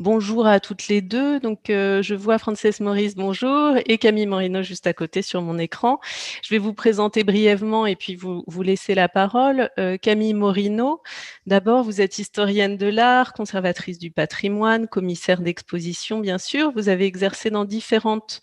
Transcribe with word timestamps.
Bonjour 0.00 0.46
à 0.46 0.60
toutes 0.60 0.88
les 0.88 1.02
deux. 1.02 1.40
Donc, 1.40 1.68
euh, 1.68 2.00
je 2.00 2.14
vois 2.14 2.38
Frances 2.38 2.80
Maurice, 2.80 3.16
bonjour, 3.16 3.74
et 3.84 3.98
Camille 3.98 4.24
Morino 4.24 4.62
juste 4.62 4.86
à 4.86 4.94
côté 4.94 5.20
sur 5.20 5.42
mon 5.42 5.58
écran. 5.58 6.00
Je 6.42 6.48
vais 6.54 6.56
vous 6.56 6.72
présenter 6.72 7.22
brièvement 7.22 7.84
et 7.84 7.96
puis 7.96 8.16
vous, 8.16 8.42
vous 8.46 8.62
laisser 8.62 8.94
la 8.94 9.10
parole. 9.10 9.68
Euh, 9.78 9.98
Camille 9.98 10.32
Morino, 10.32 11.02
d'abord, 11.44 11.84
vous 11.84 12.00
êtes 12.00 12.18
historienne 12.18 12.78
de 12.78 12.86
l'art, 12.86 13.34
conservatrice 13.34 13.98
du 13.98 14.10
patrimoine, 14.10 14.88
commissaire 14.88 15.42
d'exposition, 15.42 16.20
bien 16.20 16.38
sûr. 16.38 16.72
Vous 16.74 16.88
avez 16.88 17.04
exercé 17.04 17.50
dans 17.50 17.66
différentes 17.66 18.40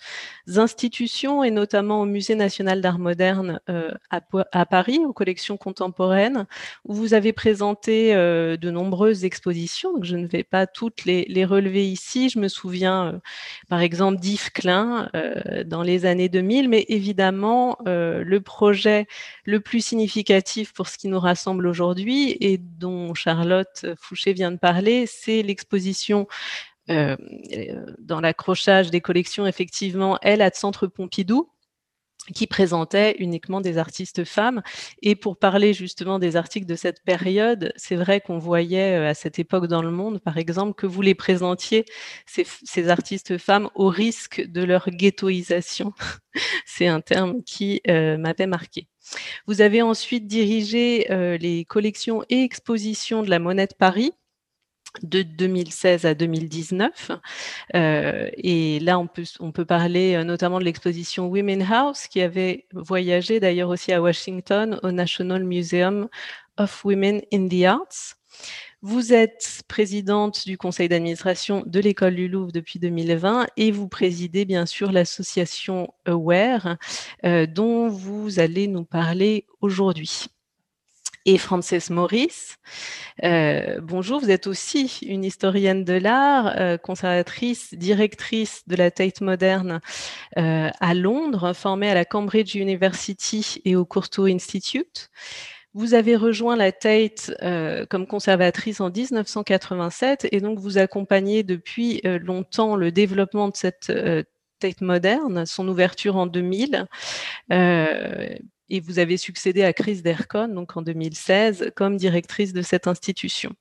institutions 0.57 1.43
et 1.43 1.49
notamment 1.49 2.01
au 2.01 2.05
Musée 2.05 2.35
national 2.35 2.81
d'art 2.81 2.99
moderne 2.99 3.61
euh, 3.67 3.89
à, 4.11 4.65
Paris, 4.67 4.99
aux 5.03 5.13
collections 5.13 5.57
contemporaines, 5.57 6.45
où 6.85 6.93
vous 6.93 7.15
avez 7.15 7.33
présenté 7.33 8.13
de 8.13 8.69
nombreuses 8.69 9.25
expositions. 9.25 10.03
Je 10.03 10.17
ne 10.17 10.27
vais 10.27 10.43
pas 10.43 10.67
toutes 10.67 11.03
les 11.05 11.46
relever 11.47 11.89
ici. 11.89 12.29
Je 12.29 12.39
me 12.39 12.47
souviens, 12.47 13.07
euh, 13.07 13.19
par 13.69 13.81
exemple, 13.81 14.19
d'Yves 14.19 14.51
Klein 14.51 15.09
euh, 15.15 15.63
dans 15.63 15.81
les 15.81 16.05
années 16.05 16.29
2000, 16.29 16.69
mais 16.69 16.85
évidemment, 16.89 17.77
euh, 17.87 18.23
le 18.23 18.41
projet 18.41 19.07
le 19.45 19.59
plus 19.59 19.83
significatif 19.83 20.73
pour 20.73 20.87
ce 20.87 20.97
qui 20.97 21.07
nous 21.07 21.19
rassemble 21.19 21.65
aujourd'hui 21.65 22.37
et 22.39 22.57
dont 22.59 23.13
Charlotte 23.15 23.85
Fouché 23.99 24.33
vient 24.33 24.51
de 24.51 24.57
parler, 24.57 25.05
c'est 25.07 25.41
l'exposition 25.41 26.27
dans 26.87 28.21
l'accrochage 28.21 28.91
des 28.91 29.01
collections, 29.01 29.45
effectivement, 29.45 30.17
elle, 30.21 30.41
à 30.41 30.51
Centre 30.53 30.87
Pompidou, 30.87 31.49
qui 32.33 32.47
présentait 32.47 33.15
uniquement 33.19 33.61
des 33.61 33.77
artistes 33.77 34.23
femmes. 34.23 34.61
Et 35.01 35.15
pour 35.15 35.37
parler 35.37 35.73
justement 35.73 36.19
des 36.19 36.35
articles 36.35 36.65
de 36.65 36.75
cette 36.75 37.03
période, 37.03 37.73
c'est 37.75 37.95
vrai 37.95 38.21
qu'on 38.21 38.37
voyait 38.37 38.97
euh, 38.97 39.09
à 39.09 39.13
cette 39.13 39.39
époque 39.39 39.67
dans 39.67 39.81
le 39.81 39.91
monde, 39.91 40.19
par 40.19 40.37
exemple, 40.37 40.73
que 40.73 40.87
vous 40.87 41.01
les 41.01 41.15
présentiez, 41.15 41.85
ces, 42.25 42.89
artistes 42.89 43.37
femmes, 43.37 43.69
au 43.75 43.89
risque 43.89 44.41
de 44.41 44.63
leur 44.63 44.89
ghettoisation. 44.89 45.93
c'est 46.65 46.87
un 46.87 47.01
terme 47.01 47.43
qui 47.43 47.81
euh, 47.87 48.17
m'avait 48.17 48.47
marqué. 48.47 48.87
Vous 49.45 49.61
avez 49.61 49.81
ensuite 49.81 50.27
dirigé 50.27 51.11
euh, 51.11 51.37
les 51.37 51.65
collections 51.65 52.23
et 52.29 52.43
expositions 52.43 53.23
de 53.23 53.29
la 53.29 53.39
Monnaie 53.39 53.67
de 53.67 53.73
Paris, 53.73 54.11
de 55.03 55.21
2016 55.21 56.05
à 56.05 56.13
2019. 56.13 57.11
Euh, 57.75 58.29
et 58.35 58.79
là, 58.79 58.99
on 58.99 59.07
peut, 59.07 59.23
on 59.39 59.51
peut 59.51 59.65
parler 59.65 60.15
euh, 60.15 60.23
notamment 60.23 60.59
de 60.59 60.65
l'exposition 60.65 61.27
Women 61.27 61.65
House, 61.69 62.07
qui 62.07 62.21
avait 62.21 62.65
voyagé 62.73 63.39
d'ailleurs 63.39 63.69
aussi 63.69 63.91
à 63.93 64.01
Washington 64.01 64.79
au 64.83 64.91
National 64.91 65.43
Museum 65.43 66.07
of 66.57 66.85
Women 66.85 67.21
in 67.33 67.47
the 67.47 67.63
Arts. 67.63 68.15
Vous 68.83 69.11
êtes 69.11 69.63
présidente 69.67 70.45
du 70.45 70.57
conseil 70.57 70.87
d'administration 70.87 71.63
de 71.65 71.79
l'école 71.79 72.15
du 72.15 72.27
Louvre 72.27 72.51
depuis 72.51 72.77
2020 72.77 73.47
et 73.57 73.71
vous 73.71 73.87
présidez 73.87 74.45
bien 74.45 74.67
sûr 74.67 74.91
l'association 74.91 75.91
Aware 76.05 76.77
euh, 77.25 77.47
dont 77.47 77.87
vous 77.87 78.39
allez 78.39 78.67
nous 78.67 78.85
parler 78.85 79.47
aujourd'hui 79.61 80.27
et 81.27 81.37
Frances 81.37 81.89
Maurice. 81.89 82.55
Euh, 83.23 83.79
bonjour, 83.81 84.21
vous 84.21 84.31
êtes 84.31 84.47
aussi 84.47 84.99
une 85.05 85.25
historienne 85.25 85.83
de 85.83 85.93
l'art, 85.93 86.53
euh, 86.57 86.77
conservatrice, 86.77 87.73
directrice 87.73 88.63
de 88.67 88.77
la 88.77 88.91
Tate 88.91 89.19
moderne 89.19 89.81
euh, 90.37 90.69
à 90.79 90.93
Londres, 90.93 91.53
formée 91.53 91.89
à 91.89 91.93
la 91.93 92.05
Cambridge 92.05 92.55
University 92.55 93.61
et 93.65 93.75
au 93.75 93.83
Courtauld 93.83 94.33
Institute. 94.33 95.09
Vous 95.73 95.93
avez 95.93 96.15
rejoint 96.15 96.55
la 96.55 96.71
Tate 96.71 97.33
euh, 97.43 97.85
comme 97.85 98.07
conservatrice 98.07 98.79
en 98.79 98.89
1987 98.89 100.29
et 100.31 100.39
donc 100.39 100.59
vous 100.59 100.77
accompagnez 100.77 101.43
depuis 101.43 101.99
euh, 102.05 102.19
longtemps 102.19 102.77
le 102.77 102.91
développement 102.91 103.49
de 103.49 103.55
cette 103.57 103.89
euh, 103.89 104.23
Tate 104.59 104.81
moderne, 104.81 105.45
son 105.45 105.67
ouverture 105.67 106.15
en 106.15 106.25
2000, 106.25 106.87
et 108.69 108.79
vous 108.79 108.99
avez 108.99 109.17
succédé 109.17 109.63
à 109.63 109.73
Chris 109.73 110.01
Dercon, 110.01 110.47
donc 110.47 110.75
en 110.77 110.81
2016, 110.81 111.71
comme 111.75 111.97
directrice 111.97 112.53
de 112.53 112.61
cette 112.61 112.87
institution. 112.87 113.53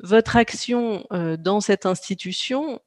Votre 0.00 0.36
action 0.36 1.06
euh, 1.12 1.36
dans 1.36 1.60
cette 1.60 1.86
institution, 1.86 2.80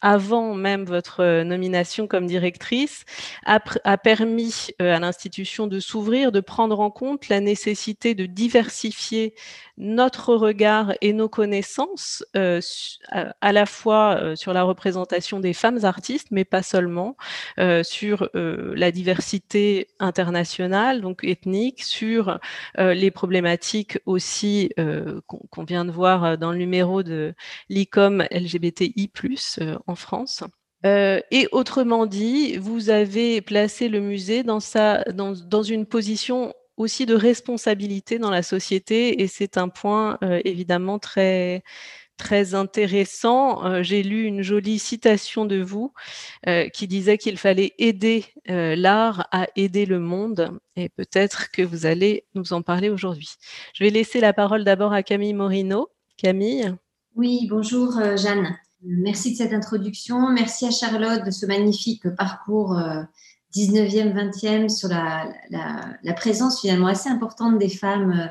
avant 0.00 0.54
même 0.54 0.84
votre 0.84 1.20
euh, 1.20 1.44
nomination 1.44 2.06
comme 2.06 2.26
directrice, 2.26 3.04
a, 3.44 3.58
permis 3.98 4.68
euh, 4.80 4.94
à 4.94 5.00
l'institution 5.00 5.66
de 5.66 5.80
s'ouvrir, 5.80 6.32
de 6.32 6.40
prendre 6.40 6.80
en 6.80 6.90
compte 6.90 7.28
la 7.28 7.40
nécessité 7.40 8.14
de 8.14 8.26
diversifier 8.26 9.34
notre 9.76 10.34
regard 10.34 10.92
et 11.00 11.12
nos 11.12 11.28
connaissances 11.28 12.24
euh, 12.36 12.60
à 13.12 13.52
la 13.52 13.66
fois 13.66 14.34
sur 14.34 14.52
la 14.52 14.64
représentation 14.64 15.38
des 15.38 15.52
femmes 15.52 15.84
artistes, 15.84 16.28
mais 16.32 16.44
pas 16.44 16.62
seulement, 16.62 17.16
sur 17.82 18.28
la 18.34 18.90
diversité 18.90 19.86
internationale, 20.00 21.00
donc 21.00 21.22
ethnique, 21.22 21.84
sur 21.84 22.40
les 22.76 23.10
problématiques 23.12 23.98
aussi 24.04 24.70
qu'on 25.26 25.64
vient 25.64 25.84
de 25.84 25.92
voir 25.92 26.38
dans 26.38 26.50
le 26.50 26.58
numéro 26.58 27.04
de 27.04 27.34
l'ICOM 27.68 28.24
LGBTI+, 28.32 29.10
en 29.88 29.96
France. 29.96 30.44
Euh, 30.86 31.20
et 31.32 31.48
autrement 31.50 32.06
dit, 32.06 32.56
vous 32.56 32.88
avez 32.88 33.40
placé 33.40 33.88
le 33.88 34.00
musée 34.00 34.44
dans, 34.44 34.60
sa, 34.60 35.02
dans, 35.04 35.32
dans 35.32 35.62
une 35.62 35.86
position 35.86 36.54
aussi 36.76 37.06
de 37.06 37.16
responsabilité 37.16 38.20
dans 38.20 38.30
la 38.30 38.44
société 38.44 39.20
et 39.20 39.26
c'est 39.26 39.58
un 39.58 39.68
point 39.68 40.18
euh, 40.22 40.40
évidemment 40.44 41.00
très 41.00 41.64
très 42.16 42.54
intéressant. 42.54 43.64
Euh, 43.64 43.82
J'ai 43.82 44.02
lu 44.02 44.24
une 44.24 44.42
jolie 44.42 44.78
citation 44.78 45.46
de 45.46 45.62
vous 45.62 45.92
euh, 46.48 46.68
qui 46.68 46.86
disait 46.86 47.16
qu'il 47.16 47.38
fallait 47.38 47.72
aider 47.78 48.24
euh, 48.50 48.76
l'art 48.76 49.26
à 49.32 49.46
aider 49.56 49.86
le 49.86 50.00
monde 50.00 50.58
et 50.76 50.88
peut-être 50.88 51.50
que 51.50 51.62
vous 51.62 51.86
allez 51.86 52.24
nous 52.34 52.52
en 52.52 52.62
parler 52.62 52.90
aujourd'hui. 52.90 53.30
Je 53.74 53.84
vais 53.84 53.90
laisser 53.90 54.20
la 54.20 54.32
parole 54.32 54.64
d'abord 54.64 54.92
à 54.92 55.02
Camille 55.02 55.34
Morino. 55.34 55.88
Camille? 56.16 56.74
Oui, 57.14 57.46
bonjour 57.48 57.96
euh, 57.98 58.16
Jeanne. 58.16 58.56
Merci 58.82 59.32
de 59.32 59.36
cette 59.36 59.52
introduction. 59.52 60.30
Merci 60.30 60.66
à 60.66 60.70
Charlotte 60.70 61.24
de 61.24 61.30
ce 61.30 61.46
magnifique 61.46 62.08
parcours 62.14 62.78
euh, 62.78 63.02
19e, 63.54 64.14
20e 64.14 64.68
sur 64.68 64.88
la, 64.88 66.14
présence 66.14 66.60
finalement 66.60 66.86
assez 66.86 67.08
importante 67.08 67.58
des 67.58 67.68
femmes 67.68 68.12
euh, 68.12 68.26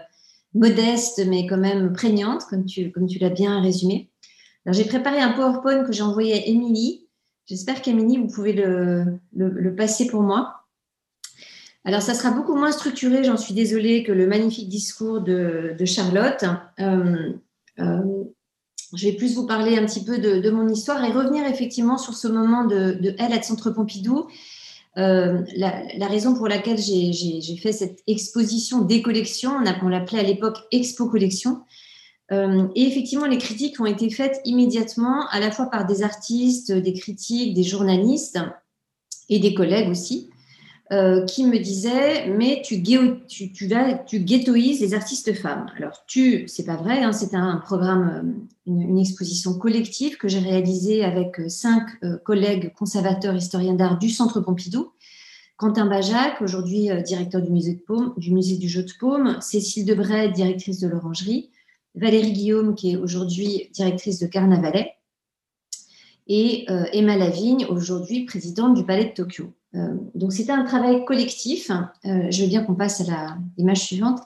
modestes 0.54 1.26
mais 1.28 1.48
quand 1.48 1.58
même 1.58 1.92
prégnantes, 1.92 2.44
comme 2.50 2.66
tu, 2.66 2.92
l'as 3.20 3.30
bien 3.30 3.62
résumé. 3.62 4.10
Alors 4.66 4.74
j'ai 4.74 4.86
préparé 4.86 5.20
un 5.20 5.34
PowerPoint 5.34 5.84
que 5.84 5.92
j'ai 5.92 6.04
envoyé 6.04 6.34
à 6.34 6.46
Émilie. 6.46 7.08
J'espère 7.46 7.82
qu'Émilie, 7.82 8.18
vous 8.18 8.28
pouvez 8.28 8.54
le, 8.54 9.76
passer 9.76 10.08
pour 10.08 10.22
moi. 10.22 10.66
Alors 11.84 12.02
ça 12.02 12.14
sera 12.14 12.32
beaucoup 12.32 12.56
moins 12.56 12.72
structuré, 12.72 13.24
j'en 13.24 13.38
suis 13.38 13.54
désolée, 13.54 14.04
que 14.04 14.12
le 14.12 14.28
magnifique 14.28 14.70
discours 14.70 15.22
de, 15.22 15.76
Charlotte. 15.86 16.44
Euh, 16.80 17.34
euh, 17.80 18.24
je 18.94 19.08
vais 19.08 19.14
plus 19.14 19.36
vous 19.36 19.46
parler 19.46 19.78
un 19.78 19.86
petit 19.86 20.04
peu 20.04 20.18
de, 20.18 20.50
mon 20.50 20.68
histoire 20.70 21.04
et 21.04 21.12
revenir 21.12 21.46
effectivement 21.46 21.98
sur 21.98 22.16
ce 22.16 22.28
moment 22.28 22.66
de, 22.66 22.94
de 23.02 23.16
elle 23.20 23.34
à 23.34 23.42
Centre 23.42 23.72
Pompidou 23.72 24.28
euh, 24.98 25.44
la, 25.56 25.84
la, 25.96 26.08
raison 26.08 26.34
pour 26.34 26.48
laquelle 26.48 26.80
j'ai 26.80 27.58
fait 27.62 27.72
cette 27.72 28.02
exposition 28.08 28.82
des 28.82 29.04
collections, 29.04 29.52
on, 29.52 29.86
on 29.86 29.90
l'appelait 29.90 30.20
à 30.20 30.24
l'époque 30.24 30.58
Expo 30.72 31.08
Collection. 31.08 31.62
Euh, 32.32 32.68
et 32.76 32.88
effectivement, 32.88 33.28
les 33.28 33.38
critiques 33.38 33.80
ont 33.80 33.86
été 33.86 34.10
faites 34.10 34.42
immédiatement, 34.44 35.28
à 35.30 35.40
la 35.40 35.52
fois 35.52 35.68
par 35.68 35.86
des 35.86 36.02
artistes, 36.02 36.72
des 36.72 36.94
critiques, 36.94 37.54
des 37.54 37.64
journalistes 37.64 38.40
et 39.30 39.40
des 39.40 39.54
collègues 39.54 39.90
aussi, 39.90 40.30
euh, 40.94 41.26
qui 41.26 41.46
me 41.46 41.60
disaient 41.60 42.30
Mais 42.30 42.62
tu, 42.64 42.82
tu, 43.28 43.52
tu, 43.52 43.68
vas, 43.68 43.94
tu 43.96 44.20
ghettoises 44.20 44.80
les 44.80 44.94
artistes 44.94 45.34
femmes. 45.34 45.66
Alors, 45.78 46.06
tu, 46.08 46.48
c'est 46.48 46.64
pas 46.64 46.78
vrai, 46.78 47.04
hein, 47.04 47.12
c'est 47.12 47.36
un 47.36 47.58
programme, 47.58 48.46
euh, 48.68 48.72
une, 48.72 48.98
exposition 48.98 49.58
collective 49.58 50.18
que 50.18 50.30
j'ai 50.30 50.40
réalisée 50.40 51.04
avec 51.04 51.40
euh, 51.40 51.50
cinq 51.50 51.84
euh, 52.04 52.18
collègues 52.18 52.74
conservateurs 52.74 53.36
historiens 53.36 53.74
d'art 53.74 53.98
du 53.98 54.10
Centre 54.10 54.40
Pompidou. 54.40 54.94
Quentin 55.58 55.88
Bajac, 55.88 56.42
aujourd'hui 56.42 56.90
directeur 57.04 57.42
du 57.42 57.52
musée, 57.52 57.74
de 57.74 57.80
Paume, 57.80 58.14
du 58.16 58.32
musée 58.32 58.58
du 58.58 58.70
jeu 58.70 58.84
de 58.84 58.92
Paume, 59.00 59.42
Cécile 59.42 59.86
Debray, 59.86 60.32
directrice 60.32 60.80
de 60.80 60.88
l'Orangerie, 60.88 61.50
Valérie 61.96 62.32
Guillaume, 62.32 62.76
qui 62.76 62.92
est 62.92 62.96
aujourd'hui 62.96 63.70
directrice 63.74 64.20
de 64.20 64.28
Carnavalet, 64.28 64.94
et 66.28 66.68
Emma 66.94 67.18
Lavigne, 67.18 67.66
aujourd'hui 67.66 68.26
présidente 68.26 68.76
du 68.76 68.86
Palais 68.86 69.06
de 69.06 69.14
Tokyo. 69.16 69.52
Euh, 69.76 69.96
donc 70.16 70.34
c'était 70.34 70.52
un 70.52 70.64
travail 70.64 71.06
collectif. 71.06 71.70
Euh, 72.06 72.32
je 72.32 72.44
veux 72.44 72.48
bien 72.48 72.64
qu'on 72.64 72.76
passe 72.76 73.02
à 73.10 73.38
l'image 73.58 73.82
suivante. 73.82 74.22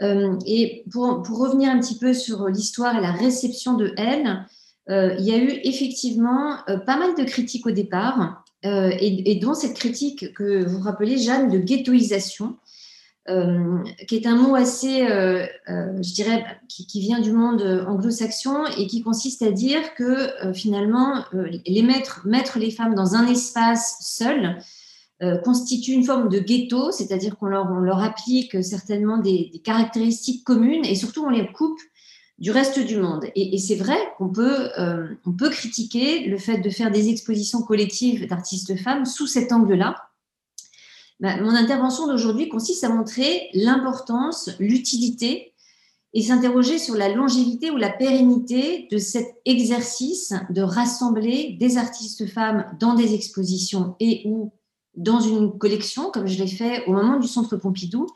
Euh, 0.00 0.36
et 0.46 0.84
pour, 0.92 1.22
pour, 1.22 1.38
revenir 1.38 1.70
un 1.70 1.80
petit 1.80 1.98
peu 1.98 2.14
sur 2.14 2.46
l'histoire 2.48 2.96
et 2.96 3.00
la 3.00 3.12
réception 3.12 3.74
de 3.74 3.92
elle, 3.96 4.46
il 4.90 5.24
y 5.26 5.32
a 5.32 5.36
eu 5.36 5.50
effectivement 5.64 6.56
pas 6.86 6.96
mal 6.96 7.14
de 7.14 7.22
critiques 7.22 7.66
au 7.66 7.72
départ, 7.72 8.42
et, 8.62 9.30
et, 9.30 9.34
dont 9.34 9.52
cette 9.52 9.74
critique 9.74 10.32
que 10.32 10.64
vous 10.64 10.80
rappelez, 10.80 11.18
Jeanne, 11.18 11.50
de 11.50 11.58
ghettoisation. 11.58 12.56
Euh, 13.28 13.82
qui 14.06 14.16
est 14.16 14.26
un 14.26 14.36
mot 14.36 14.54
assez, 14.54 15.02
euh, 15.02 15.44
euh, 15.68 16.02
je 16.02 16.14
dirais, 16.14 16.46
qui, 16.66 17.00
vient 17.00 17.20
du 17.20 17.32
monde 17.32 17.84
anglo-saxon 17.86 18.64
et 18.78 18.86
qui 18.86 19.02
consiste 19.02 19.42
à 19.42 19.50
dire 19.50 19.94
que 19.94 20.30
finalement, 20.54 21.24
mettre, 22.24 22.58
les 22.58 22.70
femmes 22.70 22.94
dans 22.94 23.14
un 23.14 23.26
espace 23.26 23.98
seul 24.00 24.58
constitue 25.44 25.92
une 25.92 26.04
forme 26.04 26.28
de 26.28 26.38
ghetto, 26.38 26.90
c'est-à-dire 26.90 27.36
qu'on 27.36 27.48
leur, 27.48 28.02
applique 28.02 28.62
certainement 28.64 29.18
des, 29.18 29.60
caractéristiques 29.62 30.44
communes 30.44 30.84
et 30.84 30.94
surtout 30.94 31.24
on 31.24 31.30
les 31.30 31.52
coupe 31.52 31.80
du 32.38 32.50
reste 32.50 32.78
du 32.78 32.96
monde. 32.96 33.26
Et, 33.34 33.54
et 33.54 33.58
c'est 33.58 33.76
vrai 33.76 33.98
qu'on 34.16 34.28
peut, 34.30 34.70
peut 35.38 35.50
critiquer 35.50 36.26
le 36.26 36.38
fait 36.38 36.58
de 36.58 36.70
faire 36.70 36.90
des 36.90 37.10
expositions 37.10 37.62
collectives 37.62 38.26
d'artistes 38.26 38.78
femmes 38.78 39.04
sous 39.04 39.26
cet 39.26 39.52
angle-là 39.52 40.07
bah, 41.20 41.40
mon 41.40 41.50
intervention 41.50 42.06
d'aujourd'hui 42.06 42.48
consiste 42.48 42.84
à 42.84 42.88
montrer 42.88 43.48
l'importance, 43.54 44.50
l'utilité 44.60 45.52
et 46.14 46.22
s'interroger 46.22 46.78
sur 46.78 46.94
la 46.94 47.08
longévité 47.08 47.70
ou 47.70 47.76
la 47.76 47.90
pérennité 47.90 48.88
de 48.90 48.98
cet 48.98 49.26
exercice 49.44 50.32
de 50.50 50.62
rassembler 50.62 51.56
des 51.60 51.76
artistes 51.76 52.26
femmes 52.26 52.64
dans 52.80 52.94
des 52.94 53.14
expositions 53.14 53.94
et 54.00 54.22
ou 54.26 54.52
dans 54.96 55.20
une 55.20 55.56
collection, 55.58 56.10
comme 56.10 56.26
je 56.26 56.38
l'ai 56.38 56.48
fait 56.48 56.84
au 56.86 56.92
moment 56.92 57.18
du 57.18 57.28
Centre 57.28 57.56
Pompidou. 57.56 58.06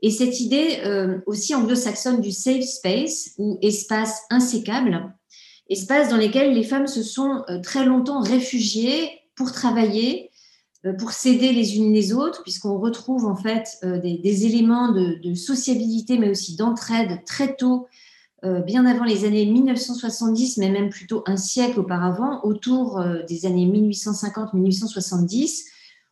Et 0.00 0.10
cette 0.10 0.40
idée 0.40 0.80
euh, 0.84 1.18
aussi 1.26 1.54
anglo-saxonne 1.54 2.20
du 2.20 2.30
safe 2.30 2.64
space 2.64 3.32
ou 3.38 3.58
espace 3.62 4.22
insécable, 4.30 5.14
espace 5.68 6.08
dans 6.10 6.16
lequel 6.16 6.54
les 6.54 6.62
femmes 6.62 6.86
se 6.86 7.02
sont 7.02 7.42
euh, 7.48 7.60
très 7.60 7.84
longtemps 7.84 8.20
réfugiées 8.20 9.10
pour 9.34 9.52
travailler, 9.52 10.30
pour 10.92 11.12
s'aider 11.12 11.52
les 11.52 11.76
unes 11.76 11.92
les 11.92 12.12
autres, 12.12 12.42
puisqu'on 12.42 12.78
retrouve 12.78 13.24
en 13.24 13.36
fait 13.36 13.78
euh, 13.84 13.98
des, 13.98 14.44
éléments 14.46 14.92
de, 14.92 15.34
sociabilité, 15.34 16.18
mais 16.18 16.30
aussi 16.30 16.56
d'entraide 16.56 17.24
très 17.24 17.56
tôt, 17.56 17.86
euh, 18.44 18.60
bien 18.60 18.84
avant 18.84 19.04
les 19.04 19.24
années 19.24 19.46
1970, 19.46 20.58
mais 20.58 20.68
même 20.70 20.90
plutôt 20.90 21.24
un 21.26 21.38
siècle 21.38 21.80
auparavant, 21.80 22.44
autour 22.44 23.02
des 23.26 23.46
années 23.46 23.66
1850-1870, 23.66 25.64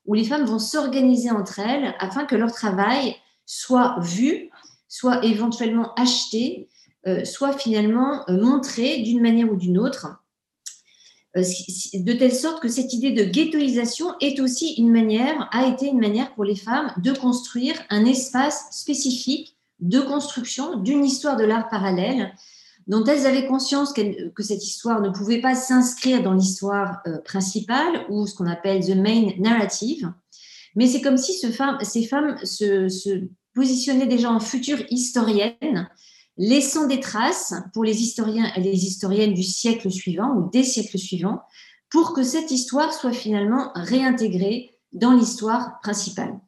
où 0.07 0.15
les 0.15 0.25
femmes 0.25 0.47
vont 0.47 0.59
s'organiser 0.59 1.31
entre 1.31 1.59
elles 1.59 1.95
afin 1.99 2.25
que 2.25 2.35
leur 2.35 2.53
travail 2.53 3.15
soit 3.45 3.97
vu, 4.01 4.51
soit 4.89 5.23
éventuellement 5.25 5.93
acheté, 5.95 6.69
soit 7.25 7.53
finalement 7.53 8.25
montré 8.29 9.03
d'une 9.03 9.21
manière 9.21 9.53
ou 9.53 9.57
d'une 9.57 9.79
autre. 9.79 10.07
euh, 10.07 10.22
de 11.35 12.13
telle 12.13 12.35
sorte 12.35 12.61
que 12.61 12.69
cette 12.69 12.93
idée 12.93 13.13
de 13.13 13.25
ghettoisation 13.25 14.15
est 14.21 14.39
aussi 14.41 14.75
une 14.75 14.91
manière, 14.91 15.49
a 15.53 15.67
été 15.67 15.87
une 15.87 16.01
manière 16.01 16.35
pour 16.35 16.45
les 16.45 16.57
femmes 16.57 16.93
de 16.99 17.13
construire 17.13 17.75
un 17.89 18.05
espace 18.05 18.67
spécifique 18.71 19.57
de 19.81 20.01
construction 20.01 20.77
d'une 20.77 21.05
histoire 21.05 21.37
de 21.37 21.45
l'art 21.45 21.69
parallèle 21.69 22.33
dont 22.87 23.05
elles 23.05 23.27
avaient 23.27 23.47
conscience 23.47 23.93
que 23.93 24.43
cette 24.43 24.65
histoire 24.65 25.01
ne 25.01 25.11
pouvait 25.11 25.41
pas 25.41 25.55
s'inscrire 25.55 26.23
dans 26.23 26.35
l'histoire 26.35 27.01
euh, 27.07 27.19
principale 27.19 28.05
ou 28.09 28.27
ce 28.27 28.35
qu'on 28.35 28.47
appelle 28.47 28.85
the 28.85 28.97
main 28.97 29.31
narrative. 29.39 30.13
Mais 30.75 30.87
c'est 30.87 31.01
comme 31.01 31.17
si 31.17 31.35
ce 31.35 31.49
ces 31.83 32.05
femmes 32.05 32.39
se, 32.45 32.89
se, 32.89 33.25
positionnaient 33.55 34.07
déjà 34.07 34.31
en 34.31 34.41
futures 34.41 34.83
historiennes 34.91 35.89
laissant 36.37 36.87
des 36.87 37.01
traces 37.01 37.55
pour 37.73 37.85
les 37.85 38.01
historiens 38.01 38.51
et 38.57 38.61
les 38.61 38.87
historiennes 38.87 39.35
du 39.35 39.43
siècle 39.43 39.91
suivant 39.91 40.35
ou 40.35 40.51
des 40.51 40.65
siècles 40.65 40.99
suivants, 40.99 41.43
pour 41.91 42.15
que 42.15 42.23
cette 42.23 42.51
histoire 42.51 42.93
soit 42.93 43.13
finalement 43.13 43.71
réintégrée 43.75 44.79
dans 44.93 45.13
l'histoire 45.13 45.81
principale. 45.81 46.39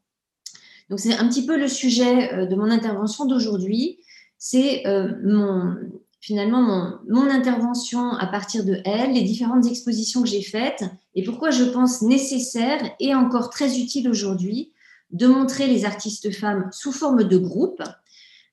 Donc 0.90 1.00
c'est 1.00 1.14
un 1.14 1.28
petit 1.28 1.46
peu 1.46 1.58
le 1.58 1.69
sujet 1.69 2.32
euh, 2.32 2.46
de 2.46 2.54
mon 2.56 2.70
intervention 2.70 3.26
d'aujourd'hui. 3.26 3.98
C'est 4.38 4.86
euh, 4.86 5.75
finalement 6.20 6.62
mon, 6.62 6.98
mon, 7.08 7.30
intervention 7.30 8.12
à 8.12 8.26
partir 8.26 8.64
de 8.64 8.80
elle, 8.84 9.12
les 9.12 9.22
différentes 9.22 9.66
expositions 9.66 10.22
que 10.22 10.28
j'ai 10.28 10.42
faites 10.42 10.84
et 11.14 11.22
pourquoi 11.22 11.50
je 11.50 11.64
pense 11.64 12.02
nécessaire 12.02 12.80
et 13.00 13.14
encore 13.14 13.50
très 13.50 13.78
utile 13.78 14.08
aujourd'hui 14.08 14.72
de 15.10 15.26
montrer 15.26 15.66
les 15.66 15.84
artistes 15.84 16.32
femmes 16.32 16.69
sous 16.72 16.92
forme 16.92 17.25
de 17.25 17.38
groupe 17.38 17.82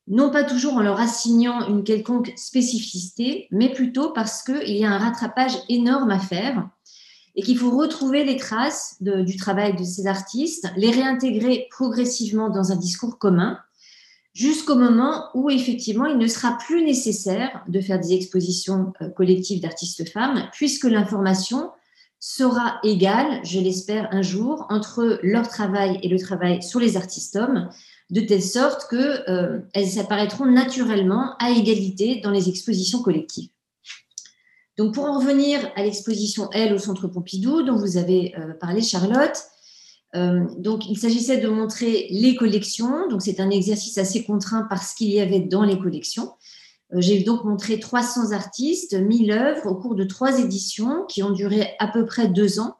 non 0.08 0.30
pas 0.30 0.44
toujours 0.44 0.76
en 0.76 0.82
leur 0.82 1.00
assignant 1.00 1.68
une 1.68 1.84
quelconque 1.84 2.34
spécificité, 2.36 3.48
mais 3.52 3.72
plutôt 3.72 4.12
parce 4.12 4.44
qu'il 4.44 4.78
y 4.78 4.84
a 4.84 4.92
un 4.92 4.98
rattrapage 4.98 5.58
énorme 5.70 6.12
à 6.12 6.20
faire 6.20 6.70
et 7.36 7.44
qu'il 7.44 7.58
faut 7.58 7.78
retrouver 7.78 8.26
les 8.26 8.38
traces 8.38 8.98
du 9.00 9.38
travail 9.38 9.76
de 9.76 9.84
ces 9.84 10.08
artistes, 10.08 10.68
les 10.76 10.92
réintégrer 10.92 11.68
progressivement 11.70 12.50
dans 12.50 12.72
un 12.72 12.76
discours 12.76 13.20
commun, 13.20 13.58
jusqu'au 14.34 14.76
moment 14.76 15.30
où 15.34 15.50
effectivement 15.50 16.06
il 16.06 16.18
ne 16.18 16.28
sera 16.28 16.58
plus 16.58 16.84
nécessaire 16.84 17.64
de 17.68 17.82
faire 17.82 18.00
des 18.00 18.14
expositions 18.14 18.94
euh, 19.02 19.10
collectives 19.10 19.62
d'artistes 19.62 20.10
femmes, 20.10 20.50
puisque 20.54 20.86
l'information 20.86 21.72
sera 22.20 22.80
égale, 22.84 23.42
je 23.44 23.60
l'espère 23.60 24.08
un 24.12 24.22
jour, 24.22 24.68
entre 24.70 25.20
leur 25.24 25.48
travail 25.48 26.00
et 26.04 26.08
le 26.08 26.20
travail 26.20 26.62
sur 26.62 26.80
les 26.80 26.96
artistes 26.96 27.36
hommes, 27.36 27.70
de 28.12 28.22
telle 28.22 28.44
sorte 28.44 28.88
qu'elles 28.90 29.24
euh, 29.30 30.00
apparaîtront 30.00 30.46
naturellement 30.46 31.36
à 31.40 31.52
égalité 31.52 32.20
dans 32.22 32.30
les 32.30 32.50
expositions 32.50 33.02
collectives. 33.02 33.50
Donc 34.78 34.94
pour 34.94 35.06
en 35.06 35.20
revenir 35.20 35.60
à 35.76 35.84
l'exposition 35.84 36.50
Elle 36.52 36.74
au 36.74 36.78
Centre 36.78 37.08
Pompidou, 37.08 37.64
dont 37.64 37.78
vous 37.78 37.98
avez 37.98 38.36
euh, 38.38 38.54
parlé 38.54 38.82
Charlotte, 38.82 39.38
euh, 40.16 40.46
donc 40.58 40.90
il 40.90 40.98
s'agissait 40.98 41.38
de 41.38 41.48
montrer 41.48 42.08
les 42.12 42.36
collections, 42.36 43.08
donc 43.08 43.22
c'est 43.22 43.40
un 43.40 43.50
exercice 43.50 43.98
assez 43.98 44.26
contraint 44.26 44.68
parce 44.70 44.94
qu'il 44.94 45.10
y 45.10 45.22
avait 45.22 45.40
dans 45.40 45.64
les 45.64 45.80
collections. 45.80 46.34
J'ai 46.94 47.24
donc 47.24 47.46
montré 47.46 47.80
300 47.80 48.34
artistes, 48.34 48.94
1000 48.94 49.32
œuvres 49.32 49.68
au 49.68 49.76
cours 49.76 49.96
de 49.96 50.04
trois 50.04 50.38
éditions 50.40 51.06
qui 51.08 51.24
ont 51.24 51.30
duré 51.32 51.70
à 51.80 51.88
peu 51.88 52.06
près 52.06 52.28
deux 52.28 52.60
ans 52.60 52.76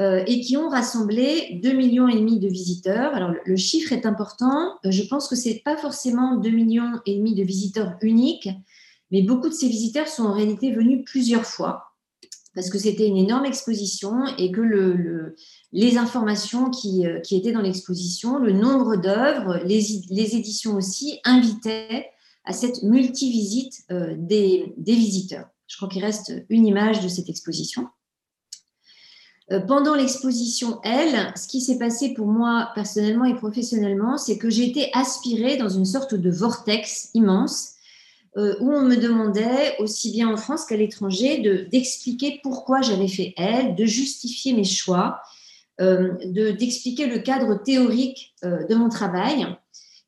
euh, 0.00 0.24
et 0.26 0.40
qui 0.40 0.56
ont 0.56 0.68
rassemblé 0.68 1.60
2,5 1.62 1.76
millions 1.76 2.08
et 2.08 2.16
demi 2.16 2.40
de 2.40 2.48
visiteurs. 2.48 3.14
Alors 3.14 3.30
le, 3.44 3.56
chiffre 3.56 3.92
est 3.92 4.06
important. 4.06 4.74
Euh, 4.84 4.90
je 4.90 5.04
pense 5.04 5.28
que 5.28 5.36
ce 5.36 5.48
n'est 5.48 5.62
pas 5.64 5.76
forcément 5.76 6.40
2,5 6.40 6.50
millions 6.52 7.00
et 7.06 7.16
demi 7.16 7.36
de 7.36 7.44
visiteurs 7.44 7.94
uniques, 8.02 8.48
mais 9.12 9.22
beaucoup 9.22 9.48
de 9.48 9.54
ces 9.54 9.68
visiteurs 9.68 10.08
sont 10.08 10.24
en 10.24 10.32
réalité 10.32 10.72
venus 10.72 11.04
plusieurs 11.06 11.46
fois 11.46 11.92
parce 12.56 12.70
que 12.70 12.78
c'était 12.78 13.06
une 13.06 13.16
énorme 13.16 13.46
exposition 13.46 14.26
et 14.38 14.52
que 14.52 14.60
le, 14.60 15.36
les 15.72 15.96
informations 15.96 16.70
qui, 16.70 17.06
euh, 17.06 17.20
qui, 17.20 17.36
étaient 17.36 17.52
dans 17.52 17.60
l'exposition, 17.60 18.38
le 18.38 18.52
nombre 18.52 18.96
d'œuvres, 18.96 19.60
les, 19.64 20.36
éditions 20.36 20.74
aussi, 20.74 21.20
invitaient 21.24 22.10
à 22.44 22.52
cette 22.52 22.82
multivisite 22.82 23.86
des, 23.90 24.72
des 24.76 24.94
visiteurs. 24.94 25.46
Je 25.68 25.76
crois 25.76 25.88
qu'il 25.88 26.04
reste 26.04 26.32
une 26.48 26.66
image 26.66 27.00
de 27.00 27.08
cette 27.08 27.28
exposition. 27.28 27.88
Euh, 29.54 29.60
pendant 29.60 29.94
l'exposition 29.94 30.80
Elle, 30.82 31.32
ce 31.36 31.46
qui 31.48 31.60
s'est 31.60 31.78
passé 31.78 32.14
pour 32.14 32.26
moi 32.26 32.70
personnellement 32.74 33.24
et 33.24 33.34
professionnellement, 33.34 34.16
c'est 34.16 34.38
que 34.38 34.50
j'ai 34.50 34.68
été 34.68 34.90
aspirée 34.92 35.56
dans 35.56 35.68
une 35.68 35.84
sorte 35.84 36.14
de 36.14 36.30
vortex 36.30 37.10
immense 37.14 37.72
euh, 38.36 38.56
où 38.60 38.72
on 38.72 38.82
me 38.82 38.96
demandait, 38.96 39.76
aussi 39.78 40.10
bien 40.10 40.28
en 40.28 40.36
France 40.36 40.64
qu'à 40.66 40.76
l'étranger, 40.76 41.38
d'expliquer 41.70 42.40
pourquoi 42.42 42.80
j'avais 42.80 43.08
fait 43.08 43.32
Elle, 43.36 43.76
de 43.76 43.84
justifier 43.84 44.54
mes 44.54 44.64
choix, 44.64 45.20
euh, 45.80 46.14
d'expliquer 46.32 47.06
le 47.06 47.18
cadre 47.18 47.54
théorique 47.62 48.34
de 48.42 48.74
mon 48.74 48.88
travail. 48.88 49.46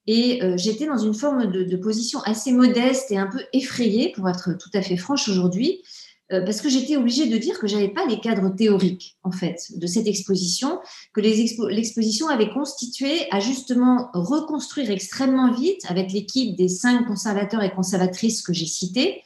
Et 0.08 0.40
j'étais 0.56 0.86
dans 0.86 0.98
une 0.98 1.14
forme 1.14 1.50
de, 1.50 1.76
position 1.76 2.20
assez 2.24 2.52
modeste 2.52 3.10
et 3.10 3.18
un 3.18 3.26
peu 3.26 3.40
effrayée, 3.52 4.12
pour 4.14 4.28
être 4.28 4.56
tout 4.56 4.70
à 4.74 4.82
fait 4.82 4.96
franche 4.96 5.28
aujourd'hui, 5.28 5.82
parce 6.28 6.60
que 6.60 6.68
j'étais 6.68 6.96
obligée 6.96 7.28
de 7.28 7.36
dire 7.36 7.58
que 7.58 7.66
j'avais 7.66 7.88
pas 7.88 8.04
les 8.06 8.18
cadres 8.18 8.48
théoriques 8.54 9.16
en 9.22 9.30
fait 9.30 9.70
de 9.76 9.86
cette 9.86 10.08
exposition, 10.08 10.80
que 11.14 11.20
l'exposition 11.20 12.28
avait 12.28 12.50
constitué 12.50 13.30
à 13.30 13.38
justement 13.38 14.10
reconstruire 14.12 14.90
extrêmement 14.90 15.52
vite 15.52 15.82
avec 15.88 16.12
l'équipe 16.12 16.56
des 16.56 16.68
cinq 16.68 17.06
conservateurs 17.06 17.62
et 17.62 17.70
conservatrices 17.70 18.42
que 18.42 18.52
j'ai 18.52 18.66
cités, 18.66 19.22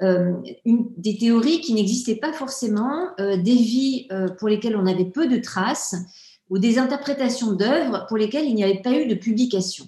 euh, 0.00 0.32
des 0.64 1.18
théories 1.18 1.60
qui 1.60 1.74
n'existaient 1.74 2.16
pas 2.16 2.32
forcément, 2.32 3.08
euh, 3.20 3.36
des 3.36 3.56
vies 3.56 4.08
pour 4.38 4.48
lesquelles 4.48 4.76
on 4.76 4.86
avait 4.86 5.10
peu 5.10 5.26
de 5.26 5.36
traces 5.38 5.96
ou 6.50 6.58
des 6.58 6.78
interprétations 6.78 7.52
d'œuvres 7.52 8.06
pour 8.08 8.16
lesquelles 8.16 8.46
il 8.46 8.54
n'y 8.54 8.64
avait 8.64 8.80
pas 8.80 8.92
eu 8.92 9.06
de 9.06 9.14
publication. 9.14 9.86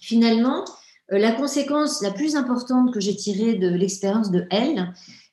Finalement, 0.00 0.64
la 1.08 1.32
conséquence 1.32 2.02
la 2.02 2.12
plus 2.12 2.36
importante 2.36 2.94
que 2.94 3.00
j'ai 3.00 3.16
tirée 3.16 3.54
de 3.54 3.68
l'expérience 3.68 4.30
de 4.30 4.46
Elle, 4.50 4.92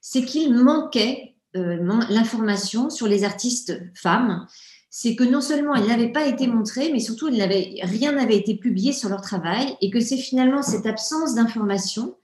c'est 0.09 0.23
qu'il 0.23 0.53
manquait 0.53 1.35
euh, 1.57 1.75
l'information 2.09 2.89
sur 2.89 3.07
les 3.07 3.25
artistes 3.25 3.77
femmes. 3.93 4.47
C'est 4.89 5.17
que 5.17 5.25
non 5.25 5.41
seulement 5.41 5.75
elles 5.75 5.87
n'avaient 5.87 6.13
pas 6.13 6.27
été 6.27 6.47
montrées, 6.47 6.91
mais 6.93 7.01
surtout 7.01 7.25
rien 7.25 8.13
n'avait 8.13 8.37
été 8.37 8.55
publié 8.55 8.93
sur 8.93 9.09
leur 9.09 9.19
travail 9.19 9.75
et 9.81 9.89
que 9.89 9.99
c'est 9.99 10.15
finalement 10.15 10.61
cette 10.61 10.85
absence 10.85 11.35
d'information 11.35 12.15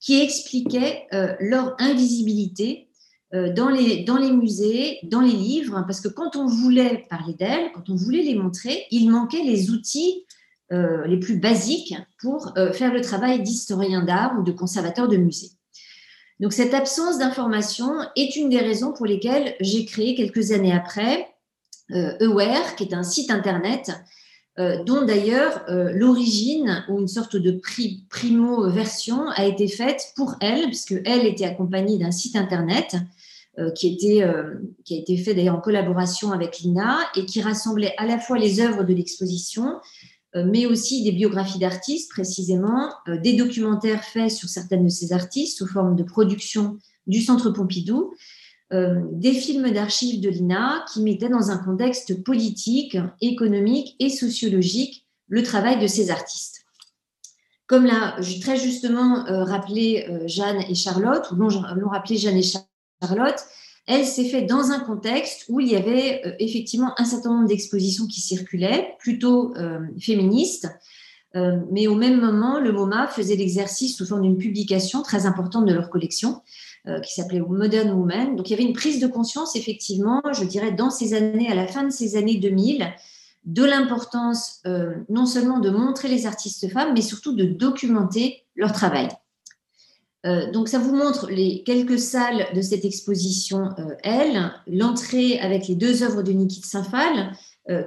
qui 0.00 0.20
expliquait 0.20 1.06
euh, 1.14 1.34
leur 1.40 1.76
invisibilité 1.78 2.90
euh, 3.32 3.50
dans, 3.54 3.70
les, 3.70 4.04
dans 4.04 4.18
les 4.18 4.32
musées, 4.32 4.98
dans 5.04 5.22
les 5.22 5.32
livres, 5.32 5.82
parce 5.86 6.02
que 6.02 6.08
quand 6.08 6.36
on 6.36 6.46
voulait 6.46 7.06
parler 7.08 7.32
d'elles, 7.32 7.72
quand 7.72 7.88
on 7.88 7.94
voulait 7.94 8.22
les 8.22 8.34
montrer, 8.34 8.84
il 8.90 9.08
manquait 9.08 9.44
les 9.44 9.70
outils 9.70 10.26
les 10.72 11.18
plus 11.18 11.40
basiques 11.40 11.96
pour 12.20 12.54
faire 12.74 12.94
le 12.94 13.00
travail 13.00 13.42
d'historien 13.42 14.04
d'art 14.04 14.38
ou 14.38 14.44
de 14.44 14.52
conservateur 14.52 15.08
de 15.08 15.16
musée. 15.16 15.50
Donc 16.40 16.52
cette 16.52 16.74
absence 16.74 17.18
d'information 17.18 17.92
est 18.16 18.34
une 18.34 18.48
des 18.48 18.58
raisons 18.58 18.92
pour 18.92 19.06
lesquelles 19.06 19.54
j'ai 19.60 19.84
créé 19.84 20.14
quelques 20.14 20.52
années 20.52 20.72
après 20.72 21.28
Aware, 21.92 22.76
qui 22.76 22.84
est 22.84 22.94
un 22.94 23.02
site 23.02 23.30
internet 23.30 23.90
euh, 24.60 24.84
dont 24.84 25.06
d'ailleurs 25.06 25.62
euh, 25.68 25.90
l'origine 25.94 26.84
ou 26.90 27.00
une 27.00 27.08
sorte 27.08 27.36
de 27.36 27.52
primo-version 28.10 29.28
a 29.28 29.46
été 29.46 29.68
faite 29.68 30.12
pour 30.16 30.34
elle, 30.40 30.66
puisque 30.66 30.96
elle 31.06 31.24
était 31.24 31.46
accompagnée 31.46 31.96
d'un 31.96 32.10
site 32.10 32.36
internet 32.36 32.96
euh, 33.58 33.70
qui, 33.70 33.96
qui 33.96 34.22
a 34.22 34.98
été 34.98 35.16
fait 35.16 35.34
d'ailleurs 35.34 35.54
en 35.54 35.60
collaboration 35.60 36.32
avec 36.32 36.58
l'INA 36.58 36.98
et 37.16 37.24
qui 37.24 37.40
rassemblait 37.40 37.94
à 37.96 38.06
la 38.06 38.18
fois 38.18 38.38
les 38.38 38.60
œuvres 38.60 38.82
de 38.82 38.92
l'exposition, 38.92 39.76
mais 40.34 40.66
aussi 40.66 41.02
des 41.02 41.12
biographies 41.12 41.58
d'artistes 41.58 42.10
précisément, 42.10 42.90
des 43.22 43.32
documentaires 43.34 44.04
faits 44.04 44.30
sur 44.30 44.48
certaines 44.48 44.84
de 44.84 44.88
ces 44.88 45.12
artistes 45.12 45.58
sous 45.58 45.66
forme 45.66 45.96
de 45.96 46.04
production 46.04 46.78
du 47.06 47.20
Centre 47.20 47.50
Pompidou, 47.50 48.12
euh, 48.72 49.00
des 49.10 49.32
films 49.32 49.70
d'archives 49.72 50.20
de 50.20 50.28
l'INA 50.28 50.84
qui 50.92 51.02
mettaient 51.02 51.28
dans 51.28 51.50
un 51.50 51.58
contexte 51.58 52.22
politique, 52.22 52.96
économique 53.20 53.96
et 53.98 54.08
sociologique 54.08 55.08
le 55.26 55.42
travail 55.42 55.80
de 55.80 55.88
ces 55.88 56.10
artistes. 56.10 56.64
Comme 57.66 57.84
l'a 57.84 58.16
très 58.40 58.56
justement 58.56 59.26
euh, 59.26 59.42
rappelé 59.42 60.06
euh, 60.08 60.28
Jeanne 60.28 60.62
et 60.68 60.76
Charlotte, 60.76 61.28
ou 61.32 61.34
l'ont 61.34 61.88
rappelé 61.88 62.16
Jeanne 62.16 62.36
et 62.36 62.44
Charlotte, 63.02 63.44
elle 63.86 64.04
s'est 64.04 64.24
faite 64.24 64.48
dans 64.48 64.70
un 64.70 64.80
contexte 64.80 65.46
où 65.48 65.60
il 65.60 65.68
y 65.68 65.76
avait 65.76 66.36
effectivement 66.38 66.92
un 66.98 67.04
certain 67.04 67.30
nombre 67.30 67.48
d'expositions 67.48 68.06
qui 68.06 68.20
circulaient, 68.20 68.94
plutôt 68.98 69.52
féministes, 69.98 70.68
mais 71.34 71.88
au 71.88 71.96
même 71.96 72.20
moment, 72.20 72.60
le 72.60 72.70
MoMA 72.70 73.08
faisait 73.08 73.34
l'exercice 73.34 73.96
sous 73.96 74.06
forme 74.06 74.22
d'une 74.22 74.36
publication 74.36 75.02
très 75.02 75.26
importante 75.26 75.66
de 75.66 75.72
leur 75.72 75.90
collection, 75.90 76.40
euh, 76.86 76.98
qui 77.00 77.12
s'appelait 77.12 77.40
Modern 77.40 77.90
Woman. 77.90 78.36
Donc 78.36 78.48
il 78.48 78.52
y 78.52 78.54
avait 78.54 78.64
une 78.64 78.72
prise 78.72 79.00
de 79.00 79.06
conscience, 79.06 79.54
effectivement, 79.54 80.22
je 80.32 80.44
dirais, 80.44 80.72
dans 80.72 80.88
ces 80.88 81.12
années, 81.12 81.50
à 81.50 81.54
la 81.54 81.66
fin 81.66 81.84
de 81.84 81.90
ces 81.90 82.16
années 82.16 82.38
2000, 82.38 82.90
de 83.44 83.64
l'importance 83.64 84.60
euh, 84.66 84.94
non 85.10 85.26
seulement 85.26 85.58
de 85.58 85.68
montrer 85.68 86.08
les 86.08 86.24
artistes 86.24 86.72
femmes, 86.72 86.94
mais 86.94 87.02
surtout 87.02 87.34
de 87.34 87.44
documenter 87.44 88.46
leur 88.56 88.72
travail. 88.72 89.08
Euh, 90.26 90.50
donc 90.50 90.68
ça 90.68 90.78
vous 90.78 90.94
montre 90.94 91.30
les 91.30 91.62
quelques 91.62 91.98
salles 91.98 92.46
de 92.54 92.60
cette 92.60 92.84
exposition 92.84 93.70
Elle, 94.02 94.52
l'entrée 94.66 95.38
avec 95.38 95.68
les 95.68 95.74
deux 95.74 96.02
œuvres 96.02 96.22
de 96.22 96.32
Niki 96.32 96.60
de 96.60 96.66
Saint-Phal, 96.66 97.32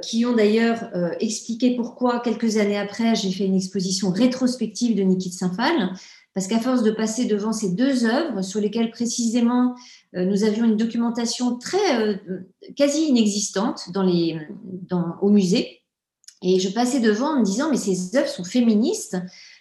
qui 0.02 0.26
ont 0.26 0.34
d'ailleurs 0.34 0.92
expliqué 1.20 1.76
pourquoi 1.76 2.22
quelques 2.22 2.56
années 2.56 2.78
après 2.78 3.16
j'ai 3.16 3.32
fait 3.32 3.44
une 3.44 3.56
exposition 3.56 4.12
rétrospective 4.12 4.96
de 4.96 5.02
Niki 5.02 5.30
de 5.30 5.34
Saint-Phal, 5.34 5.94
parce 6.34 6.48
qu'à 6.48 6.60
force 6.60 6.84
de 6.84 6.92
passer 6.92 7.26
devant 7.26 7.54
ces 7.54 7.70
deux 7.70 8.06
œuvres 8.06 8.42
sur 8.42 8.60
lesquelles 8.60 8.92
précisément 8.92 9.76
euh, 10.16 10.26
nous 10.26 10.44
avions 10.44 10.66
une 10.66 10.78
documentation 10.78 11.58
très 11.58 12.02
euh, 12.02 12.18
quasi 12.76 13.04
inexistante 13.04 13.92
dans 13.92 14.04
les, 14.04 14.40
dans, 14.90 15.16
au 15.22 15.30
musée, 15.30 15.82
et 16.42 16.60
je 16.60 16.70
passais 16.70 17.00
devant 17.00 17.36
en 17.36 17.40
me 17.40 17.46
disant 17.46 17.70
mais 17.70 17.78
ces 17.78 18.16
œuvres 18.18 18.28
sont 18.28 18.44
féministes. 18.44 19.18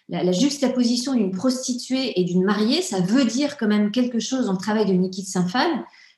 La, 0.08 0.32
juxtaposition 0.32 1.14
d'une 1.14 1.30
prostituée 1.30 2.20
et 2.20 2.24
d'une 2.24 2.44
mariée, 2.44 2.82
ça 2.82 3.00
veut 3.00 3.24
dire 3.24 3.56
quand 3.56 3.68
même 3.68 3.90
quelque 3.90 4.18
chose 4.18 4.46
dans 4.46 4.52
le 4.52 4.58
travail 4.58 4.86
de 4.86 4.92
Niki 4.92 5.22
de 5.22 5.26
Saint-Phal. 5.26 5.70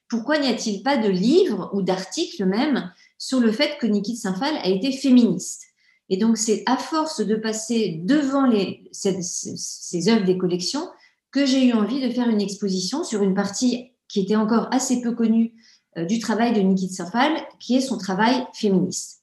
Pourquoi 0.08 0.38
n'y 0.38 0.48
a-t-il 0.48 0.82
pas 0.82 0.96
de 0.96 1.08
livres 1.08 1.70
ou 1.74 1.82
d'articles 1.82 2.44
même 2.44 2.90
sur 3.18 3.40
le 3.40 3.52
fait 3.52 3.78
que 3.78 3.86
Niki 3.86 4.14
de 4.14 4.18
Saint-Phal 4.18 4.56
a 4.56 4.68
été 4.68 4.90
féministe? 4.90 5.62
Et 6.08 6.16
donc, 6.16 6.36
c'est 6.36 6.62
à 6.66 6.76
force 6.76 7.20
de 7.20 7.34
passer 7.34 8.00
devant 8.04 8.46
les, 8.46 8.88
ces, 8.92 10.08
œuvres 10.08 10.24
des 10.24 10.38
collections 10.38 10.88
que 11.30 11.46
j'ai 11.46 11.66
eu 11.66 11.72
envie 11.72 12.00
de 12.00 12.12
faire 12.12 12.28
une 12.28 12.40
exposition 12.40 13.04
sur 13.04 13.22
une 13.22 13.34
partie 13.34 13.92
qui 14.08 14.20
était 14.20 14.36
encore 14.36 14.68
assez 14.72 15.00
peu 15.00 15.12
connue 15.12 15.52
euh, 15.96 16.04
du 16.04 16.18
travail 16.18 16.52
de 16.52 16.60
Niki 16.60 16.88
de 16.88 16.92
Saint-Phal, 16.92 17.32
qui 17.58 17.76
est 17.76 17.80
son 17.80 17.98
travail 17.98 18.44
féministe. 18.54 19.22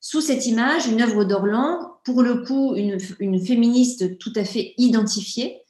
Sous 0.00 0.20
cette 0.20 0.46
image, 0.46 0.86
une 0.86 1.02
œuvre 1.02 1.24
d'Orlan, 1.24 1.89
pour 2.04 2.22
le 2.22 2.44
coup, 2.44 2.74
une, 2.74 2.98
féministe 3.40 4.18
tout 4.18 4.32
à 4.36 4.44
fait 4.44 4.74
identifiée. 4.78 5.62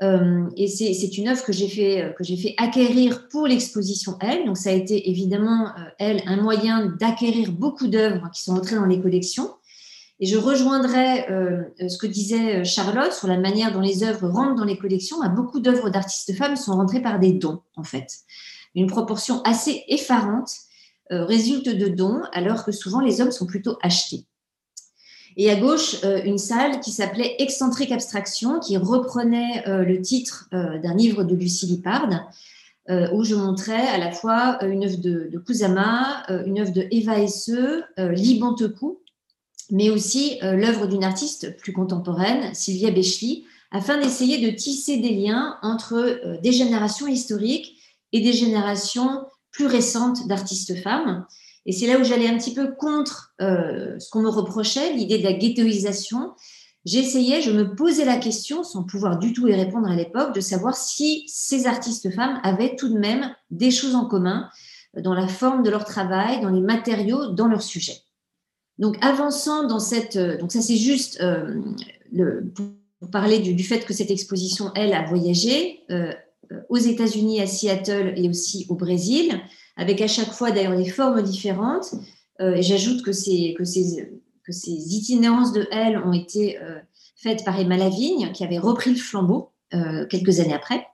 Euh, 0.00 0.48
et 0.56 0.68
c'est 0.68 1.18
une 1.18 1.28
œuvre 1.28 1.44
que 1.44 1.52
j'ai 1.52 1.68
fait, 1.68 2.54
acquérir 2.56 3.28
pour 3.28 3.46
l'exposition 3.46 4.16
Elle. 4.20 4.46
Donc, 4.46 4.56
ça 4.56 4.70
a 4.70 4.72
été 4.72 5.10
évidemment, 5.10 5.66
euh, 5.68 5.90
Elle, 5.98 6.22
un 6.26 6.40
moyen 6.40 6.86
d'acquérir 6.86 7.52
beaucoup 7.52 7.88
d'œuvres 7.88 8.30
qui 8.32 8.42
sont 8.42 8.56
entrées 8.56 8.76
dans 8.76 8.86
les 8.86 9.00
collections. 9.00 9.50
Et 10.20 10.26
je 10.26 10.36
rejoindrai 10.36 11.30
euh, 11.30 11.62
ce 11.88 11.96
que 11.96 12.06
disait 12.06 12.64
Charlotte 12.64 13.12
sur 13.12 13.28
la 13.28 13.38
manière 13.38 13.72
dont 13.72 13.80
les 13.80 14.02
œuvres 14.02 14.28
rentrent 14.28 14.56
dans 14.56 14.64
les 14.64 14.78
collections. 14.78 15.20
Bah, 15.20 15.28
beaucoup 15.28 15.60
d'œuvres 15.60 15.90
d'artistes 15.90 16.36
femmes 16.36 16.56
sont 16.56 16.72
rentrées 16.72 17.02
par 17.02 17.20
des 17.20 17.32
dons, 17.32 17.60
en 17.76 17.84
fait. 17.84 18.08
Une 18.74 18.88
proportion 18.88 19.42
assez 19.42 19.84
effarante 19.88 20.50
résulte 21.10 21.68
de 21.68 21.88
dons, 21.88 22.20
alors 22.32 22.64
que 22.64 22.72
souvent 22.72 23.00
les 23.00 23.20
hommes 23.20 23.30
sont 23.30 23.46
plutôt 23.46 23.78
achetés. 23.82 24.27
Et 25.40 25.50
à 25.50 25.54
gauche, 25.54 25.96
une 26.24 26.36
salle 26.36 26.80
qui 26.80 26.90
s'appelait 26.90 27.36
Excentrique 27.38 27.92
Abstraction, 27.92 28.58
qui 28.58 28.76
reprenait 28.76 29.62
le 29.66 30.02
titre 30.02 30.48
d'un 30.50 30.94
livre 30.94 31.22
de 31.22 31.34
Lucie 31.36 31.66
Lippard, 31.66 32.08
où 33.12 33.22
je 33.22 33.36
montrais 33.36 33.86
à 33.86 33.98
la 33.98 34.10
fois 34.10 34.58
une 34.64 34.84
œuvre 34.84 34.96
de, 34.96 35.30
de 35.32 35.38
Kusama, 35.38 36.24
une 36.44 36.58
œuvre 36.58 36.72
de 36.72 36.88
Eva 36.90 37.20
Esse, 37.20 37.52
Liban 37.96 38.54
Tekou, 38.54 38.98
mais 39.70 39.90
aussi 39.90 40.38
euh, 40.42 40.52
l'œuvre 40.54 40.86
d'une 40.86 41.04
artiste 41.04 41.56
plus 41.56 41.72
contemporaine, 41.72 42.54
Sylvia 42.54 42.90
Bechley, 42.90 43.42
afin 43.70 43.98
d'essayer 44.00 44.50
de 44.50 44.56
tisser 44.56 44.98
des 44.98 45.14
liens 45.14 45.58
entre 45.62 45.94
euh, 45.94 46.38
des 46.38 46.52
générations 46.52 47.06
historiques 47.06 47.76
et 48.12 48.20
des 48.20 48.32
générations 48.32 49.26
plus 49.50 49.66
récentes 49.66 50.26
d'artistes 50.26 50.76
femmes. 50.82 51.26
Et 51.68 51.72
c'est 51.72 51.86
là 51.86 51.98
où 51.98 52.02
j'allais 52.02 52.26
un 52.26 52.38
petit 52.38 52.54
peu 52.54 52.74
contre 52.74 53.34
euh, 53.42 53.98
ce 54.00 54.08
qu'on 54.08 54.22
me 54.22 54.30
reprochait, 54.30 54.94
l'idée 54.94 55.18
de 55.18 55.24
la 55.24 55.34
ghettoisation. 55.34 56.32
J'essayais, 56.86 57.42
je 57.42 57.50
me 57.50 57.74
posais 57.74 58.06
la 58.06 58.16
question, 58.16 58.64
sans 58.64 58.84
pouvoir 58.84 59.18
du 59.18 59.34
tout 59.34 59.46
y 59.48 59.54
répondre 59.54 59.86
à 59.86 59.94
l'époque, 59.94 60.34
de 60.34 60.40
savoir 60.40 60.74
si 60.74 61.24
ces 61.28 61.66
artistes 61.66 62.10
femmes 62.10 62.40
avaient 62.42 62.74
tout 62.74 62.88
de 62.88 62.98
même 62.98 63.34
des 63.50 63.70
choses 63.70 63.94
en 63.94 64.06
commun 64.06 64.48
dans 64.96 65.12
la 65.12 65.28
forme 65.28 65.62
de 65.62 65.68
leur 65.68 65.84
travail, 65.84 66.40
dans 66.40 66.48
les 66.48 66.62
matériaux, 66.62 67.32
dans 67.32 67.48
leur 67.48 67.60
sujet. 67.60 67.98
Donc, 68.78 68.96
avançant 69.04 69.64
dans 69.64 69.78
cette. 69.78 70.16
Euh, 70.16 70.38
donc, 70.38 70.52
ça, 70.52 70.62
c'est 70.62 70.76
juste 70.76 71.20
euh, 71.20 71.60
pour 72.54 73.10
parler 73.10 73.40
du, 73.40 73.62
fait 73.62 73.84
que 73.84 73.92
cette 73.92 74.10
exposition, 74.10 74.72
elle, 74.74 74.94
a 74.94 75.04
voyagé 75.04 75.80
euh, 75.90 76.14
aux 76.70 76.78
États-Unis, 76.78 77.42
à 77.42 77.46
Seattle 77.46 78.14
et 78.16 78.26
aussi 78.30 78.64
au 78.70 78.74
Brésil, 78.74 79.38
avec 79.78 80.02
à 80.02 80.08
chaque 80.08 80.32
fois 80.32 80.50
d'ailleurs 80.50 80.76
des 80.76 80.90
formes 80.90 81.22
différentes. 81.22 81.94
et 82.40 82.62
j'ajoute 82.62 83.02
que 83.02 83.12
ces, 83.12 83.56
itinérances 84.66 85.54
de 85.54 85.66
elle 85.70 85.96
ont 85.98 86.12
été 86.12 86.58
faites 87.16 87.44
par 87.44 87.58
Emma 87.58 87.78
Lavigne, 87.78 88.32
qui 88.32 88.44
avait 88.44 88.58
repris 88.58 88.90
le 88.90 88.96
flambeau 88.96 89.52
quelques 90.10 90.40
années 90.40 90.54
après. 90.54 90.86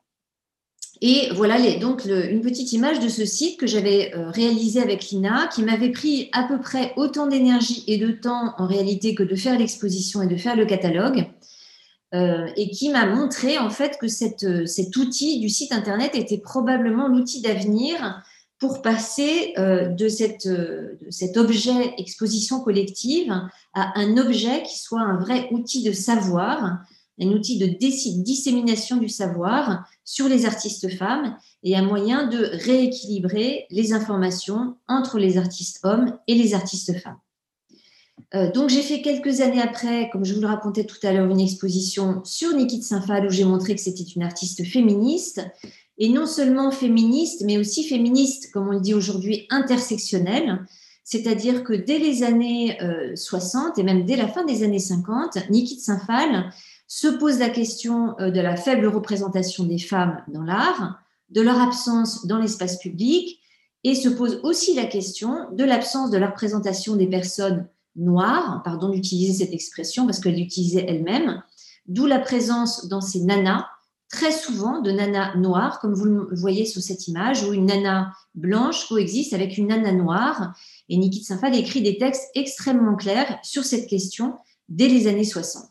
Et 1.06 1.28
voilà 1.34 1.58
donc 1.78 2.04
une 2.06 2.40
petite 2.40 2.72
image 2.72 3.00
de 3.00 3.08
ce 3.08 3.26
site 3.26 3.58
que 3.58 3.66
j'avais 3.66 4.14
euh, 4.14 4.30
réalisé 4.30 4.80
avec 4.80 5.10
Lina, 5.10 5.48
qui 5.48 5.62
m'avait 5.62 5.90
pris 5.90 6.30
à 6.32 6.44
peu 6.44 6.60
près 6.60 6.92
autant 6.96 7.26
d'énergie 7.26 7.84
et 7.86 7.98
de 7.98 8.10
temps 8.10 8.54
en 8.58 8.66
réalité 8.66 9.14
que 9.14 9.22
de 9.22 9.34
faire 9.34 9.58
l'exposition 9.58 10.22
et 10.22 10.26
de 10.26 10.36
faire 10.36 10.56
le 10.56 10.66
catalogue, 10.66 11.26
euh, 12.14 12.46
et 12.56 12.70
qui 12.70 12.90
m'a 12.90 13.06
montré 13.06 13.58
en 13.58 13.70
fait 13.70 13.98
que 14.00 14.06
euh, 14.06 14.66
cet 14.66 14.96
outil 14.96 15.40
du 15.40 15.48
site 15.48 15.72
internet 15.72 16.14
était 16.14 16.38
probablement 16.38 17.08
l'outil 17.08 17.42
d'avenir 17.42 18.22
pour 18.58 18.82
passer 18.82 19.52
de, 19.56 20.08
cette, 20.08 20.46
de 20.46 20.96
cet 21.10 21.36
objet 21.36 21.94
exposition 21.98 22.60
collective 22.60 23.32
à 23.74 23.98
un 23.98 24.16
objet 24.16 24.62
qui 24.62 24.78
soit 24.78 25.02
un 25.02 25.18
vrai 25.18 25.48
outil 25.50 25.82
de 25.82 25.92
savoir 25.92 26.80
un 27.20 27.28
outil 27.28 27.58
de 27.58 27.66
dissémination 27.66 28.96
du 28.96 29.08
savoir 29.08 29.86
sur 30.04 30.28
les 30.28 30.46
artistes 30.46 30.90
femmes 30.96 31.36
et 31.62 31.76
un 31.76 31.82
moyen 31.82 32.26
de 32.26 32.38
rééquilibrer 32.64 33.66
les 33.70 33.92
informations 33.92 34.76
entre 34.88 35.18
les 35.18 35.38
artistes 35.38 35.80
hommes 35.84 36.18
et 36.26 36.34
les 36.34 36.54
artistes 36.54 36.98
femmes. 36.98 37.18
Euh, 38.34 38.50
donc 38.50 38.70
j'ai 38.70 38.82
fait 38.82 39.00
quelques 39.00 39.40
années 39.40 39.62
après, 39.62 40.08
comme 40.10 40.24
je 40.24 40.34
vous 40.34 40.40
le 40.40 40.46
racontais 40.46 40.84
tout 40.84 40.98
à 41.04 41.12
l'heure, 41.12 41.30
une 41.30 41.40
exposition 41.40 42.22
sur 42.24 42.54
Niki 42.54 42.78
de 42.78 42.84
Saint-Phal 42.84 43.26
où 43.26 43.30
j'ai 43.30 43.44
montré 43.44 43.74
que 43.74 43.80
c'était 43.80 44.02
une 44.02 44.22
artiste 44.22 44.64
féministe 44.64 45.46
et 45.98 46.08
non 46.08 46.26
seulement 46.26 46.70
féministe, 46.70 47.42
mais 47.44 47.58
aussi 47.58 47.84
féministe, 47.84 48.50
comme 48.52 48.68
on 48.68 48.72
le 48.72 48.80
dit 48.80 48.94
aujourd'hui, 48.94 49.46
intersectionnelle. 49.50 50.64
C'est-à-dire 51.04 51.64
que 51.64 51.72
dès 51.72 51.98
les 51.98 52.22
années 52.22 52.78
60 53.14 53.66
euh, 53.78 53.80
et 53.80 53.84
même 53.84 54.04
dès 54.04 54.16
la 54.16 54.26
fin 54.26 54.44
des 54.44 54.62
années 54.62 54.78
50, 54.78 55.50
Niki 55.50 55.76
de 55.76 55.80
Saint-Phal 55.80 56.50
se 56.86 57.08
pose 57.08 57.38
la 57.38 57.50
question 57.50 58.18
euh, 58.20 58.30
de 58.30 58.40
la 58.40 58.56
faible 58.56 58.86
représentation 58.86 59.64
des 59.64 59.78
femmes 59.78 60.22
dans 60.28 60.42
l'art, 60.42 60.98
de 61.30 61.40
leur 61.40 61.60
absence 61.60 62.26
dans 62.26 62.38
l'espace 62.38 62.78
public, 62.78 63.40
et 63.84 63.94
se 63.94 64.08
pose 64.08 64.40
aussi 64.42 64.74
la 64.74 64.86
question 64.86 65.50
de 65.52 65.64
l'absence 65.64 66.10
de 66.10 66.16
la 66.16 66.28
représentation 66.28 66.96
des 66.96 67.06
personnes 67.06 67.68
noires, 67.96 68.62
pardon 68.64 68.88
d'utiliser 68.88 69.44
cette 69.44 69.52
expression 69.52 70.06
parce 70.06 70.20
qu'elle 70.20 70.36
l'utilisait 70.36 70.86
elle-même, 70.88 71.42
d'où 71.86 72.06
la 72.06 72.18
présence 72.18 72.88
dans 72.88 73.02
ces 73.02 73.20
nanas 73.20 73.66
très 74.14 74.30
souvent 74.30 74.80
de 74.80 74.92
nanas 74.92 75.34
noires, 75.36 75.80
comme 75.80 75.92
vous 75.92 76.04
le 76.04 76.28
voyez 76.36 76.64
sur 76.66 76.80
cette 76.80 77.08
image, 77.08 77.42
où 77.42 77.52
une 77.52 77.66
nana 77.66 78.12
blanche 78.34 78.88
coexiste 78.88 79.32
avec 79.32 79.58
une 79.58 79.66
nana 79.66 79.92
noire. 79.92 80.54
Et 80.88 80.96
Niki 80.96 81.24
Sinfad 81.24 81.54
écrit 81.54 81.82
des 81.82 81.98
textes 81.98 82.30
extrêmement 82.34 82.94
clairs 82.94 83.38
sur 83.42 83.64
cette 83.64 83.88
question 83.88 84.34
dès 84.68 84.88
les 84.88 85.08
années 85.08 85.24
60. 85.24 85.64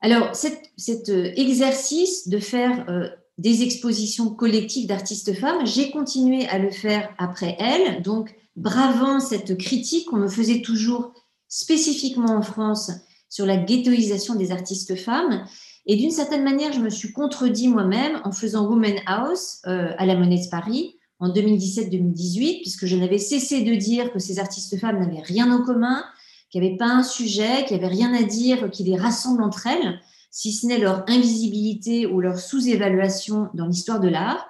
Alors, 0.00 0.34
cet, 0.34 1.08
euh, 1.10 1.32
exercice 1.36 2.28
de 2.28 2.38
faire 2.38 2.86
euh, 2.88 3.08
des 3.36 3.62
expositions 3.62 4.30
collectives 4.30 4.86
d'artistes 4.86 5.34
femmes, 5.34 5.66
j'ai 5.66 5.90
continué 5.90 6.46
à 6.48 6.58
le 6.58 6.70
faire 6.70 7.10
après 7.18 7.56
elle, 7.58 8.02
donc 8.02 8.34
bravant 8.56 9.20
cette 9.20 9.58
critique 9.58 10.06
qu'on 10.08 10.16
me 10.16 10.28
faisait 10.28 10.62
toujours 10.62 11.12
spécifiquement 11.48 12.34
en 12.34 12.42
France 12.42 12.90
sur 13.28 13.44
la 13.46 13.56
ghettoisation 13.56 14.36
des 14.36 14.52
artistes 14.52 14.96
femmes. 14.96 15.44
Et 15.86 15.96
d'une 15.96 16.10
certaine 16.10 16.44
manière, 16.44 16.72
je 16.72 16.80
me 16.80 16.88
suis 16.88 17.12
contredit 17.12 17.68
moi-même 17.68 18.20
en 18.24 18.32
faisant 18.32 18.66
Women 18.66 18.96
House 19.06 19.60
euh, 19.66 19.92
à 19.98 20.06
la 20.06 20.16
Monnaie 20.16 20.42
de 20.42 20.48
Paris 20.50 20.96
en 21.20 21.30
2017-2018, 21.30 22.62
puisque 22.62 22.86
je 22.86 22.96
n'avais 22.96 23.18
cessé 23.18 23.62
de 23.62 23.74
dire 23.74 24.12
que 24.12 24.18
ces 24.18 24.38
artistes 24.38 24.78
femmes 24.78 25.00
n'avaient 25.00 25.22
rien 25.22 25.52
en 25.52 25.62
commun, 25.62 26.02
qu'il 26.50 26.62
n'y 26.62 26.68
avait 26.68 26.76
pas 26.76 26.88
un 26.88 27.02
sujet, 27.02 27.64
qu'il 27.66 27.76
n'y 27.76 27.84
avait 27.84 27.94
rien 27.94 28.14
à 28.14 28.22
dire 28.22 28.70
qui 28.70 28.84
les 28.84 28.96
rassemble 28.96 29.42
entre 29.42 29.66
elles, 29.66 30.00
si 30.30 30.52
ce 30.52 30.66
n'est 30.66 30.78
leur 30.78 31.04
invisibilité 31.08 32.06
ou 32.06 32.20
leur 32.20 32.38
sous-évaluation 32.38 33.50
dans 33.54 33.66
l'histoire 33.66 34.00
de 34.00 34.08
l'art. 34.08 34.46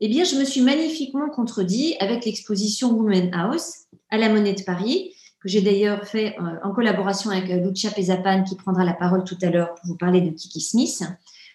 Eh 0.00 0.08
bien, 0.08 0.24
je 0.24 0.36
me 0.36 0.44
suis 0.44 0.60
magnifiquement 0.62 1.28
contredit 1.28 1.96
avec 2.00 2.24
l'exposition 2.24 2.92
Women 2.92 3.30
House 3.34 3.86
à 4.10 4.16
la 4.16 4.28
Monnaie 4.28 4.54
de 4.54 4.62
Paris, 4.62 5.12
que 5.40 5.48
j'ai 5.48 5.60
d'ailleurs 5.60 6.04
fait 6.06 6.36
euh, 6.38 6.56
en 6.64 6.72
collaboration 6.72 7.30
avec 7.30 7.50
euh, 7.50 7.56
Lucia 7.56 7.90
Pesapan, 7.90 8.44
qui 8.44 8.56
prendra 8.56 8.84
la 8.84 8.94
parole 8.94 9.24
tout 9.24 9.38
à 9.42 9.50
l'heure 9.50 9.74
pour 9.74 9.86
vous 9.86 9.96
parler 9.96 10.20
de 10.20 10.30
Kiki 10.30 10.60
Smith. 10.60 11.04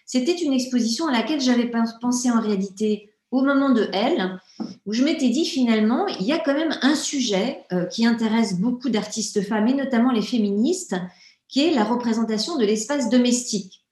C'était 0.06 0.36
une 0.36 0.52
exposition 0.52 1.06
à 1.06 1.12
laquelle 1.12 1.40
j'avais 1.40 1.70
pensé 2.00 2.30
en 2.30 2.40
réalité 2.40 3.10
au 3.30 3.42
moment 3.42 3.70
de 3.70 3.88
elle, 3.92 4.38
où 4.86 4.92
je 4.92 5.02
m'étais 5.02 5.28
dit 5.28 5.44
finalement, 5.44 6.06
il 6.06 6.26
y 6.26 6.32
a 6.32 6.38
quand 6.38 6.54
même 6.54 6.74
un 6.82 6.94
sujet 6.94 7.64
euh, 7.72 7.84
qui 7.86 8.06
intéresse 8.06 8.60
beaucoup 8.60 8.90
d'artistes 8.90 9.42
femmes, 9.42 9.68
et 9.68 9.74
notamment 9.74 10.12
les 10.12 10.22
féministes, 10.22 10.94
qui 11.48 11.66
est 11.66 11.74
la 11.74 11.84
représentation 11.84 12.56
de 12.56 12.64
l'espace 12.64 13.10
domestique. 13.10 13.84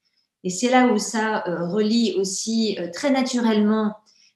Et 0.43 0.49
c'est 0.49 0.69
là 0.69 0.87
où 0.87 0.97
ça 0.97 1.43
relie 1.47 2.15
aussi 2.17 2.77
très 2.93 3.11
naturellement 3.11 3.93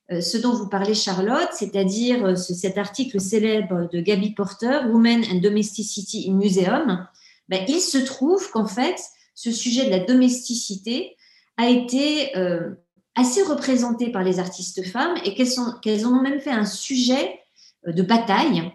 ce 0.09 0.37
dont 0.37 0.53
vous 0.53 0.69
parlez, 0.69 0.93
Charlotte, 0.93 1.49
c'est-à-dire 1.51 2.25
euh, 2.25 2.35
cet 2.35 2.77
article 2.77 3.19
célèbre 3.19 3.89
de 3.91 3.99
Gabi 3.99 4.31
Porter, 4.31 4.81
Women 4.89 5.25
and 5.31 5.39
Domesticity 5.39 6.29
in 6.29 6.35
Museum, 6.35 7.05
ben, 7.49 7.65
il 7.67 7.81
se 7.81 7.97
trouve 7.97 8.49
qu'en 8.51 8.67
fait, 8.67 8.95
ce 9.35 9.51
sujet 9.51 9.85
de 9.85 9.89
la 9.89 9.99
domesticité 9.99 11.15
a 11.57 11.69
été 11.69 12.35
euh, 12.37 12.71
assez 13.15 13.41
représenté 13.43 14.09
par 14.11 14.23
les 14.23 14.39
artistes 14.39 14.85
femmes 14.85 15.15
et 15.25 15.33
qu'elles 15.33 16.07
ont 16.07 16.21
même 16.21 16.39
fait 16.39 16.51
un 16.51 16.65
sujet 16.65 17.39
de 17.85 18.01
bataille 18.01 18.71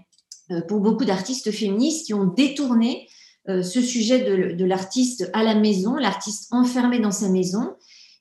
pour 0.69 0.81
beaucoup 0.81 1.05
d'artistes 1.05 1.51
féministes 1.51 2.07
qui 2.07 2.15
ont 2.15 2.27
détourné 2.27 3.09
ce 3.47 3.81
sujet 3.81 4.21
de, 4.21 4.55
de 4.55 4.65
l'artiste 4.65 5.31
à 5.33 5.45
la 5.45 5.55
maison, 5.55 5.95
l'artiste 5.97 6.49
enfermé 6.51 6.99
dans 6.99 7.13
sa 7.13 7.29
maison, 7.29 7.75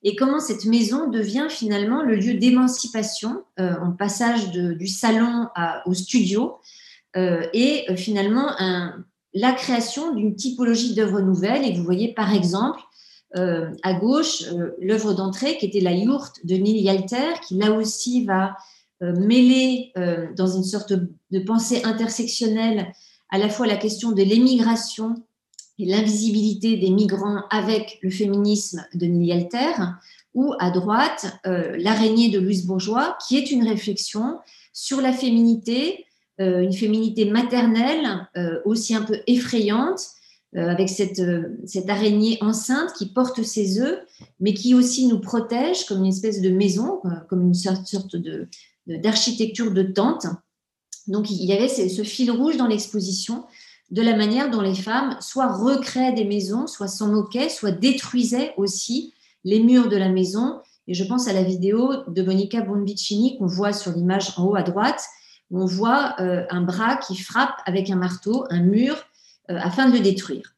et 0.04 0.16
comment 0.16 0.40
cette 0.40 0.66
maison 0.66 1.10
devient 1.10 1.48
finalement 1.50 2.02
le 2.02 2.16
lieu 2.16 2.34
d'émancipation 2.34 3.44
euh, 3.60 3.76
en 3.82 3.92
passage 3.92 4.52
du 4.52 4.88
salon 4.88 5.48
au 5.86 5.94
studio 5.94 6.58
euh, 7.16 7.46
et 7.54 7.86
euh, 7.90 7.96
finalement 7.96 8.56
la 9.34 9.54
création 9.54 10.14
d'une 10.14 10.36
typologie 10.36 10.96
d'œuvres 10.96 11.22
nouvelles. 11.22 11.66
Et 11.66 11.74
vous 11.74 11.84
voyez 11.84 12.14
par 12.14 12.34
exemple 12.34 12.80
à 13.34 13.94
gauche 13.94 14.44
l'œuvre 14.82 15.14
d'entrée 15.14 15.58
qui 15.58 15.66
était 15.66 15.80
la 15.80 15.94
yourte 15.94 16.46
de 16.46 16.56
Neil 16.56 16.82
Yalter, 16.82 17.40
qui 17.48 17.56
là 17.56 17.72
aussi 17.72 18.26
va 18.26 18.58
mêler 19.00 19.94
dans 20.36 20.48
une 20.48 20.66
sorte 20.66 20.92
de 20.92 21.40
pensée 21.40 21.82
intersectionnelle 21.86 22.92
à 23.30 23.38
la 23.38 23.48
fois 23.48 23.68
la 23.68 23.78
question 23.78 24.12
de 24.12 24.22
l'émigration 24.22 25.16
l'invisibilité 25.86 26.78
des 26.78 26.90
migrants 26.90 27.44
avec 27.50 28.00
le 28.02 28.10
féminisme 28.10 28.86
de 28.94 29.06
Neil 29.06 29.32
Alter, 29.32 29.84
ou 30.34 30.54
à 30.60 30.72
droite, 30.72 31.38
euh, 31.46 31.76
l'araignée 31.78 32.30
de 32.30 32.40
Louise 32.40 32.66
Bourgeois, 32.66 33.18
qui 33.28 33.38
est 33.38 33.52
une 33.52 33.68
réflexion 33.68 34.40
sur 34.74 35.02
la 35.02 35.12
féminité, 35.12 36.06
euh, 36.40 36.62
une 36.62 36.74
féminité 36.74 37.26
maternelle, 37.26 38.28
euh, 38.38 38.60
aussi 38.66 38.96
un 38.96 39.02
peu 39.02 39.20
effrayante, 39.28 40.02
avec 40.54 40.90
cette, 40.90 41.22
cette, 41.66 41.90
araignée 41.90 42.38
enceinte 42.42 42.92
qui 42.98 43.06
porte 43.06 43.42
ses 43.42 43.80
œufs, 43.80 44.00
mais 44.42 44.54
qui 44.54 44.76
aussi 44.76 45.08
nous 45.08 45.22
protège 45.22 45.86
comme 45.86 46.00
une 46.00 46.10
espèce 46.10 46.42
de 46.42 46.50
maison, 46.50 47.00
comme 47.30 47.42
une 47.42 47.54
sorte 47.54 48.18
de, 48.18 48.50
d'architecture 48.86 49.72
de 49.72 49.84
tente. 49.84 50.26
Donc 51.08 51.32
il 51.32 51.46
y 51.46 51.54
avait 51.54 51.70
ce 51.70 52.04
fil 52.04 52.32
rouge 52.32 52.58
dans 52.58 52.68
l'exposition 52.68 53.46
de 53.92 54.02
la 54.02 54.16
manière 54.16 54.50
dont 54.50 54.62
les 54.62 54.74
femmes 54.74 55.18
soit 55.20 55.54
recréaient 55.54 56.14
des 56.14 56.24
maisons, 56.24 56.66
soit 56.66 56.88
s'en 56.88 57.10
moquaient, 57.10 57.50
soit 57.50 57.72
détruisaient 57.72 58.54
aussi 58.56 59.14
les 59.44 59.60
murs 59.62 59.90
de 59.90 59.98
la 59.98 60.10
maison. 60.10 60.62
Et 60.88 60.94
je 60.94 61.04
pense 61.04 61.28
à 61.28 61.34
la 61.34 61.44
vidéo 61.44 61.92
de 62.08 62.22
Monica 62.24 62.62
Bonvicini 62.62 63.38
qu'on 63.38 63.48
voit 63.48 63.74
sur 63.74 63.92
l'image 63.92 64.34
en 64.38 64.46
haut 64.46 64.56
à 64.56 64.64
droite, 64.64 65.04
où 65.52 65.62
on 65.62 65.66
voit 65.66 66.16
euh, 66.20 66.46
un 66.50 66.62
bras 66.62 66.96
qui 66.96 67.18
frappe 67.18 67.56
avec 67.66 67.90
un 67.90 67.98
marteau 67.98 68.46
un 68.50 68.62
mur 68.62 68.96
euh, 69.50 69.58
afin 69.60 69.90
de 69.90 69.94
le 69.94 70.00
détruire. 70.00 70.56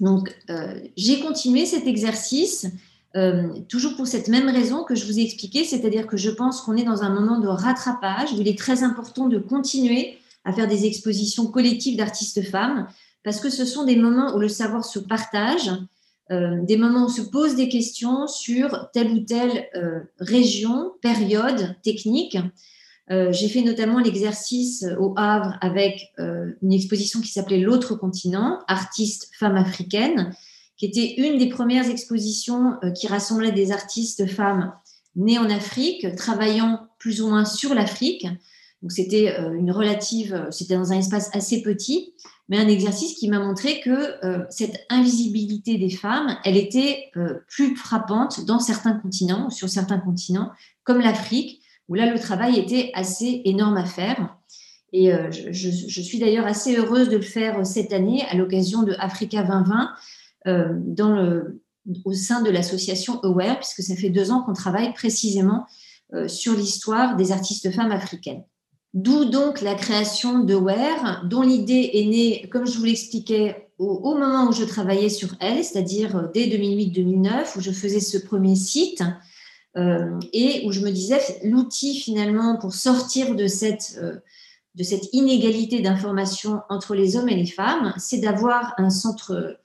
Donc, 0.00 0.36
euh, 0.50 0.80
j'ai 0.96 1.20
continué 1.20 1.66
cet 1.66 1.86
exercice, 1.86 2.66
toujours 3.68 3.94
pour 3.94 4.08
cette 4.08 4.26
même 4.26 4.48
raison 4.48 4.82
que 4.82 4.96
je 4.96 5.06
vous 5.06 5.20
ai 5.20 5.22
expliqué, 5.22 5.62
c'est-à-dire 5.62 6.08
que 6.08 6.16
je 6.16 6.30
pense 6.30 6.60
qu'on 6.62 6.76
est 6.76 6.82
dans 6.82 7.04
un 7.04 7.10
moment 7.10 7.38
de 7.38 7.46
rattrapage 7.46 8.32
où 8.32 8.40
il 8.40 8.48
est 8.48 8.58
très 8.58 8.82
important 8.82 9.28
de 9.28 9.38
continuer 9.38 10.18
à 10.44 10.52
faire 10.52 10.68
des 10.68 10.86
expositions 10.86 11.46
collectives 11.46 11.96
d'artistes 11.96 12.42
femmes, 12.42 12.86
parce 13.22 13.40
que 13.40 13.50
ce 13.50 13.64
sont 13.64 13.84
des 13.84 13.96
moments 13.96 14.34
où 14.34 14.38
le 14.38 14.48
savoir 14.48 14.84
se 14.84 14.98
partage, 14.98 15.70
euh, 16.30 16.62
des 16.62 16.78
moments 16.78 17.06
où 17.06 17.10
se 17.10 17.20
posent 17.20 17.56
des 17.56 17.68
questions 17.68 18.26
sur 18.26 18.88
telle 18.92 19.12
ou 19.12 19.20
telle 19.20 19.68
euh, 19.76 20.00
région, 20.18 20.92
période, 21.02 21.76
technique. 21.82 22.38
Euh, 23.10 23.30
j'ai 23.30 23.48
fait 23.48 23.60
notamment 23.60 23.98
l'exercice 23.98 24.86
au 24.98 25.12
Havre 25.18 25.58
avec 25.60 26.12
une 26.18 26.72
exposition 26.72 27.20
qui 27.20 27.28
s'appelait 27.28 27.60
L'autre 27.60 27.94
continent, 27.94 28.60
artistes 28.68 29.30
femmes 29.38 29.56
africaines, 29.56 30.34
qui 30.78 30.86
était 30.86 31.14
une 31.18 31.38
des 31.38 31.48
premières 31.48 31.88
expositions 31.88 32.78
qui 32.96 33.06
rassemblait 33.06 33.52
des 33.52 33.70
artistes 33.70 34.26
femmes 34.26 34.72
nées 35.16 35.38
en 35.38 35.48
Afrique, 35.50 36.16
travaillant 36.16 36.88
plus 36.98 37.20
ou 37.20 37.28
moins 37.28 37.44
sur 37.44 37.74
l'Afrique, 37.74 38.26
c'était 38.92 39.34
euh, 39.38 39.54
une 39.54 39.70
relative, 39.70 40.34
euh, 40.34 40.50
c'était 40.50 40.76
dans 40.76 40.92
un 40.92 40.98
espace 40.98 41.30
assez 41.34 41.62
petit, 41.62 42.14
mais 42.48 42.58
un 42.58 42.68
exercice 42.68 43.14
qui 43.14 43.28
m'a 43.28 43.38
montré 43.38 43.80
que 43.80 44.24
euh, 44.24 44.44
cette 44.50 44.84
invisibilité 44.90 45.78
des 45.78 45.90
femmes, 45.90 46.36
elle 46.44 46.58
était 46.58 47.10
plus 47.48 47.74
frappante 47.74 48.44
dans 48.44 48.60
certains 48.60 48.98
continents, 48.98 49.48
sur 49.48 49.70
certains 49.70 49.98
continents, 49.98 50.50
comme 50.82 51.00
l'Afrique, 51.00 51.62
où 51.88 51.94
là 51.94 52.12
le 52.12 52.18
travail 52.18 52.58
était 52.58 52.90
assez 52.94 53.40
énorme 53.46 53.78
à 53.78 53.86
faire. 53.86 54.36
Et 54.92 55.10
je, 55.32 56.00
suis 56.02 56.20
d'ailleurs 56.20 56.46
assez 56.46 56.76
heureuse 56.76 57.08
de 57.08 57.16
le 57.16 57.22
faire 57.22 57.66
cette 57.66 57.92
année 57.92 58.22
à 58.30 58.36
l'occasion 58.36 58.84
de 58.84 58.94
Africa 58.98 59.42
2020 59.42 59.90
dans 60.94 61.16
le, 61.16 61.62
au 62.04 62.12
sein 62.12 62.42
de 62.42 62.50
l'association 62.50 63.20
Aware, 63.22 63.58
puisque 63.58 63.82
ça 63.82 63.96
fait 63.96 64.10
deux 64.10 64.30
ans 64.30 64.42
qu'on 64.42 64.52
travaille 64.52 64.92
précisément 64.92 65.66
sur 66.28 66.54
l'histoire 66.54 67.16
des 67.16 67.32
artistes 67.32 67.72
femmes 67.72 67.90
africaines. 67.90 68.44
D'où 68.94 69.24
donc 69.24 69.60
la 69.60 69.74
création 69.74 70.38
de 70.44 70.54
Ware, 70.54 71.24
dont 71.28 71.42
l'idée 71.42 71.90
est 71.94 72.06
née, 72.06 72.48
comme 72.52 72.64
je 72.64 72.78
vous 72.78 72.84
l'expliquais, 72.84 73.68
au, 73.78 74.14
moment 74.14 74.48
où 74.48 74.52
je 74.52 74.62
travaillais 74.62 75.08
sur 75.08 75.30
elle, 75.40 75.64
c'est-à-dire 75.64 76.16
euh, 76.16 76.26
dès 76.32 76.46
2008-2009, 76.46 77.58
où 77.58 77.60
je 77.60 77.72
faisais 77.72 77.98
ce 77.98 78.18
premier 78.18 78.54
site, 78.54 79.02
euh, 79.76 80.20
et 80.32 80.64
où 80.64 80.70
je 80.70 80.78
me 80.78 80.92
disais, 80.92 81.18
l'outil 81.42 81.98
finalement 81.98 82.56
pour 82.56 82.72
sortir 82.72 83.32
euh, 83.32 83.34
de 83.34 84.82
cette 84.84 85.08
inégalité 85.12 85.80
d'information 85.80 86.60
entre 86.68 86.94
les 86.94 87.16
hommes 87.16 87.28
et 87.28 87.34
les 87.34 87.46
femmes, 87.46 87.92
c'est 87.98 88.18
d'avoir 88.18 88.74
un 88.78 88.90
centre, 88.90 89.58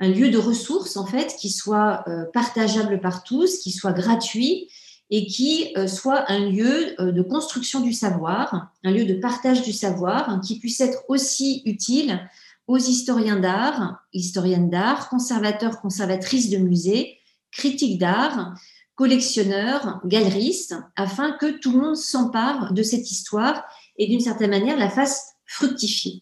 un 0.00 0.08
lieu 0.08 0.28
de 0.28 0.38
ressources, 0.38 0.96
en 0.96 1.06
fait, 1.06 1.36
qui 1.38 1.50
soit 1.50 2.04
partageable 2.32 3.00
par 3.00 3.22
tous, 3.22 3.58
qui 3.58 3.70
soit 3.70 3.92
gratuit, 3.92 4.68
et 5.10 5.26
qui 5.26 5.72
euh, 5.76 5.86
soit 5.86 6.30
un 6.30 6.50
lieu 6.50 7.00
euh, 7.00 7.12
de 7.12 7.22
construction 7.22 7.80
du 7.80 7.92
savoir, 7.92 8.72
un 8.84 8.90
lieu 8.90 9.04
de 9.04 9.14
partage 9.14 9.62
du 9.62 9.72
savoir, 9.72 10.28
hein, 10.28 10.40
qui 10.44 10.58
puisse 10.58 10.80
être 10.80 11.04
aussi 11.08 11.62
utile 11.64 12.28
aux 12.66 12.78
historiens 12.78 13.38
d'art, 13.38 14.00
historiennes 14.12 14.68
d'art, 14.68 15.08
conservateurs, 15.08 15.80
conservatrices 15.80 16.50
de 16.50 16.58
musées, 16.58 17.18
critiques 17.52 17.98
d'art, 17.98 18.54
collectionneurs, 18.96 20.00
galeristes, 20.04 20.74
afin 20.96 21.32
que 21.32 21.58
tout 21.58 21.70
le 21.72 21.80
monde 21.80 21.96
s'empare 21.96 22.72
de 22.72 22.82
cette 22.82 23.10
histoire 23.10 23.62
et 23.98 24.08
d'une 24.08 24.20
certaine 24.20 24.50
manière 24.50 24.76
la 24.76 24.90
fasse 24.90 25.34
fructifier. 25.44 26.20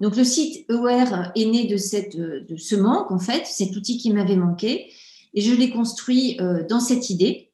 Donc 0.00 0.16
le 0.16 0.24
site 0.24 0.68
Aware 0.70 1.30
est 1.36 1.44
né 1.44 1.66
de, 1.66 1.76
cette, 1.76 2.16
de 2.16 2.56
ce 2.56 2.74
manque, 2.74 3.12
en 3.12 3.18
fait, 3.18 3.46
cet 3.46 3.76
outil 3.76 3.98
qui 3.98 4.12
m'avait 4.12 4.36
manqué, 4.36 4.92
et 5.34 5.40
je 5.40 5.54
l'ai 5.54 5.70
construit 5.70 6.38
dans 6.68 6.80
cette 6.80 7.10
idée. 7.10 7.47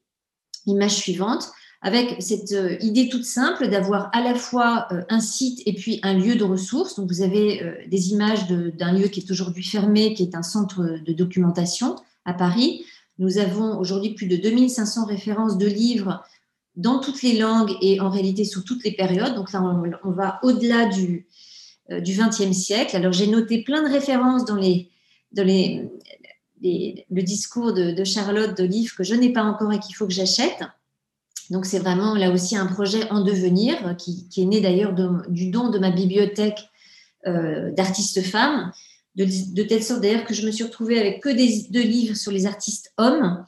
Image 0.67 0.95
suivante 0.95 1.51
avec 1.85 2.15
cette 2.19 2.51
euh, 2.51 2.77
idée 2.81 3.09
toute 3.09 3.25
simple 3.25 3.67
d'avoir 3.67 4.09
à 4.11 4.23
la 4.23 4.33
fois 4.33 4.87
euh, 4.91 5.03
un 5.07 5.19
site 5.19 5.61
et 5.67 5.73
puis 5.73 5.99
un 6.01 6.15
lieu 6.15 6.35
de 6.35 6.43
ressources. 6.43 6.95
Donc, 6.95 7.09
vous 7.09 7.21
avez 7.21 7.61
euh, 7.61 7.75
des 7.87 8.09
images 8.09 8.47
d'un 8.47 8.91
lieu 8.91 9.07
qui 9.07 9.19
est 9.19 9.29
aujourd'hui 9.29 9.63
fermé, 9.63 10.15
qui 10.15 10.23
est 10.23 10.33
un 10.33 10.41
centre 10.41 10.81
de 10.81 11.13
documentation 11.13 11.95
à 12.25 12.33
Paris. 12.33 12.83
Nous 13.19 13.37
avons 13.37 13.77
aujourd'hui 13.77 14.15
plus 14.15 14.25
de 14.25 14.35
2500 14.35 15.05
références 15.05 15.59
de 15.59 15.67
livres 15.67 16.23
dans 16.75 16.99
toutes 16.99 17.21
les 17.21 17.37
langues 17.37 17.73
et 17.81 18.01
en 18.01 18.09
réalité 18.09 18.45
sur 18.45 18.63
toutes 18.63 18.83
les 18.83 18.93
périodes. 18.93 19.35
Donc 19.35 19.53
là, 19.53 19.61
on, 20.03 20.11
va 20.11 20.39
au-delà 20.41 20.87
du, 20.87 21.27
du 21.89 22.17
XXe 22.17 22.51
siècle. 22.51 22.95
Alors, 22.95 23.13
j'ai 23.13 23.27
noté 23.27 23.63
plein 23.63 23.87
de 23.87 23.93
références 23.93 24.43
dans 24.43 24.55
les, 24.55 24.89
le 26.61 27.21
discours 27.21 27.73
de, 27.73 27.91
de 27.91 28.03
Charlotte 28.03 28.57
de 28.57 28.63
livres 28.63 28.95
que 28.95 29.03
je 29.03 29.15
n'ai 29.15 29.31
pas 29.31 29.43
encore 29.43 29.71
et 29.73 29.79
qu'il 29.79 29.95
faut 29.95 30.07
que 30.07 30.13
j'achète. 30.13 30.63
Donc 31.49 31.65
c'est 31.65 31.79
vraiment 31.79 32.15
là 32.15 32.31
aussi 32.31 32.55
un 32.55 32.65
projet 32.65 33.09
en 33.11 33.21
devenir 33.21 33.95
qui, 33.97 34.27
est 34.37 34.45
né 34.45 34.61
d'ailleurs 34.61 34.93
du 35.27 35.51
don 35.51 35.69
de 35.69 35.77
ma 35.77 35.91
bibliothèque 35.91 36.69
euh, 37.27 37.71
d'artistes 37.71 38.21
femmes, 38.23 38.71
de, 39.15 39.63
telle 39.63 39.83
sorte 39.83 40.01
d'ailleurs 40.01 40.25
que 40.25 40.33
je 40.33 40.45
me 40.45 40.51
suis 40.51 40.63
retrouvée 40.63 40.99
avec 40.99 41.21
que 41.21 41.29
des, 41.29 41.67
deux 41.69 41.83
livres 41.83 42.17
sur 42.17 42.31
les 42.31 42.45
artistes 42.45 42.91
hommes, 42.97 43.45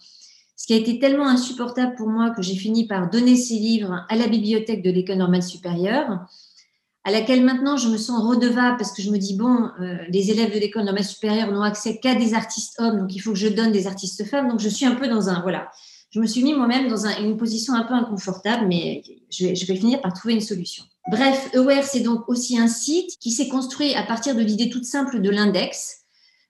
ce 0.55 0.65
qui 0.65 0.73
a 0.73 0.77
été 0.77 0.99
tellement 0.99 1.27
insupportable 1.27 1.95
pour 1.95 2.07
moi 2.07 2.31
que 2.31 2.41
j'ai 2.41 2.55
fini 2.55 2.87
par 2.87 3.09
donner 3.09 3.35
ces 3.35 3.55
livres 3.55 4.05
à 4.09 4.15
la 4.15 4.27
bibliothèque 4.27 4.81
de 4.81 4.91
l'École 4.91 5.17
normale 5.17 5.43
supérieure, 5.43 6.25
à 7.07 7.11
laquelle 7.11 7.41
maintenant 7.41 7.77
je 7.77 7.87
me 7.87 7.95
sens 7.95 8.21
redevable 8.21 8.75
parce 8.75 8.91
que 8.91 9.01
je 9.01 9.09
me 9.09 9.17
dis, 9.17 9.37
bon, 9.37 9.69
euh, 9.79 9.95
les 10.09 10.29
élèves 10.29 10.53
de 10.53 10.59
l'École 10.59 10.83
normale 10.83 11.05
supérieure 11.05 11.49
n'ont 11.53 11.61
accès 11.61 12.01
qu'à 12.01 12.15
des 12.15 12.33
artistes 12.33 12.75
hommes, 12.79 12.99
donc 12.99 13.15
il 13.15 13.19
faut 13.19 13.31
que 13.31 13.37
je 13.37 13.47
donne 13.47 13.71
des 13.71 13.87
artistes 13.87 14.25
femmes, 14.25 14.49
donc 14.49 14.59
je 14.59 14.67
suis 14.67 14.85
un 14.85 14.95
peu 14.95 15.07
dans 15.07 15.29
un, 15.29 15.41
voilà, 15.41 15.71
je 16.09 16.19
me 16.19 16.25
suis 16.25 16.43
mis 16.43 16.53
moi-même 16.53 16.89
dans 16.89 17.07
une 17.07 17.37
position 17.37 17.75
un 17.75 17.83
peu 17.83 17.93
inconfortable, 17.93 18.67
mais 18.67 19.03
je 19.29 19.45
vais, 19.45 19.75
finir 19.77 20.01
par 20.01 20.11
trouver 20.11 20.33
une 20.33 20.41
solution. 20.41 20.83
Bref, 21.09 21.49
Aware, 21.55 21.85
c'est 21.85 22.01
donc 22.01 22.27
aussi 22.27 22.59
un 22.59 22.67
site 22.67 23.17
qui 23.21 23.31
s'est 23.31 23.47
construit 23.47 23.95
à 23.95 24.03
partir 24.03 24.35
de 24.35 24.41
l'idée 24.41 24.69
toute 24.69 24.83
simple 24.83 25.21
de 25.21 25.29
l'index. 25.29 25.99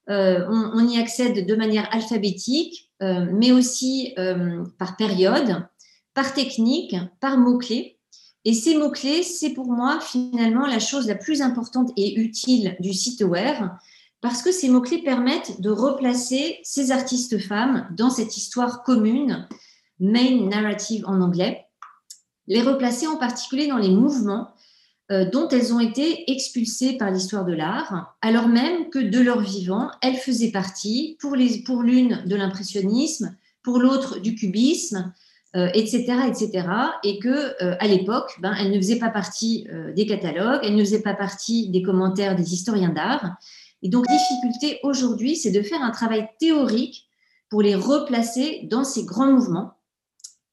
Euh, 0.09 0.43
on, 0.49 0.87
y 0.87 0.97
accède 0.97 1.45
de 1.45 1.55
manière 1.55 1.87
alphabétique, 1.93 2.89
euh, 3.03 3.27
mais 3.31 3.51
aussi 3.51 4.15
par 4.79 4.97
période, 4.97 5.67
par 6.15 6.33
technique, 6.33 6.95
par 7.19 7.37
mots-clés. 7.37 7.96
Et 8.45 8.53
ces 8.53 8.77
mots-clés, 8.77 9.23
c'est 9.23 9.51
pour 9.51 9.67
moi 9.67 9.99
finalement 9.99 10.65
la 10.65 10.79
chose 10.79 11.07
la 11.07 11.15
plus 11.15 11.41
importante 11.41 11.91
et 11.97 12.19
utile 12.19 12.77
du 12.79 12.93
site 12.93 13.21
Aware, 13.21 13.77
parce 14.21 14.41
que 14.41 14.51
ces 14.51 14.69
mots-clés 14.69 15.03
permettent 15.03 15.61
de 15.61 15.69
replacer 15.69 16.59
ces 16.63 16.91
artistes 16.91 17.39
femmes 17.39 17.87
dans 17.95 18.09
cette 18.09 18.37
histoire 18.37 18.83
commune, 18.83 19.47
main 19.99 20.47
narrative 20.47 21.03
en 21.07 21.21
anglais, 21.21 21.65
les 22.47 22.61
replacer 22.61 23.07
en 23.07 23.17
particulier 23.17 23.67
dans 23.67 23.77
les 23.77 23.89
mouvements 23.89 24.49
euh, 25.11 25.29
dont 25.29 25.47
elles 25.49 25.73
ont 25.73 25.79
été 25.79 26.29
expulsées 26.31 26.97
par 26.97 27.11
l'histoire 27.11 27.45
de 27.45 27.53
l'art, 27.53 28.17
alors 28.21 28.47
même 28.47 28.89
que 28.89 28.99
de 28.99 29.19
leur 29.19 29.39
vivant, 29.39 29.89
elles 30.01 30.17
faisaient 30.17 30.51
partie, 30.51 31.17
pour 31.19 31.35
l'une 31.35 32.23
de 32.25 32.35
l'impressionnisme, 32.35 33.35
pour 33.63 33.79
l'autre 33.79 34.19
du 34.19 34.35
cubisme, 34.35 35.13
euh, 35.57 35.69
etc., 35.73 36.15
et 37.03 37.19
que 37.19 37.63
euh, 37.63 37.75
à 37.79 37.87
l'époque, 37.87 38.31
ben, 38.39 38.53
elles 38.57 38.71
ne 38.71 38.77
faisaient 38.77 38.99
pas 38.99 39.09
partie 39.09 39.67
des 39.95 40.05
catalogues, 40.05 40.61
elles 40.63 40.75
ne 40.75 40.83
faisaient 40.83 41.01
pas 41.01 41.15
partie 41.15 41.69
des 41.69 41.81
commentaires 41.81 42.35
des 42.35 42.53
historiens 42.53 42.93
d'art, 42.93 43.37
et 43.83 43.89
donc, 43.89 44.05
difficulté 44.07 44.79
aujourd'hui, 44.83 45.35
c'est 45.35 45.51
de 45.51 45.61
faire 45.61 45.81
un 45.81 45.91
travail 45.91 46.27
théorique 46.39 47.07
pour 47.49 47.61
les 47.61 47.75
replacer 47.75 48.61
dans 48.69 48.83
ces 48.83 49.05
grands 49.05 49.31
mouvements, 49.31 49.73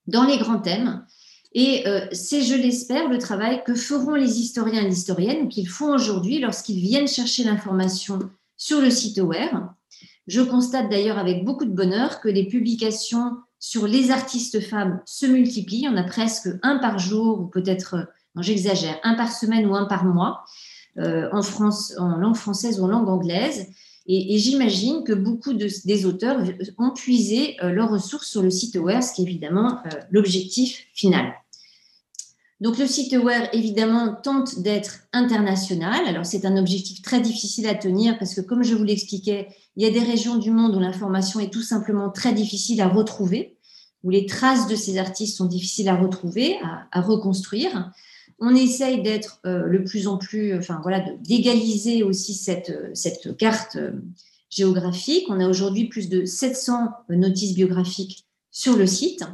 dans 0.06 0.24
les 0.24 0.38
grands 0.38 0.60
thèmes. 0.60 1.06
Et 1.52 1.86
euh, 1.86 2.06
c'est, 2.12 2.42
je 2.42 2.54
l'espère, 2.54 3.08
le 3.08 3.18
travail 3.18 3.62
que 3.64 3.74
feront 3.74 4.14
les 4.14 4.40
historiens 4.40 4.82
et 4.82 4.88
les 4.88 4.98
historiennes, 4.98 5.48
qu'ils 5.48 5.68
font 5.68 5.94
aujourd'hui 5.94 6.38
lorsqu'ils 6.38 6.80
viennent 6.80 7.08
chercher 7.08 7.44
l'information 7.44 8.18
sur 8.56 8.80
le 8.80 8.90
site 8.90 9.18
Aware. 9.18 9.74
Je 10.26 10.40
constate 10.40 10.90
d'ailleurs 10.90 11.18
avec 11.18 11.44
beaucoup 11.44 11.64
de 11.64 11.74
bonheur 11.74 12.20
que 12.20 12.28
les 12.28 12.46
publications 12.46 13.36
sur 13.66 13.86
les 13.86 14.10
artistes 14.10 14.60
femmes 14.60 15.00
se 15.06 15.24
multiplient. 15.24 15.88
On 15.90 15.96
a 15.96 16.02
presque 16.02 16.50
un 16.62 16.76
par 16.76 16.98
jour, 16.98 17.40
ou 17.40 17.46
peut-être, 17.46 18.08
j'exagère, 18.38 19.00
un 19.04 19.14
par 19.14 19.32
semaine 19.32 19.64
ou 19.66 19.74
un 19.74 19.86
par 19.86 20.04
mois. 20.04 20.44
Euh, 20.98 21.28
en, 21.32 21.40
langue 22.18 22.36
française 22.36 22.78
ou 22.78 22.84
en 22.84 22.88
langue 22.88 23.08
anglaise. 23.08 23.66
Et, 24.06 24.38
j'imagine 24.38 25.02
que 25.02 25.14
beaucoup 25.14 25.54
des 25.54 26.06
auteurs 26.06 26.40
ont 26.78 26.90
puisé 26.90 27.56
euh, 27.62 27.70
leurs 27.70 27.90
ressources 27.90 28.28
sur 28.28 28.42
le 28.42 28.50
site 28.50 28.76
Aware, 28.76 29.02
ce 29.02 29.14
qui 29.14 29.22
est 29.22 29.24
évidemment 29.24 29.78
euh, 29.86 29.98
l'objectif 30.10 30.84
final. 30.92 31.32
Donc 32.60 32.78
le 32.78 32.86
site 32.86 33.14
Aware, 33.14 33.48
évidemment, 33.54 34.14
tente 34.14 34.60
d'être 34.60 35.00
international. 35.14 36.06
Alors 36.06 36.26
c'est 36.26 36.44
un 36.44 36.58
objectif 36.58 37.00
très 37.00 37.20
difficile 37.20 37.66
à 37.66 37.74
tenir 37.74 38.18
parce 38.18 38.34
que, 38.34 38.42
comme 38.42 38.62
je 38.62 38.74
vous 38.74 38.84
l'expliquais, 38.84 39.48
il 39.76 39.82
y 39.82 39.86
a 39.86 39.90
des 39.90 40.04
régions 40.04 40.36
du 40.36 40.50
monde 40.50 40.76
où 40.76 40.80
l'information 40.80 41.40
est 41.40 41.52
tout 41.52 41.62
simplement 41.62 42.10
très 42.10 42.34
difficile 42.34 42.80
à 42.82 42.88
retrouver, 42.88 43.53
où 44.04 44.10
les 44.10 44.26
traces 44.26 44.68
de 44.68 44.76
ces 44.76 44.98
artistes 44.98 45.36
sont 45.36 45.46
difficiles 45.46 45.88
à 45.88 45.96
retrouver, 45.96 46.58
à 46.92 47.00
reconstruire. 47.00 47.90
On 48.38 48.54
essaye 48.54 49.02
d'être 49.02 49.40
euh, 49.46 49.64
le 49.64 49.84
plus 49.84 50.06
en 50.06 50.18
plus, 50.18 50.56
enfin 50.56 50.80
voilà, 50.82 51.04
d'égaliser 51.20 52.02
aussi 52.02 52.34
cette, 52.34 52.70
euh, 52.70 53.32
carte 53.32 53.76
euh, 53.76 53.92
géographique. 54.50 55.24
On 55.28 55.40
a 55.40 55.48
aujourd'hui 55.48 55.88
plus 55.88 56.08
de 56.08 56.24
700 56.24 56.90
notices 57.10 57.54
biographiques 57.54 58.26
sur 58.50 58.76
le 58.76 58.86
site. 58.86 59.24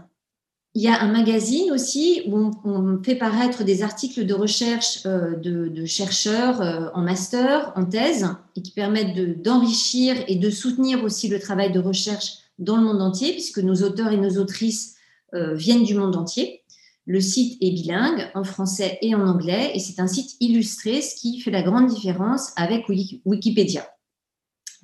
Il 0.75 0.83
y 0.83 0.89
a 0.89 1.01
un 1.01 1.11
magazine 1.11 1.73
aussi 1.73 2.23
où 2.29 2.53
on, 2.65 3.03
fait 3.03 3.17
paraître 3.17 3.65
des 3.65 3.83
articles 3.83 4.25
de 4.25 4.35
recherche 4.35 5.03
de, 5.03 5.85
chercheurs 5.85 6.93
en 6.95 7.03
master, 7.03 7.73
en 7.75 7.85
thèse, 7.85 8.29
et 8.55 8.63
qui 8.63 8.71
permettent 8.71 9.43
d'enrichir 9.43 10.15
et 10.29 10.37
de 10.37 10.49
soutenir 10.49 11.03
aussi 11.03 11.27
le 11.27 11.41
travail 11.41 11.73
de 11.73 11.81
recherche 11.81 12.40
dans 12.61 12.77
le 12.77 12.85
monde 12.85 13.03
entier, 13.03 13.33
puisque 13.33 13.59
nos 13.59 13.83
auteurs 13.83 14.13
et 14.13 14.17
nos 14.17 14.39
autrices 14.39 14.95
viennent 15.33 15.85
du 15.85 15.95
monde 15.95 16.17
entier. 16.17 16.61
Le 17.07 17.21
site 17.21 17.59
est 17.61 17.73
bilingue 17.73 18.31
en 18.35 18.45
français 18.45 18.99
et 19.03 19.15
en 19.15 19.27
anglais 19.27 19.73
et 19.75 19.81
c'est 19.81 20.01
un 20.01 20.07
site 20.07 20.37
illustré, 20.39 21.03
ce 21.03 21.17
qui 21.17 21.41
fait 21.41 21.51
la 21.51 21.63
grande 21.63 21.89
différence 21.89 22.53
avec 22.57 22.89
Wikipédia. 22.89 23.89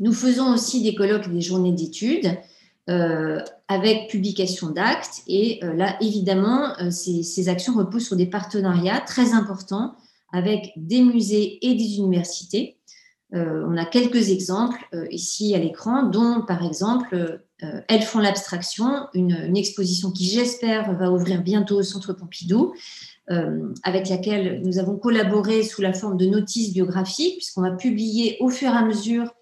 Nous 0.00 0.12
faisons 0.12 0.52
aussi 0.52 0.82
des 0.82 0.94
colloques 0.94 1.32
des 1.32 1.40
journées 1.40 1.72
d'études 1.72 2.36
euh, 2.88 3.40
avec 3.68 4.10
publication 4.10 4.70
d'actes 4.70 5.22
et 5.26 5.60
euh, 5.64 5.74
là, 5.74 5.96
évidemment, 6.00 6.78
euh, 6.80 6.90
ces, 6.90 7.48
actions 7.48 7.74
reposent 7.74 8.06
sur 8.06 8.16
des 8.16 8.26
partenariats 8.26 9.00
très 9.00 9.32
importants 9.32 9.94
avec 10.32 10.72
des 10.76 11.02
musées 11.02 11.64
et 11.66 11.74
des 11.74 11.96
universités. 11.98 12.78
on 13.32 13.76
a 13.76 13.84
quelques 13.84 14.30
exemples 14.30 14.84
ici 15.10 15.54
à 15.54 15.58
l'écran, 15.58 16.02
dont 16.02 16.42
par 16.46 16.64
exemple 16.64 17.40
euh, 17.62 17.80
elles 17.88 18.02
font 18.02 18.18
l'abstraction, 18.18 19.06
une, 19.14 19.56
exposition 19.56 20.10
qui, 20.10 20.26
j'espère, 20.26 20.92
va 20.94 21.10
ouvrir 21.10 21.42
bientôt 21.42 21.78
au 21.78 21.82
Centre 21.82 22.12
Pompidou, 22.12 22.74
euh, 23.30 23.72
avec 23.82 24.08
laquelle 24.08 24.60
nous 24.62 24.78
avons 24.78 24.96
collaboré 24.96 25.62
sous 25.62 25.80
la 25.80 25.92
forme 25.92 26.16
de 26.16 26.26
notices 26.26 26.72
biographiques, 26.72 27.36
puisqu'on 27.38 27.62
va 27.62 27.70
publier 27.70 28.36
au 28.40 28.50
fur 28.50 28.68
et 28.68 28.76
à 28.76 28.84
mesure 28.84 29.32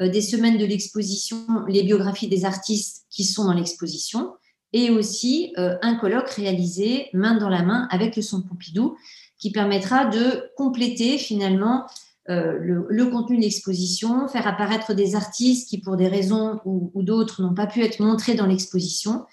euh, 0.00 0.08
des 0.08 0.20
semaines 0.20 0.58
de 0.58 0.66
l'exposition 0.66 1.46
les 1.66 1.82
biographies 1.82 2.28
des 2.28 2.44
artistes 2.44 3.06
qui 3.10 3.24
sont 3.24 3.44
dans 3.44 3.54
l'exposition, 3.54 4.34
et 4.74 4.88
aussi 4.88 5.52
un 5.58 5.96
colloque 5.96 6.30
réalisé 6.30 7.10
main 7.12 7.36
dans 7.36 7.50
la 7.50 7.62
main 7.62 7.86
avec 7.90 8.16
le 8.16 8.22
Centre 8.22 8.48
Pompidou, 8.48 8.96
qui 9.36 9.52
permettra 9.52 10.06
de 10.06 10.44
compléter 10.56 11.18
finalement 11.18 11.84
euh, 12.30 12.84
le, 12.88 13.06
contenu 13.06 13.36
de 13.36 13.42
l'exposition, 13.42 14.28
faire 14.28 14.46
apparaître 14.46 14.94
des 14.94 15.16
artistes 15.16 15.68
qui, 15.68 15.78
pour 15.78 15.96
des 15.96 16.06
raisons 16.06 16.60
ou, 16.64 17.02
d'autres, 17.02 17.42
n'ont 17.42 17.54
pas 17.54 17.66
pu 17.66 17.82
être 17.82 17.98
montrés 18.00 18.34
dans 18.34 18.46
l'exposition, 18.46 19.24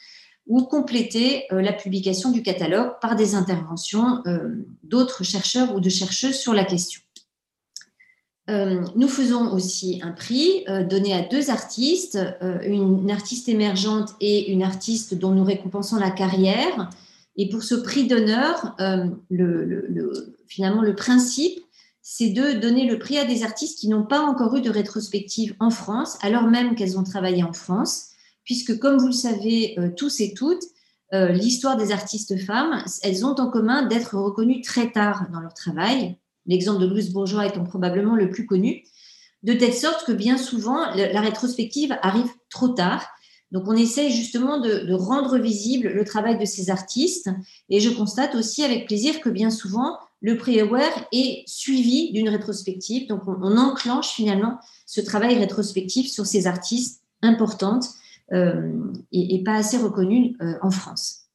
ou 0.48 0.64
compléter 0.64 1.44
euh, 1.52 1.62
la 1.62 1.72
publication 1.72 2.32
du 2.32 2.42
catalogue 2.42 2.94
par 3.00 3.16
des 3.16 3.36
interventions 3.36 4.24
euh, 4.26 4.66
d'autres 4.82 5.24
chercheurs 5.24 5.76
ou 5.76 5.80
de 5.80 5.90
chercheuses 5.90 6.38
sur 6.38 6.54
la 6.54 6.64
question. 6.64 7.02
nous 8.96 9.08
faisons 9.08 9.54
aussi 9.54 10.00
un 10.02 10.12
prix 10.12 10.66
donné 10.90 11.14
à 11.14 11.22
deux 11.22 11.52
artistes, 11.52 12.18
une 12.64 13.12
artiste 13.12 13.48
émergente 13.48 14.16
et 14.20 14.52
une 14.52 14.64
artiste 14.64 15.14
dont 15.14 15.30
nous 15.30 15.44
récompensons 15.44 15.98
la 15.98 16.10
carrière. 16.10 16.90
Et 17.36 17.48
pour 17.48 17.62
ce 17.62 17.76
prix 17.76 18.08
d'honneur, 18.08 18.76
finalement, 20.48 20.82
le 20.82 20.96
principe, 20.96 21.60
c'est 22.12 22.30
de 22.30 22.54
donner 22.54 22.88
le 22.88 22.98
prix 22.98 23.20
à 23.20 23.26
des 23.26 23.44
artistes 23.44 23.78
qui 23.78 23.88
n'ont 23.88 24.04
pas 24.04 24.22
encore 24.22 24.56
eu 24.56 24.62
de 24.62 24.72
rétrospective 24.72 25.56
en 25.60 25.70
France, 25.70 26.18
alors 26.24 26.48
même 26.48 26.74
qu'elles 26.74 26.98
ont 26.98 27.04
travaillé 27.04 27.44
en 27.44 27.54
France, 27.54 28.08
puisque 28.44 28.80
comme 28.80 28.98
vous 28.98 29.08
le 29.08 29.14
savez 29.14 29.76
euh, 29.78 29.92
tous 29.96 30.20
et 30.20 30.34
toutes, 30.34 30.64
euh, 31.14 31.28
l'histoire 31.28 31.78
des 31.78 31.92
artistes 31.92 32.36
femmes, 32.44 32.84
elles 33.04 33.28
ont 33.28 33.36
en 33.36 33.52
commun 33.52 33.84
d'être 33.84 34.18
reconnues 34.18 34.62
très 34.62 34.92
tard 34.92 35.28
dans 35.32 35.40
leur 35.40 35.54
travail, 35.54 36.18
l'exemple 36.48 36.82
de 36.82 36.88
Louise 36.88 37.14
Bourgeois 37.14 37.46
étant 37.46 37.64
probablement 37.64 38.16
le 38.16 38.32
plus 38.32 38.48
connu, 38.48 38.86
de 39.44 39.54
telle 39.54 39.76
sorte 39.76 40.04
que 40.04 40.12
bien 40.12 40.40
souvent, 40.40 40.90
la 40.96 41.22
rétrospective 41.22 41.96
arrive 42.02 42.32
trop 42.50 42.70
tard. 42.70 43.06
Donc, 43.52 43.66
on 43.68 43.76
essaye 43.76 44.12
justement 44.12 44.60
de, 44.60 44.92
rendre 44.94 45.38
visible 45.38 45.90
le 45.90 46.04
travail 46.04 46.40
de 46.40 46.46
ces 46.46 46.72
artistes. 46.72 47.30
Et 47.70 47.80
je 47.80 47.90
constate 47.90 48.36
aussi 48.36 48.64
avec 48.64 48.86
plaisir 48.86 49.22
que 49.22 49.30
bien 49.30 49.50
souvent, 49.50 49.98
le 50.22 50.38
pre-aware 50.38 51.08
est 51.12 51.44
suivi 51.48 52.12
d'une 52.12 52.30
rétrospective. 52.30 53.08
Donc, 53.08 53.22
on, 53.28 53.58
enclenche 53.58 54.10
finalement 54.10 54.60
ce 54.86 55.02
travail 55.02 55.38
rétrospectif 55.38 56.12
sur 56.12 56.26
ces 56.26 56.48
artistes 56.48 57.04
importantes 57.22 57.90
euh, 58.34 58.72
et, 59.12 59.42
pas 59.44 59.56
assez 59.56 59.78
reconnues 59.78 60.36
euh, 60.42 60.54
en 60.62 60.72
France. 60.72 61.26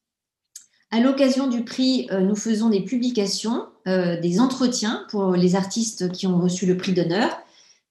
À 0.91 0.99
l'occasion 0.99 1.47
du 1.47 1.63
prix, 1.63 2.07
euh, 2.11 2.21
nous 2.21 2.35
faisons 2.35 2.69
des 2.69 2.81
publications, 2.81 3.67
des 3.87 4.39
entretiens 4.39 5.05
pour 5.11 5.33
les 5.33 5.55
artistes 5.55 6.11
qui 6.11 6.25
ont 6.25 6.39
reçu 6.39 6.65
le 6.65 6.75
prix 6.75 6.91
d'honneur. 6.93 7.37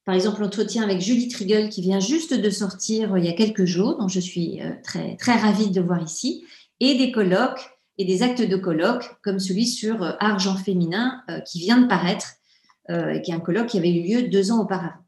Par 0.05 0.17
exemple, 0.17 0.41
l'entretien 0.41 0.83
avec 0.83 1.01
Julie 1.01 1.29
Trigel 1.29 1.69
qui 1.69 1.83
vient 1.83 2.01
juste 2.01 2.35
de 2.35 2.51
sortir 2.51 3.17
il 3.17 3.25
y 3.25 3.29
a 3.29 3.33
quelques 3.33 3.65
jours, 3.65 3.97
dont 3.97 4.09
je 4.09 4.19
suis 4.19 4.59
très, 4.83 5.15
très 5.15 5.37
ravie 5.37 5.71
de 5.71 5.81
voir 5.81 6.03
ici, 6.03 6.43
et 6.81 6.99
des 6.99 7.13
colloques 7.13 7.74
et 7.99 8.05
des 8.05 8.23
actes 8.23 8.43
de 8.43 8.57
colloques, 8.57 9.17
comme 9.23 9.39
celui 9.39 9.67
sur 9.67 10.17
argent 10.21 10.57
féminin 10.57 11.23
qui 11.47 11.61
vient 11.61 11.81
de 11.81 11.87
paraître, 11.87 12.35
qui 12.89 13.31
est 13.31 13.35
un 13.35 13.41
colloque 13.41 13.69
qui 13.69 13.79
avait 13.79 13.91
eu 13.91 14.03
lieu 14.03 14.29
deux 14.29 14.51
ans 14.51 14.63
auparavant. 14.63 15.05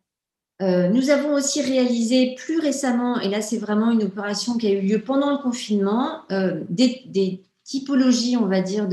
Euh, 0.62 0.88
nous 0.88 1.10
avons 1.10 1.34
aussi 1.34 1.60
réalisé 1.60 2.34
plus 2.34 2.58
récemment, 2.58 3.20
et 3.20 3.28
là 3.28 3.42
c'est 3.42 3.58
vraiment 3.58 3.90
une 3.90 4.04
opération 4.04 4.56
qui 4.56 4.66
a 4.66 4.70
eu 4.70 4.80
lieu 4.80 5.02
pendant 5.02 5.32
le 5.32 5.38
confinement, 5.38 6.22
euh, 6.32 6.62
des, 6.70 7.42
typologies, 7.62 8.36
on 8.36 8.46
va 8.46 8.60
dire, 8.60 8.88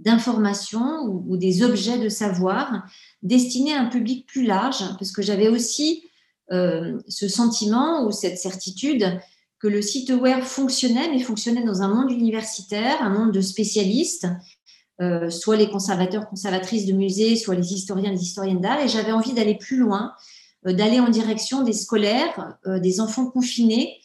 d'informations 0.00 1.04
ou, 1.04 1.36
des 1.36 1.62
objets 1.62 1.96
de 1.96 2.08
savoir 2.08 2.84
destinés 3.22 3.72
à 3.72 3.82
un 3.82 3.86
public 3.86 4.26
plus 4.26 4.44
large, 4.44 4.82
parce 4.98 5.12
que 5.12 5.22
j'avais 5.22 5.46
aussi 5.48 6.02
euh, 6.50 6.98
ce 7.06 7.28
sentiment 7.28 8.04
ou 8.04 8.10
cette 8.10 8.36
certitude 8.36 9.16
que 9.62 9.68
le 9.68 9.80
site 9.80 10.10
Aware 10.10 10.44
fonctionnait, 10.44 11.08
mais 11.08 11.20
fonctionnait 11.20 11.62
dans 11.64 11.82
un 11.82 11.88
monde 11.88 12.10
universitaire, 12.10 13.00
un 13.00 13.10
monde 13.10 13.32
de 13.32 13.40
spécialistes, 13.40 14.26
soit 15.30 15.56
les 15.56 15.68
conservateurs, 15.68 16.28
conservatrices 16.28 16.86
de 16.86 16.92
musées, 16.92 17.36
soit 17.36 17.54
les 17.54 17.72
historiens, 17.72 18.10
les 18.10 18.22
historiennes 18.22 18.60
d'art, 18.60 18.80
et 18.80 18.88
j'avais 18.88 19.12
envie 19.12 19.32
d'aller 19.32 19.56
plus 19.56 19.76
loin 19.76 20.12
euh, 20.66 20.72
d'aller 20.72 21.00
en 21.00 21.08
direction 21.08 21.62
des 21.62 21.72
scolaires, 21.72 22.56
euh, 22.66 22.78
des 22.78 23.00
enfants 23.00 23.26
confinés, 23.26 23.98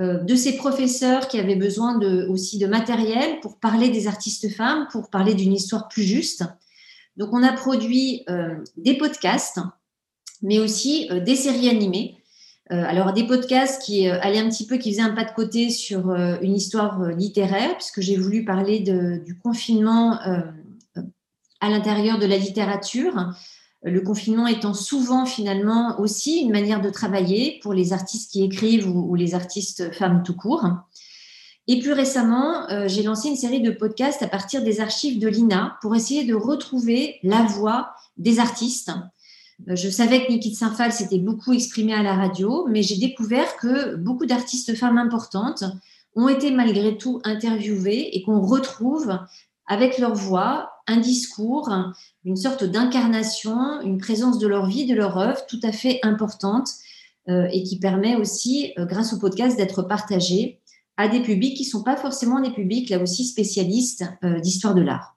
euh, 0.00 0.18
de 0.18 0.34
ces 0.34 0.56
professeurs 0.56 1.28
qui 1.28 1.38
avaient 1.38 1.56
besoin 1.56 1.98
aussi 2.28 2.58
de 2.58 2.66
matériel 2.66 3.40
pour 3.40 3.58
parler 3.58 3.88
des 3.88 4.06
artistes 4.06 4.50
femmes, 4.54 4.88
pour 4.90 5.10
parler 5.10 5.34
d'une 5.34 5.52
histoire 5.52 5.88
plus 5.88 6.04
juste. 6.04 6.44
Donc, 7.16 7.30
on 7.32 7.42
a 7.42 7.52
produit 7.52 8.24
des 8.78 8.96
podcasts, 8.96 9.60
mais 10.40 10.58
aussi 10.58 11.10
des 11.26 11.36
séries 11.36 11.68
animées. 11.68 12.16
Alors, 12.72 13.12
des 13.12 13.26
podcasts 13.26 13.82
qui 13.82 14.08
allaient 14.08 14.38
un 14.38 14.48
petit 14.48 14.66
peu, 14.66 14.78
qui 14.78 14.92
faisaient 14.92 15.02
un 15.02 15.14
pas 15.14 15.24
de 15.24 15.32
côté 15.32 15.68
sur 15.68 16.10
une 16.14 16.54
histoire 16.54 17.10
littéraire, 17.10 17.74
puisque 17.76 18.00
j'ai 18.00 18.16
voulu 18.16 18.44
parler 18.44 18.80
du 18.80 19.38
confinement 19.38 20.18
à 21.60 21.68
l'intérieur 21.68 22.18
de 22.18 22.26
la 22.26 22.38
littérature, 22.38 23.32
le 23.84 24.00
confinement 24.00 24.46
étant 24.46 24.74
souvent 24.74 25.26
finalement 25.26 25.98
aussi 26.00 26.40
une 26.40 26.52
manière 26.52 26.80
de 26.80 26.90
travailler 26.90 27.58
pour 27.62 27.72
les 27.72 27.92
artistes 27.92 28.30
qui 28.30 28.44
écrivent 28.44 28.88
ou, 28.88 29.14
les 29.14 29.34
artistes 29.34 29.92
femmes 29.92 30.22
tout 30.22 30.36
court. 30.36 30.66
Et 31.68 31.80
plus 31.80 31.92
récemment, 31.92 32.68
euh, 32.70 32.88
j'ai 32.88 33.02
lancé 33.02 33.28
une 33.28 33.36
série 33.36 33.60
de 33.60 33.70
podcasts 33.70 34.22
à 34.22 34.28
partir 34.28 34.62
des 34.62 34.80
archives 34.80 35.20
de 35.20 35.28
l'INA 35.28 35.78
pour 35.80 35.94
essayer 35.94 36.24
de 36.24 36.34
retrouver 36.34 37.18
la 37.22 37.42
voix 37.42 37.92
des 38.16 38.40
artistes. 38.40 38.90
Euh, 39.68 39.76
je 39.76 39.88
savais 39.88 40.24
que 40.24 40.32
Nikit 40.32 40.54
Saint-Phal 40.54 40.92
s'était 40.92 41.18
beaucoup 41.18 41.52
exprimée 41.52 41.94
à 41.94 42.02
la 42.02 42.14
radio, 42.14 42.66
mais 42.68 42.82
j'ai 42.82 42.96
découvert 42.96 43.56
que 43.56 43.96
beaucoup 43.96 44.26
d'artistes 44.26 44.74
femmes 44.74 44.98
importantes 44.98 45.64
ont 46.14 46.28
été 46.28 46.50
malgré 46.50 46.96
tout 46.96 47.20
interviewées 47.24 48.16
et 48.16 48.22
qu'on 48.22 48.40
retrouve 48.40 49.18
avec 49.66 49.98
leur 49.98 50.14
voix 50.14 50.70
un 50.86 50.98
discours, 50.98 51.70
une 52.24 52.36
sorte 52.36 52.64
d'incarnation, 52.64 53.80
une 53.82 53.98
présence 53.98 54.38
de 54.38 54.46
leur 54.46 54.66
vie, 54.66 54.86
de 54.86 54.94
leur 54.94 55.16
œuvre 55.16 55.46
tout 55.46 55.60
à 55.62 55.72
fait 55.72 56.00
importante 56.02 56.68
euh, 57.28 57.46
et 57.52 57.62
qui 57.62 57.78
permet 57.78 58.16
aussi, 58.16 58.72
euh, 58.78 58.84
grâce 58.84 59.12
au 59.12 59.18
podcast, 59.18 59.56
d'être 59.56 59.82
partagé 59.82 60.60
à 60.96 61.08
des 61.08 61.22
publics 61.22 61.56
qui 61.56 61.64
ne 61.64 61.70
sont 61.70 61.84
pas 61.84 61.96
forcément 61.96 62.40
des 62.40 62.50
publics, 62.50 62.90
là 62.90 63.00
aussi, 63.00 63.24
spécialistes 63.24 64.04
d'histoire 64.42 64.74
de 64.74 64.82
l'art. 64.82 65.16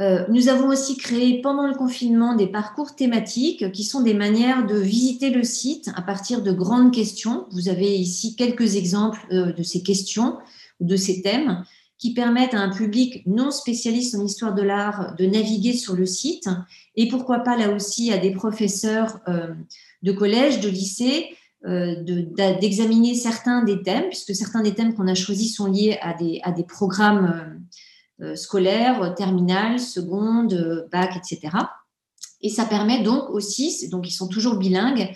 Nous 0.00 0.48
avons 0.48 0.68
aussi 0.68 0.96
créé 0.96 1.42
pendant 1.42 1.66
le 1.66 1.74
confinement 1.74 2.36
des 2.36 2.46
parcours 2.46 2.94
thématiques 2.94 3.72
qui 3.72 3.82
sont 3.82 4.00
des 4.00 4.14
manières 4.14 4.64
de 4.64 4.76
visiter 4.76 5.30
le 5.30 5.42
site 5.42 5.90
à 5.96 6.02
partir 6.02 6.42
de 6.42 6.52
grandes 6.52 6.94
questions. 6.94 7.46
Vous 7.50 7.68
avez 7.68 7.98
ici 7.98 8.36
quelques 8.36 8.76
exemples 8.76 9.26
de 9.30 9.62
ces 9.64 9.82
questions 9.82 10.38
ou 10.78 10.84
de 10.84 10.94
ces 10.94 11.20
thèmes 11.22 11.64
qui 11.98 12.14
permettent 12.14 12.54
à 12.54 12.60
un 12.60 12.70
public 12.70 13.24
non 13.26 13.50
spécialiste 13.50 14.14
en 14.14 14.24
histoire 14.24 14.54
de 14.54 14.62
l'art 14.62 15.14
de 15.16 15.26
naviguer 15.26 15.72
sur 15.72 15.94
le 15.94 16.06
site 16.06 16.48
et 16.96 17.08
pourquoi 17.08 17.40
pas 17.40 17.56
là 17.56 17.70
aussi 17.70 18.12
à 18.12 18.18
des 18.18 18.30
professeurs 18.30 19.18
euh, 19.28 19.52
de 20.02 20.12
collège, 20.12 20.60
de 20.60 20.68
lycée, 20.68 21.36
euh, 21.66 21.96
d'examiner 22.60 23.14
certains 23.14 23.64
des 23.64 23.82
thèmes, 23.82 24.08
puisque 24.08 24.34
certains 24.34 24.62
des 24.62 24.74
thèmes 24.74 24.94
qu'on 24.94 25.08
a 25.08 25.14
choisis 25.14 25.56
sont 25.56 25.66
liés 25.66 25.98
à 26.00 26.14
des 26.14 26.64
programmes 26.64 27.60
euh, 28.20 28.36
scolaires, 28.36 29.14
terminales, 29.14 29.80
secondes, 29.80 30.88
bac, 30.90 31.16
etc. 31.16 31.56
Et 32.40 32.48
ça 32.48 32.64
permet 32.64 33.02
donc 33.02 33.30
aussi, 33.30 33.88
donc 33.88 34.08
ils 34.08 34.12
sont 34.12 34.28
toujours 34.28 34.56
bilingues, 34.56 35.10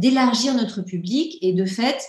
d'élargir 0.00 0.52
notre 0.54 0.82
public 0.82 1.38
et 1.40 1.52
de 1.52 1.64
fait 1.64 2.00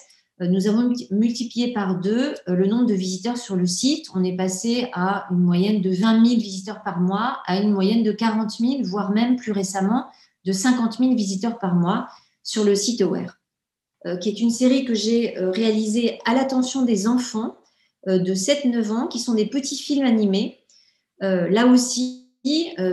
euh, 0.42 0.48
nous 0.48 0.68
avons 0.68 0.92
multiplié 1.12 1.72
par 1.72 2.00
deux 2.00 2.34
euh, 2.50 2.56
le 2.56 2.68
nombre 2.68 2.86
de 2.86 2.94
visiteurs 2.94 3.38
sur 3.38 3.56
le 3.56 3.66
site. 3.66 4.08
On 4.14 4.24
est 4.24 4.36
passé 4.36 4.90
à 4.94 5.28
une 5.32 5.40
moyenne 5.40 5.82
de 5.82 5.90
20 5.90 6.26
000 6.26 6.40
visiteurs 6.42 6.84
par 6.84 7.00
mois, 7.00 7.42
à 7.46 7.60
une 7.62 7.72
moyenne 7.72 8.04
de 8.04 8.12
40 8.12 8.52
000, 8.52 8.84
voire 8.84 9.12
même 9.12 9.38
plus 9.38 9.52
récemment 9.52 10.08
de 10.44 10.52
50 10.52 10.98
000 10.98 11.16
visiteurs 11.16 11.58
par 11.58 11.76
mois 11.76 12.08
sur 12.44 12.64
le 12.64 12.76
site 12.76 13.02
Aware, 13.02 13.40
euh, 14.06 14.18
qui 14.18 14.30
est 14.30 14.42
une 14.42 14.52
série 14.52 14.86
que 14.86 14.94
j'ai 14.94 15.36
réalisée 15.38 16.20
à 16.26 16.34
l'attention 16.34 16.84
des 16.84 17.08
enfants 17.08 17.56
de 18.08 18.34
7-9 18.34 18.92
ans, 18.92 19.08
qui 19.08 19.20
sont 19.20 19.34
des 19.34 19.46
petits 19.46 19.78
films 19.78 20.06
animés. 20.06 20.60
Là 21.22 21.68
aussi, 21.68 22.28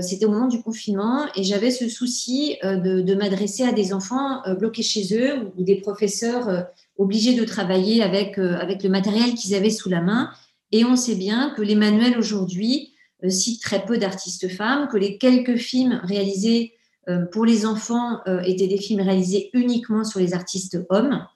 c'était 0.00 0.24
au 0.24 0.30
moment 0.30 0.48
du 0.48 0.62
confinement 0.62 1.26
et 1.36 1.44
j'avais 1.44 1.70
ce 1.70 1.88
souci 1.88 2.56
de, 2.62 3.14
m'adresser 3.14 3.64
à 3.64 3.72
des 3.72 3.92
enfants 3.92 4.42
bloqués 4.58 4.82
chez 4.82 5.14
eux 5.14 5.52
ou 5.56 5.62
des 5.64 5.76
professeurs 5.76 6.66
obligés 6.98 7.34
de 7.34 7.44
travailler 7.44 8.02
avec, 8.02 8.38
euh, 8.38 8.56
avec 8.56 8.82
le 8.82 8.88
matériel 8.88 9.34
qu'ils 9.34 9.54
avaient 9.54 9.70
sous 9.70 9.88
la 9.88 10.00
main. 10.00 10.30
Et 10.70 10.84
on 10.84 10.96
sait 10.96 11.14
bien 11.14 11.50
que 11.50 11.62
les 11.62 11.74
manuels 11.74 12.18
aujourd'hui 12.18 12.92
euh, 13.24 13.30
citent 13.30 13.62
très 13.62 13.84
peu 13.84 13.98
d'artistes 13.98 14.48
femmes, 14.48 14.88
que 14.88 14.96
les 14.96 15.18
quelques 15.18 15.56
films 15.56 16.00
réalisés 16.04 16.72
euh, 17.08 17.26
pour 17.26 17.44
les 17.44 17.66
enfants 17.66 18.20
étaient 18.44 18.68
des 18.68 18.78
films 18.78 19.00
réalisés 19.00 19.50
uniquement 19.54 20.04
sur 20.04 20.20
les 20.20 20.34
artistes 20.34 20.78
hommes. 20.88 21.26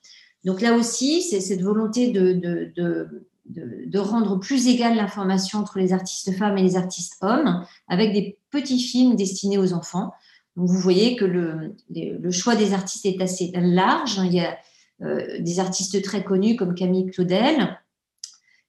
Donc 0.45 0.61
là 0.61 0.77
aussi, 0.77 1.23
c'est 1.23 1.41
cette 1.41 1.62
volonté 1.62 2.09
de, 2.12 3.27
de 3.48 3.98
rendre 3.98 4.37
plus 4.37 4.66
égale 4.66 4.96
l'information 4.96 5.59
entre 5.61 5.78
les 5.78 5.92
artistes 5.92 6.32
femmes 6.37 6.59
et 6.59 6.62
les 6.62 6.76
artistes 6.76 7.16
hommes, 7.20 7.64
avec 7.88 8.12
des 8.12 8.38
petits 8.50 8.80
films 8.80 9.16
destinés 9.16 9.59
aux 9.59 9.72
enfants. 9.72 10.12
Donc 10.56 10.68
vous 10.68 10.78
voyez 10.78 11.16
que 11.16 11.24
le, 11.24 11.76
le 11.90 12.30
choix 12.30 12.56
des 12.56 12.72
artistes 12.72 13.06
est 13.06 13.20
assez 13.20 13.52
large. 13.54 14.20
Il 14.24 14.35
y 14.35 14.40
a 14.40 14.56
euh, 15.02 15.40
des 15.40 15.61
artistes 15.61 16.02
très 16.02 16.24
connus 16.24 16.56
comme 16.56 16.74
Camille 16.74 17.06
Claudel. 17.06 17.78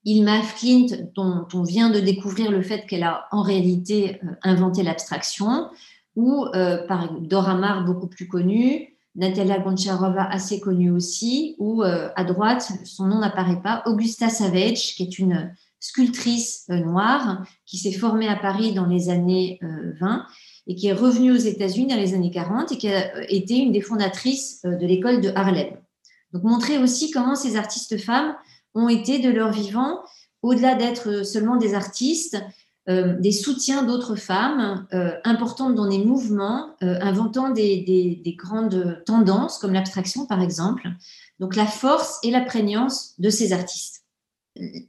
Ilma 0.03 0.41
Flint, 0.41 0.87
dont 1.15 1.47
on 1.53 1.63
vient 1.63 1.89
de 1.89 1.99
découvrir 1.99 2.51
le 2.51 2.61
fait 2.61 2.85
qu'elle 2.85 3.03
a 3.03 3.27
en 3.31 3.41
réalité 3.41 4.19
euh, 4.23 4.31
inventé 4.43 4.83
l'abstraction, 4.83 5.69
ou 6.15 6.45
euh, 6.55 6.85
par 6.87 7.13
Dora 7.19 7.55
Maar, 7.55 7.85
beaucoup 7.85 8.07
plus 8.07 8.27
connue, 8.27 8.96
Natalia 9.17 9.59
Goncharova, 9.59 10.23
assez 10.23 10.59
connue 10.59 10.91
aussi, 10.91 11.55
ou 11.57 11.81
à 11.81 12.23
droite, 12.23 12.71
son 12.85 13.07
nom 13.07 13.19
n'apparaît 13.19 13.61
pas, 13.61 13.81
Augusta 13.87 14.29
Savage, 14.29 14.95
qui 14.95 15.03
est 15.03 15.19
une 15.19 15.51
sculptrice 15.79 16.65
noire 16.69 17.43
qui 17.65 17.77
s'est 17.77 17.91
formée 17.91 18.27
à 18.27 18.35
Paris 18.35 18.73
dans 18.73 18.85
les 18.85 19.09
années 19.09 19.59
20 19.99 20.25
et 20.67 20.75
qui 20.75 20.87
est 20.87 20.93
revenue 20.93 21.31
aux 21.31 21.35
États-Unis 21.35 21.87
dans 21.87 21.95
les 21.95 22.13
années 22.13 22.31
40 22.31 22.71
et 22.71 22.77
qui 22.77 22.89
a 22.89 23.29
été 23.31 23.55
une 23.55 23.71
des 23.71 23.81
fondatrices 23.81 24.61
de 24.63 24.85
l'école 24.85 25.21
de 25.21 25.29
Harlem. 25.35 25.77
Donc 26.33 26.43
montrer 26.43 26.77
aussi 26.77 27.11
comment 27.11 27.35
ces 27.35 27.55
artistes 27.55 27.97
femmes 27.97 28.35
ont 28.73 28.89
été 28.89 29.19
de 29.19 29.29
leur 29.29 29.51
vivant, 29.51 30.03
au-delà 30.41 30.75
d'être 30.75 31.25
seulement 31.25 31.57
des 31.57 31.73
artistes, 31.73 32.35
euh, 32.35 32.39
des 32.87 33.33
soutiens 33.33 33.83
d'autres 33.83 34.15
femmes 34.15 34.87
euh, 34.93 35.11
importantes 35.25 35.75
dans 35.75 35.89
des 35.89 35.97
mouvements, 35.97 36.69
euh, 36.83 36.97
inventant 37.01 37.49
des, 37.49 38.35
grandes 38.37 39.03
tendances 39.05 39.57
comme 39.57 39.73
l'abstraction 39.73 40.25
par 40.25 40.41
exemple. 40.41 40.87
Donc 41.39 41.55
la 41.55 41.65
force 41.65 42.19
et 42.23 42.31
la 42.31 42.41
prégnance 42.41 43.13
de 43.19 43.29
ces 43.29 43.51
artistes. 43.51 44.03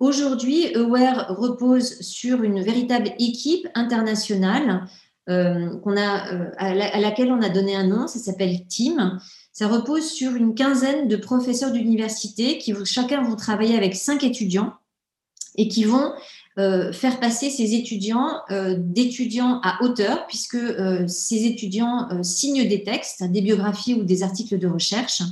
Aujourd'hui, 0.00 0.74
Aware 0.74 1.36
repose 1.36 2.00
sur 2.00 2.42
une 2.42 2.62
véritable 2.62 3.10
équipe 3.18 3.68
internationale 3.74 4.86
qu'on 5.26 5.96
a, 5.98 6.54
à, 6.56 6.98
laquelle 6.98 7.30
on 7.30 7.42
a 7.42 7.50
donné 7.50 7.76
un 7.76 7.86
nom, 7.86 8.06
ça 8.06 8.18
s'appelle 8.18 8.66
Team. 8.66 9.18
Ça 9.52 9.68
repose 9.68 10.08
sur 10.10 10.36
une 10.36 10.54
quinzaine 10.54 11.06
de 11.06 11.16
professeurs 11.16 11.70
d'université 11.70 12.56
qui 12.56 12.74
chacun 12.86 13.22
vont 13.22 13.36
travailler 13.36 13.76
avec 13.76 13.94
cinq 13.94 14.24
étudiants 14.24 14.72
et 15.58 15.68
qui 15.68 15.84
vont 15.84 16.12
euh, 16.58 16.92
faire 16.92 17.20
passer 17.20 17.50
ces 17.50 17.74
étudiants 17.74 18.40
euh, 18.50 18.74
d'étudiants 18.76 19.60
à 19.62 19.80
hauteur, 19.80 20.26
puisque 20.26 20.56
euh, 20.56 21.06
ces 21.06 21.44
étudiants 21.44 22.08
signent 22.24 22.66
des 22.66 22.82
textes, 22.82 23.22
des 23.22 23.42
biographies 23.42 23.94
ou 23.94 24.02
des 24.02 24.24
articles 24.24 24.58
de 24.58 24.66
recherche, 24.66 25.22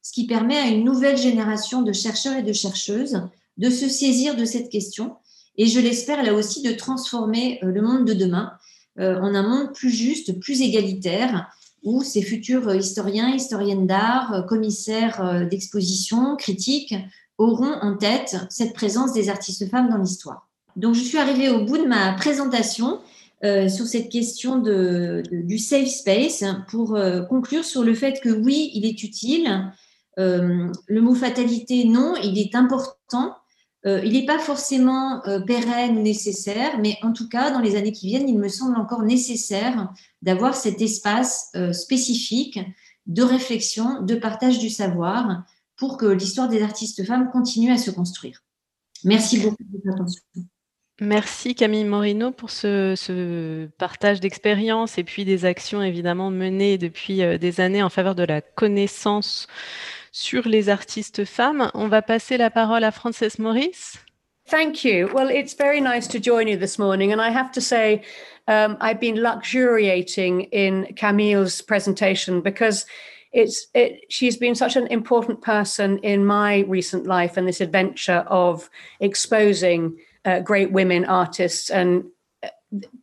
ce 0.00 0.12
qui 0.12 0.26
permet 0.26 0.56
à 0.56 0.68
une 0.68 0.84
nouvelle 0.84 1.18
génération 1.18 1.82
de 1.82 1.92
chercheurs 1.92 2.38
et 2.38 2.42
de 2.42 2.54
chercheuses 2.54 3.20
de 3.58 3.68
se 3.68 3.90
saisir 3.90 4.36
de 4.36 4.46
cette 4.46 4.70
question 4.70 5.16
et 5.58 5.66
je 5.66 5.80
l'espère 5.80 6.22
là 6.22 6.32
aussi 6.32 6.62
de 6.62 6.72
transformer 6.72 7.58
le 7.60 7.82
monde 7.82 8.06
de 8.06 8.14
demain 8.14 8.52
en 8.98 9.34
un 9.34 9.42
monde 9.42 9.74
plus 9.74 9.90
juste, 9.90 10.40
plus 10.40 10.62
égalitaire, 10.62 11.50
où 11.82 12.02
ces 12.02 12.22
futurs 12.22 12.74
historiens, 12.74 13.34
historiennes 13.34 13.86
d'art, 13.86 14.46
commissaires 14.48 15.46
d'exposition, 15.50 16.36
critiques, 16.36 16.94
auront 17.36 17.74
en 17.82 17.96
tête 17.96 18.36
cette 18.48 18.72
présence 18.72 19.12
des 19.12 19.28
artistes 19.28 19.68
femmes 19.68 19.90
dans 19.90 19.98
l'histoire. 19.98 20.49
Donc, 20.76 20.94
je 20.94 21.02
suis 21.02 21.18
arrivée 21.18 21.48
au 21.50 21.64
bout 21.64 21.78
de 21.78 21.86
ma 21.86 22.12
présentation 22.14 23.00
euh, 23.42 23.70
sur 23.70 23.86
cette 23.86 24.10
question 24.10 24.58
du 24.58 25.58
safe 25.58 25.88
space 25.88 26.44
pour 26.68 26.94
euh, 26.94 27.22
conclure 27.22 27.64
sur 27.64 27.82
le 27.82 27.94
fait 27.94 28.20
que 28.20 28.28
oui, 28.28 28.70
il 28.74 28.84
est 28.84 29.02
utile. 29.02 29.72
Euh, 30.18 30.70
le 30.86 31.00
mot 31.00 31.14
fatalité, 31.14 31.84
non, 31.84 32.16
il 32.22 32.38
est 32.38 32.54
important. 32.54 33.34
il 33.86 34.12
n'est 34.12 34.26
pas 34.26 34.38
forcément 34.38 35.22
pérenne 35.46 35.96
ou 35.96 36.02
nécessaire, 36.02 36.78
mais 36.80 36.98
en 37.02 37.12
tout 37.12 37.30
cas, 37.30 37.50
dans 37.50 37.60
les 37.60 37.76
années 37.76 37.92
qui 37.92 38.08
viennent, 38.08 38.28
il 38.28 38.38
me 38.38 38.48
semble 38.48 38.76
encore 38.76 39.04
nécessaire 39.04 39.90
d'avoir 40.20 40.54
cet 40.54 40.82
espace 40.82 41.50
spécifique 41.72 42.60
de 43.06 43.22
réflexion, 43.22 44.02
de 44.02 44.16
partage 44.16 44.58
du 44.58 44.68
savoir 44.68 45.44
pour 45.76 45.96
que 45.96 46.04
l'histoire 46.04 46.50
des 46.50 46.62
artistes 46.62 47.06
femmes 47.06 47.30
continue 47.32 47.72
à 47.72 47.78
se 47.78 47.90
construire. 47.90 48.44
Merci 49.02 49.38
beaucoup 49.38 49.64
de 49.64 49.80
votre 49.82 49.94
attention. 49.94 50.22
Merci 51.00 51.54
Camille 51.54 51.84
Morino 51.84 52.30
pour 52.30 52.50
ce, 52.50 53.66
partage 53.78 54.20
d'expérience 54.20 54.98
et 54.98 55.04
puis 55.04 55.24
des 55.24 55.46
actions 55.46 55.82
évidemment 55.82 56.30
menées 56.30 56.76
depuis 56.76 57.22
euh, 57.22 57.38
des 57.38 57.62
années 57.62 57.82
en 57.82 57.88
faveur 57.88 58.14
de 58.14 58.22
la 58.22 58.42
connaissance 58.42 59.46
sur 60.12 60.46
les 60.46 60.68
artistes 60.68 61.24
femmes. 61.24 61.70
On 61.72 61.88
va 61.88 62.02
passer 62.02 62.36
la 62.36 62.50
parole 62.50 62.84
à 62.84 62.90
Frances 62.90 63.38
Maurice. 63.38 63.96
Thank 64.50 64.84
you. 64.84 65.08
Well, 65.14 65.30
it's 65.30 65.54
very 65.54 65.80
nice 65.80 66.06
to 66.08 66.18
join 66.18 66.48
you 66.48 66.58
this 66.58 66.78
morning. 66.78 67.12
And 67.12 67.20
I 67.20 67.30
have 67.30 67.50
to 67.52 67.62
say, 67.62 68.02
um, 68.46 68.76
I've 68.82 69.00
been 69.00 69.22
luxuriating 69.22 70.48
in 70.52 70.86
Camille's 70.96 71.62
presentation 71.62 72.42
because 72.42 72.84
it's 73.32 73.68
it, 73.74 74.00
she's 74.10 74.36
been 74.36 74.54
such 74.54 74.76
an 74.76 74.86
important 74.88 75.40
person 75.40 75.98
in 75.98 76.26
my 76.26 76.64
recent 76.68 77.06
life 77.06 77.38
and 77.38 77.46
this 77.46 77.62
adventure 77.62 78.24
of 78.28 78.68
exposing 78.98 79.96
uh, 80.24 80.40
great 80.40 80.72
women 80.72 81.04
artists 81.04 81.70
and 81.70 82.04
uh, 82.42 82.48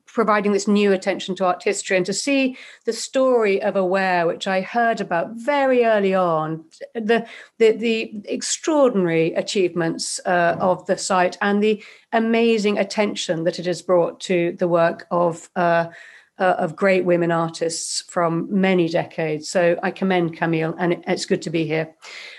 providing 0.05 0.51
this 0.51 0.67
new 0.67 0.93
attention 0.93 1.35
to 1.35 1.45
art 1.45 1.63
history 1.63 1.97
and 1.97 2.05
to 2.05 2.13
see 2.13 2.57
the 2.85 2.93
story 2.93 3.61
of 3.61 3.75
aware 3.75 4.25
which 4.25 4.47
i 4.47 4.61
heard 4.61 4.99
about 4.99 5.29
very 5.33 5.85
early 5.85 6.13
on 6.13 6.63
the 6.95 7.27
the, 7.59 7.71
the 7.73 8.21
extraordinary 8.25 9.33
achievements 9.33 10.19
uh, 10.25 10.55
of 10.59 10.85
the 10.87 10.97
site 10.97 11.37
and 11.41 11.61
the 11.61 11.83
amazing 12.13 12.77
attention 12.77 13.43
that 13.43 13.59
it 13.59 13.65
has 13.65 13.81
brought 13.81 14.19
to 14.19 14.55
the 14.59 14.67
work 14.67 15.05
of 15.11 15.49
uh, 15.55 15.87
uh, 16.39 16.55
of 16.57 16.75
great 16.75 17.05
women 17.05 17.31
artists 17.31 18.03
from 18.07 18.47
many 18.49 18.87
decades. 18.87 19.49
So 19.49 19.77
I 19.81 19.91
commend 19.91 20.37
Camille, 20.37 20.75
and 20.77 21.03
it's 21.07 21.25
good 21.25 21.41
to 21.43 21.49
be 21.49 21.65
here. 21.65 21.93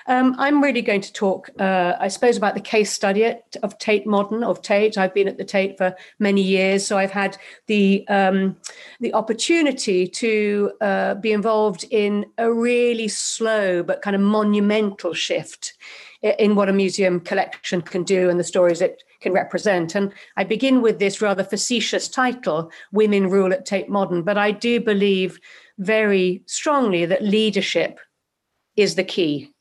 Um, 0.07 0.37
I'm 0.39 0.63
really 0.63 0.83
going 0.83 1.01
to 1.01 1.13
talk, 1.13 1.51
uh, 1.59 1.95
I 1.99 2.09
suppose, 2.09 2.37
about 2.37 2.55
the 2.55 2.61
case 2.61 2.93
study 2.93 3.35
of 3.63 3.79
Tate 3.79 4.07
Modern 4.07 4.45
of 4.45 4.63
Tate. 4.63 4.97
I've 4.97 5.15
been 5.15 5.29
at 5.29 5.37
the 5.37 5.45
Tate 5.45 5.77
for 5.77 5.97
many 6.19 6.43
years, 6.43 6.87
so 6.87 6.97
I've 6.97 7.11
had 7.11 7.37
the 7.67 8.07
um, 8.09 8.57
the 9.01 9.13
opportunity 9.15 10.07
to 10.07 10.73
uh, 10.81 11.15
be 11.15 11.33
involved 11.33 11.85
in 11.91 12.27
a 12.39 12.53
really 12.53 13.09
slow 13.09 13.83
but 13.83 14.03
kind 14.03 14.15
of 14.15 14.23
monumental 14.23 15.13
shift 15.13 15.75
in 16.23 16.55
what 16.55 16.69
a 16.69 16.73
museum 16.73 17.21
collection 17.21 17.81
can 17.81 18.03
do 18.03 18.29
and 18.29 18.41
the 18.41 18.45
stories 18.45 18.81
it 18.81 19.03
can 19.21 19.33
represent. 19.33 19.95
And 19.95 20.13
I 20.37 20.45
begin 20.45 20.83
with 20.83 20.99
this 20.99 21.21
rather 21.21 21.45
facetious 21.45 22.09
title, 22.09 22.71
Women 22.93 23.29
Rule 23.29 23.53
at 23.53 23.67
Tate 23.67 23.89
Modern, 23.89 24.23
but 24.23 24.39
I 24.39 24.51
do 24.51 24.81
believe 24.81 25.41
very 25.79 26.43
strongly 26.47 27.07
that 27.07 27.23
leadership 27.23 28.01
is 28.77 28.95
the 28.95 29.05
key. 29.05 29.53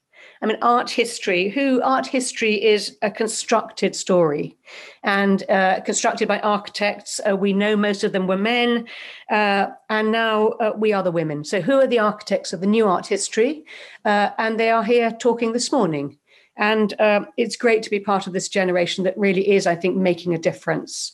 I 0.42 0.46
mean, 0.46 0.58
art 0.62 0.90
history, 0.90 1.50
who 1.50 1.82
art 1.82 2.06
history 2.06 2.64
is 2.64 2.98
a 3.02 3.10
constructed 3.10 3.96
story 3.96 4.56
and 5.04 5.44
uh, 5.50 5.80
constructed 5.82 6.28
by 6.28 6.40
architects. 6.40 7.20
Uh, 7.28 7.36
we 7.36 7.54
know 7.54 7.76
most 7.76 8.04
of 8.04 8.12
them 8.12 8.28
were 8.28 8.38
men, 8.38 8.88
uh, 9.32 9.68
and 9.90 10.12
now 10.12 10.50
uh, 10.50 10.74
we 10.78 10.94
are 10.94 11.02
the 11.02 11.12
women. 11.12 11.44
So, 11.44 11.62
who 11.62 11.80
are 11.80 11.88
the 11.88 12.00
architects 12.00 12.54
of 12.54 12.60
the 12.60 12.68
new 12.68 12.88
art 12.88 13.08
history? 13.08 13.66
Uh, 14.06 14.30
and 14.38 14.60
they 14.60 14.70
are 14.70 14.84
here 14.84 15.12
talking 15.12 15.54
this 15.54 15.72
morning. 15.72 16.20
And 16.58 17.00
uh, 17.00 17.26
it's 17.38 17.56
great 17.56 17.84
to 17.84 17.90
be 17.90 18.00
part 18.00 18.28
of 18.28 18.34
this 18.34 18.50
generation 18.50 19.04
that 19.04 19.18
really 19.18 19.52
is, 19.52 19.68
I 19.68 19.76
think, 19.76 19.96
making 19.96 20.34
a 20.34 20.40
difference. 20.40 21.14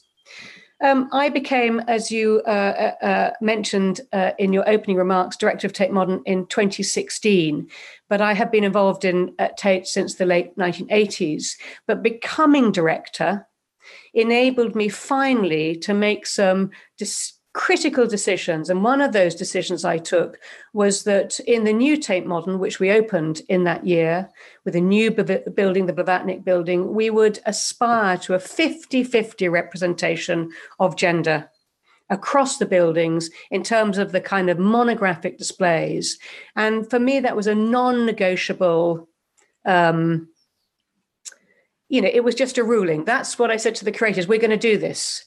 Um, 0.84 1.08
I 1.14 1.30
became, 1.30 1.80
as 1.82 2.12
you 2.12 2.42
uh, 2.46 2.94
uh, 3.02 3.06
uh 3.06 3.32
mentioned 3.40 4.02
uh, 4.12 4.32
in 4.38 4.52
your 4.52 4.68
opening 4.68 4.98
remarks, 4.98 5.38
director 5.38 5.66
of 5.66 5.74
Tate 5.74 5.92
Modern 5.92 6.22
in 6.26 6.46
2016. 6.48 7.70
But 8.10 8.22
I 8.22 8.34
have 8.34 8.52
been 8.52 8.66
involved 8.66 9.06
in 9.06 9.36
Tate 9.58 9.88
since 9.88 10.16
the 10.16 10.26
late 10.26 10.58
1980s. 10.58 11.56
But 11.88 12.04
becoming 12.04 12.72
director 12.72 13.48
enabled 14.14 14.76
me 14.76 14.90
finally 14.90 15.76
to 15.78 15.94
make 15.94 16.26
some 16.26 16.72
dis- 16.98 17.33
critical 17.54 18.08
decisions. 18.08 18.70
And 18.70 18.84
one 18.84 19.00
of 19.00 19.14
those 19.14 19.36
decisions 19.36 19.86
I 19.86 20.00
took 20.00 20.40
was 20.74 21.04
that 21.04 21.40
in 21.42 21.64
the 21.64 21.74
new 21.74 21.98
Tate 21.98 22.26
Modern, 22.26 22.60
which 22.60 22.80
we 22.80 22.92
opened 22.92 23.42
in 23.48 23.64
that 23.64 23.86
year 23.86 24.30
with 24.66 24.76
a 24.76 24.82
new 24.82 25.12
building, 25.12 25.86
the 25.86 25.94
Blavatnik 25.94 26.44
building, 26.44 26.94
we 26.94 27.12
would 27.12 27.40
aspire 27.46 28.18
to 28.18 28.34
a 28.34 28.40
50 28.40 29.04
50 29.04 29.48
representation 29.50 30.52
of 30.80 30.98
gender 30.98 31.50
across 32.10 32.58
the 32.58 32.66
buildings 32.66 33.30
in 33.52 33.64
terms 33.64 33.98
of 33.98 34.12
the 34.12 34.22
kind 34.22 34.50
of 34.50 34.60
monographic 34.60 35.38
displays. 35.38 36.18
And 36.56 36.90
for 36.90 37.00
me, 37.00 37.20
that 37.20 37.36
was 37.36 37.48
a 37.48 37.56
non 37.56 38.06
negotiable. 38.06 39.08
Um, 39.66 40.30
you 41.88 42.02
know, 42.02 42.10
it 42.12 42.24
was 42.24 42.34
just 42.34 42.58
a 42.58 42.64
ruling. 42.64 43.06
That's 43.06 43.38
what 43.38 43.52
I 43.52 43.58
said 43.58 43.76
to 43.76 43.86
the 43.86 43.92
creators. 43.92 44.28
We're 44.28 44.40
going 44.40 44.50
to 44.50 44.58
do 44.58 44.80
this. 44.80 45.26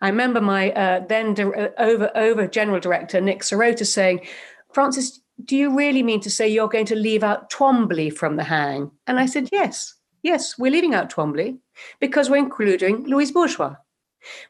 I 0.00 0.08
remember 0.08 0.40
my 0.40 0.70
uh, 0.72 1.06
then 1.06 1.34
di- 1.34 1.42
uh, 1.42 1.70
over 1.78 2.10
over 2.14 2.46
general 2.46 2.80
director 2.80 3.20
Nick 3.20 3.40
Sirota 3.40 3.86
saying, 3.86 4.26
"Francis, 4.72 5.20
do 5.44 5.56
you 5.56 5.76
really 5.76 6.02
mean 6.02 6.20
to 6.20 6.30
say 6.30 6.48
you're 6.48 6.68
going 6.68 6.86
to 6.86 6.96
leave 6.96 7.24
out 7.24 7.50
Twombly 7.50 8.12
from 8.12 8.36
the 8.36 8.44
hang?" 8.44 8.90
And 9.06 9.18
I 9.18 9.26
said, 9.26 9.48
"Yes, 9.52 9.94
yes, 10.22 10.58
we're 10.58 10.72
leaving 10.72 10.94
out 10.94 11.10
Twombly 11.10 11.58
because 12.00 12.30
we're 12.30 12.36
including 12.36 13.04
Louise 13.04 13.32
Bourgeois." 13.32 13.76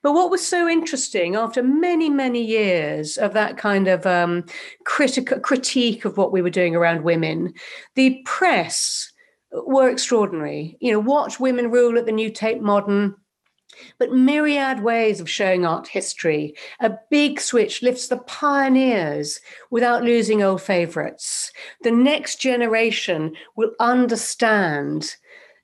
But 0.02 0.12
what 0.12 0.30
was 0.30 0.46
so 0.46 0.68
interesting 0.68 1.36
after 1.36 1.62
many, 1.62 2.08
many 2.08 2.42
years 2.42 3.18
of 3.18 3.32
that 3.34 3.58
kind 3.58 3.86
of 3.86 4.06
um, 4.06 4.44
critique 4.84 6.04
of 6.04 6.16
what 6.16 6.32
we 6.32 6.42
were 6.42 6.50
doing 6.50 6.74
around 6.74 7.04
women, 7.04 7.52
the 7.94 8.20
press 8.24 9.12
were 9.52 9.88
extraordinary. 9.88 10.76
You 10.80 10.92
know, 10.92 11.00
watch 11.00 11.38
women 11.38 11.70
rule 11.70 11.98
at 11.98 12.06
the 12.06 12.12
New 12.12 12.30
Tate 12.30 12.62
Modern 12.62 13.14
but 13.98 14.12
myriad 14.12 14.82
ways 14.82 15.20
of 15.20 15.30
showing 15.30 15.64
art 15.64 15.88
history. 15.88 16.54
A 16.80 16.92
big 17.10 17.40
switch 17.40 17.82
lifts 17.82 18.08
the 18.08 18.18
pioneers 18.18 19.40
without 19.70 20.02
losing 20.02 20.42
old 20.42 20.62
favorites. 20.62 21.52
The 21.82 21.90
next 21.90 22.36
generation 22.36 23.34
will 23.56 23.72
understand 23.80 25.16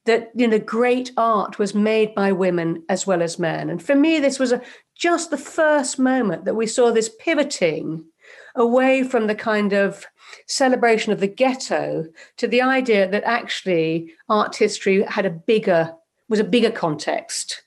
that 0.05 0.31
you 0.35 0.47
know 0.47 0.59
great 0.59 1.11
art 1.17 1.59
was 1.59 1.75
made 1.75 2.15
by 2.15 2.33
women 2.33 2.83
as 2.89 3.07
well 3.07 3.23
as 3.23 3.39
men. 3.39 3.71
And 3.71 3.83
for 3.83 3.95
me, 3.95 4.19
this 4.21 4.39
was 4.39 4.53
a, 4.53 4.61
just 4.95 5.31
the 5.31 5.39
first 5.39 5.99
moment 5.99 6.45
that 6.45 6.57
we 6.57 6.67
saw 6.67 6.91
this 6.91 7.11
pivoting 7.19 8.05
away 8.55 9.03
from 9.03 9.27
the 9.27 9.35
kind 9.35 9.73
of 9.73 10.07
celebration 10.47 11.13
of 11.13 11.21
the 11.21 11.27
ghetto 11.27 12.05
to 12.37 12.47
the 12.47 12.63
idea 12.63 13.09
that 13.09 13.25
actually 13.25 14.13
art 14.29 14.57
history 14.57 15.03
had 15.03 15.27
a 15.27 15.31
bigger 15.31 15.93
was 16.29 16.41
a 16.41 16.45
bigger 16.45 16.71
context 16.71 17.63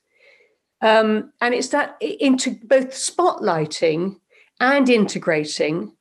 um, 0.81 1.31
and 1.41 1.53
it's 1.53 1.69
that 1.69 1.97
into 2.01 2.57
both 2.63 2.91
spotlighting 2.91 4.19
and 4.59 4.89
integrating, 4.89 5.93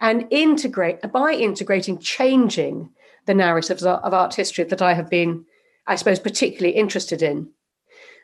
and 0.00 0.26
integrate 0.30 1.00
by 1.12 1.32
integrating, 1.32 1.98
changing 1.98 2.90
the 3.26 3.34
narratives 3.34 3.84
of 3.84 4.14
art 4.14 4.34
history 4.34 4.64
that 4.64 4.82
I 4.82 4.94
have 4.94 5.10
been, 5.10 5.44
I 5.86 5.96
suppose, 5.96 6.18
particularly 6.18 6.76
interested 6.76 7.22
in. 7.22 7.50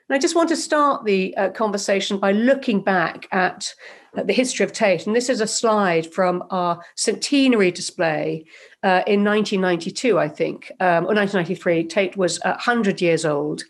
And 0.08 0.16
I 0.16 0.18
just 0.18 0.36
want 0.36 0.50
to 0.50 0.56
start 0.56 1.04
the 1.04 1.36
uh, 1.36 1.50
conversation 1.50 2.18
by 2.18 2.32
looking 2.32 2.82
back 2.82 3.26
at 3.32 3.74
the 4.14 4.32
history 4.32 4.64
of 4.64 4.72
Tate. 4.72 5.06
And 5.06 5.16
this 5.16 5.28
is 5.28 5.40
a 5.40 5.46
slide 5.46 6.12
from 6.12 6.44
our 6.50 6.80
centenary 6.94 7.70
display 7.70 8.44
uh, 8.82 9.02
in 9.06 9.24
1992, 9.24 10.18
I 10.18 10.28
think, 10.28 10.70
um, 10.80 11.04
or 11.04 11.14
1993. 11.14 11.84
Tate 11.84 12.16
was 12.16 12.38
100 12.44 13.00
years 13.00 13.24
old. 13.24 13.64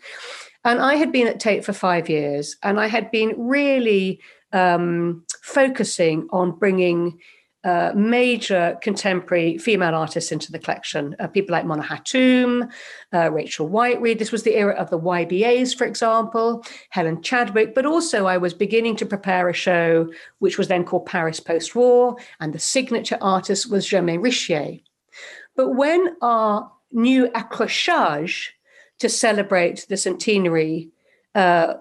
And 0.65 0.81
I 0.81 0.95
had 0.95 1.11
been 1.11 1.27
at 1.27 1.39
Tate 1.39 1.63
for 1.63 1.73
five 1.73 2.09
years, 2.09 2.57
and 2.63 2.79
I 2.79 2.87
had 2.87 3.11
been 3.11 3.35
really 3.37 4.19
um, 4.51 5.23
focusing 5.43 6.27
on 6.31 6.57
bringing 6.57 7.19
uh, 7.63 7.91
major 7.95 8.77
contemporary 8.81 9.59
female 9.59 9.93
artists 9.93 10.31
into 10.31 10.51
the 10.51 10.57
collection. 10.57 11.15
Uh, 11.19 11.27
people 11.27 11.53
like 11.53 11.65
Mona 11.65 11.83
Hatoum, 11.83 12.69
uh, 13.13 13.31
Rachel 13.31 13.69
Whiteread. 13.69 14.17
This 14.17 14.31
was 14.31 14.41
the 14.43 14.55
era 14.55 14.73
of 14.73 14.89
the 14.89 14.99
YBAs, 14.99 15.75
for 15.75 15.85
example, 15.85 16.63
Helen 16.89 17.21
Chadwick. 17.21 17.75
But 17.75 17.85
also, 17.85 18.25
I 18.25 18.37
was 18.37 18.53
beginning 18.55 18.95
to 18.97 19.05
prepare 19.05 19.49
a 19.49 19.53
show 19.53 20.11
which 20.39 20.57
was 20.57 20.67
then 20.67 20.83
called 20.83 21.05
Paris 21.05 21.39
Post 21.39 21.75
War, 21.75 22.17
and 22.39 22.53
the 22.53 22.59
signature 22.59 23.17
artist 23.21 23.69
was 23.69 23.87
Germaine 23.87 24.21
Richier. 24.21 24.81
But 25.55 25.71
when 25.71 26.15
our 26.21 26.71
new 26.91 27.29
accrochage 27.29 28.49
to 28.99 29.09
celebrate 29.09 29.85
the 29.89 29.97
centenary 29.97 30.89
uh, 31.33 31.75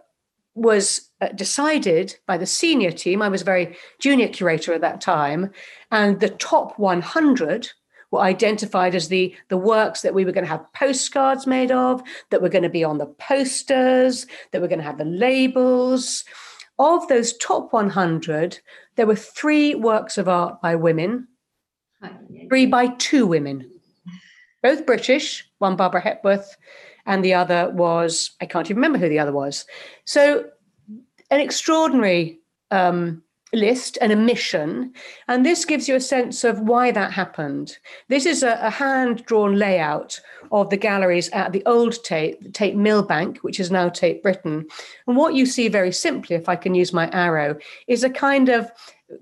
was 0.54 1.10
uh, 1.20 1.28
decided 1.28 2.16
by 2.26 2.36
the 2.36 2.46
senior 2.46 2.90
team. 2.90 3.22
I 3.22 3.28
was 3.28 3.42
a 3.42 3.46
very 3.46 3.76
junior 3.98 4.28
curator 4.28 4.72
at 4.72 4.80
that 4.82 5.00
time, 5.00 5.50
and 5.90 6.20
the 6.20 6.30
top 6.30 6.78
100 6.78 7.70
were 8.10 8.20
identified 8.20 8.94
as 8.94 9.08
the, 9.08 9.34
the 9.48 9.56
works 9.56 10.02
that 10.02 10.14
we 10.14 10.24
were 10.24 10.32
going 10.32 10.44
to 10.44 10.50
have 10.50 10.72
postcards 10.72 11.46
made 11.46 11.72
of, 11.72 12.02
that 12.30 12.40
were 12.40 12.48
going 12.48 12.62
to 12.62 12.68
be 12.68 12.84
on 12.84 12.98
the 12.98 13.06
posters, 13.06 14.26
that 14.52 14.60
were 14.60 14.68
going 14.68 14.78
to 14.78 14.84
have 14.84 14.98
the 14.98 15.04
labels. 15.04 16.24
Of 16.78 17.06
those 17.08 17.36
top 17.38 17.72
100, 17.72 18.58
there 18.96 19.06
were 19.06 19.16
three 19.16 19.74
works 19.74 20.18
of 20.18 20.28
art 20.28 20.60
by 20.60 20.74
women, 20.76 21.28
three 22.48 22.66
by 22.66 22.88
two 22.98 23.26
women, 23.26 23.70
both 24.62 24.86
British, 24.86 25.44
one 25.58 25.76
Barbara 25.76 26.00
Hepworth, 26.00 26.56
and 27.06 27.24
the 27.24 27.34
other 27.34 27.70
was, 27.70 28.32
I 28.40 28.46
can't 28.46 28.66
even 28.66 28.76
remember 28.76 28.98
who 28.98 29.08
the 29.08 29.18
other 29.18 29.32
was. 29.32 29.66
So, 30.04 30.46
an 31.30 31.40
extraordinary 31.40 32.38
um, 32.70 33.22
list 33.54 33.98
and 34.00 34.12
a 34.12 34.16
mission. 34.16 34.92
And 35.28 35.44
this 35.44 35.64
gives 35.64 35.88
you 35.88 35.94
a 35.94 36.00
sense 36.00 36.44
of 36.44 36.60
why 36.60 36.90
that 36.90 37.12
happened. 37.12 37.78
This 38.08 38.26
is 38.26 38.42
a, 38.42 38.58
a 38.60 38.70
hand 38.70 39.24
drawn 39.24 39.56
layout 39.56 40.20
of 40.52 40.70
the 40.70 40.76
galleries 40.76 41.30
at 41.30 41.52
the 41.52 41.64
old 41.66 42.02
Tate, 42.04 42.52
Tate 42.54 42.76
Millbank, 42.76 43.38
which 43.38 43.60
is 43.60 43.70
now 43.70 43.88
Tate 43.88 44.22
Britain. 44.22 44.66
And 45.06 45.16
what 45.16 45.34
you 45.34 45.46
see 45.46 45.68
very 45.68 45.92
simply, 45.92 46.36
if 46.36 46.48
I 46.48 46.56
can 46.56 46.74
use 46.74 46.92
my 46.92 47.08
arrow, 47.10 47.56
is 47.86 48.04
a 48.04 48.10
kind 48.10 48.48
of 48.48 48.70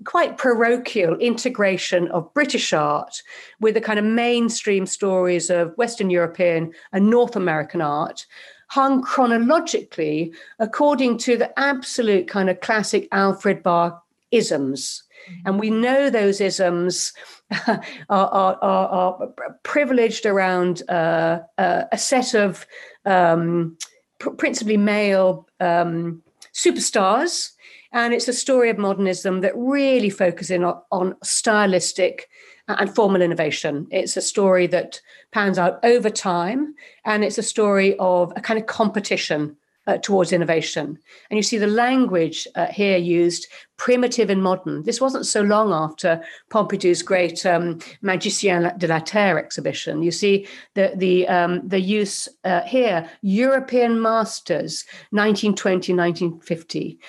quite 0.05 0.37
parochial 0.37 1.15
integration 1.17 2.07
of 2.09 2.33
British 2.33 2.73
art 2.73 3.21
with 3.59 3.73
the 3.73 3.81
kind 3.81 3.99
of 3.99 4.05
mainstream 4.05 4.85
stories 4.85 5.49
of 5.49 5.73
Western 5.77 6.09
European 6.09 6.73
and 6.91 7.09
North 7.09 7.35
American 7.35 7.81
art, 7.81 8.25
hung 8.67 9.01
chronologically 9.01 10.33
according 10.59 11.17
to 11.19 11.37
the 11.37 11.57
absolute 11.59 12.27
kind 12.27 12.49
of 12.49 12.59
classic 12.61 13.07
Alfred 13.11 13.63
Barr 13.63 14.01
isms. 14.31 15.03
Mm-hmm. 15.29 15.47
And 15.47 15.59
we 15.59 15.69
know 15.69 16.09
those 16.09 16.41
isms 16.41 17.13
are, 17.67 17.81
are, 18.09 18.57
are, 18.61 18.87
are 18.89 19.29
privileged 19.63 20.25
around 20.25 20.83
uh, 20.89 21.39
uh, 21.57 21.83
a 21.91 21.97
set 21.97 22.33
of 22.33 22.65
um, 23.05 23.77
pr- 24.19 24.31
principally 24.31 24.77
male 24.77 25.47
um, 25.59 26.21
superstars 26.53 27.52
and 27.93 28.13
it's 28.13 28.27
a 28.27 28.33
story 28.33 28.69
of 28.69 28.77
modernism 28.77 29.41
that 29.41 29.53
really 29.55 30.09
focuses 30.09 30.59
on, 30.59 30.81
on 30.91 31.15
stylistic 31.23 32.27
and 32.67 32.93
formal 32.93 33.21
innovation. 33.21 33.87
It's 33.91 34.17
a 34.17 34.21
story 34.21 34.67
that 34.67 34.99
pans 35.31 35.59
out 35.59 35.79
over 35.83 36.09
time, 36.09 36.75
and 37.05 37.23
it's 37.23 37.37
a 37.37 37.43
story 37.43 37.95
of 37.99 38.33
a 38.35 38.41
kind 38.41 38.59
of 38.59 38.65
competition 38.65 39.57
uh, 39.85 39.97
towards 39.97 40.31
innovation. 40.31 40.97
And 41.29 41.37
you 41.37 41.43
see 41.43 41.57
the 41.57 41.67
language 41.67 42.47
uh, 42.55 42.67
here 42.67 42.97
used 42.97 43.47
primitive 43.77 44.29
and 44.29 44.41
modern. 44.41 44.83
This 44.83 45.01
wasn't 45.01 45.25
so 45.25 45.41
long 45.41 45.73
after 45.73 46.23
Pompidou's 46.49 47.01
great 47.01 47.45
um, 47.45 47.79
Magicien 48.01 48.77
de 48.77 48.87
la 48.87 48.99
Terre 48.99 49.37
exhibition. 49.37 50.01
You 50.01 50.11
see 50.11 50.47
the, 50.75 50.93
the, 50.95 51.27
um, 51.27 51.67
the 51.67 51.81
use 51.81 52.29
uh, 52.45 52.61
here, 52.61 53.09
European 53.21 54.01
masters, 54.01 54.85
1920, 55.09 55.93
1950. 55.93 56.99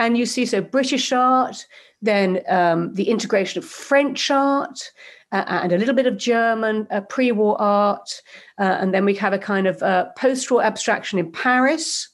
And 0.00 0.16
you 0.16 0.24
see 0.24 0.46
so 0.46 0.62
British 0.62 1.12
art, 1.12 1.66
then 2.00 2.40
um, 2.48 2.94
the 2.94 3.10
integration 3.10 3.58
of 3.62 3.68
French 3.68 4.30
art, 4.30 4.90
uh, 5.30 5.44
and 5.46 5.72
a 5.72 5.78
little 5.78 5.94
bit 5.94 6.06
of 6.06 6.16
German 6.16 6.86
uh, 6.90 7.02
pre 7.02 7.32
war 7.32 7.60
art. 7.60 8.22
Uh, 8.58 8.78
and 8.80 8.94
then 8.94 9.04
we 9.04 9.14
have 9.16 9.34
a 9.34 9.38
kind 9.38 9.66
of 9.66 9.82
uh, 9.82 10.06
post 10.16 10.50
war 10.50 10.62
abstraction 10.62 11.18
in 11.18 11.30
Paris, 11.30 12.08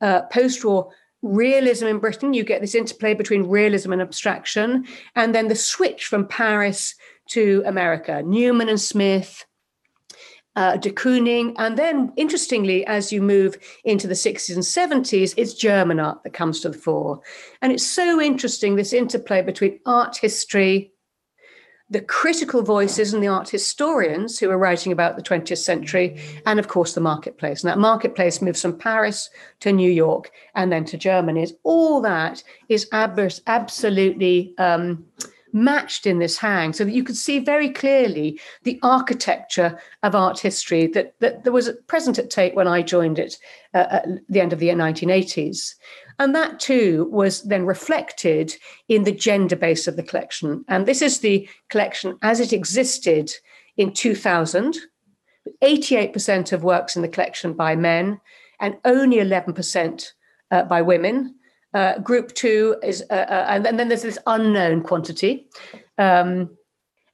uh, 0.00 0.22
post-war 0.30 0.90
realism 1.22 1.86
in 1.88 1.98
Britain. 1.98 2.34
You 2.34 2.44
get 2.44 2.60
this 2.60 2.76
interplay 2.76 3.14
between 3.14 3.48
realism 3.48 3.92
and 3.92 4.00
abstraction, 4.00 4.86
and 5.16 5.34
then 5.34 5.48
the 5.48 5.56
switch 5.56 6.06
from 6.06 6.28
Paris 6.28 6.94
to 7.30 7.64
America. 7.66 8.22
Newman 8.22 8.68
and 8.68 8.80
Smith, 8.80 9.44
uh, 10.56 10.76
de 10.76 10.90
Kooning, 10.90 11.54
and 11.58 11.76
then 11.76 12.12
interestingly, 12.16 12.86
as 12.86 13.12
you 13.12 13.20
move 13.20 13.58
into 13.84 14.06
the 14.06 14.14
60s 14.14 14.54
and 14.54 15.04
70s, 15.04 15.34
it's 15.36 15.54
German 15.54 15.98
art 15.98 16.22
that 16.22 16.32
comes 16.32 16.60
to 16.60 16.68
the 16.68 16.78
fore. 16.78 17.20
And 17.60 17.72
it's 17.72 17.86
so 17.86 18.20
interesting 18.20 18.76
this 18.76 18.92
interplay 18.92 19.42
between 19.42 19.80
art 19.84 20.16
history, 20.16 20.92
the 21.90 22.00
critical 22.00 22.62
voices 22.62 23.12
and 23.12 23.22
the 23.22 23.28
art 23.28 23.48
historians 23.48 24.38
who 24.38 24.48
are 24.50 24.58
writing 24.58 24.92
about 24.92 25.16
the 25.16 25.22
20th 25.22 25.58
century, 25.58 26.20
and 26.46 26.58
of 26.58 26.68
course 26.68 26.94
the 26.94 27.00
marketplace. 27.00 27.62
And 27.62 27.70
that 27.70 27.78
marketplace 27.78 28.40
moves 28.40 28.62
from 28.62 28.78
Paris 28.78 29.30
to 29.60 29.72
New 29.72 29.90
York 29.90 30.30
and 30.54 30.70
then 30.70 30.84
to 30.86 30.96
Germany. 30.96 31.46
All 31.64 32.00
that 32.02 32.42
is 32.68 32.88
ab- 32.92 33.20
absolutely 33.46 34.54
um, 34.58 35.04
matched 35.54 36.06
in 36.06 36.18
this 36.18 36.36
hang, 36.36 36.72
so 36.72 36.84
that 36.84 36.92
you 36.92 37.04
could 37.04 37.16
see 37.16 37.38
very 37.38 37.70
clearly 37.70 38.38
the 38.64 38.78
architecture 38.82 39.78
of 40.02 40.14
art 40.14 40.40
history 40.40 40.86
that, 40.88 41.14
that, 41.20 41.44
that 41.44 41.52
was 41.52 41.70
present 41.86 42.18
at 42.18 42.28
Tate 42.28 42.54
when 42.54 42.68
I 42.68 42.82
joined 42.82 43.18
it 43.18 43.38
uh, 43.72 43.86
at 43.90 44.06
the 44.28 44.40
end 44.40 44.52
of 44.52 44.58
the 44.58 44.68
1980s. 44.68 45.74
And 46.18 46.34
that 46.34 46.60
too 46.60 47.08
was 47.10 47.42
then 47.42 47.66
reflected 47.66 48.54
in 48.88 49.04
the 49.04 49.12
gender 49.12 49.56
base 49.56 49.86
of 49.86 49.96
the 49.96 50.02
collection. 50.02 50.64
And 50.68 50.86
this 50.86 51.02
is 51.02 51.20
the 51.20 51.48
collection 51.70 52.18
as 52.22 52.40
it 52.40 52.52
existed 52.52 53.32
in 53.76 53.92
2000. 53.92 54.76
88% 55.62 56.52
of 56.52 56.64
works 56.64 56.96
in 56.96 57.02
the 57.02 57.08
collection 57.08 57.52
by 57.52 57.76
men 57.76 58.20
and 58.60 58.76
only 58.84 59.18
11% 59.18 60.12
uh, 60.50 60.62
by 60.64 60.82
women. 60.82 61.34
Uh, 61.74 61.98
group 61.98 62.32
two 62.34 62.76
is, 62.82 63.02
uh, 63.10 63.14
uh 63.14 63.46
and, 63.48 63.78
then 63.78 63.88
there's 63.88 64.02
this 64.02 64.18
unknown 64.26 64.80
quantity. 64.80 65.46
Um, 65.98 66.56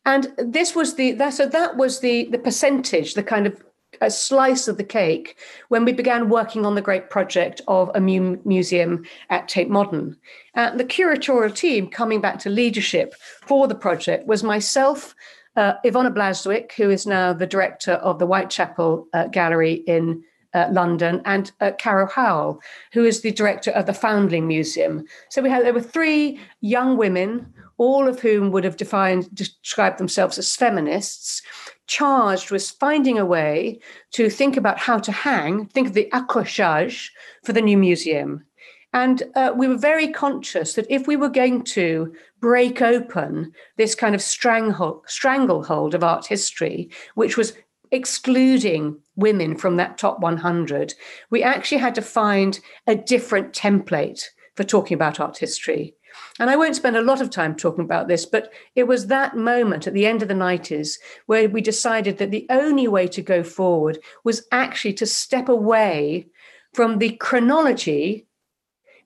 and 0.07 0.29
this 0.39 0.75
was 0.75 0.95
the 0.95 1.13
that, 1.13 1.35
so 1.35 1.47
that 1.47 1.77
was 1.77 2.01
the 2.01 2.27
the 2.27 2.39
percentage, 2.39 3.15
the 3.15 3.23
kind 3.23 3.47
of 3.47 3.63
a 4.01 4.11
slice 4.11 4.69
of 4.69 4.77
the 4.77 4.85
cake 4.85 5.37
when 5.69 5.85
we 5.85 5.93
began 5.93 6.29
working 6.29 6.65
on 6.65 6.75
the 6.75 6.83
great 6.83 7.11
project 7.11 7.61
of 7.69 7.91
a 7.95 8.01
mu- 8.01 8.39
museum 8.45 9.05
at 9.29 9.49
Tate 9.49 9.69
Modern. 9.69 10.17
And 10.55 10.79
the 10.79 10.85
curatorial 10.85 11.55
team 11.55 11.89
coming 11.89 12.21
back 12.21 12.39
to 12.41 12.51
leadership 12.51 13.15
for 13.43 13.69
the 13.69 13.75
project 13.75 14.27
was 14.27 14.43
myself, 14.43 15.15
uh, 15.57 15.75
Ivona 15.85 16.15
Blaswick, 16.15 16.73
who 16.73 16.91
is 16.91 17.07
now 17.07 17.33
the 17.33 17.47
director 17.47 17.93
of 17.95 18.19
the 18.19 18.27
Whitechapel 18.27 19.09
uh, 19.13 19.27
Gallery 19.29 19.75
in 19.87 20.23
uh, 20.55 20.69
London, 20.71 21.23
and 21.25 21.53
uh, 21.61 21.73
Carol 21.79 22.07
Howell, 22.07 22.61
who 22.93 23.05
is 23.05 23.21
the 23.21 23.31
director 23.31 23.71
of 23.71 23.87
the 23.87 23.95
Foundling 23.95 24.47
Museum. 24.47 25.05
So 25.29 25.43
we 25.43 25.51
had 25.51 25.65
there 25.65 25.75
were 25.75 25.81
three 25.81 26.41
young 26.61 26.97
women, 26.97 27.53
all 27.79 28.09
of 28.09 28.21
whom 28.21 28.51
would 28.51 28.65
have 28.65 28.77
defined 28.77 29.35
described 29.35 29.99
themselves 29.99 30.39
as 30.39 30.57
feminists, 30.57 31.43
charged 31.87 32.51
with 32.51 32.69
finding 32.69 33.19
a 33.19 33.27
way 33.27 33.81
to 34.13 34.31
think 34.31 34.57
about 34.57 34.79
how 34.79 34.99
to 34.99 35.13
hang, 35.13 35.67
think 35.67 35.89
of 35.89 35.95
the 35.95 36.09
accrochage 36.13 37.11
for 37.45 37.53
the 37.53 37.63
new 37.63 37.79
museum. 37.79 38.45
And 38.93 39.23
uh, 39.37 39.53
we 39.57 39.69
were 39.69 39.77
very 39.77 40.09
conscious 40.09 40.75
that 40.75 40.87
if 40.91 41.07
we 41.07 41.17
were 41.17 41.29
going 41.29 41.63
to 41.63 42.13
break 42.41 42.83
open 42.83 43.53
this 43.77 43.95
kind 43.95 44.15
of 44.15 44.23
stranglehold, 44.23 45.05
stranglehold 45.07 45.95
of 45.95 46.03
art 46.03 46.27
history, 46.27 46.91
which 47.15 47.37
was 47.37 47.53
excluding 47.91 48.99
women 49.17 49.57
from 49.57 49.77
that 49.77 49.99
top 49.99 50.21
100, 50.21 50.95
we 51.31 51.43
actually 51.43 51.79
had 51.79 51.95
to 51.95 52.03
find 52.03 52.61
a 52.87 52.95
different 52.95 53.53
template 53.53 54.25
for 54.57 54.65
talking 54.65 54.95
about 54.95 55.21
art 55.21 55.39
history. 55.39 55.95
And 56.39 56.51
I 56.51 56.57
won't 56.57 56.77
spend 56.77 56.97
a 56.97 57.03
lot 57.03 57.21
of 57.21 57.31
time 57.31 57.55
talking 57.55 57.85
about 57.85 58.09
this, 58.09 58.27
but 58.27 58.53
it 58.75 58.85
was 58.85 59.07
that 59.07 59.37
moment 59.37 59.87
at 59.87 59.95
the 59.95 60.07
end 60.07 60.23
of 60.23 60.29
the 60.29 60.35
90s 60.35 60.95
where 61.27 61.49
we 61.49 61.61
decided 61.61 62.19
that 62.19 62.31
the 62.31 62.47
only 62.51 62.89
way 62.89 63.07
to 63.09 63.23
go 63.23 63.43
forward 63.43 63.99
was 64.25 64.47
actually 64.51 64.95
to 64.95 65.07
step 65.07 65.49
away 65.49 66.27
from 66.73 66.99
the 66.99 67.17
chronology 67.17 68.27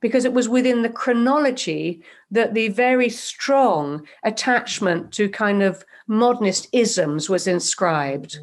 because 0.05 0.27
it 0.27 0.35
was 0.35 0.51
within 0.51 0.83
the 0.83 0.91
chronology 0.91 2.03
that 2.31 2.53
the 2.53 2.69
very 2.69 3.09
strong 3.09 4.07
attachment 4.23 5.11
to 5.11 5.31
kind 5.31 5.63
of 5.63 5.83
modernist 6.07 6.69
isms 6.73 7.31
was 7.31 7.47
inscribed. 7.47 8.39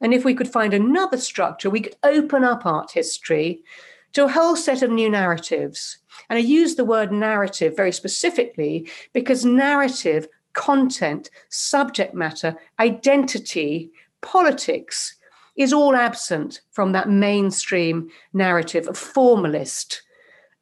And 0.00 0.12
if 0.12 0.24
we 0.24 0.34
could 0.34 0.48
find 0.48 0.74
another 0.74 1.16
structure, 1.16 1.70
we 1.70 1.80
could 1.80 1.94
open 2.02 2.42
up 2.42 2.66
art 2.66 2.90
history 2.90 3.62
to 4.14 4.24
a 4.24 4.28
whole 4.28 4.56
set 4.56 4.82
of 4.82 4.90
new 4.90 5.08
narratives. 5.08 5.98
And 6.28 6.38
I 6.38 6.40
use 6.40 6.74
the 6.74 6.84
word 6.84 7.12
narrative 7.12 7.76
very 7.76 7.92
specifically 7.92 8.90
because 9.12 9.44
narrative, 9.44 10.26
content, 10.54 11.30
subject 11.50 12.14
matter, 12.14 12.56
identity, 12.80 13.92
politics 14.22 15.14
is 15.54 15.72
all 15.72 15.94
absent 15.94 16.62
from 16.72 16.90
that 16.90 17.08
mainstream 17.08 18.10
narrative 18.32 18.88
of 18.88 18.98
formalist 18.98 20.02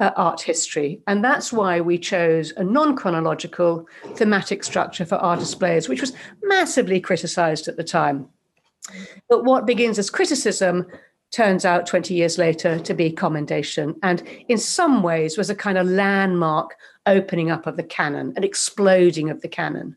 uh, 0.05 0.13
art 0.17 0.43
history. 0.43 1.01
And 1.07 1.25
that's 1.25 1.53
why 1.53 1.81
we 1.81 1.99
chose 1.99 2.53
a 2.57 2.65
non 2.65 2.97
chronological 2.97 3.87
thematic 4.15 4.63
structure 4.63 5.05
for 5.05 5.17
our 5.17 5.37
displays, 5.37 5.89
which 5.89 6.01
was 6.01 6.13
massively 6.43 7.01
criticized 7.01 7.69
at 7.69 7.77
the 7.77 7.85
time. 7.85 8.29
But 9.29 9.45
what 9.45 9.67
begins 9.67 9.99
as 9.99 10.11
criticism 10.11 10.87
turns 11.33 11.65
out 11.65 11.87
20 11.87 12.15
years 12.15 12.39
later 12.39 12.79
to 12.79 12.95
be 12.95 13.11
commendation, 13.11 13.97
and 14.03 14.23
in 14.49 14.59
some 14.59 15.03
ways 15.03 15.39
was 15.39 15.51
a 15.51 15.55
kind 15.55 15.79
of 15.79 15.87
landmark 15.87 16.77
opening 17.07 17.51
up 17.51 17.67
of 17.67 17.77
the 17.77 17.83
canon, 17.83 18.35
an 18.37 18.45
exploding 18.45 19.31
of 19.31 19.41
the 19.41 19.49
canon. 19.49 19.97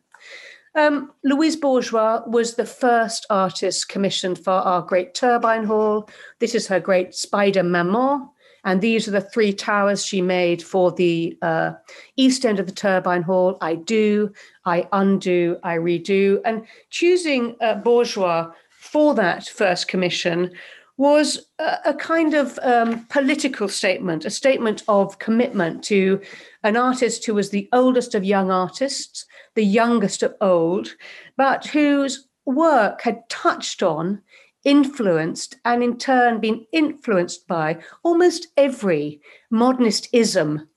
Um, 0.74 1.12
Louise 1.24 1.56
Bourgeois 1.56 2.22
was 2.28 2.54
the 2.56 2.66
first 2.66 3.26
artist 3.30 3.90
commissioned 3.90 4.38
for 4.38 4.52
our 4.52 4.82
great 4.82 5.16
turbine 5.16 5.64
hall. 5.64 6.10
This 6.40 6.54
is 6.54 6.68
her 6.68 6.80
great 6.80 7.16
spider 7.16 7.64
maman, 7.64 8.30
and 8.68 8.82
these 8.82 9.08
are 9.08 9.12
the 9.12 9.22
three 9.22 9.54
towers 9.54 10.06
she 10.06 10.22
made 10.22 10.62
for 10.62 10.92
the 10.92 11.38
uh, 11.42 11.72
east 12.18 12.46
end 12.46 12.60
of 12.60 12.66
the 12.66 12.74
turbine 12.74 13.22
hall. 13.22 13.58
I 13.62 13.76
do, 13.76 14.34
I 14.66 14.86
undo, 14.92 15.58
I 15.64 15.78
redo. 15.78 16.42
And 16.44 16.68
choosing 16.90 17.56
uh, 17.62 17.76
Bourgeois 17.76 18.52
for 18.72 19.16
that 19.16 19.48
first 19.48 19.88
commission 19.88 20.52
was 20.98 21.48
a, 21.60 21.78
a 21.86 21.94
kind 21.94 22.34
of 22.34 22.60
um, 22.62 23.06
political 23.06 23.70
statement, 23.70 24.26
a 24.26 24.30
statement 24.30 24.84
of 24.90 25.18
commitment 25.18 25.82
to 25.86 26.20
an 26.64 26.76
artist 26.76 27.26
who 27.26 27.36
was 27.36 27.52
the 27.52 27.70
oldest 27.72 28.16
of 28.16 28.26
young 28.26 28.52
artists, 28.52 29.26
the 29.56 29.64
youngest 29.64 30.24
of 30.24 30.36
old, 30.42 30.94
but 31.38 31.68
whose 31.68 32.28
work 32.46 33.02
had 33.04 33.30
touched 33.30 33.82
on 33.82 34.22
influenced 34.64 35.58
and 35.66 35.84
in 35.84 35.98
turn 35.98 36.40
been 36.40 36.66
influenced 36.72 37.48
by 37.48 37.80
almost 38.04 38.48
every 38.58 39.22
modernist 39.50 40.10
ism 40.12 40.68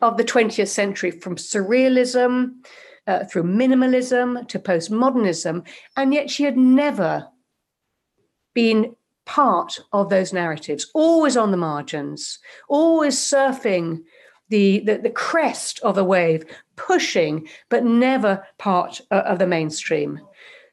of 0.00 0.16
the 0.16 0.24
20th 0.24 0.68
century, 0.68 1.10
from 1.10 1.36
surrealism 1.36 2.54
uh, 3.06 3.24
through 3.24 3.44
minimalism 3.44 4.46
to 4.48 4.58
postmodernism. 4.58 5.66
And 5.96 6.12
yet 6.12 6.30
she 6.30 6.44
had 6.44 6.56
never 6.56 7.28
been 8.54 8.96
part 9.24 9.78
of 9.92 10.10
those 10.10 10.32
narratives, 10.32 10.90
always 10.94 11.36
on 11.36 11.52
the 11.52 11.56
margins, 11.56 12.38
always 12.68 13.16
surfing 13.16 14.02
the, 14.48 14.80
the, 14.80 14.98
the 14.98 15.10
crest 15.10 15.80
of 15.80 15.96
a 15.96 16.04
wave, 16.04 16.44
pushing, 16.76 17.48
but 17.68 17.84
never 17.84 18.46
part 18.58 19.00
uh, 19.10 19.22
of 19.24 19.38
the 19.38 19.46
mainstream. 19.46 20.20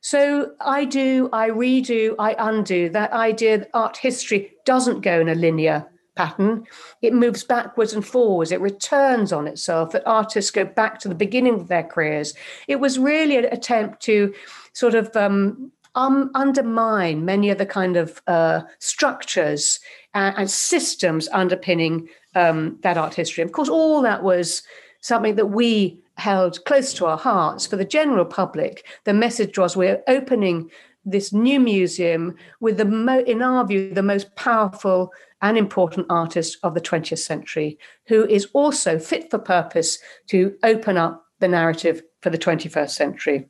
So 0.02 0.54
I 0.62 0.86
do, 0.86 1.30
I 1.34 1.50
redo, 1.50 2.16
I 2.20 2.36
undo 2.39 2.89
that 2.89 3.12
idea 3.12 3.60
that 3.60 3.70
art 3.74 3.97
history 3.97 4.54
doesn't 4.66 5.02
go 5.02 5.20
in 5.20 5.30
a 5.30 5.36
linear 5.36 5.86
pattern. 6.16 6.66
It 7.02 7.14
moves 7.14 7.43
backwards 7.43 7.93
and 7.93 8.06
forwards. 8.06 8.52
It 8.52 8.62
returns 8.62 9.32
on 9.34 9.47
itself, 9.47 9.91
that 9.91 10.06
artists 10.06 10.52
go 10.52 10.66
back 10.66 11.00
to 11.00 11.08
the 11.08 11.16
beginning 11.16 11.56
of 11.56 11.68
their 11.68 11.84
careers. 11.84 12.34
It 12.68 12.78
was 12.78 13.00
really 13.00 13.38
an 13.38 13.45
attempt 13.45 14.02
to 14.04 14.34
sort 14.74 14.95
of 14.95 15.16
um, 15.16 15.72
um, 15.95 16.32
undermine 16.36 17.26
many 17.26 17.50
of 17.50 17.58
the 17.58 17.66
kind 17.66 17.97
of 17.97 18.22
uh, 18.28 18.62
structures 18.80 19.80
and, 20.14 20.36
and, 20.38 20.50
systems 20.50 21.28
underpinning 21.30 22.08
um, 22.36 22.78
that 22.82 22.97
art 22.97 23.16
history. 23.16 23.43
Of 23.43 23.52
course, 23.52 23.70
all 23.70 24.02
that 24.02 24.24
was 24.24 24.64
something 25.02 25.36
that 25.36 25.47
we 25.47 26.00
held 26.20 26.64
close 26.66 26.94
to 26.94 27.06
our 27.06 27.18
hearts. 27.18 27.66
For 27.66 27.76
the 27.76 27.86
general 27.86 28.26
public, 28.26 28.86
the 29.06 29.14
message 29.14 29.58
was 29.58 29.76
we're 29.76 30.04
opening 30.08 30.70
this 31.06 31.34
new 31.34 31.60
museum 31.60 32.36
with 32.60 32.78
the 32.78 32.86
mo- 32.86 33.24
in 33.24 33.42
our 33.42 33.66
view 33.66 33.94
the 33.94 34.04
most 34.04 34.36
powerful 34.36 35.12
and 35.42 35.58
important 35.58 36.06
artist 36.10 36.58
of 36.64 36.74
the 36.74 36.82
20th 36.82 37.20
century 37.20 37.78
who 38.08 38.26
is 38.28 38.48
also 38.54 39.00
fit 39.00 39.32
for 39.32 39.40
purpose 39.40 39.98
to 40.28 40.56
open 40.64 40.98
up 40.98 41.26
the 41.40 41.48
narrative 41.48 42.02
for 42.22 42.30
the 42.30 42.38
21st 42.38 42.90
century 42.90 43.50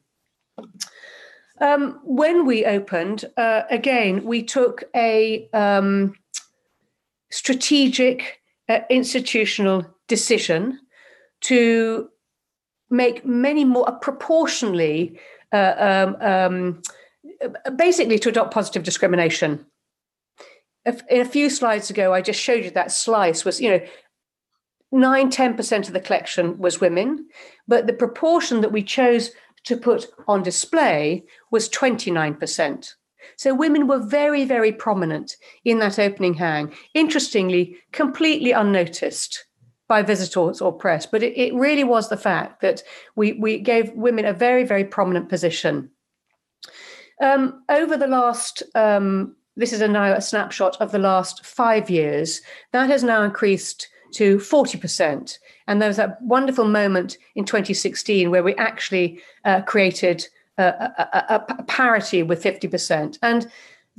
um, 1.60 2.00
when 2.04 2.46
we 2.46 2.66
opened 2.66 3.26
uh, 3.36 3.64
again 3.72 4.24
we 4.24 4.44
took 4.44 4.84
a 4.96 5.50
um, 5.54 6.14
strategic 7.32 8.42
uh, 8.70 8.82
institutional 8.90 9.86
decision 10.08 10.80
to 11.42 12.10
make 12.90 13.26
many 13.26 13.66
more 13.66 13.88
uh, 13.88 13.94
proportionally, 13.94 15.20
uh, 15.52 15.74
um, 15.78 16.18
um, 16.22 16.82
basically 17.76 18.20
to 18.20 18.30
adopt 18.30 18.54
positive 18.54 18.84
discrimination. 18.84 19.66
In 20.86 21.22
a 21.22 21.26
few 21.26 21.50
slides 21.50 21.90
ago, 21.90 22.14
I 22.14 22.22
just 22.22 22.42
showed 22.42 22.64
you 22.64 22.72
that 22.72 22.92
slice 22.92 23.46
was, 23.46 23.62
you 23.62 23.70
know, 23.70 23.82
9 24.92 25.30
10% 25.30 25.88
of 25.88 25.94
the 25.94 26.00
collection 26.00 26.58
was 26.58 26.82
women, 26.82 27.28
but 27.68 27.86
the 27.86 27.94
proportion 27.94 28.62
that 28.62 28.72
we 28.72 28.82
chose 28.82 29.32
to 29.66 29.78
put 29.78 30.08
on 30.28 30.42
display 30.42 31.24
was 31.52 31.70
29%. 31.70 32.94
So 33.36 33.54
women 33.54 33.88
were 33.88 34.00
very, 34.00 34.46
very 34.46 34.72
prominent 34.72 35.36
in 35.64 35.80
that 35.80 36.00
opening 36.00 36.34
hang. 36.34 36.74
Interestingly, 36.94 37.78
completely 37.92 38.52
unnoticed 38.52 39.46
by 39.90 40.04
visitors 40.04 40.62
or 40.62 40.72
press, 40.72 41.06
but 41.06 41.24
it, 41.24 41.38
it 41.38 41.54
really 41.54 41.84
was 41.84 42.08
the 42.08 42.16
fact 42.16 42.62
that 42.62 42.82
we, 43.16 43.34
we 43.34 43.58
gave 43.58 43.92
women 43.94 44.24
a 44.24 44.32
very, 44.32 44.64
very 44.64 44.86
prominent 44.86 45.28
position. 45.28 45.90
Um, 47.22 47.64
over 47.68 47.98
the 47.98 48.08
last, 48.08 48.64
um, 48.76 49.36
this 49.58 49.74
is 49.74 49.82
a 49.82 49.88
now 49.88 50.14
a 50.14 50.22
snapshot 50.22 50.78
of 50.80 50.92
the 50.92 51.00
last 51.00 51.46
five 51.46 51.90
years, 51.90 52.42
that 52.72 52.90
has 52.90 53.04
now 53.04 53.24
increased 53.24 53.90
to 54.14 54.38
40%. 54.38 55.38
And 55.68 55.82
there 55.82 55.90
was 55.90 55.98
that 55.98 56.22
wonderful 56.22 56.66
moment 56.66 57.18
in 57.36 57.44
2016 57.44 58.30
where 58.30 58.44
we 58.44 58.56
actually 58.56 59.20
uh, 59.44 59.62
created 59.62 60.28
a, 60.58 60.64
a, 60.64 61.46
a, 61.50 61.64
parity 61.64 62.22
with 62.24 62.44
50%. 62.44 63.18
And 63.22 63.50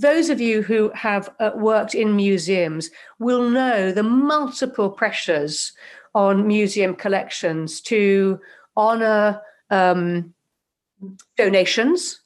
those 0.01 0.30
of 0.30 0.40
you 0.40 0.62
who 0.62 0.90
have 0.94 1.28
uh, 1.38 1.51
worked 1.55 1.94
in 1.94 2.16
museums 2.16 2.90
will 3.18 3.48
know 3.48 3.92
the 3.92 4.03
multiple 4.03 4.90
pressures 4.90 5.72
on 6.14 6.46
museum 6.46 6.94
collections 6.94 7.80
to 7.82 8.40
honor 8.76 9.40
um, 9.70 10.34
donations, 11.36 12.20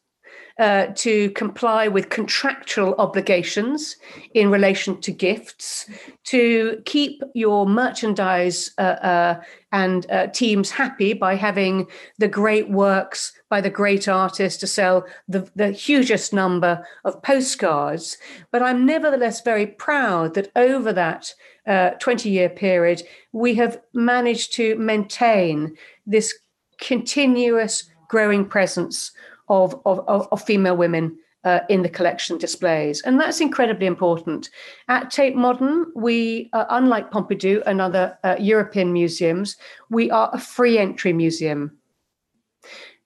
uh, 0.58 0.86
to 0.94 1.30
comply 1.30 1.88
with 1.88 2.10
contractual 2.10 2.94
obligations 2.98 3.96
in 4.34 4.50
relation 4.50 5.00
to 5.00 5.10
gifts, 5.10 5.88
to 6.24 6.80
keep 6.84 7.22
your 7.34 7.66
merchandise 7.66 8.70
uh, 8.78 8.82
uh, 8.82 9.42
and 9.72 10.08
uh, 10.10 10.28
teams 10.28 10.70
happy 10.70 11.12
by 11.12 11.34
having 11.34 11.86
the 12.18 12.28
great 12.28 12.70
works 12.70 13.32
by 13.50 13.60
the 13.60 13.70
great 13.70 14.08
artists 14.08 14.58
to 14.58 14.66
sell 14.66 15.04
the, 15.28 15.48
the 15.54 15.70
hugest 15.70 16.32
number 16.32 16.84
of 17.04 17.22
postcards. 17.22 18.16
But 18.50 18.62
I'm 18.62 18.86
nevertheless 18.86 19.42
very 19.42 19.66
proud 19.66 20.34
that 20.34 20.50
over 20.56 20.92
that 20.92 21.34
uh, 21.66 21.90
20 21.90 22.30
year 22.30 22.48
period, 22.48 23.02
we 23.32 23.54
have 23.54 23.80
managed 23.92 24.54
to 24.54 24.76
maintain 24.76 25.76
this 26.06 26.36
continuous 26.78 27.88
growing 28.08 28.44
presence 28.44 29.12
of, 29.48 29.80
of, 29.84 30.28
of 30.30 30.42
female 30.42 30.76
women 30.76 31.18
uh, 31.44 31.60
in 31.68 31.82
the 31.82 31.88
collection 31.88 32.38
displays. 32.38 33.02
And 33.02 33.20
that's 33.20 33.40
incredibly 33.40 33.86
important. 33.86 34.50
At 34.88 35.10
Tate 35.10 35.36
Modern, 35.36 35.86
we, 35.94 36.48
uh, 36.52 36.64
unlike 36.70 37.10
Pompidou 37.10 37.62
and 37.66 37.80
other 37.80 38.18
uh, 38.24 38.36
European 38.38 38.92
museums, 38.92 39.56
we 39.90 40.10
are 40.10 40.30
a 40.32 40.40
free 40.40 40.78
entry 40.78 41.12
museum. 41.12 41.76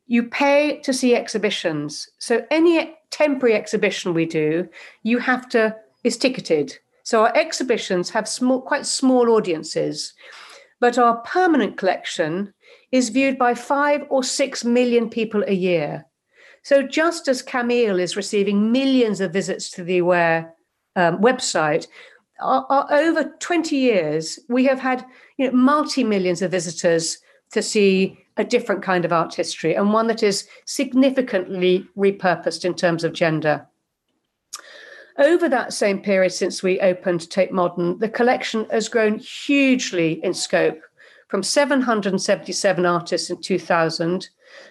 You 0.06 0.22
pay 0.22 0.80
to 0.84 0.92
see 0.92 1.14
exhibitions. 1.14 2.08
So 2.18 2.46
any 2.50 2.94
temporary 3.10 3.54
exhibition 3.54 4.14
we 4.14 4.24
do, 4.24 4.68
you 5.02 5.18
have 5.18 5.48
to, 5.50 5.76
is 6.04 6.16
ticketed. 6.16 6.78
So 7.02 7.22
our 7.22 7.36
exhibitions 7.36 8.10
have 8.10 8.28
small, 8.28 8.60
quite 8.60 8.86
small 8.86 9.30
audiences, 9.30 10.14
but 10.80 10.98
our 10.98 11.16
permanent 11.22 11.76
collection 11.76 12.54
is 12.92 13.08
viewed 13.08 13.36
by 13.36 13.54
five 13.54 14.06
or 14.08 14.22
six 14.22 14.64
million 14.64 15.10
people 15.10 15.42
a 15.46 15.52
year. 15.52 16.06
So 16.68 16.82
just 16.82 17.28
as 17.28 17.40
Camille 17.40 17.98
is 17.98 18.14
receiving 18.14 18.70
millions 18.70 19.22
of 19.22 19.32
visits 19.32 19.70
to 19.70 19.82
the 19.82 19.96
Aware 19.96 20.52
um, 20.96 21.16
website, 21.16 21.86
our, 22.40 22.66
our, 22.68 22.86
over 22.92 23.32
20 23.40 23.74
years, 23.74 24.38
we 24.50 24.66
have 24.66 24.78
had 24.78 25.02
you 25.38 25.46
know, 25.46 25.56
multi 25.56 26.04
millions 26.04 26.42
of 26.42 26.50
visitors 26.50 27.20
to 27.52 27.62
see 27.62 28.22
a 28.36 28.44
different 28.44 28.82
kind 28.82 29.06
of 29.06 29.14
art 29.14 29.34
history 29.34 29.76
and 29.76 29.94
one 29.94 30.08
that 30.08 30.22
is 30.22 30.46
significantly 30.66 31.86
repurposed 31.96 32.66
in 32.66 32.74
terms 32.74 33.02
of 33.02 33.14
gender. 33.14 33.66
Over 35.16 35.48
that 35.48 35.72
same 35.72 36.02
period 36.02 36.32
since 36.34 36.62
we 36.62 36.80
opened 36.80 37.30
Tate 37.30 37.50
Modern, 37.50 37.98
the 37.98 38.10
collection 38.10 38.66
has 38.70 38.90
grown 38.90 39.20
hugely 39.20 40.22
in 40.22 40.34
scope 40.34 40.82
from 41.28 41.42
777 41.42 42.84
artists 42.84 43.30
in 43.30 43.40
2000 43.40 44.28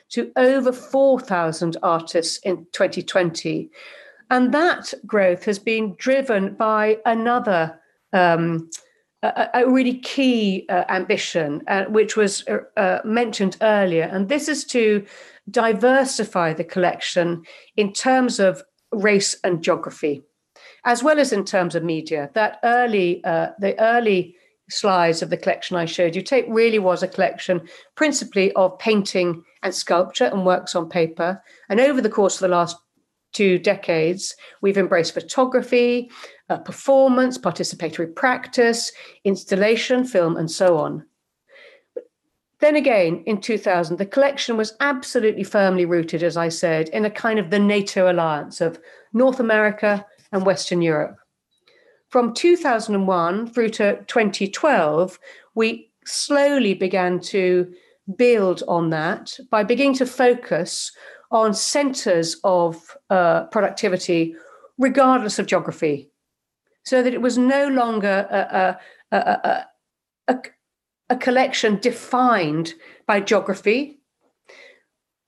to 0.09 0.31
over 0.35 0.71
4,000 0.71 1.77
artists 1.83 2.39
in 2.43 2.65
2020. 2.71 3.69
And 4.29 4.53
that 4.53 4.93
growth 5.05 5.45
has 5.45 5.59
been 5.59 5.95
driven 5.97 6.55
by 6.55 6.97
another 7.05 7.79
um, 8.13 8.69
a, 9.23 9.49
a, 9.53 9.69
really 9.69 9.97
key 9.97 10.65
uh, 10.69 10.83
ambition, 10.89 11.63
uh, 11.67 11.85
which 11.85 12.15
was 12.15 12.47
uh, 12.47 12.59
uh, 12.77 13.01
mentioned 13.03 13.57
earlier. 13.61 14.03
And 14.03 14.29
this 14.29 14.47
is 14.47 14.63
to 14.65 15.05
diversify 15.49 16.53
the 16.53 16.63
collection 16.63 17.43
in 17.75 17.93
terms 17.93 18.39
of 18.39 18.61
race 18.91 19.35
and 19.43 19.63
geography, 19.63 20.21
as 20.85 21.03
well 21.03 21.19
as 21.19 21.31
in 21.31 21.45
terms 21.45 21.75
of 21.75 21.83
media. 21.83 22.29
That 22.33 22.59
early, 22.63 23.23
uh, 23.23 23.49
the 23.59 23.79
early 23.79 24.35
slides 24.69 25.21
of 25.21 25.29
the 25.29 25.37
collection 25.37 25.77
I 25.77 25.85
showed 25.85 26.15
you, 26.15 26.21
Tate 26.21 26.49
really 26.49 26.79
was 26.79 27.03
a 27.03 27.07
collection 27.07 27.67
principally 27.95 28.51
of 28.53 28.77
painting 28.79 29.43
and 29.63 29.73
sculpture 29.73 30.25
and 30.25 30.45
works 30.45 30.75
on 30.75 30.89
paper. 30.89 31.41
And 31.69 31.79
over 31.79 32.01
the 32.01 32.09
course 32.09 32.35
of 32.35 32.41
the 32.41 32.55
last 32.55 32.77
two 33.33 33.59
decades, 33.59 34.35
we've 34.61 34.77
embraced 34.77 35.13
photography, 35.13 36.09
uh, 36.49 36.57
performance, 36.57 37.37
participatory 37.37 38.13
practice, 38.15 38.91
installation, 39.23 40.05
film, 40.05 40.37
and 40.37 40.49
so 40.49 40.77
on. 40.77 41.05
Then 42.59 42.75
again, 42.75 43.23
in 43.27 43.39
2000, 43.39 43.97
the 43.97 44.05
collection 44.05 44.57
was 44.57 44.73
absolutely 44.79 45.43
firmly 45.43 45.85
rooted, 45.85 46.23
as 46.23 46.37
I 46.37 46.49
said, 46.49 46.89
in 46.89 47.05
a 47.05 47.11
kind 47.11 47.37
of 47.37 47.51
the 47.51 47.59
NATO 47.59 48.11
alliance 48.11 48.61
of 48.61 48.79
North 49.13 49.39
America 49.39 50.03
and 50.31 50.45
Western 50.45 50.81
Europe. 50.81 51.17
From 52.09 52.33
2001 52.33 53.47
through 53.47 53.69
to 53.69 54.03
2012, 54.07 55.19
we 55.55 55.91
slowly 56.05 56.73
began 56.73 57.19
to 57.19 57.73
build 58.15 58.63
on 58.67 58.89
that 58.91 59.37
by 59.51 59.63
beginning 59.63 59.95
to 59.95 60.05
focus 60.05 60.91
on 61.31 61.53
centers 61.53 62.37
of 62.45 62.95
uh, 63.09 63.43
productivity, 63.45 64.35
regardless 64.77 65.39
of 65.39 65.47
geography, 65.47 66.09
so 66.83 67.03
that 67.03 67.13
it 67.13 67.21
was 67.21 67.37
no 67.37 67.67
longer 67.67 68.25
a, 68.31 68.77
a, 69.11 69.17
a, 69.17 69.65
a, 70.29 70.41
a 71.09 71.15
collection 71.17 71.77
defined 71.79 72.73
by 73.05 73.19
geography. 73.19 73.96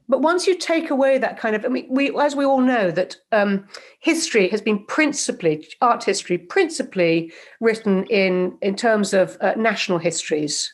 But 0.09 0.21
once 0.21 0.47
you 0.47 0.57
take 0.57 0.89
away 0.89 1.19
that 1.19 1.37
kind 1.37 1.55
of, 1.55 1.63
I 1.63 1.67
mean, 1.67 1.85
we, 1.87 2.11
as 2.19 2.35
we 2.35 2.43
all 2.43 2.61
know, 2.61 2.89
that 2.89 3.15
um, 3.31 3.67
history 3.99 4.49
has 4.49 4.59
been 4.59 4.83
principally, 4.87 5.67
art 5.81 6.03
history, 6.03 6.39
principally 6.39 7.31
written 7.61 8.05
in, 8.05 8.57
in 8.63 8.75
terms 8.75 9.13
of 9.13 9.37
uh, 9.39 9.53
national 9.55 9.99
histories 9.99 10.73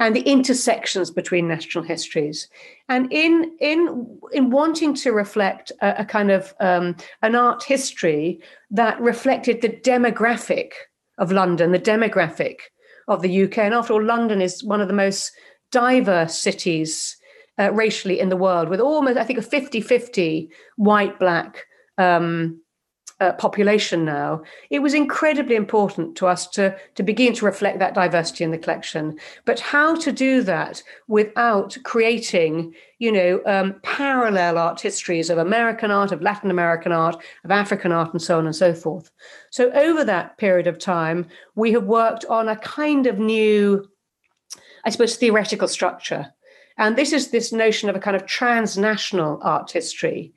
and 0.00 0.16
the 0.16 0.22
intersections 0.22 1.12
between 1.12 1.46
national 1.46 1.84
histories. 1.84 2.48
And 2.88 3.12
in 3.12 3.56
in 3.60 4.18
in 4.32 4.50
wanting 4.50 4.94
to 4.96 5.12
reflect 5.12 5.70
a, 5.80 6.00
a 6.00 6.04
kind 6.04 6.32
of 6.32 6.52
um, 6.58 6.96
an 7.22 7.36
art 7.36 7.62
history 7.62 8.40
that 8.72 9.00
reflected 9.00 9.62
the 9.62 9.68
demographic 9.68 10.72
of 11.18 11.30
London, 11.30 11.70
the 11.70 11.78
demographic 11.78 12.56
of 13.06 13.22
the 13.22 13.44
UK, 13.44 13.58
and 13.58 13.74
after 13.74 13.92
all, 13.92 14.02
London 14.02 14.42
is 14.42 14.64
one 14.64 14.80
of 14.80 14.88
the 14.88 14.94
most 14.94 15.30
diverse 15.70 16.36
cities 16.36 17.16
uh, 17.58 17.72
racially 17.72 18.20
in 18.20 18.28
the 18.28 18.36
world, 18.36 18.68
with 18.68 18.80
almost 18.80 19.18
I 19.18 19.24
think 19.24 19.38
a 19.38 19.42
50-50 19.42 20.48
white 20.76 21.18
black 21.18 21.64
um, 21.98 22.60
uh, 23.20 23.32
population 23.32 24.04
now, 24.04 24.42
it 24.70 24.80
was 24.80 24.92
incredibly 24.92 25.54
important 25.54 26.16
to 26.16 26.26
us 26.26 26.48
to, 26.48 26.76
to 26.96 27.02
begin 27.02 27.32
to 27.34 27.44
reflect 27.44 27.78
that 27.78 27.94
diversity 27.94 28.42
in 28.42 28.50
the 28.50 28.58
collection. 28.58 29.18
But 29.44 29.60
how 29.60 29.94
to 29.96 30.10
do 30.10 30.42
that 30.42 30.82
without 31.06 31.76
creating, 31.84 32.74
you 32.98 33.12
know, 33.12 33.40
um, 33.46 33.76
parallel 33.82 34.58
art 34.58 34.80
histories 34.80 35.30
of 35.30 35.38
American 35.38 35.90
art, 35.90 36.12
of 36.12 36.22
Latin 36.22 36.50
American 36.50 36.92
art, 36.92 37.16
of 37.44 37.50
African 37.50 37.92
art, 37.92 38.12
and 38.12 38.20
so 38.20 38.38
on 38.38 38.46
and 38.46 38.56
so 38.56 38.74
forth. 38.74 39.10
So 39.50 39.70
over 39.72 40.04
that 40.04 40.36
period 40.38 40.66
of 40.66 40.78
time, 40.78 41.26
we 41.54 41.72
have 41.72 41.84
worked 41.84 42.24
on 42.26 42.48
a 42.48 42.56
kind 42.56 43.06
of 43.06 43.18
new, 43.18 43.88
I 44.84 44.90
suppose, 44.90 45.16
theoretical 45.16 45.68
structure. 45.68 46.32
And 46.76 46.96
this 46.96 47.12
is 47.12 47.28
this 47.28 47.52
notion 47.52 47.88
of 47.88 47.96
a 47.96 48.00
kind 48.00 48.16
of 48.16 48.26
transnational 48.26 49.38
art 49.42 49.70
history. 49.70 50.32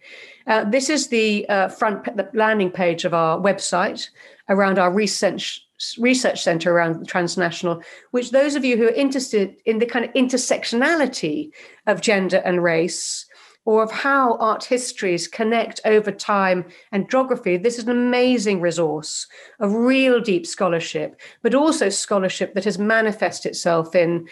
Uh, 0.46 0.64
this 0.64 0.90
is 0.90 1.08
the 1.08 1.48
uh, 1.50 1.68
front, 1.68 2.06
the 2.16 2.30
landing 2.34 2.72
page 2.72 3.06
of 3.06 3.14
our 3.14 3.40
website 3.40 4.10
around 4.50 4.80
our 4.80 4.92
research 4.92 5.62
research 6.00 6.42
center 6.42 6.74
around 6.74 7.08
transnational 7.08 7.80
which 8.10 8.32
those 8.32 8.56
of 8.56 8.66
you 8.66 8.76
who 8.78 8.88
are 8.88 8.94
interested 8.94 9.56
in 9.66 9.78
the 9.78 9.86
kind 9.86 10.04
of 10.04 10.12
intersectionality 10.14 11.52
of 11.86 12.02
gender 12.02 12.38
and 12.38 12.64
race 12.64 13.28
or 13.64 13.84
of 13.84 13.92
how 13.92 14.38
art 14.38 14.64
histories 14.64 15.28
connect 15.28 15.80
over 15.86 16.12
time 16.12 16.66
and 16.92 17.12
geography 17.12 17.58
this 17.58 17.78
is 17.78 17.84
an 17.84 17.92
amazing 17.92 18.60
resource 18.60 19.28
of 19.60 19.72
real 19.72 20.20
deep 20.20 20.48
scholarship 20.48 21.22
but 21.44 21.54
also 21.54 21.90
scholarship 21.90 22.56
that 22.56 22.66
has 22.66 22.80
manifested 22.80 23.52
itself 23.52 23.94
in 23.94 24.28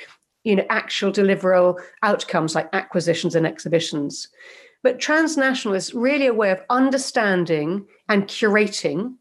you 0.46 0.56
know 0.56 0.66
actual 0.70 1.12
deliverable 1.12 1.78
outcomes 2.02 2.56
like 2.56 2.70
acquisitions 2.72 3.36
and 3.36 3.46
exhibitions 3.46 4.30
but 4.86 5.00
transnational 5.00 5.76
is 5.76 5.94
really 5.94 6.28
a 6.28 6.34
way 6.34 6.52
of 6.52 6.62
understanding 6.70 7.86
and 8.08 8.28
curating 8.28 9.16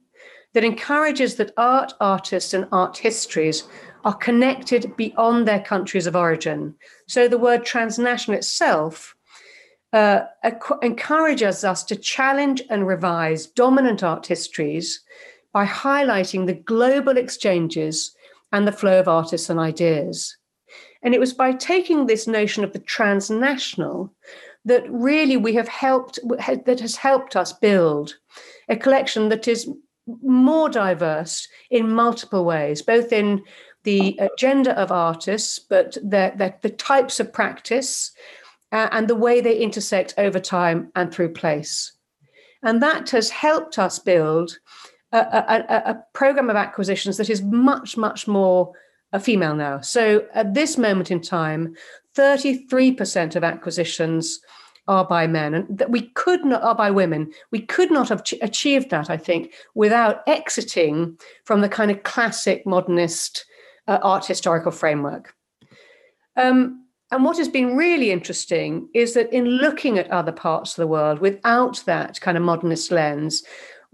that 0.52 0.62
encourages 0.62 1.36
that 1.36 1.52
art 1.56 1.92
artists 2.00 2.54
and 2.54 2.66
art 2.70 2.98
histories 2.98 3.64
are 4.04 4.14
connected 4.14 4.96
beyond 4.96 5.48
their 5.48 5.60
countries 5.60 6.06
of 6.06 6.14
origin. 6.14 6.74
So 7.06 7.28
the 7.28 7.38
word 7.38 7.64
transnational 7.64 8.38
itself 8.38 9.16
uh, 9.92 10.24
encourages 10.82 11.64
us 11.64 11.82
to 11.84 11.96
challenge 11.96 12.62
and 12.68 12.86
revise 12.86 13.46
dominant 13.46 14.02
art 14.02 14.26
histories 14.26 15.00
by 15.52 15.64
highlighting 15.64 16.46
the 16.46 16.54
global 16.54 17.16
exchanges 17.16 18.14
and 18.52 18.66
the 18.66 18.72
flow 18.72 19.00
of 19.00 19.08
artists 19.08 19.48
and 19.48 19.58
ideas. 19.58 20.36
And 21.04 21.14
it 21.14 21.20
was 21.20 21.32
by 21.32 21.52
taking 21.52 22.06
this 22.06 22.26
notion 22.26 22.64
of 22.64 22.72
the 22.72 22.80
transnational 22.80 24.12
that 24.64 24.84
really 24.90 25.36
we 25.36 25.54
have 25.54 25.68
helped 25.68 26.18
that 26.66 26.80
has 26.80 26.96
helped 26.96 27.36
us 27.36 27.52
build 27.52 28.16
a 28.68 28.76
collection 28.76 29.28
that 29.28 29.46
is 29.46 29.70
more 30.22 30.68
diverse 30.68 31.46
in 31.70 31.90
multiple 31.90 32.44
ways 32.44 32.82
both 32.82 33.12
in 33.12 33.42
the 33.84 34.18
gender 34.38 34.70
of 34.72 34.90
artists 34.90 35.58
but 35.58 35.92
the, 35.94 36.32
the, 36.36 36.54
the 36.62 36.70
types 36.70 37.20
of 37.20 37.32
practice 37.32 38.12
uh, 38.74 38.88
and 38.90 39.06
the 39.06 39.14
way 39.14 39.40
they 39.40 39.56
intersect 39.56 40.14
over 40.18 40.40
time 40.40 40.90
and 40.96 41.14
through 41.14 41.32
place. 41.32 41.92
And 42.64 42.82
that 42.82 43.10
has 43.10 43.30
helped 43.30 43.78
us 43.78 44.00
build 44.00 44.58
a, 45.12 45.18
a, 45.18 45.90
a 45.92 46.04
program 46.12 46.50
of 46.50 46.56
acquisitions 46.56 47.16
that 47.18 47.30
is 47.30 47.40
much 47.40 47.96
much 47.96 48.26
more 48.26 48.72
a 49.14 49.20
female 49.20 49.54
now. 49.54 49.80
So 49.80 50.26
at 50.34 50.52
this 50.52 50.76
moment 50.76 51.10
in 51.10 51.20
time 51.20 51.74
33% 52.16 53.36
of 53.36 53.44
acquisitions 53.44 54.40
are 54.86 55.06
by 55.06 55.26
men. 55.26 55.54
And 55.54 55.78
that 55.78 55.90
we 55.90 56.08
could 56.10 56.44
not 56.44 56.62
are 56.62 56.74
by 56.74 56.90
women. 56.90 57.32
We 57.50 57.60
could 57.60 57.90
not 57.90 58.10
have 58.10 58.24
ch- 58.24 58.34
achieved 58.42 58.90
that 58.90 59.08
i 59.08 59.16
think 59.16 59.54
without 59.74 60.22
exiting 60.26 61.18
from 61.44 61.62
the 61.62 61.68
kind 61.68 61.90
of 61.90 62.02
classic 62.02 62.66
modernist 62.66 63.46
uh, 63.88 63.98
art 64.02 64.26
historical 64.26 64.72
framework. 64.72 65.34
Um, 66.36 66.84
and 67.10 67.24
what 67.24 67.38
has 67.38 67.48
been 67.48 67.76
really 67.76 68.10
interesting 68.10 68.88
is 68.92 69.14
that 69.14 69.32
in 69.32 69.44
looking 69.44 69.98
at 69.98 70.10
other 70.10 70.32
parts 70.32 70.72
of 70.72 70.76
the 70.76 70.86
world 70.86 71.20
without 71.20 71.82
that 71.86 72.20
kind 72.20 72.36
of 72.36 72.42
modernist 72.42 72.90
lens 72.90 73.44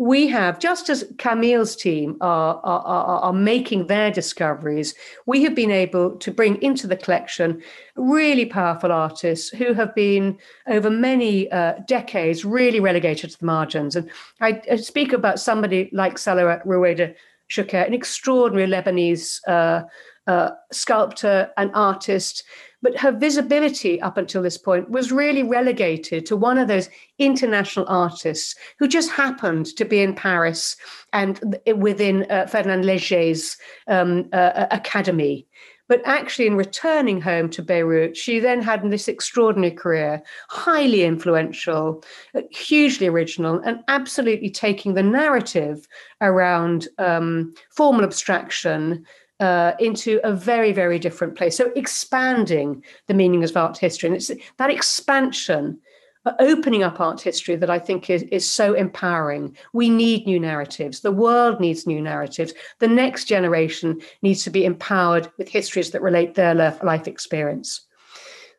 we 0.01 0.27
have, 0.29 0.59
just 0.59 0.89
as 0.89 1.05
Camille's 1.19 1.77
team 1.77 2.17
are, 2.23 2.59
are, 2.65 3.21
are, 3.21 3.33
making 3.35 3.87
their 3.87 4.11
discoveries, 4.11 4.95
we 5.27 5.43
have 5.43 5.55
been 5.55 5.71
able 5.71 6.17
to 6.17 6.31
bring 6.31 6.57
into 6.63 6.87
the 6.87 6.97
collection 6.97 7.63
really 7.97 8.47
powerful 8.47 8.91
artists 8.93 9.51
who 9.51 9.75
have 9.75 9.95
been, 9.95 10.39
over 10.69 10.89
many 10.89 11.53
uh, 11.53 11.75
decades, 11.87 12.47
really 12.47 12.81
relegated 12.81 13.29
to 13.29 13.39
the 13.39 13.45
margins. 13.45 13.95
And 13.95 14.11
I, 14.41 14.63
I 14.71 14.77
speak 14.77 15.13
about 15.13 15.39
somebody 15.39 15.91
like 15.93 16.17
Salah 16.17 16.63
Roueda 16.65 17.15
Choucair, 17.51 17.87
an 17.87 17.93
extraordinary 17.93 18.71
Lebanese 18.71 19.41
uh, 19.47 19.83
uh, 20.27 20.53
sculptor 20.73 21.51
and 21.59 21.71
artist, 21.75 22.43
but 22.83 22.99
her 22.99 23.13
visibility 23.13 24.01
up 24.01 24.17
until 24.17 24.43
this 24.43 24.59
point 24.59 24.91
was 24.91 25.13
really 25.13 25.43
relegated 25.43 26.27
to 26.27 26.37
one 26.37 26.59
of 26.59 26.69
those 26.69 26.89
international 27.19 27.87
artists 27.89 28.55
who 28.79 28.89
just 28.89 29.11
happened 29.11 29.67
to 29.77 29.85
be 29.85 30.01
in 30.01 30.15
Paris 30.15 30.77
and 31.13 31.59
within 31.77 32.27
uh, 32.31 32.47
Ferdinand 32.47 32.85
Leger's 32.85 33.57
um, 33.89 34.29
uh, 34.33 34.67
academy. 34.71 35.47
But 35.91 36.03
actually, 36.05 36.47
in 36.47 36.55
returning 36.55 37.21
home 37.21 37.51
to 37.51 37.63
Beirut, 37.65 38.17
she 38.17 38.39
then 38.39 38.63
had 38.63 38.89
this 38.89 39.09
extraordinary 39.09 39.73
career, 39.73 40.23
highly 40.49 41.03
influential, 41.03 42.05
hugely 42.53 43.09
original, 43.09 43.61
and 43.65 43.81
absolutely 43.89 44.51
taking 44.51 44.95
the 44.95 45.03
narrative 45.03 45.89
around 46.21 46.87
um, 46.99 47.55
formal 47.71 48.05
abstraction 48.05 49.05
uh, 49.41 49.73
into 49.79 50.21
a 50.23 50.33
very, 50.33 50.73
very 50.73 50.99
different 50.99 51.37
place. 51.37 51.57
So 51.57 51.73
expanding 51.75 52.85
the 53.07 53.15
meaning 53.15 53.43
of 53.43 53.57
art 53.57 53.79
history. 53.79 54.09
And 54.09 54.17
it's 54.17 54.31
that 54.59 54.71
expansion, 54.71 55.81
uh, 56.27 56.33
opening 56.39 56.83
up 56.83 57.01
art 57.01 57.21
history 57.23 57.57
that 57.57 57.71
I 57.71 57.79
think 57.79 58.11
is, 58.11 58.23
is 58.25 58.49
so 58.49 58.75
empowering. 58.75 59.57
We 59.73 59.89
need 59.89 60.27
new 60.27 60.39
narratives. 60.39 61.01
The 61.01 61.11
world 61.11 61.59
needs 61.59 61.87
new 61.87 62.03
narratives. 62.03 62.53
The 62.79 62.89
next 62.89 63.25
generation 63.25 64.01
needs 64.21 64.45
to 64.45 64.51
be 64.51 64.65
empowered 64.67 65.31
with 65.39 65.49
histories 65.49 65.91
that 65.93 66.03
relate 66.03 66.35
their 66.35 66.55
life 66.55 67.09
experience. 67.09 67.87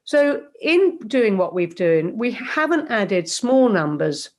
So, 0.03 0.41
in 0.59 0.97
doing 1.05 1.37
what 1.37 1.53
we've 1.53 1.75
done, 1.75 2.17
we 2.17 2.31
haven't 2.31 2.89
added 2.89 3.29
small 3.29 3.69
numbers 3.69 4.31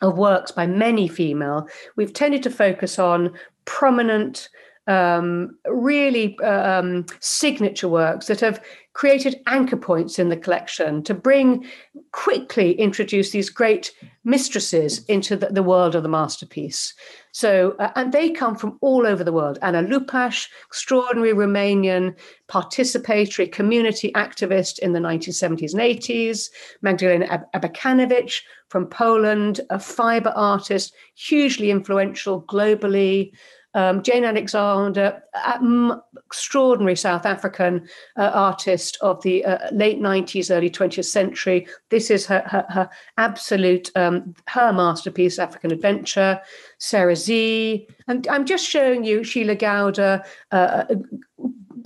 of 0.00 0.16
works 0.16 0.52
by 0.52 0.66
many 0.66 1.08
female. 1.08 1.68
We've 1.96 2.12
tended 2.12 2.42
to 2.44 2.50
focus 2.50 3.00
on 3.00 3.32
prominent 3.64 4.48
um, 4.86 5.56
really 5.66 6.38
um, 6.40 7.06
signature 7.20 7.88
works 7.88 8.26
that 8.26 8.40
have 8.40 8.62
created 8.94 9.40
anchor 9.46 9.76
points 9.76 10.18
in 10.18 10.28
the 10.28 10.36
collection 10.36 11.02
to 11.02 11.14
bring 11.14 11.64
quickly 12.12 12.72
introduce 12.72 13.30
these 13.30 13.48
great 13.48 13.92
mistresses 14.24 15.04
into 15.06 15.34
the, 15.36 15.46
the 15.46 15.62
world 15.62 15.94
of 15.94 16.02
the 16.02 16.08
masterpiece. 16.08 16.94
So, 17.32 17.74
uh, 17.78 17.90
and 17.96 18.12
they 18.12 18.30
come 18.30 18.54
from 18.54 18.78
all 18.82 19.06
over 19.06 19.24
the 19.24 19.32
world. 19.32 19.58
Anna 19.62 19.82
Lupash, 19.82 20.48
extraordinary 20.66 21.32
Romanian 21.32 22.14
participatory 22.48 23.50
community 23.50 24.12
activist 24.12 24.78
in 24.80 24.92
the 24.92 25.00
1970s 25.00 25.72
and 25.72 25.80
80s. 25.80 26.50
Magdalena 26.82 27.46
Abakanowicz 27.54 28.42
from 28.68 28.86
Poland, 28.86 29.60
a 29.70 29.78
fiber 29.78 30.32
artist, 30.36 30.94
hugely 31.14 31.70
influential 31.70 32.42
globally 32.42 33.32
um, 33.74 34.02
Jane 34.02 34.24
Alexander, 34.24 35.22
um, 35.46 36.02
extraordinary 36.16 36.96
South 36.96 37.26
African 37.26 37.88
uh, 38.16 38.30
artist 38.34 38.98
of 39.00 39.22
the 39.22 39.44
uh, 39.44 39.58
late 39.72 40.00
90s, 40.00 40.54
early 40.54 40.70
20th 40.70 41.04
century. 41.04 41.66
This 41.90 42.10
is 42.10 42.26
her, 42.26 42.42
her, 42.46 42.66
her 42.68 42.90
absolute, 43.18 43.90
um, 43.96 44.34
her 44.48 44.72
masterpiece, 44.72 45.38
African 45.38 45.72
Adventure. 45.72 46.40
Sarah 46.82 47.14
Z. 47.14 47.86
And 48.08 48.26
I'm 48.26 48.44
just 48.44 48.68
showing 48.68 49.04
you 49.04 49.22
Sheila 49.22 49.54
Gowda, 49.54 50.24
uh, 50.50 50.84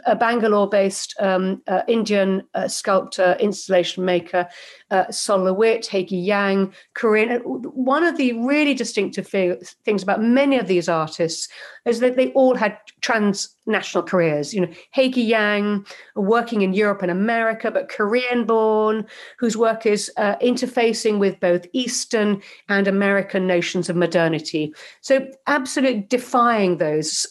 a 0.07 0.15
Bangalore 0.15 0.69
based 0.69 1.15
um, 1.21 1.63
uh, 1.67 1.83
Indian 1.89 2.43
uh, 2.55 2.69
sculptor, 2.69 3.37
installation 3.41 4.05
maker, 4.05 4.49
uh, 4.91 5.05
LeWitt, 5.29 5.89
Hagee 5.91 6.25
Yang, 6.25 6.73
Korean. 6.95 7.41
One 7.41 8.05
of 8.05 8.17
the 8.17 8.33
really 8.45 8.73
distinctive 8.73 9.27
things 9.27 10.03
about 10.03 10.23
many 10.23 10.59
of 10.59 10.69
these 10.69 10.89
artists 10.89 11.49
is 11.85 12.01
that 12.01 12.17
they 12.17 12.33
all 12.33 12.55
had 12.55 12.79
transnational 13.01 14.05
careers. 14.05 14.55
You 14.55 14.63
know, 14.63 14.73
Hagee 14.95 15.27
Yang, 15.27 15.87
working 16.15 16.63
in 16.63 16.73
Europe 16.73 17.03
and 17.03 17.11
America, 17.11 17.71
but 17.71 17.89
Korean 17.89 18.45
born, 18.45 19.07
whose 19.39 19.57
work 19.57 19.87
is 19.87 20.11
uh, 20.17 20.37
interfacing 20.37 21.19
with 21.19 21.41
both 21.41 21.67
Eastern 21.73 22.41
and 22.69 22.87
American 22.87 23.47
notions 23.47 23.89
of 23.89 23.97
modernity. 23.97 24.73
So, 25.01 25.29
absolutely 25.47 26.03
defying 26.03 26.79
those 26.79 27.27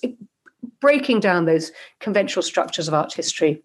breaking 0.86 1.20
down 1.20 1.46
those 1.46 1.72
conventional 2.00 2.44
structures 2.44 2.88
of 2.88 2.94
art 2.94 3.12
history. 3.12 3.64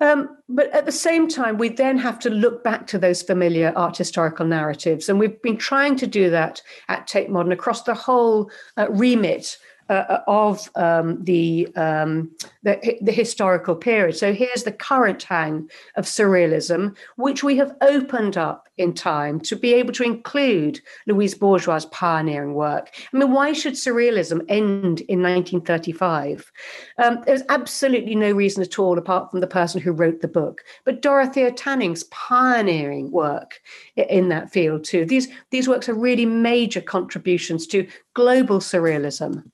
Um, 0.00 0.38
but 0.48 0.70
at 0.72 0.86
the 0.86 0.92
same 0.92 1.26
time, 1.26 1.58
we 1.58 1.70
then 1.70 1.98
have 1.98 2.20
to 2.20 2.30
look 2.30 2.62
back 2.62 2.86
to 2.86 3.00
those 3.00 3.20
familiar 3.20 3.72
art 3.74 3.96
historical 3.96 4.46
narratives. 4.46 5.08
And 5.08 5.18
we've 5.18 5.42
been 5.42 5.56
trying 5.56 5.96
to 5.96 6.06
do 6.06 6.30
that 6.30 6.62
at 6.88 7.08
Tate 7.08 7.30
Modern 7.30 7.50
across 7.50 7.82
the 7.82 7.94
whole 7.94 8.48
uh, 8.76 8.86
remit 8.90 9.58
uh, 9.88 10.18
of 10.26 10.70
um, 10.74 11.22
the, 11.24 11.68
um, 11.76 12.30
the, 12.62 12.98
the 13.00 13.12
historical 13.12 13.74
period. 13.74 14.16
So 14.16 14.32
here's 14.32 14.64
the 14.64 14.72
current 14.72 15.22
hang 15.22 15.70
of 15.96 16.04
surrealism, 16.04 16.96
which 17.16 17.42
we 17.42 17.56
have 17.56 17.76
opened 17.80 18.36
up 18.36 18.68
in 18.78 18.94
time 18.94 19.38
to 19.40 19.56
be 19.56 19.74
able 19.74 19.92
to 19.92 20.02
include 20.02 20.80
Louise 21.06 21.34
Bourgeois' 21.34 21.80
pioneering 21.90 22.54
work. 22.54 22.90
I 23.12 23.16
mean, 23.16 23.30
why 23.30 23.52
should 23.52 23.74
surrealism 23.74 24.44
end 24.48 25.02
in 25.02 25.22
1935? 25.22 26.50
Um, 26.98 27.22
there's 27.26 27.42
absolutely 27.48 28.14
no 28.14 28.32
reason 28.32 28.62
at 28.62 28.78
all, 28.78 28.98
apart 28.98 29.30
from 29.30 29.40
the 29.40 29.46
person 29.46 29.80
who 29.80 29.92
wrote 29.92 30.20
the 30.20 30.28
book. 30.28 30.62
But 30.84 31.02
Dorothea 31.02 31.52
Tanning's 31.52 32.04
pioneering 32.04 33.10
work 33.10 33.60
in 33.96 34.28
that 34.30 34.50
field 34.50 34.84
too. 34.84 35.04
These 35.04 35.28
these 35.50 35.68
works 35.68 35.88
are 35.88 35.94
really 35.94 36.26
major 36.26 36.80
contributions 36.80 37.66
to 37.68 37.86
global 38.14 38.58
surrealism. 38.58 39.50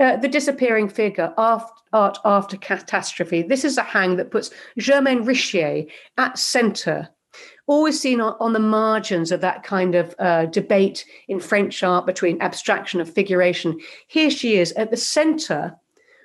Uh, 0.00 0.16
the 0.16 0.28
disappearing 0.28 0.88
figure, 0.88 1.30
after, 1.36 1.70
art 1.92 2.16
after 2.24 2.56
catastrophe. 2.56 3.42
This 3.42 3.66
is 3.66 3.76
a 3.76 3.82
hang 3.82 4.16
that 4.16 4.30
puts 4.30 4.50
Germaine 4.78 5.26
Richier 5.26 5.90
at 6.16 6.38
center, 6.38 7.10
always 7.66 8.00
seen 8.00 8.18
on, 8.18 8.34
on 8.40 8.54
the 8.54 8.60
margins 8.60 9.30
of 9.30 9.42
that 9.42 9.62
kind 9.62 9.94
of 9.94 10.14
uh, 10.18 10.46
debate 10.46 11.04
in 11.28 11.38
French 11.38 11.82
art 11.82 12.06
between 12.06 12.40
abstraction 12.40 12.98
and 12.98 13.10
figuration. 13.10 13.78
Here 14.06 14.30
she 14.30 14.56
is 14.56 14.72
at 14.72 14.90
the 14.90 14.96
center 14.96 15.76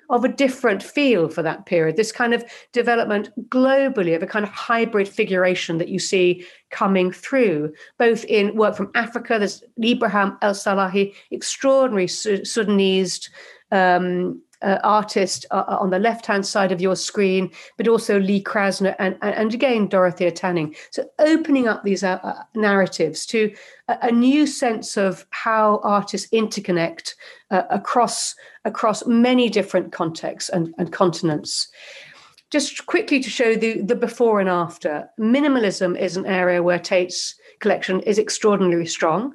of 0.08 0.24
a 0.24 0.28
different 0.28 0.82
feel 0.82 1.28
for 1.28 1.42
that 1.42 1.66
period, 1.66 1.96
this 1.96 2.12
kind 2.12 2.32
of 2.32 2.44
development 2.72 3.28
globally 3.50 4.14
of 4.14 4.22
a 4.22 4.26
kind 4.26 4.44
of 4.44 4.50
hybrid 4.52 5.08
figuration 5.08 5.78
that 5.78 5.88
you 5.88 5.98
see 5.98 6.46
coming 6.70 7.10
through, 7.10 7.72
both 7.98 8.24
in 8.24 8.56
work 8.56 8.76
from 8.76 8.90
Africa. 8.94 9.36
There's 9.38 9.64
Ibrahim 9.82 10.38
El 10.42 10.54
Salahi, 10.54 11.12
extraordinary 11.30 12.06
Sudanese 12.06 13.28
um, 13.72 14.42
uh, 14.62 14.78
artist 14.82 15.44
uh, 15.50 15.64
uh 15.68 15.76
on 15.80 15.90
the 15.90 15.98
left 15.98 16.26
hand 16.26 16.46
side 16.46 16.72
of 16.72 16.80
your 16.80 16.96
screen, 16.96 17.50
but 17.76 17.88
also 17.88 18.18
Lee 18.18 18.42
Krasner 18.42 18.94
and, 18.98 19.16
and 19.20 19.52
again 19.52 19.88
Dorothea 19.88 20.30
Tanning. 20.32 20.74
So 20.90 21.04
opening 21.18 21.68
up 21.68 21.84
these 21.84 22.02
uh, 22.02 22.18
uh, 22.22 22.42
narratives 22.54 23.26
to 23.26 23.54
a, 23.88 23.98
a, 24.02 24.12
new 24.12 24.46
sense 24.46 24.96
of 24.96 25.26
how 25.30 25.80
artists 25.84 26.28
interconnect 26.32 27.14
uh, 27.50 27.62
across 27.70 28.34
across 28.64 29.06
many 29.06 29.48
different 29.48 29.92
contexts 29.92 30.48
and, 30.50 30.74
and 30.78 30.92
continents. 30.92 31.68
Just 32.50 32.86
quickly 32.86 33.20
to 33.20 33.28
show 33.28 33.56
the, 33.56 33.82
the 33.82 33.96
before 33.96 34.40
and 34.40 34.48
after, 34.48 35.08
minimalism 35.18 35.98
is 35.98 36.16
an 36.16 36.26
area 36.26 36.62
where 36.62 36.78
Tate's 36.78 37.34
collection 37.58 38.00
is 38.00 38.18
extraordinarily 38.18 38.86
strong 38.86 39.34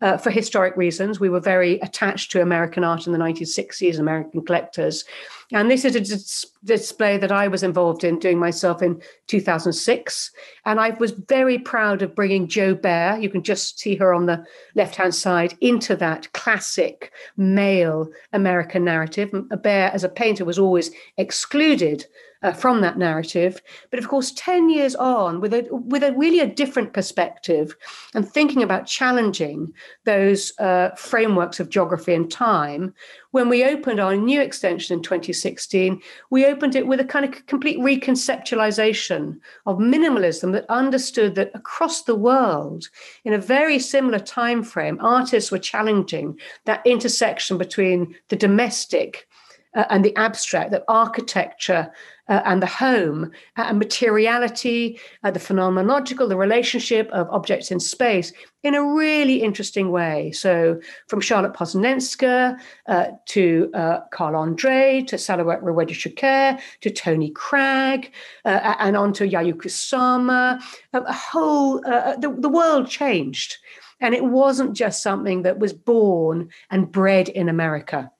uh, 0.00 0.16
for 0.16 0.30
historic 0.30 0.76
reasons. 0.76 1.18
We 1.18 1.28
were 1.28 1.40
very 1.40 1.78
attached 1.80 2.30
to 2.32 2.42
American 2.42 2.84
art 2.84 3.06
in 3.06 3.12
the 3.12 3.18
1960s, 3.18 3.98
American 3.98 4.44
collectors. 4.44 5.04
And 5.52 5.70
this 5.70 5.84
is 5.84 5.96
a 5.96 6.00
dis- 6.00 6.44
display 6.62 7.16
that 7.16 7.32
I 7.32 7.48
was 7.48 7.62
involved 7.62 8.04
in 8.04 8.18
doing 8.18 8.38
myself 8.38 8.82
in 8.82 9.00
2006. 9.28 10.30
And 10.66 10.78
I 10.78 10.90
was 10.90 11.12
very 11.12 11.58
proud 11.58 12.02
of 12.02 12.14
bringing 12.14 12.48
Jo 12.48 12.74
Bear, 12.74 13.18
you 13.18 13.30
can 13.30 13.42
just 13.42 13.78
see 13.78 13.96
her 13.96 14.12
on 14.12 14.26
the 14.26 14.44
left 14.74 14.96
hand 14.96 15.14
side, 15.14 15.56
into 15.60 15.96
that 15.96 16.32
classic 16.32 17.12
male 17.36 18.08
American 18.32 18.84
narrative. 18.84 19.34
Bear, 19.62 19.90
as 19.92 20.04
a 20.04 20.08
painter, 20.08 20.44
was 20.44 20.58
always 20.58 20.90
excluded 21.16 22.06
uh, 22.42 22.52
from 22.52 22.80
that 22.80 22.98
narrative. 22.98 23.60
But 23.90 23.98
of 23.98 24.08
course, 24.08 24.32
10 24.32 24.70
years 24.70 24.94
on, 24.94 25.40
with 25.40 25.52
a, 25.52 25.66
with 25.70 26.02
a 26.02 26.12
really 26.12 26.40
a 26.40 26.46
different 26.46 26.92
perspective 26.92 27.76
and 28.14 28.28
thinking 28.28 28.62
about 28.62 28.86
challenging 28.86 29.72
those 30.04 30.52
uh, 30.58 30.90
frameworks 30.96 31.60
of 31.60 31.68
geography 31.68 32.14
and 32.14 32.30
time, 32.30 32.94
when 33.32 33.48
we 33.48 33.64
opened 33.64 34.00
our 34.00 34.16
new 34.16 34.40
extension 34.40 34.96
in 34.96 35.02
2016, 35.02 36.00
we 36.30 36.46
opened 36.46 36.74
it 36.74 36.86
with 36.86 37.00
a 37.00 37.04
kind 37.04 37.24
of 37.24 37.46
complete 37.46 37.78
reconceptualization 37.78 39.38
of 39.66 39.78
minimalism 39.78 40.52
that 40.52 40.64
understood 40.68 41.34
that 41.34 41.50
across 41.54 42.02
the 42.02 42.14
world, 42.14 42.88
in 43.24 43.32
a 43.32 43.38
very 43.38 43.78
similar 43.78 44.18
time 44.18 44.62
frame, 44.62 44.98
artists 45.00 45.50
were 45.50 45.58
challenging 45.58 46.38
that 46.64 46.86
intersection 46.86 47.58
between 47.58 48.14
the 48.28 48.36
domestic 48.36 49.28
uh, 49.74 49.84
and 49.90 50.04
the 50.04 50.16
abstract, 50.16 50.70
that 50.70 50.84
architecture 50.88 51.92
uh, 52.28 52.42
and 52.44 52.62
the 52.62 52.66
home 52.66 53.30
uh, 53.56 53.62
and 53.68 53.78
materiality, 53.78 55.00
uh, 55.24 55.30
the 55.30 55.40
phenomenological, 55.40 56.28
the 56.28 56.36
relationship 56.36 57.08
of 57.10 57.28
objects 57.30 57.70
in 57.70 57.80
space 57.80 58.32
in 58.62 58.74
a 58.74 58.84
really 58.84 59.42
interesting 59.42 59.90
way. 59.90 60.32
So, 60.32 60.80
from 61.08 61.20
Charlotte 61.20 61.54
Poznanska 61.54 62.58
uh, 62.86 63.06
to 63.26 63.70
uh, 63.74 64.00
Carl 64.12 64.36
Andre 64.36 65.02
to 65.06 65.16
Salawat 65.16 65.62
Rewedeshoker 65.62 66.60
to 66.80 66.90
Tony 66.90 67.30
Cragg 67.30 68.10
uh, 68.44 68.74
and 68.78 68.96
on 68.96 69.12
to 69.14 69.28
Yayoi 69.28 69.54
Kusama, 69.54 70.60
a 70.92 71.12
whole, 71.12 71.80
the, 71.80 72.34
the 72.38 72.48
world 72.48 72.88
changed. 72.88 73.56
And 74.00 74.14
it 74.14 74.24
wasn't 74.24 74.74
just 74.74 75.02
something 75.02 75.42
that 75.42 75.58
was 75.58 75.72
born 75.72 76.50
and 76.70 76.90
bred 76.90 77.28
in 77.28 77.48
America. 77.48 78.12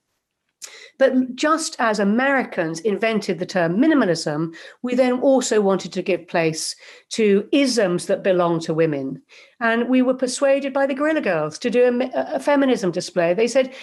But 0.98 1.36
just 1.36 1.76
as 1.78 2.00
Americans 2.00 2.80
invented 2.80 3.38
the 3.38 3.46
term 3.46 3.76
minimalism, 3.76 4.54
we 4.82 4.94
then 4.94 5.20
also 5.20 5.60
wanted 5.60 5.92
to 5.92 6.02
give 6.02 6.26
place 6.26 6.74
to 7.10 7.48
isms 7.52 8.06
that 8.06 8.24
belong 8.24 8.58
to 8.60 8.74
women. 8.74 9.22
And 9.60 9.88
we 9.88 10.02
were 10.02 10.14
persuaded 10.14 10.72
by 10.72 10.86
the 10.86 10.94
Guerrilla 10.94 11.20
Girls 11.20 11.58
to 11.60 11.70
do 11.70 11.84
a, 11.84 12.10
a 12.34 12.40
feminism 12.40 12.90
display. 12.90 13.32
They 13.32 13.48
said 13.48 13.74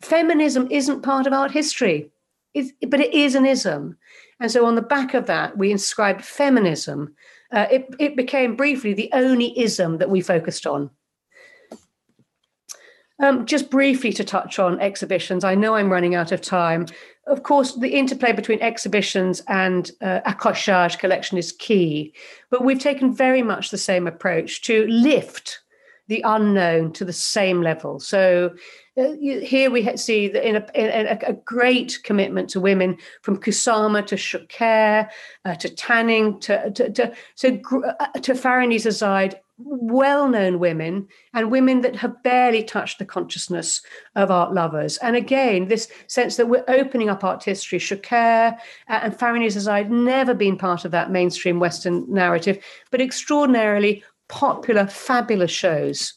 feminism 0.00 0.66
isn't 0.70 1.02
part 1.02 1.26
of 1.28 1.32
art 1.32 1.52
history, 1.52 2.10
but 2.54 3.00
it 3.00 3.14
is 3.14 3.34
an 3.36 3.46
ism. 3.46 3.96
And 4.40 4.50
so 4.50 4.66
on 4.66 4.74
the 4.74 4.82
back 4.82 5.14
of 5.14 5.26
that, 5.26 5.56
we 5.56 5.70
inscribed 5.70 6.24
feminism. 6.24 7.14
Uh, 7.52 7.66
it, 7.70 7.86
it 8.00 8.16
became 8.16 8.56
briefly 8.56 8.94
the 8.94 9.10
only 9.12 9.56
ism 9.58 9.98
that 9.98 10.10
we 10.10 10.20
focused 10.20 10.66
on. 10.66 10.90
Um, 13.20 13.46
just 13.46 13.70
briefly 13.70 14.12
to 14.12 14.24
touch 14.24 14.58
on 14.58 14.80
exhibitions, 14.80 15.44
I 15.44 15.54
know 15.54 15.76
I'm 15.76 15.90
running 15.90 16.16
out 16.16 16.32
of 16.32 16.40
time. 16.40 16.86
Of 17.26 17.44
course, 17.44 17.76
the 17.76 17.90
interplay 17.90 18.32
between 18.32 18.60
exhibitions 18.60 19.40
and 19.46 19.90
uh, 20.02 20.20
accrochage 20.26 20.98
collection 20.98 21.38
is 21.38 21.52
key, 21.52 22.12
but 22.50 22.64
we've 22.64 22.80
taken 22.80 23.14
very 23.14 23.42
much 23.42 23.70
the 23.70 23.78
same 23.78 24.08
approach 24.08 24.62
to 24.62 24.86
lift 24.88 25.60
the 26.08 26.22
unknown 26.24 26.92
to 26.92 27.04
the 27.04 27.12
same 27.12 27.62
level. 27.62 27.98
So 27.98 28.54
uh, 28.96 29.12
here 29.20 29.70
we 29.70 29.96
see 29.96 30.28
that 30.28 30.46
in, 30.46 30.56
a, 30.56 30.66
in 30.74 31.06
a, 31.06 31.18
a, 31.30 31.32
great 31.32 31.98
commitment 32.04 32.50
to 32.50 32.60
women 32.60 32.98
from 33.22 33.38
Kusama 33.38 34.06
to 34.06 34.16
Shoker 34.16 35.08
uh, 35.44 35.54
to 35.54 35.68
Tanning 35.68 36.38
to, 36.40 36.70
to, 36.72 36.90
to 36.90 37.12
uh, 37.98 38.06
to 38.20 38.34
Farinizadeh 39.60 39.92
well-known 39.92 40.58
women 40.58 41.08
and 41.32 41.50
women 41.50 41.80
that 41.82 41.96
have 41.96 42.22
barely 42.22 42.62
touched 42.62 42.98
the 42.98 43.04
consciousness 43.04 43.82
of 44.16 44.30
art 44.30 44.52
lovers. 44.52 44.96
And 44.98 45.16
again, 45.16 45.68
this 45.68 45.88
sense 46.06 46.36
that 46.36 46.48
we're 46.48 46.64
opening 46.68 47.08
up 47.08 47.22
art 47.22 47.44
history. 47.44 47.78
Shoker 47.78 48.56
uh, 48.88 49.00
and 49.02 49.68
I'd 49.68 49.90
never 49.90 50.34
been 50.34 50.58
part 50.58 50.84
of 50.84 50.90
that 50.90 51.10
mainstream 51.10 51.60
Western 51.60 52.04
narrative, 52.12 52.64
but 52.90 53.00
extraordinarily 53.00 54.02
popular, 54.28 54.86
fabulous 54.86 55.50
shows. 55.50 56.14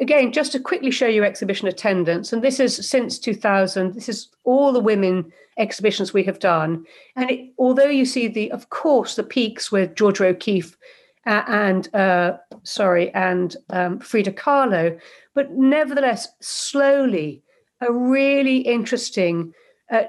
Again, 0.00 0.32
just 0.32 0.52
to 0.52 0.58
quickly 0.58 0.90
show 0.90 1.06
you 1.06 1.22
exhibition 1.22 1.68
attendance, 1.68 2.32
and 2.32 2.42
this 2.42 2.58
is 2.58 2.88
since 2.88 3.18
2000, 3.18 3.94
this 3.94 4.08
is 4.08 4.28
all 4.44 4.72
the 4.72 4.80
women 4.80 5.32
exhibitions 5.58 6.12
we 6.12 6.24
have 6.24 6.40
done. 6.40 6.84
And 7.14 7.30
it, 7.30 7.52
although 7.58 7.84
you 7.84 8.06
see 8.06 8.26
the, 8.26 8.50
of 8.50 8.70
course, 8.70 9.14
the 9.14 9.22
peaks 9.22 9.70
with 9.70 9.94
Georgia 9.94 10.26
O'Keeffe 10.26 10.76
and 11.24 11.94
uh, 11.94 12.36
sorry, 12.64 13.12
and 13.14 13.56
um, 13.70 14.00
Frida 14.00 14.32
Kahlo, 14.32 14.98
but 15.34 15.52
nevertheless, 15.52 16.28
slowly, 16.40 17.42
a 17.80 17.92
really 17.92 18.58
interesting 18.58 19.52
uh, 19.90 20.04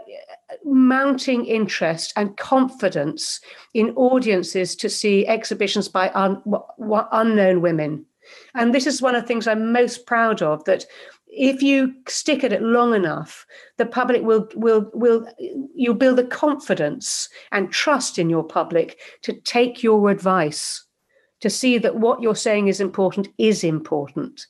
mounting 0.63 1.45
interest 1.45 2.13
and 2.15 2.37
confidence 2.37 3.41
in 3.73 3.89
audiences 3.91 4.75
to 4.77 4.89
see 4.89 5.27
exhibitions 5.27 5.87
by 5.87 6.09
un- 6.13 6.41
unknown 7.11 7.61
women. 7.61 8.05
And 8.55 8.73
this 8.73 8.87
is 8.87 9.01
one 9.01 9.15
of 9.15 9.23
the 9.23 9.27
things 9.27 9.47
I'm 9.47 9.73
most 9.73 10.05
proud 10.05 10.41
of 10.41 10.63
that 10.65 10.85
if 11.27 11.61
you 11.61 11.93
stick 12.07 12.43
at 12.43 12.53
it 12.53 12.61
long 12.61 12.93
enough, 12.93 13.45
the 13.77 13.85
public 13.85 14.21
will 14.21 14.47
will 14.55 14.89
will 14.93 15.25
you'll 15.75 15.95
build 15.95 16.17
the 16.17 16.23
confidence 16.23 17.27
and 17.51 17.71
trust 17.71 18.19
in 18.19 18.29
your 18.29 18.43
public 18.43 18.99
to 19.23 19.33
take 19.33 19.81
your 19.81 20.09
advice 20.09 20.82
to 21.43 21.49
see 21.49 21.77
that 21.77 21.97
what 21.97 22.21
you're 22.21 22.35
saying 22.35 22.69
is 22.69 22.79
important 22.79 23.27
is 23.37 23.65
important. 23.65 24.47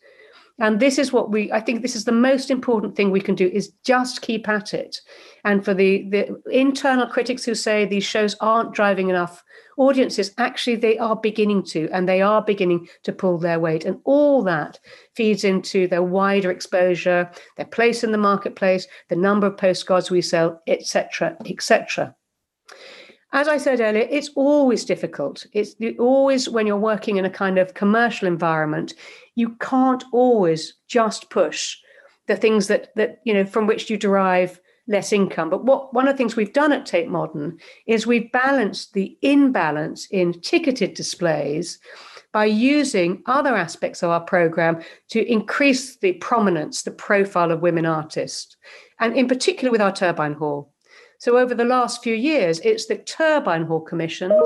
And 0.60 0.80
this 0.80 1.00
is 1.00 1.12
what 1.12 1.32
we, 1.32 1.52
I 1.52 1.60
think 1.60 1.82
this 1.82 1.96
is 1.96 2.06
the 2.06 2.12
most 2.12 2.52
important 2.52 2.96
thing 2.96 3.10
we 3.10 3.20
can 3.20 3.34
do 3.34 3.48
is 3.48 3.74
just 3.84 4.22
keep 4.22 4.48
at 4.48 4.76
it. 4.76 5.02
And 5.44 5.66
for 5.66 5.74
the, 5.74 6.08
the 6.10 6.39
internal 6.52 7.08
critics 7.08 7.44
who 7.44 7.56
say 7.56 7.84
these 7.86 8.04
shows 8.04 8.36
aren't 8.41 8.76
driving 8.76 9.10
enough 9.10 9.44
audiences, 9.76 10.36
actually 10.38 10.76
they 10.76 11.00
are 11.00 11.16
beginning 11.16 11.64
to, 11.64 11.89
and 11.91 12.08
they 12.08 12.22
are 12.22 12.44
beginning 12.44 12.88
to 13.02 13.12
pull 13.12 13.39
their 13.39 13.60
weight. 13.60 13.86
And 13.86 14.00
all 14.04 14.44
that 14.44 14.80
feeds 15.16 15.44
into 15.44 15.88
their 15.88 16.04
wider 16.04 16.52
exposure, 16.52 17.32
their 17.58 17.66
place 17.66 18.04
in 18.04 18.12
the 18.12 18.20
marketplace, 18.20 18.86
the 19.10 19.16
number 19.16 19.48
of 19.48 19.58
postcards 19.58 20.12
we 20.12 20.22
sell, 20.22 20.62
etc., 20.68 21.36
etc 21.44 22.16
as 23.34 23.48
I 23.48 23.58
said 23.58 23.82
earlier, 23.82 24.08
it's 24.10 24.30
always 24.36 24.86
difficult. 24.86 25.46
It's 25.54 25.76
always 26.00 26.48
when 26.48 26.68
you're 26.68 26.78
working 26.78 27.18
in 27.18 27.26
a 27.26 27.30
kind 27.30 27.58
of 27.58 27.74
commercial 27.74 28.28
environment, 28.28 28.94
you 29.36 29.56
can't 29.56 30.04
always 30.14 30.76
just 30.88 31.30
push 31.32 31.78
the 32.28 32.36
things 32.38 32.68
that 32.68 32.96
that 32.96 33.20
you 33.26 33.34
know 33.34 33.46
from 33.46 33.68
which 33.68 33.90
you 33.90 33.98
derive 33.98 34.62
less 34.88 35.12
income. 35.12 35.50
But 35.50 35.66
what 35.66 35.94
one 35.94 36.08
of 36.08 36.14
the 36.14 36.18
things 36.18 36.36
we've 36.36 36.54
done 36.54 36.72
at 36.72 36.86
Tate 36.86 37.10
Modern 37.10 37.58
is 37.88 38.06
we've 38.06 38.32
balanced 38.32 38.94
the 38.94 39.18
imbalance 39.22 40.08
in 40.12 40.40
ticketed 40.42 40.94
displays 40.94 41.80
by 42.34 42.46
using 42.46 43.24
other 43.26 43.56
aspects 43.56 44.04
of 44.04 44.10
our 44.10 44.22
program 44.22 44.82
to 45.10 45.26
increase 45.32 45.98
the 45.98 46.14
prominence, 46.14 46.82
the 46.84 46.92
profile 46.92 47.52
of 47.52 47.62
women 47.62 47.86
artists, 47.86 48.58
and 49.00 49.16
in 49.16 49.28
particular 49.28 49.72
with 49.72 49.82
our 49.82 49.92
Turbine 49.92 50.34
Hall. 50.34 50.73
So 51.24 51.38
over 51.38 51.56
the 51.56 51.64
last 51.64 52.04
few 52.04 52.16
years, 52.16 52.60
it's 52.66 52.88
the 52.88 52.98
turbine 52.98 53.64
hall 53.64 53.80
commissions. 53.80 54.46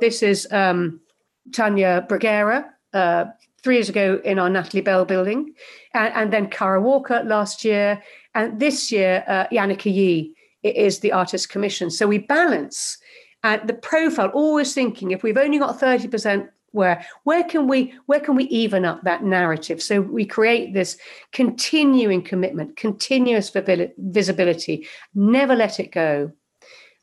This 0.00 0.22
is 0.22 0.46
um, 0.52 1.00
Tanya 1.52 2.06
Bruguera, 2.08 2.66
uh, 2.92 3.24
three 3.64 3.74
years 3.74 3.88
ago 3.88 4.20
in 4.24 4.38
our 4.38 4.48
Natalie 4.48 4.80
Bell 4.80 5.04
building, 5.04 5.54
and, 5.92 6.14
and 6.14 6.32
then 6.32 6.48
Kara 6.50 6.80
Walker 6.80 7.20
last 7.24 7.64
year, 7.64 8.00
and 8.36 8.60
this 8.60 8.92
year 8.92 9.24
uh, 9.26 9.48
Yannicka 9.48 9.92
Yee 9.92 10.36
is 10.62 11.00
the 11.00 11.10
artist 11.10 11.48
commission. 11.48 11.90
So 11.90 12.06
we 12.06 12.18
balance 12.18 12.96
uh, 13.42 13.58
the 13.64 13.74
profile, 13.74 14.28
always 14.28 14.72
thinking 14.72 15.10
if 15.10 15.24
we've 15.24 15.36
only 15.36 15.58
got 15.58 15.80
30% 15.80 16.48
where 16.74 17.04
where 17.22 17.44
can 17.44 17.68
we 17.68 17.94
where 18.06 18.20
can 18.20 18.34
we 18.34 18.44
even 18.44 18.84
up 18.84 19.02
that 19.02 19.24
narrative? 19.24 19.80
So 19.82 20.00
we 20.00 20.24
create 20.24 20.74
this 20.74 20.98
continuing 21.32 22.22
commitment 22.22 22.76
continuous 22.76 23.50
visibility 23.50 24.86
never 25.14 25.54
let 25.54 25.80
it 25.80 25.92
go. 25.92 26.32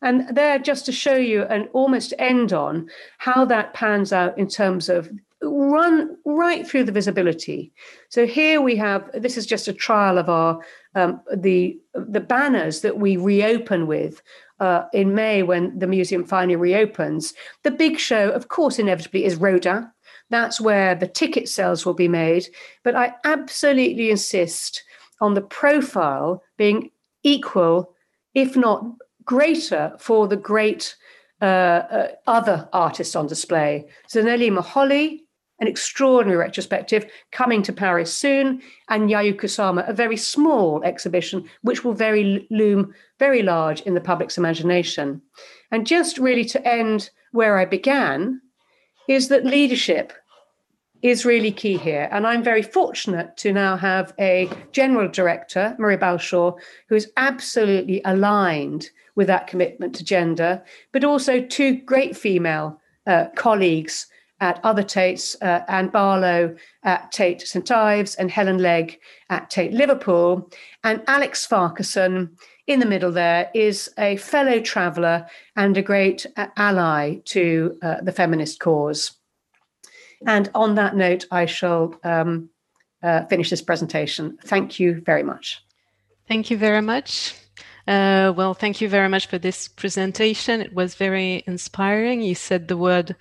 And 0.02 0.36
there 0.36 0.58
just 0.58 0.86
to 0.88 0.92
show 0.92 1.16
you 1.16 1.44
and 1.44 1.70
almost 1.74 2.14
end 2.18 2.54
on 2.54 2.90
how 3.20 3.46
that 3.46 3.74
pans 3.74 4.12
out 4.12 4.38
in 4.38 4.48
terms 4.48 4.90
of 4.90 5.10
run 5.44 6.18
right 6.26 6.68
through 6.68 6.84
the 6.84 6.92
visibility. 6.92 7.72
So 8.10 8.26
here 8.26 8.62
we 8.62 8.76
have 8.76 9.10
this 9.14 9.38
is 9.38 9.46
just 9.46 9.68
a 9.68 9.74
trial 9.74 10.18
of 10.18 10.30
our 10.30 10.60
um, 10.96 11.22
the 11.36 11.80
the 11.94 12.20
banners 12.20 12.82
that 12.82 12.98
we 12.98 13.18
reopen 13.18 13.88
with 13.88 14.22
uh, 14.62 14.86
in 14.94 15.16
May 15.16 15.44
when 15.44 15.78
the 15.78 15.88
museum 15.88 16.24
finally 16.24 16.56
reopens. 16.56 17.34
The 17.64 17.72
big 17.72 17.98
show, 17.98 18.30
of 18.30 18.48
course, 18.48 18.80
inevitably 18.80 19.26
is 19.26 19.36
Rodin. 19.36 19.92
That's 20.30 20.62
where 20.62 20.96
the 20.96 21.08
ticket 21.08 21.50
sales 21.50 21.86
will 21.86 21.96
be 21.96 22.08
made. 22.08 22.48
But 22.84 22.96
I 22.96 23.16
absolutely 23.26 24.12
insist 24.12 24.84
on 25.20 25.34
the 25.34 25.42
profile 25.42 26.44
being 26.58 26.92
equal, 27.24 27.94
if 28.36 28.56
not 28.56 28.86
greater, 29.26 29.94
for 30.00 30.28
the 30.28 30.38
great 30.38 30.96
uh, 31.42 31.46
uh, 31.46 32.08
other 32.28 32.70
artists 32.72 33.16
on 33.16 33.26
display. 33.26 33.88
Zanele 34.08 34.56
Muholi, 34.56 35.22
an 35.62 35.68
extraordinary 35.68 36.38
retrospective 36.38 37.06
coming 37.32 37.62
to 37.62 37.72
Paris 37.72 38.12
soon, 38.12 38.62
and 38.90 39.10
Yayoi 39.10 39.40
Kusama, 39.40 39.88
a 39.88 39.94
very 39.94 40.18
small 40.18 40.84
exhibition 40.84 41.48
which 41.62 41.84
will 41.84 41.94
very 41.94 42.48
loom 42.50 42.94
very 43.20 43.44
large 43.44 43.82
in 43.82 43.94
the 43.94 44.02
public's 44.02 44.38
imagination. 44.38 45.22
And 45.72 45.88
just 45.88 46.18
really 46.18 46.46
to 46.46 46.68
end 46.68 47.12
where 47.32 47.58
I 47.58 47.66
began, 47.66 48.42
is 49.08 49.30
that 49.30 49.46
leadership 49.46 50.12
is 51.02 51.26
really 51.26 51.52
key 51.52 51.78
here. 51.78 52.10
And 52.12 52.28
I'm 52.28 52.44
very 52.44 52.62
fortunate 52.62 53.38
to 53.38 53.52
now 53.52 53.76
have 53.76 54.14
a 54.20 54.50
general 54.72 55.08
director, 55.08 55.76
Marie 55.80 55.98
Balshaw, 55.98 56.58
who 56.90 56.96
is 56.96 57.12
absolutely 57.18 58.02
aligned 58.06 58.90
with 59.16 59.28
that 59.28 59.48
commitment 59.48 59.96
to 59.96 60.04
gender, 60.04 60.64
but 60.92 61.04
also 61.04 61.42
two 61.42 61.76
great 61.82 62.16
female 62.16 62.80
uh, 63.08 63.26
colleagues 63.36 64.08
at 64.42 64.60
other 64.64 64.84
Tates, 64.84 65.36
uh, 65.42 65.62
Anne 65.70 65.90
Barlow 65.90 66.56
at 66.84 67.12
Tate 67.12 67.42
St 67.42 67.72
Ives 67.72 68.16
and 68.16 68.30
Helen 68.30 68.58
Legg 68.58 69.00
at 69.30 69.50
Tate 69.50 69.72
Liverpool. 69.72 70.52
And 70.84 71.02
Alex 71.08 71.46
Farquharson 71.46 72.36
in 72.68 72.80
the 72.80 72.86
middle 72.86 73.12
there 73.12 73.50
is 73.54 73.90
a 73.98 74.18
fellow 74.18 74.60
traveler 74.60 75.28
and 75.56 75.78
a 75.78 75.82
great 75.82 76.26
uh, 76.36 76.48
ally 76.58 77.16
to 77.26 77.78
uh, 77.82 78.02
the 78.02 78.12
feminist 78.12 78.60
cause. 78.60 79.14
And 80.26 80.50
on 80.54 80.76
that 80.76 80.96
note, 80.96 81.26
I 81.32 81.46
shall 81.46 81.96
um, 82.04 82.50
uh, 83.02 83.26
finish 83.26 83.50
this 83.50 83.62
presentation. 83.62 84.38
Thank 84.46 84.80
you 84.80 85.02
very 85.02 85.24
much. 85.24 85.64
Thank 86.28 86.52
you 86.52 86.58
very 86.58 86.82
much. 86.82 87.36
Uh, 87.88 88.32
well, 88.36 88.54
thank 88.54 88.80
you 88.80 88.88
very 88.88 89.10
much 89.10 89.28
for 89.28 89.38
this 89.38 89.68
presentation. 89.68 90.62
It 90.62 90.74
was 90.74 90.96
very 90.96 91.44
inspiring. 91.48 92.22
You 92.22 92.36
said 92.36 92.68
the 92.68 92.78
word 92.78 93.16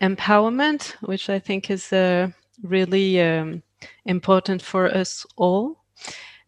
empowerment, 0.00 0.96
which 1.02 1.28
I 1.28 1.38
think 1.38 1.70
is 1.70 1.92
uh, 1.92 2.28
really 2.62 3.20
um, 3.20 3.62
important 4.04 4.62
for 4.62 4.86
us 4.86 5.26
all. 5.36 5.76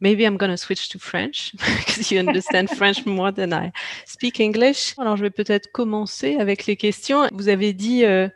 Maybe 0.00 0.24
I'm 0.24 0.36
going 0.36 0.52
to 0.52 0.56
switch 0.56 0.88
to 0.90 0.98
French 0.98 1.52
because 1.78 2.12
you 2.12 2.20
understand 2.20 2.70
French 2.70 3.04
more 3.04 3.32
than 3.32 3.52
I 3.52 3.72
speak 4.06 4.38
English. 4.38 4.94
Alors, 4.98 5.16
je 5.16 5.22
vais 5.22 5.30
peut-être 5.30 5.72
commencer 5.72 6.36
avec 6.36 6.66
les 6.66 6.76
questions. 6.76 7.28
Vous 7.32 7.48
avez 7.48 7.72
dit 7.72 8.04
euh, 8.04 8.28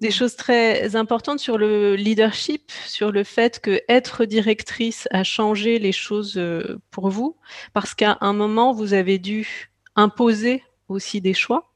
des 0.00 0.10
choses 0.10 0.34
très 0.34 0.96
importantes 0.96 1.38
sur 1.38 1.56
le 1.56 1.94
leadership, 1.94 2.72
sur 2.86 3.12
le 3.12 3.22
fait 3.22 3.60
que 3.60 3.80
être 3.88 4.24
directrice 4.24 5.06
a 5.12 5.22
changé 5.22 5.78
les 5.78 5.92
choses 5.92 6.36
euh, 6.36 6.80
pour 6.90 7.08
vous, 7.08 7.36
parce 7.72 7.94
qu'à 7.94 8.18
un 8.20 8.32
moment, 8.32 8.72
vous 8.72 8.94
avez 8.94 9.18
dû 9.18 9.70
imposer 9.94 10.64
aussi 10.88 11.20
des 11.20 11.34
choix. 11.34 11.71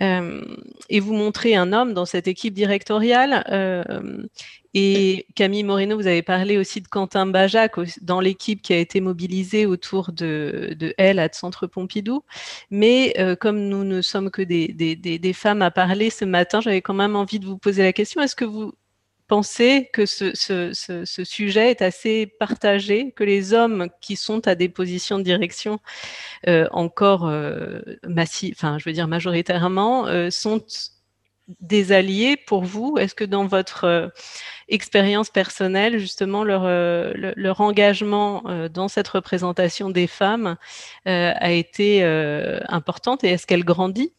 Euh, 0.00 0.42
et 0.88 1.00
vous 1.00 1.12
montrer 1.12 1.54
un 1.54 1.72
homme 1.72 1.92
dans 1.94 2.06
cette 2.06 2.26
équipe 2.28 2.54
directoriale. 2.54 3.44
Euh, 3.50 4.26
et 4.74 5.26
Camille 5.34 5.64
Moreno, 5.64 5.96
vous 5.96 6.06
avez 6.06 6.22
parlé 6.22 6.56
aussi 6.56 6.80
de 6.80 6.88
Quentin 6.88 7.26
Bajac 7.26 7.74
dans 8.00 8.20
l'équipe 8.20 8.62
qui 8.62 8.72
a 8.72 8.78
été 8.78 9.00
mobilisée 9.02 9.66
autour 9.66 10.12
de, 10.12 10.94
elle 10.96 11.18
à 11.18 11.28
Centre 11.30 11.66
Pompidou. 11.66 12.24
Mais 12.70 13.14
euh, 13.18 13.36
comme 13.36 13.68
nous 13.68 13.84
ne 13.84 14.00
sommes 14.00 14.30
que 14.30 14.42
des, 14.42 14.68
des, 14.68 14.96
des, 14.96 15.32
femmes 15.34 15.62
à 15.62 15.70
parler 15.70 16.08
ce 16.08 16.24
matin, 16.24 16.60
j'avais 16.60 16.80
quand 16.80 16.94
même 16.94 17.16
envie 17.16 17.38
de 17.38 17.46
vous 17.46 17.58
poser 17.58 17.82
la 17.82 17.92
question. 17.92 18.22
Est-ce 18.22 18.36
que 18.36 18.46
vous 18.46 18.72
pensez 19.32 19.88
que 19.94 20.04
ce, 20.04 20.34
sujet 21.24 21.70
est 21.70 21.80
assez 21.80 22.26
partagé, 22.26 23.12
que 23.12 23.24
les 23.24 23.54
hommes 23.54 23.88
qui 24.02 24.16
sont 24.16 24.46
à 24.46 24.54
des 24.54 24.68
positions 24.68 25.16
de 25.16 25.22
direction 25.22 25.80
euh, 26.48 26.68
encore 26.70 27.26
euh, 27.26 27.80
enfin 28.54 28.76
je 28.78 28.84
veux 28.84 28.92
dire 28.92 29.08
majoritairement, 29.08 30.06
euh, 30.06 30.28
sont 30.28 30.60
des 31.60 31.92
alliés 31.92 32.36
pour 32.36 32.64
vous? 32.64 32.98
Est-ce 32.98 33.14
que 33.14 33.24
dans 33.24 33.46
votre 33.46 33.84
euh, 33.84 34.08
expérience 34.68 35.30
personnelle, 35.30 35.98
justement, 35.98 36.44
leur, 36.44 36.64
leur 37.14 37.60
engagement 37.62 38.42
dans 38.70 38.88
cette 38.88 39.08
représentation 39.08 39.88
des 39.88 40.06
femmes 40.06 40.56
a 41.06 41.52
été 41.52 42.04
importante 42.68 43.24
et 43.24 43.28
est-ce 43.28 43.46
qu'elle 43.46 43.64
grandit? 43.64 44.12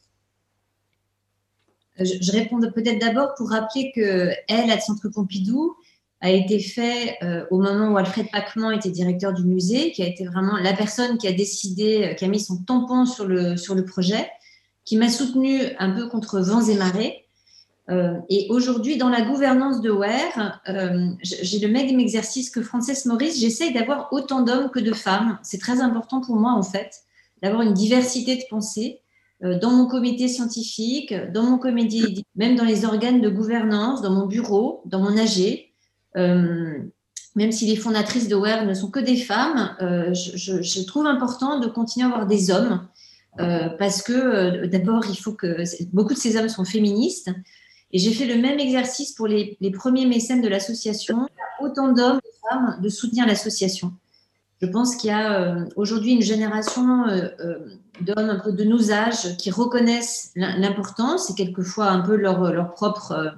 Je, 1.99 2.13
je 2.21 2.31
réponds 2.31 2.59
peut-être 2.59 2.99
d'abord 2.99 3.35
pour 3.35 3.49
rappeler 3.49 3.91
que 3.95 4.31
elle, 4.47 4.71
à 4.71 4.79
Centre 4.79 5.09
Pompidou, 5.09 5.75
a 6.21 6.31
été 6.31 6.57
fait 6.59 7.17
au 7.51 7.59
moment 7.59 7.89
où 7.89 7.97
Alfred 7.97 8.31
Pacman 8.31 8.71
était 8.71 8.89
directeur 8.89 9.33
du 9.33 9.43
musée, 9.43 9.91
qui 9.91 10.01
a 10.03 10.07
été 10.07 10.23
vraiment 10.23 10.55
la 10.55 10.71
personne 10.71 11.17
qui 11.17 11.27
a 11.27 11.33
décidé, 11.33 12.15
qui 12.17 12.23
a 12.23 12.29
mis 12.29 12.39
son 12.39 12.63
tampon 12.63 13.05
sur 13.05 13.25
le, 13.27 13.57
sur 13.57 13.75
le 13.75 13.83
projet, 13.83 14.29
qui 14.85 14.97
m'a 14.97 15.09
soutenu 15.09 15.61
un 15.79 15.91
peu 15.91 16.07
contre 16.07 16.39
vents 16.39 16.63
et 16.63 16.75
marées. 16.75 17.23
Euh, 17.89 18.17
et 18.29 18.47
aujourd'hui, 18.49 18.97
dans 18.97 19.09
la 19.09 19.21
gouvernance 19.21 19.81
de 19.81 19.91
WARE, 19.91 20.61
euh, 20.69 21.09
j'ai 21.21 21.59
le 21.59 21.67
même 21.67 21.99
exercice 21.99 22.49
que 22.49 22.61
Frances 22.61 23.05
Maurice. 23.05 23.39
J'essaye 23.39 23.73
d'avoir 23.73 24.11
autant 24.13 24.41
d'hommes 24.41 24.69
que 24.69 24.79
de 24.79 24.93
femmes. 24.93 25.37
C'est 25.43 25.59
très 25.59 25.81
important 25.81 26.21
pour 26.21 26.35
moi, 26.35 26.53
en 26.53 26.63
fait, 26.63 27.01
d'avoir 27.41 27.61
une 27.61 27.73
diversité 27.73 28.37
de 28.37 28.43
pensée 28.49 29.01
euh, 29.01 29.02
dans 29.43 29.71
mon 29.71 29.87
comité 29.87 30.27
scientifique, 30.27 31.13
dans 31.33 31.43
mon 31.43 31.57
comité, 31.57 32.23
même 32.35 32.55
dans 32.55 32.63
les 32.63 32.85
organes 32.85 33.21
de 33.21 33.29
gouvernance, 33.29 34.01
dans 34.01 34.11
mon 34.11 34.25
bureau, 34.25 34.81
dans 34.85 34.99
mon 34.99 35.17
AG. 35.17 35.69
même 36.15 37.51
si 37.51 37.65
les 37.65 37.75
fondatrices 37.75 38.27
de 38.27 38.35
WARE 38.35 38.65
ne 38.65 38.73
sont 38.73 38.89
que 38.89 38.99
des 38.99 39.17
femmes, 39.17 39.75
je, 40.13 40.61
je, 40.61 40.85
trouve 40.85 41.07
important 41.07 41.59
de 41.59 41.67
continuer 41.67 42.05
à 42.05 42.09
avoir 42.09 42.25
des 42.25 42.51
hommes. 42.51 42.87
parce 43.37 44.01
que 44.01 44.65
d'abord, 44.67 45.03
il 45.09 45.17
faut 45.17 45.33
que 45.33 45.63
beaucoup 45.91 46.13
de 46.13 46.19
ces 46.19 46.37
hommes 46.37 46.49
sont 46.49 46.65
féministes, 46.65 47.29
et 47.93 47.99
j'ai 47.99 48.11
fait 48.11 48.25
le 48.25 48.41
même 48.41 48.59
exercice 48.59 49.11
pour 49.11 49.27
les, 49.27 49.57
premiers 49.71 50.07
mécènes 50.07 50.41
de 50.41 50.47
l'association. 50.47 51.27
Autant 51.61 51.93
d'hommes 51.93 52.19
et 52.23 52.27
de 52.27 52.49
femmes 52.49 52.81
de 52.81 52.89
soutenir 52.89 53.27
l'association. 53.27 53.93
Je 54.61 54.67
pense 54.67 54.95
qu'il 54.95 55.09
y 55.09 55.13
a 55.13 55.39
euh, 55.39 55.65
aujourd'hui 55.75 56.13
une 56.13 56.21
génération 56.21 57.03
euh, 57.07 57.29
euh, 57.39 57.59
d'hommes 58.01 58.29
un 58.29 58.39
peu 58.39 58.51
de 58.51 58.63
nos 58.63 58.91
âges 58.91 59.37
qui 59.37 59.51
reconnaissent 59.51 60.31
l'importance 60.35 61.29
et 61.29 61.35
quelquefois 61.35 61.89
un 61.89 62.01
peu 62.01 62.15
leur, 62.15 62.51
leur 62.51 62.73
propre, 62.73 63.35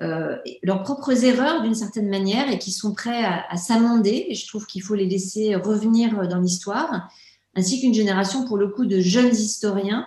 leurs 0.00 0.82
propres 0.82 1.24
erreurs 1.24 1.62
d'une 1.62 1.74
certaine 1.74 2.08
manière 2.08 2.48
et 2.50 2.58
qui 2.58 2.70
sont 2.70 2.94
prêts 2.94 3.24
à, 3.24 3.56
s'amender. 3.56 4.28
Je 4.32 4.46
trouve 4.46 4.66
qu'il 4.66 4.82
faut 4.82 4.94
les 4.94 5.06
laisser 5.06 5.56
revenir 5.56 6.28
dans 6.28 6.38
l'histoire, 6.38 7.10
ainsi 7.56 7.80
qu'une 7.80 7.94
génération 7.94 8.46
pour 8.46 8.58
le 8.58 8.68
coup 8.68 8.86
de 8.86 9.00
jeunes 9.00 9.34
historiens 9.34 10.06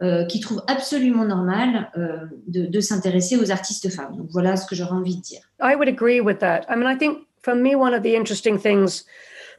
euh, 0.00 0.24
qui 0.26 0.38
trouve 0.38 0.62
absolument 0.68 1.24
normal 1.24 1.90
euh, 1.98 2.18
de, 2.46 2.80
s'intéresser 2.80 3.36
aux 3.36 3.50
artistes 3.50 3.90
femmes. 3.90 4.16
Donc 4.16 4.28
voilà 4.30 4.56
ce 4.56 4.64
que 4.64 4.76
j'aurais 4.76 4.92
envie 4.92 5.16
de 5.16 5.20
dire. 5.22 5.40
I 5.60 5.74
would 5.74 5.88
agree 5.88 6.20
with 6.20 6.38
that. 6.38 6.60
I 6.68 6.76
mean, 6.76 6.86
I 6.88 6.96
think 6.96 7.26
for 7.42 7.56
me, 7.56 7.74
one 7.74 7.92
of 7.92 8.04
the 8.04 8.14
interesting 8.14 8.60
things 8.60 9.04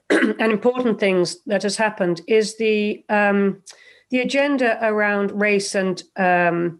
and 0.39 0.51
important 0.51 0.99
things 0.99 1.37
that 1.45 1.63
has 1.63 1.77
happened 1.77 2.21
is 2.27 2.57
the 2.57 3.03
um, 3.09 3.61
the 4.09 4.19
agenda 4.19 4.79
around 4.81 5.31
race 5.39 5.75
and 5.75 6.01
um, 6.17 6.79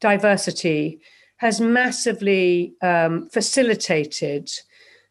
diversity 0.00 1.00
has 1.38 1.60
massively 1.60 2.74
um, 2.82 3.28
facilitated 3.30 4.50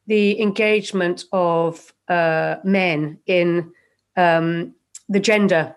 the 0.07 0.39
engagement 0.39 1.23
of 1.31 1.93
uh, 2.07 2.57
men 2.63 3.17
in 3.25 3.71
um, 4.15 4.73
the 5.09 5.19
gender 5.19 5.75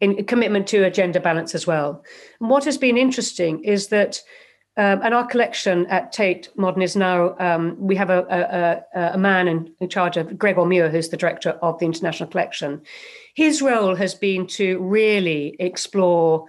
in 0.00 0.24
commitment 0.24 0.66
to 0.66 0.82
a 0.84 0.90
gender 0.90 1.20
balance 1.20 1.54
as 1.54 1.66
well. 1.66 2.02
And 2.40 2.48
what 2.48 2.64
has 2.64 2.78
been 2.78 2.96
interesting 2.96 3.62
is 3.62 3.88
that, 3.88 4.20
um, 4.76 5.00
and 5.02 5.12
our 5.12 5.26
collection 5.26 5.86
at 5.86 6.12
Tate 6.12 6.48
Modern 6.56 6.80
is 6.82 6.94
now, 6.94 7.36
um, 7.38 7.76
we 7.78 7.96
have 7.96 8.08
a, 8.08 8.84
a, 8.94 9.14
a 9.14 9.18
man 9.18 9.48
in, 9.48 9.72
in, 9.80 9.88
charge 9.88 10.16
of 10.16 10.38
Gregor 10.38 10.64
Muir, 10.64 10.88
who's 10.88 11.08
the 11.08 11.16
director 11.16 11.50
of 11.60 11.78
the 11.78 11.86
International 11.86 12.28
Collection. 12.28 12.80
His 13.34 13.60
role 13.60 13.96
has 13.96 14.14
been 14.14 14.46
to 14.48 14.78
really 14.78 15.56
explore 15.58 16.46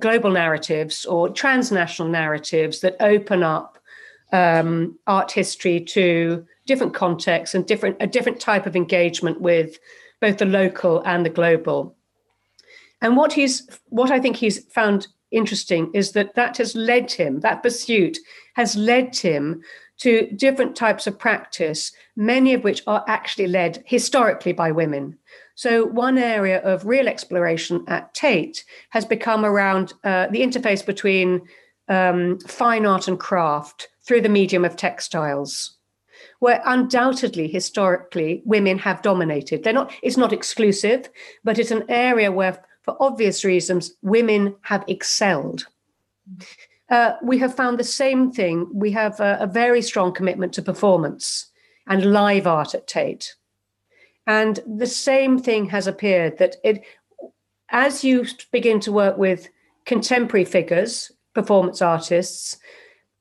global 0.00 0.30
narratives 0.30 1.04
or 1.04 1.28
transnational 1.28 2.10
narratives 2.10 2.80
that 2.80 2.96
open 3.00 3.42
up 3.42 3.78
um, 4.32 4.98
art 5.06 5.30
history 5.30 5.80
to 5.80 6.46
different 6.66 6.94
contexts 6.94 7.54
and 7.54 7.66
different 7.66 7.96
a 8.00 8.06
different 8.06 8.40
type 8.40 8.66
of 8.66 8.76
engagement 8.76 9.40
with 9.40 9.78
both 10.20 10.38
the 10.38 10.46
local 10.46 11.02
and 11.04 11.26
the 11.26 11.30
global. 11.30 11.94
And 13.00 13.16
what 13.16 13.32
he's 13.32 13.68
what 13.88 14.10
I 14.10 14.20
think 14.20 14.36
he's 14.36 14.64
found 14.66 15.08
interesting 15.32 15.90
is 15.94 16.12
that 16.12 16.34
that 16.34 16.56
has 16.58 16.74
led 16.74 17.10
him, 17.10 17.40
that 17.40 17.62
pursuit 17.62 18.18
has 18.54 18.76
led 18.76 19.16
him 19.16 19.62
to 19.98 20.30
different 20.32 20.74
types 20.74 21.06
of 21.06 21.18
practice, 21.18 21.92
many 22.16 22.54
of 22.54 22.64
which 22.64 22.82
are 22.86 23.04
actually 23.06 23.46
led 23.46 23.82
historically 23.86 24.52
by 24.52 24.72
women. 24.72 25.16
So, 25.54 25.84
one 25.84 26.18
area 26.18 26.60
of 26.62 26.86
real 26.86 27.08
exploration 27.08 27.84
at 27.86 28.12
Tate 28.14 28.64
has 28.90 29.04
become 29.04 29.44
around 29.44 29.92
uh, 30.02 30.26
the 30.28 30.40
interface 30.40 30.84
between 30.84 31.42
um, 31.88 32.38
fine 32.40 32.86
art 32.86 33.06
and 33.06 33.18
craft 33.18 33.88
through 34.04 34.22
the 34.22 34.28
medium 34.28 34.64
of 34.64 34.76
textiles 34.76 35.76
where 36.38 36.62
undoubtedly 36.66 37.46
historically 37.46 38.42
women 38.44 38.78
have 38.78 39.02
dominated 39.02 39.62
they're 39.62 39.72
not 39.72 39.92
it's 40.02 40.16
not 40.16 40.32
exclusive 40.32 41.08
but 41.44 41.58
it's 41.58 41.70
an 41.70 41.84
area 41.88 42.30
where 42.30 42.64
for 42.82 42.96
obvious 43.00 43.44
reasons, 43.44 43.92
women 44.02 44.54
have 44.62 44.84
excelled. 44.88 45.66
Uh, 46.90 47.14
we 47.22 47.38
have 47.38 47.54
found 47.54 47.78
the 47.78 47.84
same 47.84 48.30
thing. 48.30 48.68
We 48.72 48.90
have 48.92 49.18
a, 49.20 49.38
a, 49.40 49.46
very 49.46 49.80
strong 49.82 50.12
commitment 50.12 50.52
to 50.54 50.62
performance 50.62 51.50
and 51.86 52.12
live 52.12 52.46
art 52.46 52.74
at 52.74 52.86
Tate. 52.86 53.34
And 54.26 54.60
the 54.66 54.86
same 54.86 55.38
thing 55.38 55.68
has 55.70 55.86
appeared 55.86 56.38
that 56.38 56.56
it, 56.62 56.82
as 57.70 58.04
you 58.04 58.26
begin 58.52 58.78
to 58.80 58.92
work 58.92 59.16
with 59.16 59.48
contemporary 59.84 60.44
figures, 60.44 61.10
performance 61.34 61.80
artists 61.80 62.58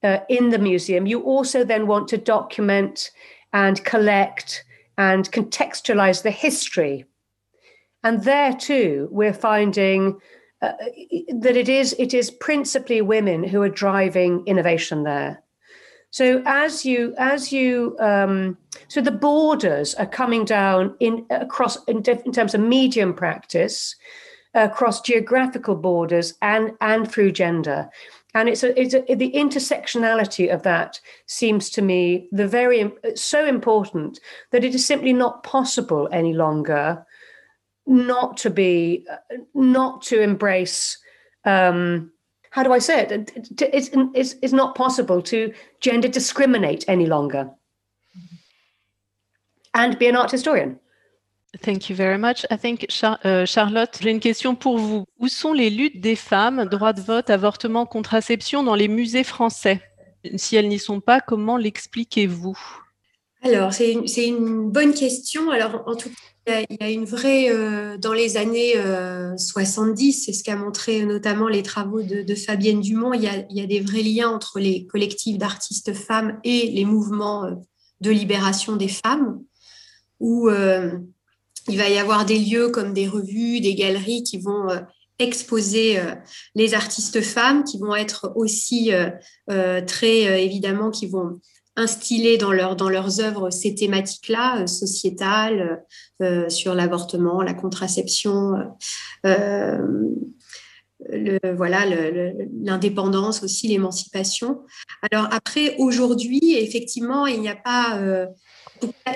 uh, 0.04 0.20
in 0.30 0.50
the 0.50 0.60
museum, 0.60 1.06
you 1.08 1.22
also 1.22 1.64
then 1.64 1.88
want 1.88 2.08
to 2.10 2.18
document 2.18 3.12
and 3.54 3.84
collect 3.86 4.64
and 4.98 5.32
contextualize 5.32 6.24
the 6.24 6.32
history 6.32 7.06
and 8.04 8.24
there 8.24 8.54
too, 8.54 9.08
we're 9.12 9.34
finding 9.34 10.20
uh, 10.62 10.74
that 11.40 11.58
it 11.58 11.70
is 11.70 11.96
it 11.98 12.14
is 12.14 12.30
principally 12.30 13.02
women 13.02 13.44
who 13.44 13.62
are 13.62 13.70
driving 13.70 14.44
innovation 14.46 15.04
there. 15.04 15.44
So 16.12 16.44
as 16.46 16.86
you 16.86 17.16
as 17.18 17.52
you 17.52 17.96
um, 18.00 18.58
so 18.88 19.02
the 19.02 19.12
borders 19.12 19.96
are 19.96 20.06
coming 20.06 20.46
down 20.46 20.96
in 21.00 21.26
across 21.30 21.84
in, 21.86 22.04
in 22.26 22.32
terms 22.32 22.54
of 22.54 22.62
medium 22.62 23.14
practice 23.14 23.96
across 24.54 25.02
geographical 25.02 25.76
borders 25.76 26.34
and 26.42 26.74
and 26.82 27.10
through 27.10 27.32
gender 27.32 27.90
and 28.34 28.48
it's 28.48 28.64
a, 28.64 28.80
it's 28.80 28.94
a, 28.94 29.16
the 29.16 29.32
intersectionality 29.32 30.54
of 30.54 30.64
that 30.64 31.00
seems 31.26 31.70
to 31.70 31.82
me 31.82 32.28
the 32.32 32.48
very 32.48 32.92
so 33.16 33.46
important 33.46 34.20
that 34.52 34.64
it 34.64 34.76
is 34.76 34.86
simply 34.86 35.14
not 35.14 35.44
possible 35.44 36.08
any 36.12 36.34
longer 36.34 37.06
not 37.86 38.38
to 38.38 38.50
be 38.50 39.06
not 39.54 40.02
to 40.04 40.22
embrace 40.22 40.98
um, 41.46 42.12
how 42.52 42.64
do 42.64 42.74
I 42.74 42.80
say 42.80 43.08
it? 43.10 43.32
It's, 43.62 44.54
not 44.54 44.76
possible 44.76 45.22
to 45.24 45.54
gender 45.80 46.10
discriminate 46.10 46.84
any 46.88 47.06
longer 47.06 47.50
and 49.74 49.98
be 49.98 50.08
an 50.08 50.18
art 50.18 50.32
historian. 50.32 50.78
Thank 51.62 51.90
you 51.90 51.96
very 51.96 52.18
much. 52.18 52.46
I 52.50 52.58
think, 52.58 52.88
euh, 53.26 53.46
Charlotte, 53.46 53.98
j'ai 54.02 54.12
une 54.12 54.20
question 54.20 54.56
pour 54.56 54.78
vous. 54.78 55.06
Où 55.20 55.28
sont 55.28 55.54
les 55.54 55.70
luttes 55.70 56.00
des 56.00 56.16
femmes, 56.16 56.66
droit 56.66 56.94
de 56.94 57.02
vote, 57.02 57.30
avortement, 57.30 57.86
contraception 57.86 58.64
dans 58.64 58.76
les 58.76 58.88
musées 58.88 59.26
français? 59.26 59.82
Si 60.36 60.56
elles 60.56 60.70
n'y 60.70 60.80
sont 60.80 61.02
pas, 61.02 61.20
comment 61.20 61.58
l'expliquez-vous? 61.58 62.58
Alors, 63.42 63.74
c'est 63.74 63.92
une, 63.92 64.06
une, 64.18 64.70
bonne 64.70 64.94
question. 64.94 65.50
Alors, 65.50 65.84
en 65.88 65.96
tout 65.96 66.10
cas, 66.46 66.62
il 66.70 66.78
y 66.80 66.84
a 66.84 66.90
une 66.90 67.06
vraie, 67.06 67.50
euh, 67.50 67.98
dans 67.98 68.14
les 68.14 68.38
années 68.38 68.74
70, 69.38 70.20
euh, 70.20 70.22
c'est 70.26 70.34
ce 70.34 70.44
qu'a 70.44 70.56
montré 70.56 71.06
notamment 71.06 71.48
les 71.48 71.64
travaux 71.64 72.02
de, 72.02 72.36
Fabienne 72.36 72.82
Dumont, 72.82 73.14
il 73.14 73.24
y, 73.24 73.28
a, 73.28 73.46
il 73.50 73.58
y, 73.58 73.62
a, 73.62 73.68
des 73.68 73.80
vrais 73.80 74.04
liens 74.04 74.30
entre 74.30 74.60
les 74.60 74.86
collectifs 74.86 75.38
d'artistes 75.38 75.94
femmes 75.94 76.40
et 76.44 76.70
les 76.72 76.86
mouvements 76.86 77.50
de 78.02 78.12
libération 78.12 78.76
des 78.76 78.88
femmes, 78.88 79.42
où 80.20 80.50
il 81.68 81.78
va 81.78 81.90
y 81.90 81.98
avoir 81.98 82.26
des 82.26 82.40
lieux 82.40 82.70
comme 82.70 82.94
des 82.94 83.08
revues, 83.08 83.62
des 83.62 83.76
galeries 83.76 84.24
qui 84.24 84.40
vont 84.40 84.70
euh, 84.70 84.80
exposer 85.20 86.00
euh, 86.00 86.16
les 86.56 86.74
artistes 86.74 87.22
femmes, 87.22 87.64
qui 87.64 87.78
vont 87.78 87.96
être 87.96 88.32
aussi 88.36 88.92
euh, 88.94 89.82
très 89.86 90.44
évidemment, 90.44 90.90
qui 90.90 91.08
vont 91.08 91.40
instiller 91.76 92.38
dans, 92.38 92.52
leur, 92.52 92.76
dans 92.76 92.90
leurs 92.90 93.22
œuvres 93.22 93.50
ces 93.50 93.76
thématiques-là, 93.76 94.68
sociétales, 94.68 95.84
sur 96.50 96.76
l'avortement, 96.76 97.42
la 97.42 97.54
contraception, 97.54 98.54
le, 99.24 99.80
voilà, 101.56 101.86
l'indépendance 102.62 103.44
aussi, 103.44 103.68
l'émancipation. 103.68 104.62
Alors 105.12 105.28
après, 105.32 105.76
aujourd'hui, 105.78 106.58
effectivement, 106.58 107.26
il 107.26 107.42
n'y 107.42 107.50
a 107.50 107.56
pas 107.56 108.00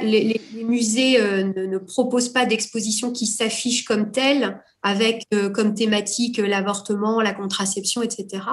les, 0.01 0.41
musées 0.63 1.20
euh, 1.20 1.43
ne, 1.43 1.78
proposent 1.78 2.30
pas 2.30 2.45
d'exposition 2.45 3.11
qui 3.11 3.26
s'affiche 3.26 3.86
comme 3.86 4.11
telle, 4.11 4.61
avec 4.84 5.24
euh, 5.34 5.49
comme 5.49 5.74
thématique 5.74 6.39
euh, 6.39 6.47
l'avortement, 6.47 7.22
la 7.22 7.34
contraception, 7.34 8.01
etc. 8.01 8.43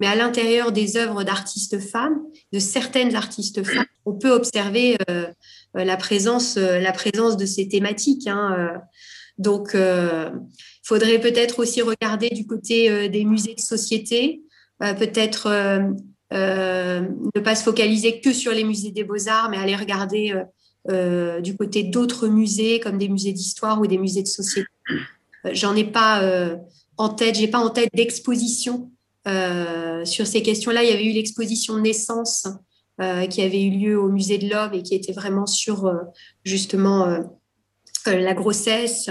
Mais 0.00 0.06
à 0.06 0.14
l'intérieur 0.14 0.72
des 0.72 0.96
œuvres 0.96 1.24
d'artistes 1.24 1.78
femmes, 1.78 2.20
de 2.52 2.58
certaines 2.58 3.14
artistes 3.14 3.62
femmes, 3.62 3.84
on 4.04 4.14
peut 4.14 4.30
observer 4.30 4.96
la, 5.74 5.96
présence, 5.96 6.56
la 6.56 6.92
présence 6.92 7.36
de 7.36 7.44
ces 7.44 7.68
thématiques. 7.68 8.26
Hein, 8.26 8.80
donc, 9.38 9.70
il 9.74 10.30
faudrait 10.84 11.18
peut-être 11.18 11.58
aussi 11.58 11.82
regarder 11.82 12.30
du 12.30 12.46
côté 12.46 13.08
des 13.08 13.24
musées 13.24 13.54
de 13.54 13.60
société, 13.60 14.42
peut-être 14.80 15.50
ne 16.30 17.40
pas 17.40 17.56
se 17.56 17.64
focaliser 17.64 18.20
que 18.20 18.32
sur 18.32 18.52
les 18.52 18.64
musées 18.64 18.92
des 18.92 19.04
beaux-arts, 19.04 19.50
mais 19.50 19.58
aller 19.58 19.76
regarder 19.76 20.32
euh, 20.90 21.42
du 21.42 21.54
côté 21.54 21.82
d'autres 21.82 22.28
musées, 22.28 22.80
comme 22.80 22.96
des 22.96 23.10
musées 23.10 23.32
d'histoire 23.32 23.78
ou 23.78 23.86
des 23.86 23.98
musées 23.98 24.22
de 24.22 24.28
société. 24.28 24.68
Euh, 25.44 25.50
j'en 25.52 25.76
ai 25.76 25.84
pas 25.84 26.22
euh, 26.22 26.56
en 26.96 27.10
tête, 27.10 27.34
j'ai 27.34 27.48
pas 27.48 27.58
en 27.58 27.68
tête 27.68 27.90
d'exposition 27.94 28.90
sur 30.04 30.26
ces 30.26 30.42
questions-là. 30.42 30.82
Il 30.84 30.88
y 30.88 30.92
avait 30.92 31.04
eu 31.04 31.12
l'exposition 31.12 31.76
Naissance 31.76 32.48
qui 33.28 33.42
avait 33.42 33.62
eu 33.62 33.70
lieu 33.70 34.00
au 34.00 34.08
musée 34.08 34.38
de 34.38 34.48
l'Homme 34.48 34.72
et 34.72 34.82
qui 34.82 34.94
était 34.94 35.12
vraiment 35.12 35.44
sur 35.44 35.92
justement 36.46 37.06
la 38.06 38.32
grossesse, 38.32 39.10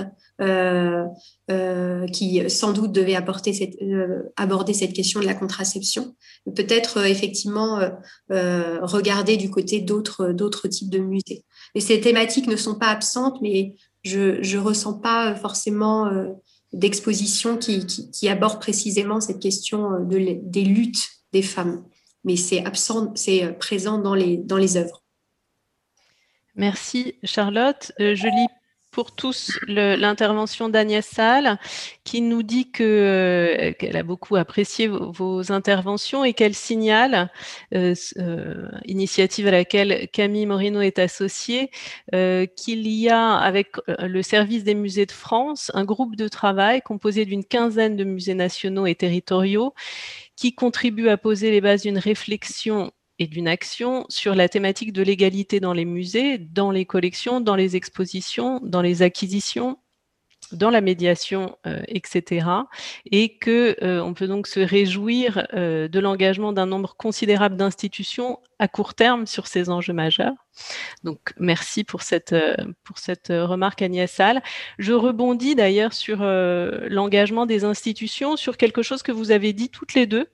qui 2.11 2.49
sans 2.49 2.73
doute 2.73 2.91
devait 2.91 3.13
aborder 3.15 4.73
cette 4.73 4.93
question 4.93 5.19
de 5.19 5.25
la 5.27 5.35
contraception. 5.35 6.15
Peut-être 6.55 7.05
effectivement 7.05 7.79
regarder 8.27 9.37
du 9.37 9.51
côté 9.51 9.81
d'autres 9.81 10.67
types 10.67 10.89
de 10.89 10.97
musées. 10.97 11.45
Et 11.75 11.81
ces 11.81 12.01
thématiques 12.01 12.47
ne 12.47 12.55
sont 12.55 12.75
pas 12.75 12.87
absentes, 12.87 13.41
mais 13.41 13.75
je 14.03 14.55
ne 14.55 14.61
ressens 14.61 14.95
pas 14.99 15.35
forcément 15.35 16.07
euh, 16.07 16.29
d'exposition 16.73 17.57
qui, 17.57 17.85
qui, 17.85 18.29
aborde 18.29 18.59
précisément 18.59 19.19
cette 19.19 19.39
question 19.39 19.93
euh, 19.93 19.99
de, 19.99 20.39
des 20.41 20.63
luttes 20.63 21.09
des 21.33 21.41
femmes. 21.41 21.85
Mais 22.23 22.35
c'est 22.35 22.65
absent, 22.65 23.13
c'est 23.15 23.43
euh, 23.43 23.53
présent 23.53 23.99
dans 23.99 24.15
les, 24.15 24.37
dans 24.37 24.57
les 24.57 24.77
œuvres. 24.77 25.03
Merci 26.55 27.15
Charlotte. 27.23 27.91
je 27.99 28.27
lis 28.27 28.47
pour 28.97 29.11
tous 29.11 29.59
l'intervention 29.67 30.69
d'Agnès 30.69 31.05
Salle 31.05 31.59
qui 32.03 32.19
nous 32.19 32.41
dit 32.41 32.71
que 32.71 33.75
qu'elle 33.77 33.95
a 33.95 34.01
beaucoup 34.01 34.37
apprécié 34.37 34.87
vos, 34.87 35.51
interventions 35.51 36.25
et 36.25 36.33
qu'elle 36.33 36.55
signale, 36.55 37.29
euh, 37.75 37.93
euh, 38.17 38.67
initiative 38.85 39.45
à 39.49 39.51
laquelle 39.51 40.07
Camille 40.11 40.47
Morino 40.47 40.81
est 40.81 40.97
associée, 40.97 41.69
euh, 42.15 42.47
qu'il 42.47 42.87
y 42.87 43.07
a 43.07 43.35
avec 43.35 43.75
le 43.87 44.23
service 44.23 44.63
des 44.63 44.73
musées 44.73 45.05
de 45.05 45.11
France 45.11 45.69
un 45.75 45.85
groupe 45.85 46.15
de 46.15 46.27
travail 46.27 46.81
composé 46.81 47.25
d'une 47.25 47.45
quinzaine 47.45 47.97
de 47.97 48.03
musées 48.03 48.33
nationaux 48.33 48.87
et 48.87 48.95
territoriaux 48.95 49.75
qui 50.35 50.55
contribue 50.55 51.09
à 51.09 51.17
poser 51.17 51.51
les 51.51 51.61
bases 51.61 51.83
d'une 51.83 51.99
réflexion 51.99 52.91
et 53.19 53.27
d'une 53.27 53.47
action 53.47 54.05
sur 54.09 54.35
la 54.35 54.49
thématique 54.49 54.93
de 54.93 55.01
l'égalité 55.01 55.59
dans 55.59 55.73
les 55.73 55.85
musées, 55.85 56.37
dans 56.37 56.71
les 56.71 56.85
collections, 56.85 57.41
dans 57.41 57.55
les 57.55 57.75
expositions, 57.75 58.59
dans 58.63 58.81
les 58.81 59.01
acquisitions, 59.01 59.77
dans 60.51 60.69
la 60.69 60.81
médiation, 60.81 61.57
euh, 61.65 61.81
etc. 61.87 62.47
Et 63.11 63.37
que 63.37 63.75
euh, 63.83 64.01
on 64.01 64.13
peut 64.13 64.27
donc 64.27 64.47
se 64.47 64.59
réjouir 64.59 65.45
euh, 65.53 65.87
de 65.87 65.99
l'engagement 65.99 66.53
d'un 66.53 66.65
nombre 66.65 66.95
considérable 66.95 67.57
d'institutions 67.57 68.39
à 68.59 68.67
court 68.67 68.93
terme 68.93 69.27
sur 69.27 69.47
ces 69.47 69.69
enjeux 69.69 69.93
majeurs. 69.93 70.33
Donc 71.03 71.33
merci 71.37 71.83
pour 71.83 72.01
cette 72.01 72.35
pour 72.83 72.97
cette 72.97 73.27
remarque 73.27 73.81
Agnès 73.81 74.11
Salle. 74.11 74.41
Je 74.79 74.93
rebondis 74.93 75.55
d'ailleurs 75.55 75.93
sur 75.93 76.19
l'engagement 76.21 77.45
des 77.45 77.63
institutions, 77.63 78.35
sur 78.37 78.57
quelque 78.57 78.81
chose 78.81 79.03
que 79.03 79.11
vous 79.11 79.31
avez 79.31 79.53
dit 79.53 79.69
toutes 79.69 79.93
les 79.93 80.07
deux 80.07 80.27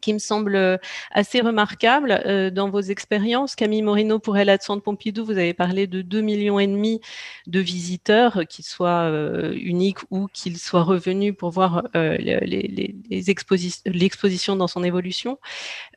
qui 0.00 0.12
me 0.12 0.18
semble 0.18 0.56
euh, 0.56 0.76
assez 1.10 1.40
remarquable 1.40 2.20
euh, 2.26 2.50
dans 2.50 2.68
vos 2.70 2.80
expériences. 2.80 3.54
Camille 3.54 3.82
Morino, 3.82 4.18
pour 4.18 4.36
Elle 4.36 4.48
de 4.48 4.62
Centre 4.62 4.82
Pompidou, 4.82 5.24
vous 5.24 5.38
avez 5.38 5.54
parlé 5.54 5.86
de 5.86 6.02
2 6.02 6.20
millions 6.20 6.58
et 6.58 6.66
demi 6.66 7.00
de 7.46 7.60
visiteurs, 7.60 8.40
qu'ils 8.48 8.64
soient 8.64 9.04
euh, 9.04 9.52
uniques 9.54 9.98
ou 10.10 10.26
qu'ils 10.32 10.58
soient 10.58 10.82
revenus 10.82 11.36
pour 11.36 11.50
voir 11.50 11.84
l'exposition 11.94 14.56
dans 14.56 14.66
son 14.66 14.82
évolution. 14.82 15.38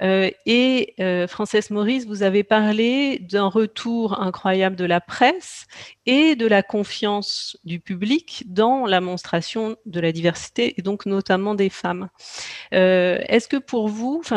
et 0.02 0.94
Frances 1.28 1.72
Maurice, 1.72 2.06
vous 2.06 2.22
avez 2.24 2.44
parlé 2.44 3.20
d'un 3.20 3.48
retour 3.48 4.22
incroyable 4.22 4.76
de 4.76 4.86
la 4.86 5.02
presse 5.02 5.66
et 6.06 6.36
de 6.36 6.48
la 6.48 6.64
confiance 6.64 7.58
du 7.64 7.80
public 7.80 8.44
dans 8.48 8.86
la 8.86 9.02
monstration 9.02 9.78
de 9.86 10.00
la 10.00 10.12
diversité 10.12 10.76
et 10.78 10.82
donc 10.82 11.06
notamment 11.06 11.56
des 11.56 11.70
femmes. 11.70 12.10
Est-ce 12.72 13.48
que 13.48 13.58
pour 13.58 13.88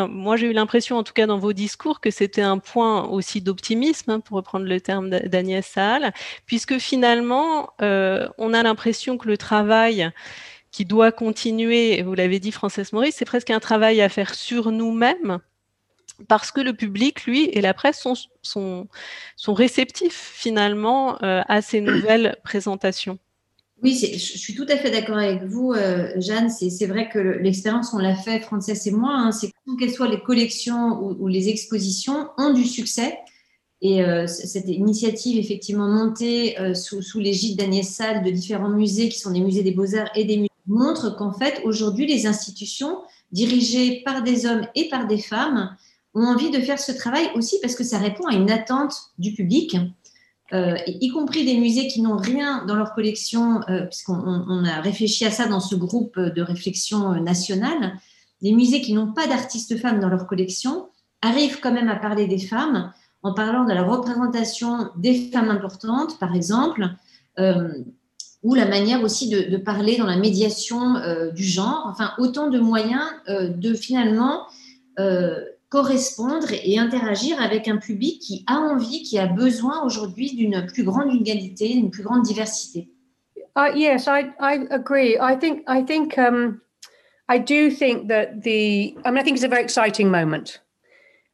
moi 0.08 0.36
j'ai 0.36 0.46
eu 0.46 0.52
l'impression, 0.52 0.96
en 0.96 1.02
tout 1.02 1.12
cas 1.12 1.26
dans 1.26 1.38
vos 1.38 1.52
discours, 1.52 2.00
que 2.00 2.10
c'était 2.10 2.42
un 2.42 2.58
point 2.58 3.04
aussi 3.08 3.40
d'optimisme, 3.40 4.10
hein, 4.10 4.20
pour 4.20 4.36
reprendre 4.36 4.66
le 4.66 4.80
terme 4.80 5.10
d'Agnès 5.10 5.66
Saal, 5.66 6.12
puisque 6.46 6.78
finalement, 6.78 7.70
euh, 7.82 8.28
on 8.38 8.54
a 8.54 8.62
l'impression 8.62 9.18
que 9.18 9.28
le 9.28 9.36
travail 9.36 10.10
qui 10.70 10.84
doit 10.84 11.12
continuer, 11.12 12.02
vous 12.02 12.14
l'avez 12.14 12.38
dit, 12.38 12.52
Frances 12.52 12.92
Maurice, 12.92 13.16
c'est 13.16 13.24
presque 13.24 13.50
un 13.50 13.60
travail 13.60 14.00
à 14.02 14.08
faire 14.08 14.34
sur 14.34 14.70
nous-mêmes, 14.70 15.38
parce 16.28 16.50
que 16.50 16.60
le 16.60 16.72
public, 16.72 17.24
lui, 17.24 17.44
et 17.52 17.60
la 17.60 17.74
presse 17.74 18.06
sont 18.42 18.88
réceptifs 19.46 20.32
finalement 20.34 21.22
euh, 21.22 21.42
à 21.48 21.62
ces 21.62 21.80
nouvelles 21.80 22.36
présentations. 22.44 23.18
Oui, 23.82 23.94
je 23.94 24.38
suis 24.38 24.54
tout 24.54 24.64
à 24.70 24.76
fait 24.76 24.90
d'accord 24.90 25.18
avec 25.18 25.42
vous, 25.42 25.72
euh, 25.72 26.10
Jeanne. 26.18 26.48
C'est 26.48 26.86
vrai 26.86 27.10
que 27.10 27.18
l'expérience, 27.18 27.92
on 27.92 27.98
l'a 27.98 28.14
fait, 28.14 28.40
Frances 28.40 28.86
et 28.86 28.90
moi, 28.90 29.12
hein, 29.12 29.32
c'est 29.32 29.48
que 29.48 29.78
qu'elles 29.78 29.92
soient 29.92 30.08
les 30.08 30.22
collections 30.22 30.98
ou, 31.02 31.28
les 31.28 31.50
expositions, 31.50 32.28
ont 32.38 32.54
du 32.54 32.64
succès. 32.64 33.18
Et 33.82 34.02
euh, 34.02 34.26
cette 34.26 34.68
initiative, 34.68 35.38
effectivement, 35.38 35.88
montée 35.88 36.58
euh, 36.58 36.72
sous, 36.72 37.02
sous 37.02 37.20
l'égide 37.20 37.58
d'Agnès 37.58 37.86
Salle 37.86 38.24
de 38.24 38.30
différents 38.30 38.70
musées, 38.70 39.10
qui 39.10 39.18
sont 39.18 39.30
des 39.30 39.40
musées 39.40 39.62
des 39.62 39.72
beaux-arts 39.72 40.10
et 40.14 40.24
des 40.24 40.38
musées, 40.38 40.50
montre 40.66 41.14
qu'en 41.14 41.32
fait, 41.32 41.60
aujourd'hui, 41.64 42.06
les 42.06 42.26
institutions 42.26 43.02
dirigées 43.30 44.02
par 44.04 44.22
des 44.22 44.46
hommes 44.46 44.66
et 44.74 44.88
par 44.88 45.06
des 45.06 45.18
femmes 45.18 45.76
ont 46.14 46.24
envie 46.24 46.50
de 46.50 46.60
faire 46.60 46.78
ce 46.78 46.92
travail 46.92 47.28
aussi 47.34 47.58
parce 47.60 47.74
que 47.74 47.84
ça 47.84 47.98
répond 47.98 48.26
à 48.26 48.34
une 48.34 48.50
attente 48.50 49.12
du 49.18 49.32
public, 49.32 49.76
euh, 50.52 50.76
y 50.86 51.08
compris 51.08 51.44
des 51.44 51.58
musées 51.58 51.88
qui 51.88 52.00
n'ont 52.02 52.16
rien 52.16 52.64
dans 52.66 52.76
leur 52.76 52.94
collection, 52.94 53.60
euh, 53.68 53.86
puisqu'on 53.86 54.64
a 54.64 54.80
réfléchi 54.80 55.24
à 55.24 55.30
ça 55.30 55.46
dans 55.46 55.60
ce 55.60 55.74
groupe 55.74 56.18
de 56.18 56.42
réflexion 56.42 57.20
nationale. 57.20 57.98
Les 58.42 58.52
musées 58.52 58.80
qui 58.80 58.92
n'ont 58.92 59.12
pas 59.12 59.26
d'artistes 59.26 59.76
femmes 59.78 60.00
dans 60.00 60.08
leur 60.08 60.26
collection 60.26 60.88
arrivent 61.22 61.60
quand 61.60 61.72
même 61.72 61.88
à 61.88 61.96
parler 61.96 62.26
des 62.26 62.38
femmes 62.38 62.92
en 63.22 63.34
parlant 63.34 63.64
de 63.64 63.72
la 63.72 63.82
représentation 63.82 64.90
des 64.96 65.30
femmes 65.32 65.50
importantes, 65.50 66.18
par 66.20 66.34
exemple, 66.34 66.88
euh, 67.38 67.68
ou 68.42 68.54
la 68.54 68.66
manière 68.66 69.02
aussi 69.02 69.28
de, 69.28 69.56
parler 69.56 69.96
dans 69.96 70.06
la 70.06 70.16
médiation 70.16 70.96
euh, 70.96 71.32
du 71.32 71.42
genre. 71.42 71.88
Enfin, 71.90 72.12
autant 72.18 72.48
de 72.48 72.60
moyens 72.60 73.02
euh, 73.28 73.48
de 73.48 73.74
finalement 73.74 74.46
correspondre 75.70 76.52
et 76.52 76.78
interagir 76.78 77.40
avec 77.40 77.68
un 77.68 77.78
public 77.78 78.20
qui 78.20 78.44
a 78.46 78.58
envie, 78.58 79.02
qui 79.02 79.18
a 79.18 79.26
besoin 79.26 79.82
aujourd'hui 79.84 80.34
d'une 80.34 80.66
plus 80.66 80.84
grande 80.84 81.14
égalité, 81.14 81.68
d'une 81.68 81.90
plus 81.90 82.02
grande 82.02 82.22
diversité. 82.22 82.88
Uh, 83.56 83.72
yes, 83.74 84.06
I, 84.06 84.32
I 84.38 84.66
agree. 84.70 85.18
I 85.18 85.34
think 85.34 85.62
I 85.66 85.82
think 85.82 86.18
um, 86.18 86.60
I 87.28 87.38
do 87.38 87.70
think 87.70 88.08
that 88.08 88.42
the 88.42 88.94
I 89.04 89.10
mean 89.10 89.18
I 89.18 89.22
think 89.22 89.36
it's 89.36 89.44
a 89.44 89.48
very 89.48 89.62
exciting 89.62 90.10
moment. 90.10 90.60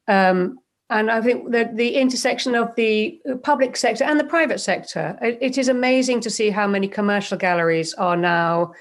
Um, 0.06 0.58
and 0.88 1.10
I 1.10 1.20
think 1.20 1.50
that 1.50 1.76
the 1.76 1.96
intersection 1.96 2.54
of 2.54 2.74
the 2.76 3.18
public 3.42 3.76
sector 3.76 4.04
and 4.04 4.20
the 4.20 4.24
private 4.24 4.60
sector, 4.60 5.18
it, 5.22 5.38
it 5.40 5.58
is 5.58 5.68
amazing 5.68 6.20
to 6.20 6.30
see 6.30 6.50
how 6.50 6.66
many 6.66 6.86
commercial 6.86 7.38
galleries 7.38 7.94
are 7.94 8.16
now 8.16 8.72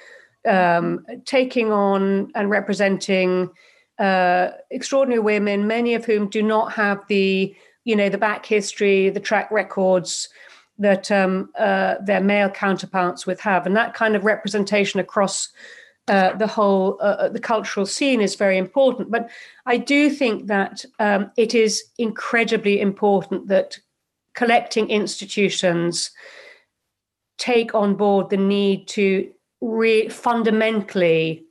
um, 0.46 1.06
taking 1.26 1.72
on 1.72 2.32
and 2.36 2.50
representing 2.50 3.50
uh, 4.02 4.52
extraordinary 4.72 5.22
women, 5.22 5.68
many 5.68 5.94
of 5.94 6.06
whom 6.06 6.28
do 6.28 6.42
not 6.42 6.74
have 6.74 7.06
the, 7.08 7.56
you 7.84 7.96
know, 7.96 8.10
the 8.10 8.18
back 8.18 8.46
history, 8.46 9.10
the 9.10 9.20
track 9.20 9.50
records 9.52 10.28
that 10.80 11.12
um, 11.12 11.52
uh, 11.60 11.96
their 12.04 12.22
male 12.22 12.50
counterparts 12.50 13.28
would 13.28 13.40
have, 13.40 13.68
and 13.68 13.76
that 13.76 13.94
kind 13.94 14.16
of 14.16 14.26
representation 14.26 15.00
across 15.00 15.50
uh, 16.08 16.36
the 16.38 16.48
whole 16.48 16.98
uh, 17.00 17.18
uh, 17.20 17.30
the 17.30 17.40
cultural 17.40 17.86
scene 17.86 18.22
is 18.22 18.36
very 18.36 18.58
important. 18.58 19.12
But 19.12 19.30
I 19.68 19.78
do 19.78 20.10
think 20.10 20.48
that 20.48 20.84
um, 20.98 21.32
it 21.38 21.54
is 21.54 21.84
incredibly 22.00 22.82
important 22.82 23.48
that 23.50 23.78
collecting 24.34 24.90
institutions 24.90 26.10
take 27.38 27.76
on 27.76 27.96
board 27.96 28.32
the 28.32 28.38
need 28.38 28.88
to 28.88 29.32
re- 29.62 30.10
fundamentally 30.10 31.46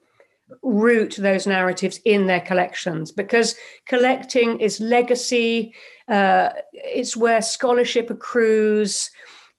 root 0.62 1.16
those 1.16 1.46
narratives 1.46 2.00
in 2.04 2.26
their 2.26 2.40
collections 2.40 3.12
because 3.12 3.54
collecting 3.86 4.60
is 4.60 4.80
legacy. 4.80 5.74
Uh, 6.08 6.50
it's 6.72 7.16
where 7.16 7.40
scholarship 7.40 8.10
accrues 8.10 9.10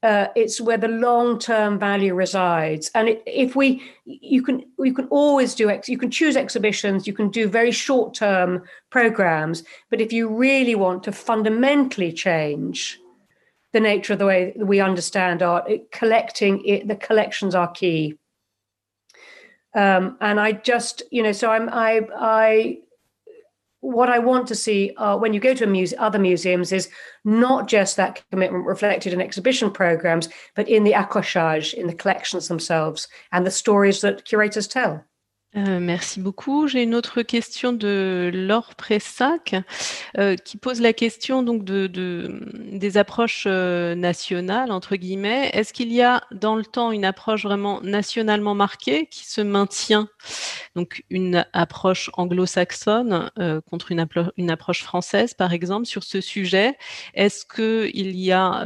uh, 0.04 0.28
it's 0.36 0.60
where 0.60 0.78
the 0.78 0.88
long-term 0.88 1.78
value 1.78 2.16
resides. 2.16 2.90
And 2.96 3.10
it, 3.10 3.24
if 3.28 3.56
we, 3.56 3.84
you 4.06 4.42
can, 4.42 4.64
you 4.80 4.94
can 4.94 5.08
always 5.08 5.54
do 5.54 5.70
ex, 5.70 5.88
you 5.88 5.98
can 5.98 6.10
choose 6.10 6.36
exhibitions, 6.36 7.06
you 7.06 7.14
can 7.14 7.30
do 7.30 7.48
very 7.48 7.72
short-term 7.72 8.64
programs. 8.90 9.64
But 9.92 10.02
if 10.02 10.12
you 10.12 10.28
really 10.28 10.74
want 10.74 11.04
to 11.04 11.12
fundamentally 11.12 12.12
change 12.12 13.00
the 13.74 13.80
nature 13.80 14.14
of 14.14 14.20
the 14.20 14.26
way 14.26 14.54
we 14.58 14.80
understand 14.80 15.44
art, 15.44 15.70
it, 15.70 15.92
collecting 15.92 16.66
it, 16.66 16.88
the 16.88 16.96
collections 16.96 17.54
are 17.54 17.72
key. 17.72 18.18
Um, 19.74 20.18
and 20.20 20.40
I 20.40 20.52
just, 20.54 21.04
you 21.12 21.24
know, 21.24 21.32
so 21.32 21.50
I'm, 21.50 21.70
I, 21.70 22.02
I 22.18 22.78
what 23.82 24.10
I 24.10 24.20
want 24.20 24.48
to 24.48 24.56
see 24.56 24.94
uh, 24.98 25.18
when 25.18 25.34
you 25.34 25.40
go 25.40 25.56
to 25.56 25.66
muse- 25.66 25.94
other 25.98 26.20
museums 26.20 26.72
is 26.72 26.90
not 27.26 27.68
just 27.68 27.98
that 27.98 28.24
commitment 28.30 28.66
reflected 28.66 29.12
in 29.12 29.20
exhibition 29.20 29.72
programs, 29.72 30.30
but 30.56 30.70
in 30.70 30.84
the 30.84 30.94
accrochage, 30.94 31.74
in 31.74 31.88
the 31.88 31.94
collections 31.96 32.48
themselves, 32.48 33.08
and 33.32 33.46
the 33.46 33.52
stories 33.52 34.02
that 34.02 34.26
curators 34.26 34.68
tell. 34.68 35.04
Euh, 35.58 35.82
merci 35.82 36.22
beaucoup. 36.22 36.70
J'ai 36.70 36.84
une 36.84 36.96
autre 36.96 37.24
question 37.24 37.74
de 37.74 38.32
Laure 38.34 38.74
Pressac 38.76 39.54
euh, 40.18 40.38
qui 40.38 40.56
pose 40.56 40.80
la 40.80 40.94
question 40.94 41.44
donc 41.44 41.66
de, 41.66 41.92
des 42.72 42.98
approches 42.98 43.44
euh, 43.48 43.94
nationales 43.94 44.72
entre 44.72 44.96
guillemets. 44.96 45.50
Est-ce 45.54 45.74
qu'il 45.74 45.92
y 45.92 46.02
a 46.02 46.24
dans 46.32 46.56
le 46.56 46.64
temps 46.64 46.94
une 46.94 47.04
approche 47.04 47.44
vraiment 47.44 47.82
nationalement 47.82 48.56
marquée 48.56 49.08
qui 49.08 49.26
se 49.26 49.42
maintient? 49.42 50.08
Donc 50.76 51.04
une 51.10 51.46
approche 51.52 52.10
anglo-saxonne 52.14 53.30
contre 53.70 53.92
une, 53.92 54.08
une, 54.38 54.52
approche 54.52 54.84
française 54.84 55.34
par 55.34 55.52
exemple 55.52 55.86
sur 55.86 56.04
ce 56.04 56.22
sujet 56.22 56.78
Est-ce 57.14 57.46
qu'il 57.46 58.16
y 58.18 58.32
a 58.32 58.64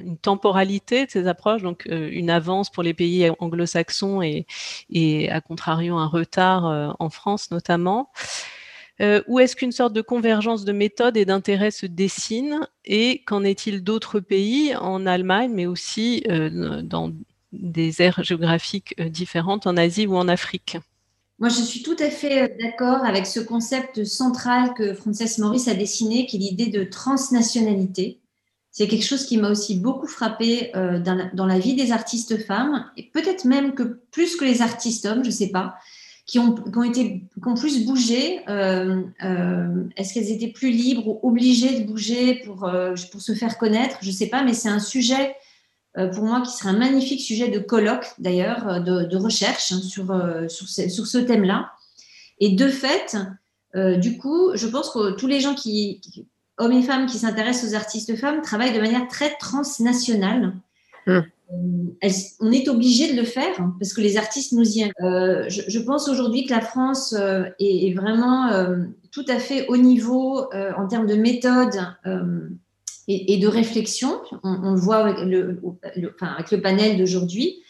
une 0.00 0.18
temporalité 0.20 1.06
de 1.06 1.10
ces 1.12 1.28
approches? 1.28 1.62
Donc 1.62 1.86
une 1.86 2.28
avance 2.28 2.70
pour 2.70 2.82
les 2.82 2.94
pays 2.94 3.30
anglo-saxons 3.38 4.20
et, 4.20 4.46
et 4.90 5.30
à 5.30 5.40
contrario 5.44 5.96
un 5.96 6.06
retard 6.06 6.66
euh, 6.66 6.90
en 6.98 7.10
France 7.10 7.50
notamment 7.50 8.10
euh, 9.00 9.22
Ou 9.28 9.40
est-ce 9.40 9.56
qu'une 9.56 9.72
sorte 9.72 9.92
de 9.92 10.02
convergence 10.02 10.64
de 10.64 10.72
méthodes 10.72 11.16
et 11.16 11.24
d'intérêts 11.24 11.70
se 11.70 11.86
dessine 11.86 12.60
Et 12.84 13.22
qu'en 13.24 13.44
est-il 13.44 13.82
d'autres 13.82 14.20
pays, 14.20 14.74
en 14.76 15.04
Allemagne, 15.06 15.50
mais 15.52 15.66
aussi 15.66 16.22
euh, 16.28 16.80
dans 16.82 17.12
des 17.52 18.02
aires 18.02 18.22
géographiques 18.22 19.00
différentes, 19.02 19.66
en 19.66 19.76
Asie 19.76 20.06
ou 20.06 20.16
en 20.16 20.28
Afrique? 20.28 20.76
Moi, 21.40 21.48
je 21.48 21.60
suis 21.60 21.82
tout 21.82 21.96
à 21.98 22.10
fait 22.10 22.56
d'accord 22.60 23.04
avec 23.04 23.26
ce 23.26 23.40
concept 23.40 24.04
central 24.04 24.72
que 24.74 24.94
Frances 24.94 25.38
Maurice 25.38 25.66
a 25.66 25.74
dessiné, 25.74 26.26
qui 26.26 26.36
est 26.36 26.40
l'idée 26.40 26.66
de 26.66 26.84
transnationalité. 26.84 28.20
C'est 28.76 28.88
quelque 28.88 29.04
chose 29.04 29.24
qui 29.24 29.38
m'a 29.38 29.50
aussi 29.50 29.76
beaucoup 29.76 30.08
frappé 30.08 30.74
euh, 30.74 30.98
dans, 30.98 31.46
la, 31.46 31.58
vie 31.60 31.76
des 31.76 31.92
artistes 31.92 32.44
femmes, 32.44 32.90
et 32.96 33.04
peut-être 33.04 33.44
même 33.44 33.72
que 33.72 34.00
plus 34.10 34.34
que 34.34 34.44
les 34.44 34.62
artistes 34.62 35.06
hommes, 35.06 35.22
je 35.22 35.28
ne 35.28 35.34
sais 35.34 35.50
pas, 35.50 35.76
qui 36.26 36.40
ont, 36.40 36.56
plus 37.54 37.86
bougé. 37.86 38.40
Euh, 38.48 39.00
euh, 39.22 39.84
est-ce 39.96 40.12
qu'elles 40.12 40.32
étaient 40.32 40.50
plus 40.50 40.70
libres 40.70 41.06
ou 41.06 41.20
obligées 41.22 41.78
de 41.78 41.86
bouger 41.86 42.42
pour, 42.44 42.68
se 42.96 43.34
faire 43.34 43.58
connaître? 43.58 43.98
Je 44.02 44.08
ne 44.08 44.12
sais 44.12 44.26
pas, 44.26 44.42
mais 44.42 44.54
c'est 44.54 44.70
un 44.70 44.80
sujet 44.80 45.36
pour 46.12 46.24
moi 46.24 46.40
qui 46.40 46.50
serait 46.50 46.70
un 46.70 46.78
magnifique 46.78 47.20
sujet 47.20 47.46
de 47.46 47.60
colloque, 47.60 48.06
d'ailleurs, 48.18 48.82
de, 48.82 49.16
recherche 49.16 49.70
hein, 49.70 49.80
sur, 49.82 50.06
sur, 50.48 50.68
ce, 50.68 50.88
sur 50.88 51.06
ce 51.06 51.18
thème-là. 51.18 51.70
Et 52.40 52.56
de 52.56 52.66
fait, 52.66 53.16
du 53.98 54.18
coup, 54.18 54.50
je 54.56 54.66
pense 54.66 54.90
que 54.90 55.12
tous 55.12 55.28
les 55.28 55.38
gens 55.38 55.54
qui, 55.54 56.00
hommes 56.58 56.72
et 56.72 56.82
femmes 56.82 57.06
qui 57.06 57.18
s'intéressent 57.18 57.70
aux 57.70 57.74
artistes 57.74 58.16
femmes 58.16 58.42
travaillent 58.42 58.74
de 58.74 58.80
manière 58.80 59.08
très 59.08 59.34
transnationale. 59.38 60.54
Hmm. 61.06 61.20
Euh, 61.52 62.08
on 62.40 62.50
est 62.50 62.68
obligé 62.68 63.12
de 63.12 63.16
le 63.16 63.24
faire 63.24 63.54
parce 63.78 63.92
que 63.92 64.00
les 64.00 64.16
artistes 64.16 64.52
nous 64.52 64.78
y 64.78 64.90
euh, 65.02 65.44
je, 65.48 65.78
pense 65.78 66.08
aujourd'hui 66.08 66.46
que 66.46 66.52
la 66.52 66.60
France 66.60 67.14
euh, 67.18 67.44
est, 67.60 67.94
vraiment 67.94 68.50
tout 69.12 69.24
à 69.28 69.38
fait 69.38 69.66
au 69.68 69.76
niveau 69.76 70.48
en 70.52 70.88
termes 70.88 71.06
de 71.06 71.14
méthode 71.14 71.76
et, 73.06 73.36
de 73.36 73.46
réflexion. 73.46 74.20
On, 74.42 74.72
le 74.72 74.80
voit 74.80 74.96
avec 74.96 75.18
le, 75.20 75.60
avec 76.20 76.50
le 76.50 76.60
panel 76.60 76.96
d'aujourd'hui. 76.96 77.62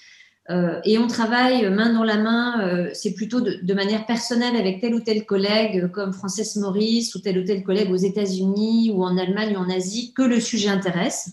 Euh, 0.50 0.80
et 0.84 0.98
on 0.98 1.06
travaille 1.06 1.70
main 1.70 1.94
dans 1.94 2.04
la 2.04 2.18
main, 2.18 2.60
euh, 2.68 2.90
c'est 2.92 3.14
plutôt 3.14 3.40
de, 3.40 3.74
manière 3.74 4.04
personnelle 4.04 4.56
avec 4.56 4.80
tel 4.80 4.94
ou 4.94 5.00
tel 5.00 5.24
collègue 5.24 5.84
euh, 5.84 5.88
comme 5.88 6.12
Frances 6.12 6.56
Maurice 6.56 7.14
ou 7.14 7.20
tel 7.20 7.38
ou 7.38 7.44
tel 7.44 7.64
collègue 7.64 7.90
aux 7.90 7.96
États-Unis 7.96 8.92
ou 8.94 9.04
en 9.04 9.16
Allemagne 9.16 9.56
ou 9.56 9.60
en 9.60 9.70
Asie 9.70 10.12
que 10.12 10.22
le 10.22 10.40
sujet 10.40 10.68
intéresse. 10.68 11.30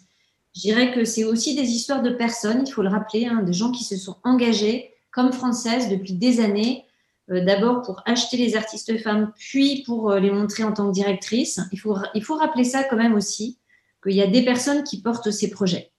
Je 0.55 0.61
dirais 0.61 0.93
que 0.93 1.03
c'est 1.03 1.25
aussi 1.25 1.55
des 1.55 1.69
histoires 1.69 2.01
de 2.01 2.11
personnes, 2.11 2.63
il 2.65 2.71
faut 2.71 2.83
le 2.83 2.89
rappeler, 2.89 3.25
hein, 3.25 3.43
des 3.43 3.53
gens 3.53 3.71
qui 3.71 3.83
se 3.83 3.97
sont 3.97 4.15
engagés 4.23 4.93
comme 5.11 5.33
Françaises 5.33 5.89
depuis 5.89 6.13
des 6.13 6.39
années, 6.39 6.85
d'abord 7.27 7.81
pour 7.81 8.01
acheter 8.05 8.35
les 8.37 8.55
artistes 8.57 8.97
femmes, 9.01 9.31
puis 9.37 9.83
pour 9.85 10.13
les 10.13 10.31
montrer 10.31 10.63
en 10.63 10.73
tant 10.73 10.87
que 10.87 10.93
directrice. 10.93 11.61
Il 11.71 11.79
faut, 11.79 11.97
il 12.15 12.23
faut 12.23 12.35
rappeler 12.35 12.65
ça 12.65 12.83
quand 12.83 12.97
même 12.97 13.13
aussi, 13.13 13.57
qu'il 14.03 14.15
y 14.15 14.21
a 14.21 14.27
des 14.27 14.43
personnes 14.43 14.83
qui 14.83 15.01
portent 15.01 15.31
ces 15.31 15.49
projets. 15.49 15.90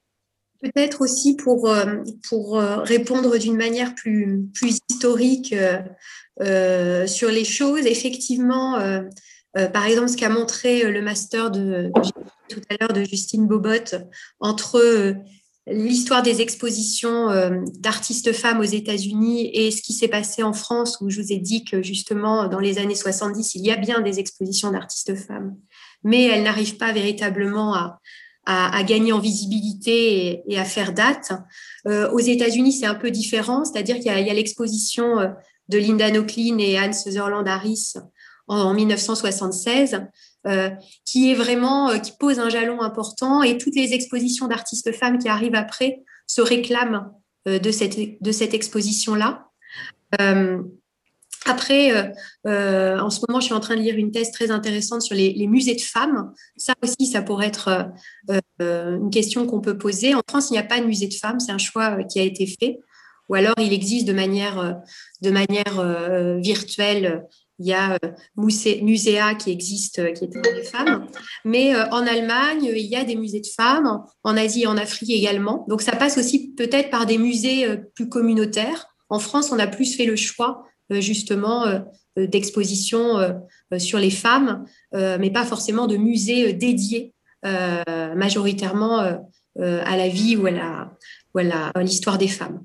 Peut-être 0.63 1.01
aussi 1.01 1.35
pour, 1.35 1.69
euh, 1.69 1.97
pour 2.29 2.61
euh, 2.61 2.77
répondre 2.79 3.37
d'une 3.37 3.57
manière 3.57 3.97
plus, 3.97 4.47
plus 4.55 4.79
historique 4.89 5.55
euh, 6.41 7.07
sur 7.09 7.31
les 7.31 7.45
choses, 7.45 7.85
effectivement, 7.85 8.79
par 9.55 9.85
exemple, 9.85 10.09
ce 10.09 10.17
qu'a 10.17 10.31
montré 10.31 10.91
le 10.91 11.03
master 11.03 11.51
de, 11.51 11.91
tout 12.49 12.61
à 12.71 12.77
l'heure 12.81 12.93
de 12.93 13.05
Justine 13.05 13.47
Bobot 13.47 13.97
entre 14.41 15.15
l'histoire 15.67 16.23
des 16.23 16.41
expositions 16.41 17.29
d'artistes 17.79 18.33
femmes 18.33 18.61
aux 18.61 18.65
États-Unis 18.65 19.51
et 19.53 19.71
ce 19.71 19.83
qui 19.83 19.93
s'est 19.93 20.09
passé 20.09 20.43
en 20.43 20.55
France, 20.55 20.99
où 21.03 21.11
je 21.11 21.21
vous 21.21 21.33
ai 21.33 21.39
dit 21.39 21.65
que 21.65 21.83
justement, 21.83 22.49
dans 22.49 22.61
les 22.61 22.79
années 22.79 22.95
70, 22.95 23.57
il 23.57 23.67
y 23.67 23.71
a 23.71 23.77
bien 23.77 24.01
des 24.01 24.21
expositions 24.21 24.71
d'artistes 24.71 25.15
femmes, 25.17 25.55
mais 26.03 26.25
elles 26.25 26.45
n'arrivent 26.45 26.79
pas 26.79 26.93
véritablement 26.93 27.75
à, 27.75 28.01
à, 28.45 28.83
gagner 28.83 29.13
en 29.13 29.19
visibilité 29.19 30.43
et, 30.47 30.59
à 30.59 30.65
faire 30.65 30.93
date. 30.93 31.33
Euh, 31.87 32.11
aux 32.11 32.19
États-Unis, 32.19 32.73
c'est 32.73 32.87
un 32.87 32.95
peu 32.95 33.11
différent, 33.11 33.65
c'est-à-dire 33.65 33.97
qu'il 33.97 34.07
y 34.07 34.11
a, 34.11 34.35
l'exposition 34.35 35.21
euh, 35.21 35.29
de 35.69 35.79
Linda 35.79 36.11
Nochlin 36.11 36.59
et 36.59 36.77
Anne 36.77 36.93
Sutherland 36.93 37.47
Harris 37.47 37.95
en, 38.49 38.75
1976, 38.75 40.03
qui 41.05 41.31
est 41.31 41.35
vraiment 41.35 41.99
qui 42.01 42.13
pose 42.19 42.41
un 42.41 42.49
jalon 42.49 42.83
important 42.83 43.45
et 43.45 43.57
toutes 43.57 43.77
les 43.77 43.95
expositions 43.95 44.49
d'artistes 44.49 44.93
femmes 44.93 45.19
qui 45.19 45.29
arrivent 45.29 45.55
après 45.55 46.03
se 46.27 46.41
réclament 46.41 47.13
de 47.47 47.71
cette 47.71 47.97
de 48.21 48.33
cette 48.33 48.53
exposition 48.53 49.15
là. 49.15 49.47
Après, 51.47 51.93
euh, 51.93 52.05
euh, 52.47 52.99
en 52.99 53.11
ce 53.11 53.21
moment, 53.27 53.41
je 53.41 53.47
suis 53.47 53.55
en 53.55 53.61
train 53.61 53.77
de 53.77 53.81
lire 53.81 53.97
une 53.97 54.13
thèse 54.13 54.31
très 54.31 54.51
intéressante 54.51 55.03
sur 55.03 55.15
les, 55.15 55.47
musées 55.47 55.75
de 55.75 55.81
femmes. 55.81 56.33
Ça 56.57 56.75
aussi, 56.83 57.07
ça 57.07 57.23
pourrait 57.23 57.49
être 57.49 57.91
euh, 58.31 58.97
une 58.97 59.11
question 59.11 59.47
qu'on 59.47 59.61
peut 59.61 59.79
poser. 59.79 60.15
En 60.15 60.23
France, 60.29 60.51
il 60.51 60.53
n'y 60.53 60.59
a 60.59 60.65
pas 60.65 60.81
de 60.81 60.87
musée 60.87 61.09
de 61.09 61.15
femmes, 61.15 61.41
c'est 61.41 61.53
un 61.53 61.59
choix 61.59 62.05
qui 62.05 62.21
a 62.21 62.23
été 62.23 62.47
fait. 62.47 62.79
Ou 63.29 63.35
alors, 63.35 63.55
il 63.59 63.73
existe 63.73 64.07
de 64.07 64.13
manière, 64.13 64.81
de 65.23 65.31
manière 65.31 66.41
virtuelle. 66.41 67.25
Il 67.59 67.67
y 67.67 67.73
a 67.73 67.99
Muséa 68.37 69.35
qui 69.37 69.51
existe, 69.51 70.13
qui 70.15 70.25
est 70.25 70.29
pour 70.29 70.43
les 70.43 70.65
femmes. 70.65 71.07
Mais 71.45 71.75
en 71.75 72.07
Allemagne, 72.07 72.65
il 72.65 72.87
y 72.87 72.97
a 72.97 73.05
des 73.05 73.17
musées 73.17 73.41
de 73.41 73.47
femmes, 73.47 74.03
en 74.23 74.37
Asie 74.37 74.63
et 74.63 74.67
en 74.67 74.77
Afrique 74.77 75.11
également. 75.11 75.65
Donc, 75.69 75.83
ça 75.83 75.97
passe 75.97 76.19
aussi 76.19 76.53
peut-être 76.55 76.91
par 76.91 77.07
des 77.07 77.17
musées 77.17 77.79
plus 77.95 78.09
communautaires. 78.09 78.89
En 79.09 79.19
France, 79.19 79.51
on 79.51 79.59
a 79.59 79.67
plus 79.67 79.97
fait 79.97 80.05
le 80.05 80.17
choix 80.17 80.65
euh, 80.65 80.72
justement 81.01 81.67
euh, 81.67 81.79
euh, 82.19 82.27
d'expositions 82.27 83.19
sur 83.79 83.99
les 83.99 84.11
femmes, 84.11 84.67
mais 84.93 85.31
pas 85.31 85.45
forcément 85.45 85.87
de 85.87 85.97
musées 85.97 86.53
dédiés 86.53 87.15
majoritairement 87.43 88.99
à 89.59 89.97
la 89.97 90.09
vie 90.09 90.37
ou 90.37 90.47
à 90.47 91.83
l'histoire 91.83 92.19
des 92.19 92.29
femmes. 92.29 92.65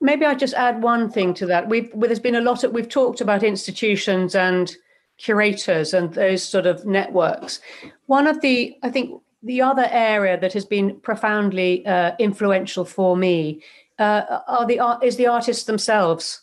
Maybe 0.00 0.24
I'll 0.24 0.34
just 0.34 0.54
add 0.54 0.82
one 0.82 1.10
thing 1.10 1.34
to 1.34 1.46
that. 1.46 1.68
We've, 1.68 1.90
there's 1.94 2.18
been 2.20 2.36
a 2.36 2.40
lot 2.40 2.64
of, 2.64 2.72
we've 2.72 2.88
talked 2.88 3.20
about 3.20 3.42
institutions 3.42 4.34
and 4.34 4.74
curators 5.18 5.92
and 5.92 6.14
those 6.14 6.42
sort 6.42 6.66
of 6.66 6.86
networks. 6.86 7.60
One 8.06 8.26
of 8.26 8.40
the, 8.40 8.76
I 8.82 8.88
think, 8.88 9.20
the 9.42 9.62
other 9.62 9.86
area 9.90 10.38
that 10.40 10.52
has 10.52 10.64
been 10.64 11.00
profoundly 11.00 11.86
uh, 11.86 12.12
influential 12.18 12.84
for 12.84 13.16
me 13.16 13.62
uh, 13.98 14.40
are 14.48 14.66
the 14.66 14.80
is 15.02 15.16
the 15.16 15.26
artists 15.26 15.64
themselves 15.64 16.42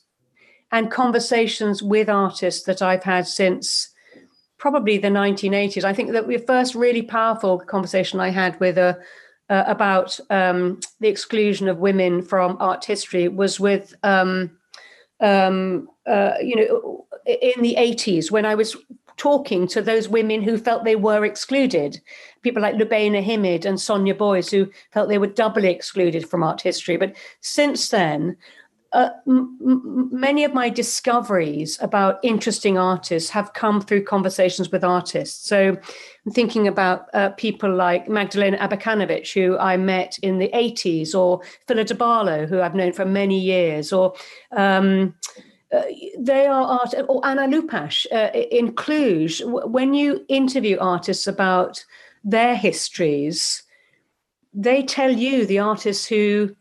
and 0.71 0.91
conversations 0.91 1.81
with 1.81 2.09
artists 2.09 2.63
that 2.65 2.81
I've 2.81 3.03
had 3.03 3.27
since 3.27 3.89
probably 4.57 4.97
the 4.97 5.07
1980s. 5.07 5.83
I 5.83 5.93
think 5.93 6.11
that 6.11 6.27
the 6.27 6.37
first 6.39 6.75
really 6.75 7.01
powerful 7.01 7.59
conversation 7.59 8.19
I 8.19 8.29
had 8.29 8.59
with 8.59 8.77
a 8.77 8.99
uh, 9.49 9.63
about 9.65 10.19
um, 10.29 10.79
the 10.99 11.07
exclusion 11.07 11.69
of 11.69 11.77
women 11.77 12.21
from 12.21 12.57
art 12.59 12.83
history 12.83 13.29
was 13.29 13.61
with 13.61 13.95
um, 14.03 14.51
um, 15.21 15.87
uh, 16.05 16.33
you 16.41 16.55
know 16.55 17.05
in 17.25 17.61
the 17.61 17.75
80s 17.77 18.31
when 18.31 18.45
I 18.45 18.55
was 18.55 18.75
talking 19.17 19.67
to 19.67 19.81
those 19.81 20.07
women 20.07 20.41
who 20.41 20.57
felt 20.57 20.83
they 20.83 20.95
were 20.95 21.25
excluded. 21.25 21.99
People 22.43 22.61
like 22.61 22.75
Lubaina 22.75 23.23
Himid 23.23 23.65
and 23.65 23.81
Sonia 23.81 24.13
Boyce, 24.13 24.51
who 24.51 24.69
felt 24.91 25.09
they 25.09 25.17
were 25.17 25.27
doubly 25.27 25.69
excluded 25.69 26.29
from 26.29 26.43
art 26.43 26.61
history. 26.61 26.97
But 26.97 27.15
since 27.41 27.89
then, 27.89 28.37
uh, 28.97 29.11
m- 29.27 30.09
many 30.11 30.43
of 30.43 30.55
my 30.55 30.69
discoveries 30.69 31.77
about 31.81 32.19
interesting 32.23 32.79
artists 32.79 33.29
have 33.29 33.53
come 33.53 33.79
through 33.79 34.03
conversations 34.03 34.71
with 34.71 34.83
artists. 34.83 35.47
So 35.47 35.77
I'm 36.25 36.31
thinking 36.31 36.67
about 36.67 37.05
uh, 37.13 37.29
people 37.29 37.71
like 37.71 38.09
Magdalena 38.09 38.57
Abakanovic, 38.57 39.31
who 39.31 39.55
I 39.59 39.77
met 39.77 40.17
in 40.23 40.39
the 40.39 40.49
80s, 40.49 41.13
or 41.13 41.41
Phila 41.67 41.83
de 41.83 41.93
Barlow, 41.93 42.47
who 42.47 42.59
I've 42.59 42.73
known 42.73 42.91
for 42.91 43.05
many 43.05 43.39
years, 43.39 43.93
or 43.93 44.15
um, 44.51 45.13
uh, 45.71 45.83
they 46.17 46.47
are 46.47 46.63
art, 46.63 46.95
or 47.07 47.23
Anna 47.23 47.47
Lupash 47.47 48.07
uh, 48.11 48.31
in 48.33 48.73
Cluj. 48.73 49.43
When 49.69 49.93
you 49.93 50.25
interview 50.27 50.79
artists 50.79 51.27
about 51.27 51.85
their 52.23 52.55
histories, 52.55 53.61
they 54.55 54.81
tell 54.81 55.11
you 55.11 55.45
the 55.45 55.59
artists 55.59 56.07
who 56.07 56.55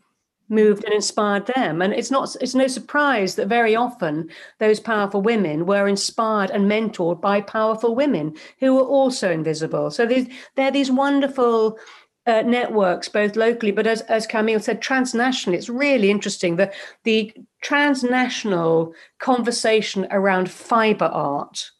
moved 0.49 0.83
and 0.83 0.93
inspired 0.93 1.47
them. 1.47 1.81
And 1.81 1.93
it's 1.93 2.11
not 2.11 2.35
it's 2.41 2.55
no 2.55 2.67
surprise 2.67 3.35
that 3.35 3.47
very 3.47 3.75
often 3.75 4.29
those 4.59 4.79
powerful 4.79 5.21
women 5.21 5.65
were 5.65 5.87
inspired 5.87 6.49
and 6.51 6.69
mentored 6.69 7.21
by 7.21 7.41
powerful 7.41 7.95
women 7.95 8.35
who 8.59 8.75
were 8.75 8.83
also 8.83 9.31
invisible. 9.31 9.91
So 9.91 10.05
these 10.05 10.27
they're 10.55 10.71
these 10.71 10.91
wonderful 10.91 11.77
uh, 12.25 12.41
networks 12.41 13.07
both 13.07 13.37
locally 13.37 13.71
but 13.71 13.87
as, 13.87 14.01
as 14.01 14.27
camille 14.27 14.59
said 14.59 14.81
transnationally 14.81 15.53
it's 15.53 15.69
really 15.69 16.11
interesting 16.11 16.57
that 16.57 16.73
the 17.05 17.33
transnational 17.61 18.93
conversation 19.19 20.05
around 20.11 20.51
fiber 20.51 21.05
art 21.05 21.71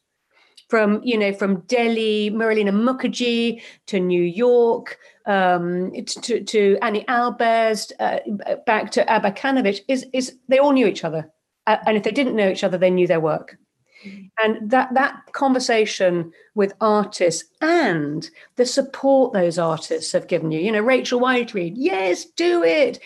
from 0.67 1.01
you 1.03 1.17
know 1.17 1.33
from 1.33 1.61
delhi 1.61 2.29
marilina 2.31 2.71
mukherjee 2.71 3.61
to 3.85 3.99
new 3.99 4.21
york 4.21 4.97
um, 5.27 5.91
to, 6.05 6.41
to 6.41 6.77
Annie 6.81 7.03
Albers, 7.03 7.91
uh, 7.99 8.19
back 8.65 8.91
to 8.91 9.05
Abakanovic, 9.05 9.81
is, 9.87 10.05
is 10.13 10.37
they 10.47 10.57
all 10.57 10.71
knew 10.71 10.87
each 10.87 11.03
other. 11.03 11.29
Uh, 11.67 11.77
and 11.85 11.97
if 11.97 12.03
they 12.03 12.11
didn't 12.11 12.37
know 12.37 12.49
each 12.49 12.63
other, 12.63 12.77
they 12.77 12.89
knew 12.89 13.07
their 13.07 13.19
work. 13.19 13.57
Mm-hmm. 14.05 14.27
And 14.41 14.71
that, 14.71 14.93
that 14.93 15.21
conversation 15.33 16.31
with 16.55 16.73
artists 16.79 17.43
and 17.61 18.29
the 18.55 18.65
support 18.65 19.33
those 19.33 19.59
artists 19.59 20.13
have 20.13 20.27
given 20.27 20.51
you, 20.51 20.61
you 20.61 20.71
know, 20.71 20.81
Rachel 20.81 21.19
Whiteread, 21.19 21.73
yes, 21.75 22.23
do 22.23 22.63
it. 22.63 22.99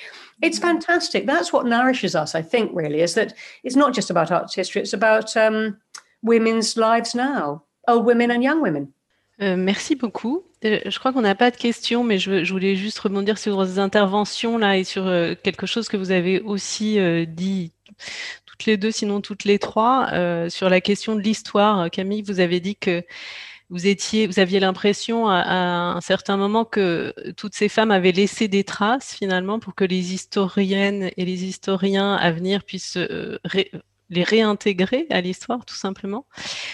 It's 0.44 0.60
mm-hmm. 0.60 0.68
fantastic. 0.68 1.26
That's 1.26 1.52
what 1.52 1.66
nourishes 1.66 2.16
us, 2.16 2.36
I 2.36 2.44
think, 2.44 2.72
really, 2.74 3.02
is 3.02 3.16
that 3.16 3.34
it's 3.64 3.76
not 3.76 3.96
just 3.96 4.12
about 4.12 4.32
art 4.32 4.54
history, 4.54 4.84
it's 4.84 4.94
about 4.94 5.36
um, 5.36 5.78
women's 6.24 6.76
lives 6.76 7.16
now, 7.16 7.64
old 7.88 8.06
women 8.06 8.32
and 8.32 8.42
young 8.42 8.62
women. 8.62 8.92
Euh, 9.42 9.56
merci 9.58 9.96
beaucoup. 9.96 10.44
Euh, 10.64 10.80
je 10.86 11.00
crois 11.00 11.12
qu'on 11.14 11.22
n'a 11.22 11.36
pas 11.36 11.50
de 11.50 11.58
questions, 11.58 12.04
mais 12.04 12.20
je, 12.20 12.52
voulais 12.52 12.76
juste 12.76 13.00
rebondir 13.00 13.38
sur 13.38 13.56
vos 13.56 13.80
interventions 13.80 14.58
là 14.58 14.78
et 14.78 14.84
sur 14.84 15.08
euh, 15.08 15.34
quelque 15.42 15.66
chose 15.66 15.88
que 15.88 15.98
vous 15.98 16.12
avez 16.12 16.40
aussi 16.42 17.00
dit 17.28 17.72
toutes 18.46 18.66
les 18.66 18.78
deux, 18.78 18.92
sinon 18.92 19.22
toutes 19.22 19.44
les 19.44 19.58
trois, 19.58 20.10
sur 20.50 20.70
la 20.70 20.82
question 20.82 21.16
de 21.16 21.22
l'histoire. 21.22 21.90
Camille, 21.90 22.22
vous 22.22 22.40
avez 22.40 22.60
dit 22.60 22.76
que 22.76 23.04
vous 23.72 23.88
étiez, 23.88 24.28
vous 24.28 24.38
aviez 24.38 24.60
l'impression 24.60 25.28
à, 25.28 25.96
un 25.96 26.02
certain 26.02 26.38
moment 26.38 26.66
que 26.66 27.14
toutes 27.38 27.56
ces 27.56 27.70
femmes 27.70 27.90
avaient 27.90 28.12
laissé 28.12 28.48
des 28.48 28.64
traces 28.64 29.16
finalement 29.16 29.60
pour 29.60 29.74
que 29.74 29.86
les 29.86 30.14
historiennes 30.14 31.10
et 31.18 31.26
les 31.26 31.46
historiens 31.46 32.14
à 32.16 32.32
venir 32.32 32.64
puissent 32.64 33.00
les 34.12 34.24
réintégrer 34.24 35.08
à 35.10 35.22
l'histoire, 35.22 35.66
tout 35.66 35.76
simplement. 35.76 36.26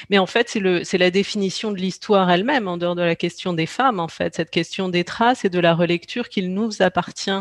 Mais 0.10 0.18
en 0.18 0.26
fait, 0.26 0.50
c'est 0.84 0.98
la 0.98 1.12
définition 1.12 1.72
de 1.72 1.78
l'histoire 1.78 2.30
elle-même, 2.30 2.68
en 2.68 2.78
dehors 2.78 2.96
de 2.96 3.04
la 3.04 3.16
question 3.16 3.54
des 3.54 3.68
femmes, 3.68 4.00
en 4.00 4.08
fait, 4.08 4.36
cette 4.36 4.50
question 4.50 4.90
des 4.90 5.04
traces 5.04 5.46
et 5.46 5.50
de 5.50 5.60
la 5.60 5.76
relecture 5.76 6.30
qu'il 6.30 6.54
nous 6.54 6.82
appartient 6.82 7.40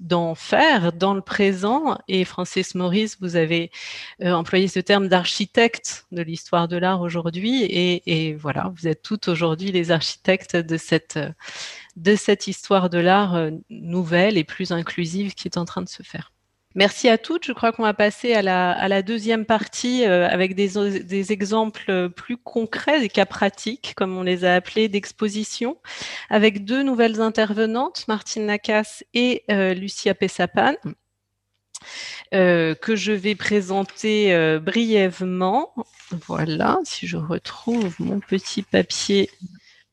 d'en 0.00 0.34
faire 0.34 0.92
dans 0.94 1.12
le 1.14 1.20
présent. 1.20 1.98
Et 2.08 2.24
Francis 2.24 2.74
Maurice, 2.74 3.18
vous 3.20 3.36
avez 3.36 3.70
euh, 4.22 4.32
employé 4.32 4.68
ce 4.68 4.80
terme 4.80 5.08
d'architecte 5.08 6.06
de 6.12 6.22
l'histoire 6.22 6.66
de 6.66 6.78
l'art 6.78 7.02
aujourd'hui. 7.02 7.62
Et, 7.64 8.02
et, 8.06 8.34
voilà, 8.34 8.72
vous 8.74 8.88
êtes 8.88 9.02
toutes 9.02 9.28
aujourd'hui 9.28 9.70
les 9.70 9.90
architectes 9.90 10.56
de 10.56 10.78
cette, 10.78 11.18
de 11.96 12.16
cette 12.16 12.46
histoire 12.46 12.88
de 12.88 12.98
l'art 12.98 13.34
euh, 13.34 13.50
nouvelle 13.68 14.38
et 14.38 14.44
plus 14.44 14.72
inclusive 14.72 15.34
qui 15.34 15.46
est 15.46 15.58
en 15.58 15.66
train 15.66 15.82
de 15.82 15.88
se 15.90 16.02
faire. 16.02 16.32
Merci 16.76 17.08
à 17.08 17.16
toutes. 17.16 17.46
Je 17.46 17.52
crois 17.52 17.72
qu'on 17.72 17.84
va 17.84 17.94
passer 17.94 18.34
à 18.34 18.42
la, 18.42 19.02
deuxième 19.02 19.46
partie 19.46 20.04
euh, 20.04 20.28
avec 20.28 20.54
des, 20.54 21.32
exemples 21.32 22.10
plus 22.10 22.36
concrets, 22.36 23.00
des 23.00 23.08
cas 23.08 23.24
pratiques, 23.24 23.94
comme 23.96 24.14
on 24.14 24.22
les 24.22 24.44
a 24.44 24.54
appelés, 24.54 24.88
d'exposition, 24.88 25.78
avec 26.28 26.66
deux 26.66 26.82
nouvelles 26.82 27.22
intervenantes, 27.22 28.04
Martine 28.08 28.44
Nacas 28.44 29.02
et 29.14 29.42
euh, 29.50 29.72
Lucia 29.72 30.14
Pessapan. 30.14 30.74
Euh, 32.34 32.74
que 32.74 32.96
je 32.96 33.12
vais 33.12 33.34
présenter 33.34 34.58
brièvement. 34.60 35.72
Voilà, 36.26 36.78
si 36.84 37.06
je 37.06 37.16
retrouve 37.16 37.94
mon 38.00 38.20
petit 38.20 38.62
papier 38.62 39.30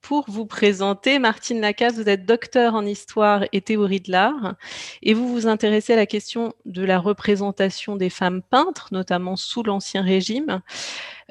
pour 0.04 0.26
vous 0.28 0.46
présenter. 0.46 1.18
Martine 1.18 1.62
Lacasse, 1.62 1.96
vous 1.96 2.10
êtes 2.10 2.26
docteur 2.26 2.76
en 2.76 2.86
histoire 2.86 3.46
et 3.54 3.62
théorie 3.62 4.02
de 4.02 4.12
l'art 4.12 4.56
et 5.02 5.14
vous 5.14 5.28
vous 5.30 5.48
intéressez 5.48 5.94
à 5.94 5.96
la 5.96 6.06
question 6.06 6.54
de 6.66 6.84
la 6.84 7.00
représentation 7.00 7.96
des 7.96 8.10
femmes 8.10 8.42
peintres, 8.44 8.90
notamment 8.92 9.36
sous 9.38 9.64
l'Ancien 9.64 10.04
Régime. 10.04 10.62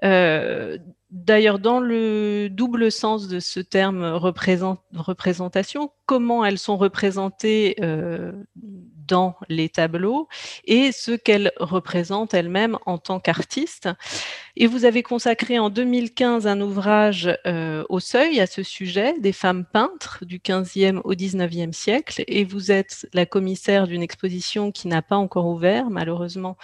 Euh, 0.05 0.79
d'ailleurs, 1.11 1.59
dans 1.59 1.81
le 1.81 2.49
double 2.51 2.91
sens 2.91 3.29
de 3.29 3.41
ce 3.41 3.61
terme 3.61 4.05
représentation, 4.05 5.93
comment 6.07 6.45
elles 6.45 6.59
sont 6.59 6.79
représentées 6.79 7.77
euh, 7.83 8.33
dans 9.13 9.37
les 9.51 9.69
tableaux 9.69 10.27
et 10.65 10.91
ce 10.91 11.11
qu'elle 11.13 11.53
représente 11.59 12.33
elle-même 12.33 12.79
en 12.87 12.97
tant 12.97 13.21
qu'artiste. 13.21 13.91
Et 14.57 14.67
vous 14.67 14.87
avez 14.87 15.03
consacré 15.03 15.59
en 15.59 15.69
2015 15.69 16.47
un 16.47 16.63
ouvrage 16.63 17.29
euh, 17.47 17.85
au 17.91 18.01
seuil 18.01 18.41
à 18.41 18.47
ce 18.47 18.63
sujet, 18.63 19.15
des 19.19 19.33
femmes 19.33 19.67
peintres 19.71 20.25
du 20.25 20.39
15e 20.39 21.03
au 21.05 21.13
19e 21.13 21.75
siècle. 21.75 22.25
Et 22.27 22.45
vous 22.45 22.73
êtes 22.73 23.07
la 23.13 23.27
commissaire 23.27 23.87
d'une 23.87 24.03
exposition 24.03 24.73
qui 24.73 24.89
n'a 24.89 25.03
pas 25.03 25.17
encore 25.17 25.47
ouvert, 25.47 25.91
malheureusement, 25.91 26.57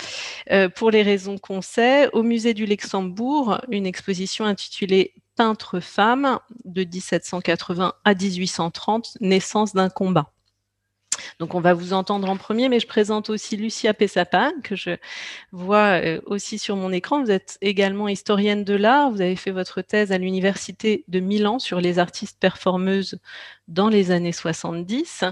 euh, 0.51 0.71
pour 0.71 0.91
les 0.91 1.03
raisons 1.03 1.37
qu'on 1.37 1.61
sait, 1.61 2.09
au 2.15 2.23
musée 2.23 2.55
du 2.55 2.65
Luxembourg, 2.65 3.61
une 3.71 3.85
exposition 3.85 4.47
intitulée 4.47 5.13
Peintre 5.37 5.81
femme 5.81 6.39
de 6.65 6.83
1780 6.83 7.93
à 8.05 8.15
1830, 8.15 9.19
naissance 9.21 9.75
d'un 9.75 9.91
combat. 9.91 10.33
Donc 11.39 11.55
on 11.55 11.61
va 11.61 11.75
vous 11.75 11.93
entendre 11.93 12.29
en 12.29 12.37
premier, 12.37 12.69
mais 12.69 12.81
je 12.81 12.87
présente 12.87 13.31
aussi 13.31 13.57
Lucia 13.57 13.95
Pessapa, 13.95 14.53
que 14.63 14.77
je 14.77 14.97
vois 15.53 16.01
euh, 16.03 16.21
aussi 16.27 16.59
sur 16.59 16.77
mon 16.77 16.93
écran. 16.93 17.23
Vous 17.23 17.31
êtes 17.31 17.59
également 17.61 18.09
historienne 18.09 18.65
de 18.65 18.75
l'art. 18.75 19.11
Vous 19.11 19.21
avez 19.21 19.37
fait 19.37 19.51
votre 19.51 19.83
thèse 19.83 20.13
à 20.13 20.19
l'Université 20.19 21.05
de 21.09 21.21
Milan 21.21 21.59
sur 21.59 21.81
les 21.81 21.99
artistes 21.99 22.39
performeuses 22.39 23.19
dans 23.69 23.89
les 23.89 24.11
années 24.11 24.33
70 24.33 25.25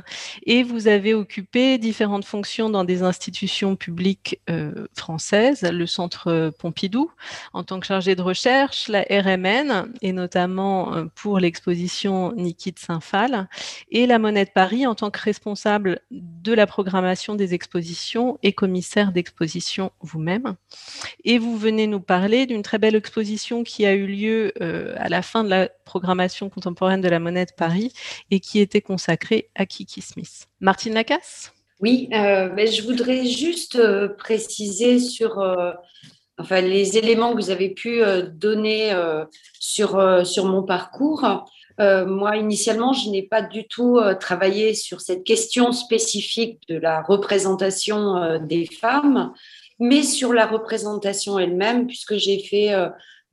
et 0.44 0.62
vous 0.62 0.88
avez 0.88 1.14
occupé 1.14 1.78
différentes 1.78 2.24
fonctions 2.24 2.70
dans 2.70 2.84
des 2.84 3.02
institutions 3.02 3.76
publiques 3.76 4.40
euh, 4.50 4.86
françaises, 4.94 5.62
le 5.62 5.86
Centre 5.86 6.50
Pompidou 6.58 7.10
en 7.52 7.64
tant 7.64 7.80
que 7.80 7.86
chargé 7.86 8.14
de 8.14 8.22
recherche, 8.22 8.88
la 8.88 9.02
RMN 9.10 9.92
et 10.02 10.12
notamment 10.12 10.94
euh, 10.94 11.04
pour 11.14 11.38
l'exposition 11.38 12.32
Niki 12.32 12.72
de 12.72 12.78
Saint-Phal 12.78 13.48
et 13.90 14.06
la 14.06 14.18
Monnaie 14.18 14.44
de 14.44 14.50
Paris 14.50 14.86
en 14.86 14.94
tant 14.94 15.10
que 15.10 15.20
responsable 15.20 16.00
de 16.10 16.52
la 16.52 16.66
programmation 16.66 17.34
des 17.34 17.54
expositions 17.54 18.38
et 18.42 18.52
commissaire 18.52 19.12
d'exposition 19.12 19.92
vous-même. 20.00 20.56
Et 21.24 21.38
vous 21.38 21.56
venez 21.56 21.86
nous 21.86 22.00
parler 22.00 22.46
d'une 22.46 22.62
très 22.62 22.78
belle 22.78 22.94
exposition 22.94 23.64
qui 23.64 23.86
a 23.86 23.94
eu 23.94 24.06
lieu 24.06 24.52
euh, 24.60 24.94
à 24.98 25.08
la 25.08 25.22
fin 25.22 25.44
de 25.44 25.48
la 25.48 25.68
programmation 25.84 26.48
contemporaine 26.50 27.00
de 27.00 27.08
la 27.08 27.18
Monnaie 27.18 27.46
de 27.46 27.52
Paris 27.56 27.92
et 28.31 28.40
qui 28.40 28.61
était 28.61 28.81
consacré 28.81 29.51
à 29.55 29.66
Kiki 29.66 30.01
Smith. 30.01 30.48
Martine 30.61 30.94
Lacasse? 30.94 31.53
Oui, 31.81 32.09
euh, 32.15 32.48
mais 32.55 32.66
je 32.69 32.82
voudrais 32.82 33.27
juste 33.27 33.77
euh, 33.77 34.09
préciser 34.09 34.98
sur 34.98 35.39
euh, 35.40 35.73
enfin, 36.39 36.62
les 36.62 36.97
éléments 36.97 37.32
que 37.32 37.36
vous 37.36 37.51
avez 37.51 37.70
pu 37.70 38.01
donner 38.32 38.93
sur, 39.59 40.27
sur 40.27 40.44
mon 40.44 40.62
parcours. 40.62 41.24
moi, 41.78 42.36
initialement, 42.36 42.93
je 42.93 43.09
n'ai 43.09 43.23
pas 43.23 43.40
du 43.40 43.66
tout 43.66 43.98
travaillé 44.20 44.74
sur 44.74 45.01
cette 45.01 45.24
question 45.24 45.73
spécifique 45.73 46.61
de 46.69 46.77
la 46.77 47.01
représentation 47.01 48.39
des 48.39 48.66
femmes, 48.66 49.32
mais 49.78 50.03
sur 50.03 50.35
la 50.35 50.47
représentation 50.47 51.39
elle-même, 51.39 51.86
puisque 51.86 52.16
j'ai 52.16 52.39
fait 52.39 52.70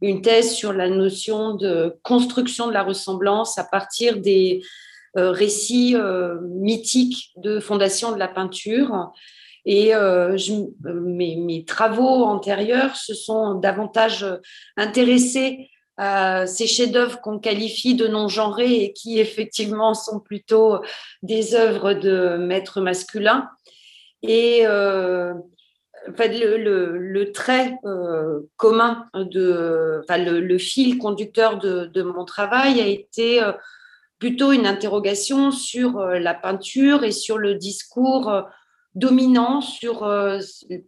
une 0.01 0.21
thèse 0.21 0.51
sur 0.51 0.73
la 0.73 0.89
notion 0.89 1.55
de 1.55 1.97
construction 2.03 2.67
de 2.67 2.73
la 2.73 2.83
ressemblance 2.83 3.57
à 3.57 3.63
partir 3.63 4.17
des 4.17 4.61
euh, 5.15 5.31
récits 5.31 5.95
euh, 5.95 6.39
mythiques 6.41 7.31
de 7.37 7.59
fondation 7.59 8.11
de 8.11 8.17
la 8.17 8.27
peinture. 8.27 9.11
Et 9.63 9.93
euh, 9.93 10.35
mes, 10.83 11.35
mes, 11.35 11.65
travaux 11.65 12.25
antérieurs 12.25 12.95
se 12.95 13.13
sont 13.13 13.53
davantage 13.53 14.25
intéressés 14.75 15.69
à 15.97 16.47
ces 16.47 16.65
chefs-d'œuvre 16.65 17.21
qu'on 17.21 17.37
qualifie 17.37 17.93
de 17.93 18.07
non-genrés 18.07 18.83
et 18.83 18.93
qui 18.93 19.19
effectivement 19.19 19.93
sont 19.93 20.19
plutôt 20.19 20.79
des 21.21 21.53
œuvres 21.53 21.93
de 21.93 22.35
maîtres 22.37 22.81
masculins. 22.81 23.49
Et 24.23 24.65
le, 26.07 27.31
trait 27.31 27.77
euh, 27.85 28.41
commun 28.57 29.07
de, 29.13 30.03
le, 30.09 30.57
fil 30.57 30.97
conducteur 30.97 31.57
de, 31.57 32.01
mon 32.01 32.25
travail 32.25 32.81
a 32.81 32.87
été 32.87 33.41
euh, 33.41 33.51
plutôt 34.19 34.51
une 34.51 34.65
interrogation 34.65 35.51
sur 35.51 35.99
euh, 35.99 36.19
la 36.19 36.33
peinture 36.33 37.03
et 37.03 37.11
sur 37.11 37.37
le 37.37 37.55
discours 37.55 38.43
dominant, 38.95 39.61
sur 39.61 40.01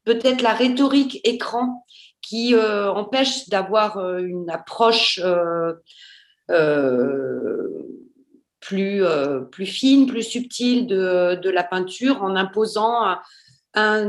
peut-être 0.04 0.44
la 0.44 0.54
rhétorique 0.54 1.22
écran 1.24 1.88
qui 2.22 2.56
empêche 2.56 3.50
d'avoir 3.50 3.98
une 4.20 4.48
approche 4.52 5.20
plus, 8.60 9.04
plus 9.52 9.66
fine, 9.66 10.06
plus 10.06 10.22
subtile 10.22 10.86
de, 10.86 11.34
de 11.34 11.50
la 11.50 11.64
peinture 11.64 12.22
en 12.22 12.36
imposant 12.36 13.04
un 13.04 13.20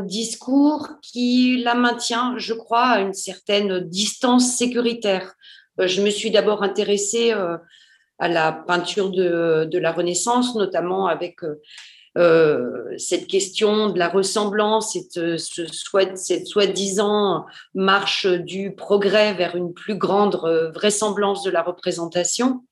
discours 0.07 0.89
qui 1.03 1.59
la 1.59 1.75
maintient, 1.75 2.35
je 2.39 2.55
crois, 2.55 2.87
à 2.87 3.01
une 3.01 3.15
certaine 3.15 3.81
distance 3.81 4.57
sécuritaire. 4.57 5.35
Euh, 5.81 5.87
je 5.87 6.03
me 6.03 6.11
suis 6.11 6.31
d'abord 6.31 6.63
intéressée 6.63 7.33
euh, 7.33 7.57
à 8.19 8.29
la 8.29 8.53
peinture 8.53 9.11
de, 9.11 9.79
la 9.79 9.93
Renaissance, 9.93 10.55
notamment 10.55 11.07
avec 11.07 11.41
euh, 12.17 12.95
cette 12.97 13.27
question 13.27 13.91
de 13.91 13.99
la 13.99 14.09
ressemblance, 14.09 14.95
cette, 14.95 15.39
cette 16.17 16.47
soi-disant 16.47 17.45
marche 17.75 18.27
du 18.27 18.75
progrès 18.75 19.35
vers 19.35 19.55
une 19.55 19.75
plus 19.75 19.97
grande 19.97 20.37
vraisemblance 20.75 21.43
de 21.43 21.51
la 21.51 21.63
représentation. 21.63 22.63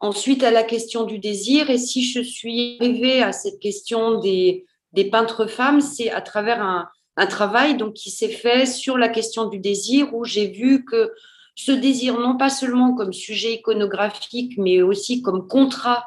ensuite, 0.00 0.42
à 0.42 0.50
la 0.50 0.62
question 0.62 1.04
du 1.04 1.18
désir, 1.18 1.68
et 1.68 1.78
si 1.78 2.02
je 2.02 2.22
suis 2.22 2.78
arrivée 2.80 3.22
à 3.22 3.32
cette 3.32 3.58
question 3.58 4.20
des, 4.20 4.64
des 4.92 5.10
peintres 5.10 5.46
femmes, 5.46 5.80
c'est 5.80 6.10
à 6.10 6.20
travers 6.20 6.62
un, 6.62 6.88
travail 7.28 7.76
donc, 7.76 7.92
qui 7.92 8.10
s'est 8.10 8.30
fait 8.30 8.64
sur 8.64 8.96
la 8.96 9.10
question 9.10 9.46
du 9.46 9.58
désir, 9.58 10.14
où 10.14 10.24
j'ai 10.24 10.46
vu 10.46 10.86
que 10.86 11.12
ce 11.54 11.70
désir, 11.70 12.18
non 12.18 12.38
pas 12.38 12.48
seulement 12.48 12.94
comme 12.94 13.12
sujet 13.12 13.54
iconographique, 13.54 14.54
mais 14.56 14.80
aussi 14.80 15.20
comme 15.20 15.46
contrat 15.46 16.06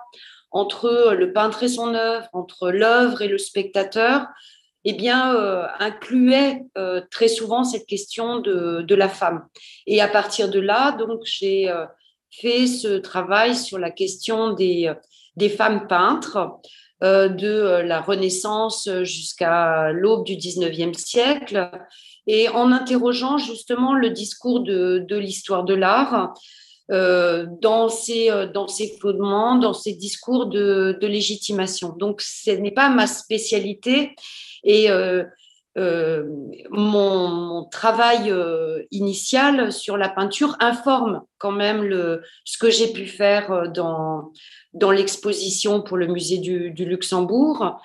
entre 0.49 1.13
le 1.15 1.31
peintre 1.31 1.61
et 1.61 1.67
son 1.67 1.93
œuvre, 1.93 2.27
entre 2.33 2.71
l'œuvre 2.71 3.21
et 3.21 3.27
le 3.27 3.37
spectateur, 3.37 4.25
eh 4.85 4.93
bien, 4.93 5.35
euh, 5.35 5.65
incluait 5.79 6.63
euh, 6.77 7.01
très 7.09 7.27
souvent 7.27 7.63
cette 7.63 7.85
question 7.85 8.39
de, 8.39 8.95
la 8.95 9.09
femme. 9.09 9.45
Et 9.87 10.01
à 10.01 10.07
partir 10.07 10.49
de 10.49 10.59
là, 10.59 10.91
donc, 10.91 11.21
j'ai 11.23 11.69
euh, 11.69 11.85
fait 12.31 12.67
ce 12.67 12.97
travail 12.97 13.55
sur 13.55 13.79
la 13.79 13.91
question 13.91 14.53
des, 14.53 14.93
des 15.35 15.49
femmes 15.49 15.87
peintres. 15.87 16.59
Euh, 17.03 17.27
de 17.27 17.49
euh, 17.49 17.83
la 17.83 17.99
Renaissance 17.99 18.87
jusqu'à 19.01 19.91
l'aube 19.91 20.23
du 20.23 20.35
19e 20.35 20.93
siècle, 20.93 21.69
et 22.27 22.47
en 22.47 22.71
interrogeant 22.71 23.37
justement 23.37 23.93
le 23.93 24.09
discours 24.09 24.61
de, 24.61 25.05
l'histoire 25.09 25.65
de 25.65 25.73
l'art 25.73 26.33
euh, 26.91 27.45
dans, 27.61 27.89
ses, 27.89 28.29
fondements, 29.01 29.55
dans 29.55 29.73
ses 29.73 29.95
discours 29.95 30.45
de, 30.45 30.97
légitimation. 31.01 31.89
Donc, 31.89 32.21
ce 32.21 32.51
n'est 32.51 32.71
pas 32.71 32.87
ma 32.87 33.07
spécialité. 33.07 34.15
Et 34.63 34.87
mon, 36.71 37.67
travail 37.69 38.33
initial 38.91 39.73
sur 39.73 39.97
la 39.97 40.07
peinture 40.07 40.55
informe 40.59 41.21
quand 41.37 41.51
même 41.51 41.83
le, 41.83 42.21
ce 42.45 42.57
que 42.57 42.69
j'ai 42.69 42.93
pu 42.93 43.07
faire 43.07 43.69
dans, 43.73 44.31
dans 44.73 44.91
l'exposition 44.91 45.81
pour 45.81 45.97
le 45.97 46.07
musée 46.07 46.37
du, 46.37 46.85
Luxembourg, 46.85 47.79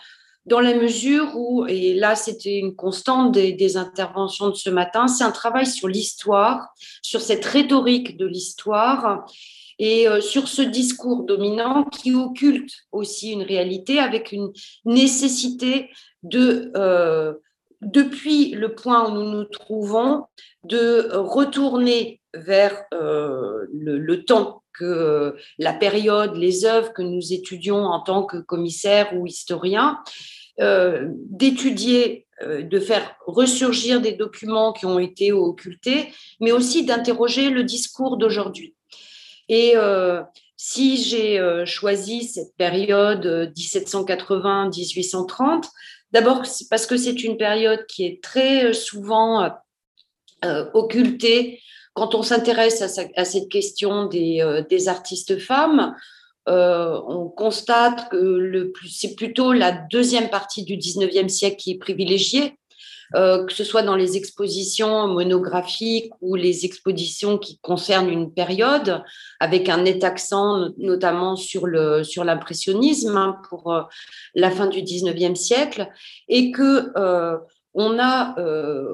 dans 0.46 0.60
la 0.60 0.74
mesure 0.74 1.36
où, 1.36 1.66
et 1.66 1.94
là 1.94 2.14
c'était 2.14 2.58
une 2.58 2.74
constante 2.74 3.32
des, 3.32 3.76
interventions 3.76 4.48
de 4.48 4.54
ce 4.54 4.70
matin, 4.70 5.06
c'est 5.06 5.24
un 5.24 5.30
travail 5.30 5.66
sur 5.66 5.88
l'histoire, 5.88 6.68
sur 7.02 7.20
cette 7.20 7.44
rhétorique 7.44 8.16
de 8.16 8.26
l'histoire 8.26 9.26
et 9.78 10.08
euh, 10.08 10.20
sur 10.20 10.48
ce 10.48 10.62
discours 10.62 11.24
dominant 11.24 11.84
qui 11.84 12.14
occulte 12.14 12.72
aussi 12.90 13.32
une 13.32 13.42
réalité 13.42 13.98
avec 13.98 14.32
une 14.32 14.52
nécessité 14.84 15.90
de, 16.22 16.72
euh, 16.76 17.34
depuis 17.82 18.50
le 18.50 18.74
point 18.74 19.08
où 19.08 19.14
nous 19.14 19.30
nous 19.30 19.44
trouvons, 19.44 20.24
de 20.64 21.10
retourner 21.14 22.20
vers 22.34 22.84
euh, 22.92 23.66
le, 23.72 24.24
temps 24.24 24.62
que 24.78 25.36
la 25.58 25.72
période, 25.72 26.36
les 26.36 26.64
œuvres 26.64 26.92
que 26.92 27.02
nous 27.02 27.32
étudions 27.32 27.84
en 27.84 28.00
tant 28.00 28.24
que 28.24 28.36
commissaire 28.36 29.12
ou 29.14 29.26
historien, 29.26 29.98
euh, 30.60 31.06
d'étudier, 31.30 32.26
euh, 32.42 32.62
de 32.62 32.80
faire 32.80 33.14
ressurgir 33.26 34.00
des 34.00 34.10
documents 34.10 34.72
qui 34.72 34.86
ont 34.86 34.98
été 34.98 35.30
occultés, 35.30 36.08
mais 36.40 36.50
aussi 36.50 36.84
d'interroger 36.84 37.50
le 37.50 37.62
discours 37.62 38.16
d'aujourd'hui. 38.16 38.74
Et 39.48 39.76
euh, 39.76 40.20
si 40.56 41.00
j'ai 41.00 41.40
choisi 41.64 42.24
cette 42.24 42.56
période 42.56 43.52
1780-1830, 43.56 45.68
d'abord 46.10 46.42
parce 46.68 46.86
que 46.86 46.96
c'est 46.96 47.22
une 47.22 47.36
période 47.36 47.86
qui 47.86 48.04
est 48.04 48.20
très 48.20 48.72
souvent 48.72 49.48
occultée 50.74 51.60
quand 51.98 52.14
on 52.14 52.22
s'intéresse 52.22 52.82
à, 52.82 53.24
cette 53.24 53.48
question 53.48 54.06
des, 54.06 54.40
euh, 54.40 54.88
artistes 54.88 55.38
femmes, 55.38 55.94
on 56.46 57.28
constate 57.28 58.08
que 58.08 58.72
c'est 58.88 59.14
plutôt 59.14 59.52
la 59.52 59.70
deuxième 59.70 60.30
partie 60.30 60.64
du 60.64 60.78
19e 60.78 61.28
siècle 61.28 61.56
qui 61.56 61.72
est 61.72 61.78
privilégiée, 61.78 62.54
euh, 63.14 63.46
que 63.46 63.54
ce 63.54 63.64
soit 63.64 63.82
dans 63.82 63.96
les 63.96 64.18
expositions 64.18 65.08
monographiques 65.08 66.12
ou 66.20 66.34
les 66.34 66.66
expositions 66.66 67.38
qui 67.38 67.58
concernent 67.60 68.10
une 68.10 68.34
période, 68.34 69.02
avec 69.40 69.70
un 69.70 69.78
net 69.78 70.04
accent 70.04 70.68
notamment 70.76 71.34
sur 71.34 71.66
l'impressionnisme 71.66 73.16
hein, 73.16 73.40
pour 73.48 73.72
euh, 73.72 73.82
la 74.34 74.50
fin 74.50 74.66
du 74.66 74.82
19e 74.82 75.36
siècle, 75.36 75.88
et 76.28 76.50
que 76.50 76.90
euh, 76.98 77.38
on 77.72 77.98
a 77.98 78.34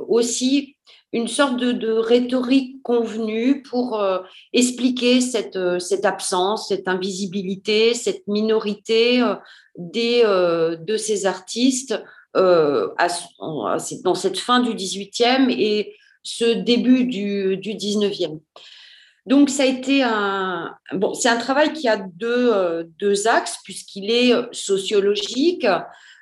aussi 0.08 0.76
une 1.14 1.28
sorte 1.28 1.56
de, 1.56 1.72
de, 1.72 1.92
rhétorique 1.92 2.82
convenue 2.82 3.62
pour 3.62 4.04
expliquer 4.52 5.20
cette, 5.22 5.58
cette 5.78 6.04
absence, 6.04 6.68
cette 6.68 6.88
invisibilité, 6.88 7.94
cette 7.94 8.26
minorité 8.26 9.24
des, 9.78 10.22
de 10.24 10.96
ces 10.96 11.24
artistes 11.24 11.94
euh, 12.36 12.88
dans 14.02 14.14
cette 14.14 14.38
fin 14.38 14.58
du 14.58 14.72
18e 14.72 15.50
et 15.50 15.94
ce 16.24 16.44
début 16.44 17.04
du, 17.04 17.56
du 17.58 17.74
19e. 17.74 18.40
Donc, 19.26 19.50
ça 19.50 19.62
a 19.62 19.66
été 19.66 20.02
un. 20.02 20.74
Bon, 20.92 21.14
c'est 21.14 21.28
un 21.28 21.38
travail 21.38 21.72
qui 21.72 21.86
a 21.86 21.96
deux, 21.96 22.52
euh, 22.52 22.84
deux 22.98 23.28
axes, 23.28 23.58
puisqu'il 23.62 24.10
est 24.10 24.34
sociologique, 24.52 25.66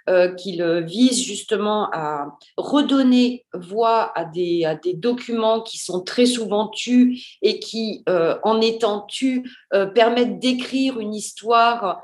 euh, 0.08 0.34
qu'il 0.34 0.64
vise 0.84 1.22
justement 1.22 1.88
à 1.92 2.36
redonner 2.56 3.44
voix 3.54 4.10
à 4.16 4.24
des, 4.24 4.66
documents 4.94 5.60
qui 5.60 5.78
sont 5.78 6.02
très 6.02 6.26
souvent 6.26 6.68
tus 6.68 7.38
et 7.40 7.60
qui, 7.60 8.02
euh, 8.08 8.36
en 8.42 8.60
étant 8.60 9.02
tus, 9.02 9.44
euh, 9.74 9.86
permettent 9.86 10.40
d'écrire 10.40 10.98
une 10.98 11.14
histoire 11.14 12.02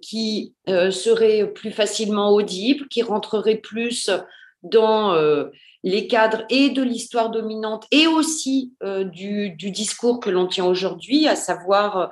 qui 0.00 0.54
serait 0.66 1.50
plus 1.52 1.72
facilement 1.72 2.30
audible, 2.30 2.86
qui 2.86 3.02
rentrerait 3.02 3.56
plus 3.56 4.08
dans 4.62 5.12
les 5.82 6.06
cadres 6.06 6.44
et 6.50 6.70
de 6.70 6.82
l'histoire 6.82 7.30
dominante 7.30 7.86
et 7.90 8.06
aussi 8.06 8.74
du, 9.12 9.56
discours 9.56 10.20
que 10.20 10.30
l'on 10.30 10.46
tient 10.46 10.66
aujourd'hui, 10.66 11.26
à 11.26 11.36
savoir 11.36 11.96
euh, 11.96 12.06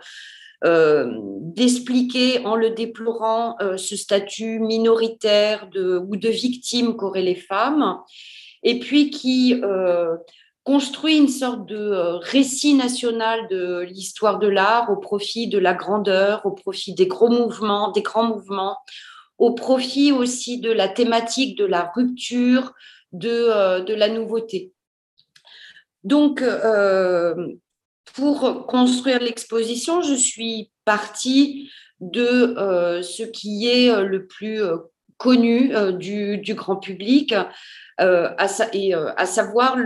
d'expliquer 0.64 2.44
en 2.44 2.56
le 2.56 2.70
déplorant 2.70 3.56
euh, 3.60 3.76
ce 3.76 3.96
statut 3.96 4.58
minoritaire 4.58 5.68
ou 5.74 6.16
de 6.16 6.28
victime 6.28 6.96
qu'auraient 6.96 7.22
les 7.22 7.36
femmes, 7.36 7.98
et 8.62 8.80
puis 8.80 9.10
qui 9.10 9.60
euh, 9.62 10.16
construit 10.64 11.16
une 11.16 11.28
sorte 11.28 11.66
de 11.66 12.18
récit 12.22 12.74
national 12.74 13.46
de 13.48 13.80
l'histoire 13.80 14.38
de 14.38 14.48
l'art 14.48 14.90
au 14.90 14.96
profit 14.96 15.46
de 15.48 15.58
la 15.58 15.74
grandeur, 15.74 16.44
au 16.44 16.50
profit 16.50 16.92
des 16.92 17.06
gros 17.06 17.30
mouvements, 17.30 17.92
des 17.92 18.02
grands 18.02 18.26
mouvements, 18.26 18.76
au 19.38 19.52
profit 19.52 20.10
aussi 20.10 20.60
de 20.60 20.72
la 20.72 20.88
thématique 20.88 21.56
de 21.56 21.64
la 21.64 21.90
rupture, 21.94 22.72
de, 23.12 23.80
de 23.84 23.94
la 23.94 24.08
nouveauté. 24.08 24.72
Donc, 26.02 26.42
pour 28.18 28.66
construire 28.66 29.20
l'exposition, 29.20 30.02
je 30.02 30.14
suis 30.14 30.72
partie 30.84 31.70
de 32.00 32.20
euh, 32.58 33.00
ce 33.00 33.22
qui 33.22 33.68
est 33.68 33.90
euh, 33.90 34.02
le 34.02 34.26
plus 34.26 34.60
euh, 34.60 34.76
connu 35.18 35.72
du, 35.98 36.54
grand 36.54 36.76
public, 36.76 37.34
à, 37.98 38.48
savoir 39.26 39.76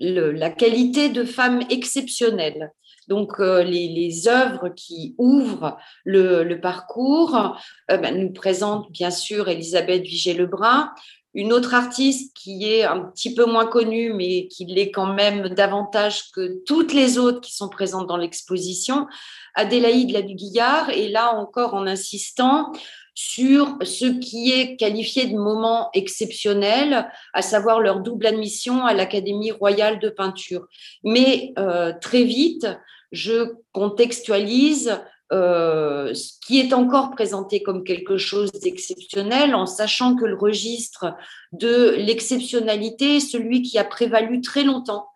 la 0.00 0.50
qualité 0.50 1.08
de 1.08 1.22
femmes 1.22 1.60
exceptionnelles. 1.70 2.72
Donc, 3.06 3.38
les, 3.38 4.26
œuvres 4.26 4.70
qui 4.70 5.14
ouvrent 5.18 5.78
le, 6.04 6.52
parcours 6.56 7.56
ben, 7.88 8.20
nous 8.20 8.32
présentent 8.32 8.90
bien 8.90 9.12
sûr 9.12 9.48
Elisabeth 9.48 10.02
Vigée-Lebrun, 10.02 10.92
une 11.34 11.52
autre 11.52 11.74
artiste 11.74 12.36
qui 12.36 12.68
est 12.68 12.82
un 12.82 13.00
petit 13.00 13.34
peu 13.34 13.46
moins 13.46 13.66
connue, 13.66 14.12
mais 14.12 14.48
qui 14.48 14.64
l'est 14.64 14.90
quand 14.90 15.12
même 15.12 15.48
davantage 15.50 16.30
que 16.32 16.62
toutes 16.64 16.92
les 16.92 17.18
autres 17.18 17.40
qui 17.40 17.54
sont 17.54 17.68
présentes 17.68 18.08
dans 18.08 18.16
l'exposition, 18.16 19.06
Adélaïde 19.54 20.10
Laduguillard, 20.10 20.90
et 20.90 21.08
là 21.08 21.34
encore 21.34 21.74
en 21.74 21.86
insistant 21.86 22.72
sur 23.14 23.76
ce 23.82 24.06
qui 24.06 24.50
est 24.50 24.76
qualifié 24.76 25.26
de 25.26 25.36
moment 25.36 25.90
exceptionnel, 25.92 27.10
à 27.34 27.42
savoir 27.42 27.80
leur 27.80 28.00
double 28.00 28.26
admission 28.26 28.84
à 28.84 28.94
l'Académie 28.94 29.50
royale 29.50 29.98
de 29.98 30.08
peinture. 30.08 30.66
Mais 31.04 31.52
euh, 31.58 31.92
très 32.00 32.24
vite, 32.24 32.66
je 33.12 33.52
contextualise 33.72 35.00
euh, 35.32 36.12
qui 36.44 36.58
est 36.58 36.72
encore 36.72 37.10
présenté 37.10 37.62
comme 37.62 37.84
quelque 37.84 38.18
chose 38.18 38.50
d'exceptionnel, 38.52 39.54
en 39.54 39.66
sachant 39.66 40.16
que 40.16 40.24
le 40.24 40.36
registre 40.36 41.14
de 41.52 41.94
l'exceptionnalité 41.96 43.16
est 43.16 43.20
celui 43.20 43.62
qui 43.62 43.78
a 43.78 43.84
prévalu 43.84 44.40
très 44.40 44.64
longtemps 44.64 45.08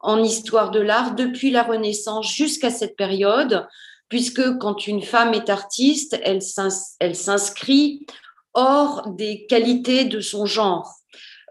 en 0.00 0.22
histoire 0.22 0.70
de 0.70 0.78
l'art 0.78 1.14
depuis 1.14 1.50
la 1.50 1.64
Renaissance 1.64 2.32
jusqu'à 2.32 2.70
cette 2.70 2.96
période, 2.96 3.66
puisque 4.08 4.58
quand 4.58 4.86
une 4.86 5.02
femme 5.02 5.34
est 5.34 5.50
artiste, 5.50 6.16
elle 6.22 7.16
s'inscrit 7.16 8.06
hors 8.54 9.10
des 9.10 9.46
qualités 9.46 10.04
de 10.04 10.20
son 10.20 10.46
genre. 10.46 10.94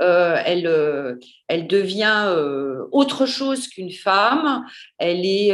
Euh, 0.02 0.38
elle, 0.46 0.68
euh, 0.68 1.16
elle 1.48 1.68
devient 1.68 2.36
autre 2.92 3.26
chose 3.26 3.68
qu'une 3.68 3.92
femme. 3.92 4.66
Elle 4.98 5.26
est, 5.26 5.54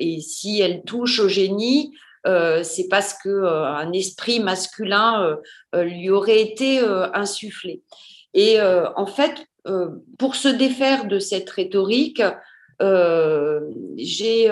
et 0.00 0.20
si 0.20 0.60
elle 0.60 0.82
touche 0.82 1.18
au 1.18 1.28
génie, 1.28 1.92
euh, 2.26 2.62
c'est 2.62 2.88
parce 2.88 3.14
que 3.14 3.28
euh, 3.28 3.64
un 3.64 3.92
esprit 3.92 4.38
masculin 4.38 5.38
euh, 5.74 5.82
lui 5.82 6.10
aurait 6.10 6.40
été 6.40 6.78
insufflé. 7.14 7.82
Et 8.34 8.58
en 8.62 9.04
fait, 9.04 9.46
pour 10.18 10.36
se 10.36 10.48
défaire 10.48 11.06
de 11.06 11.18
cette 11.18 11.50
rhétorique, 11.50 12.22
j'ai 13.98 14.50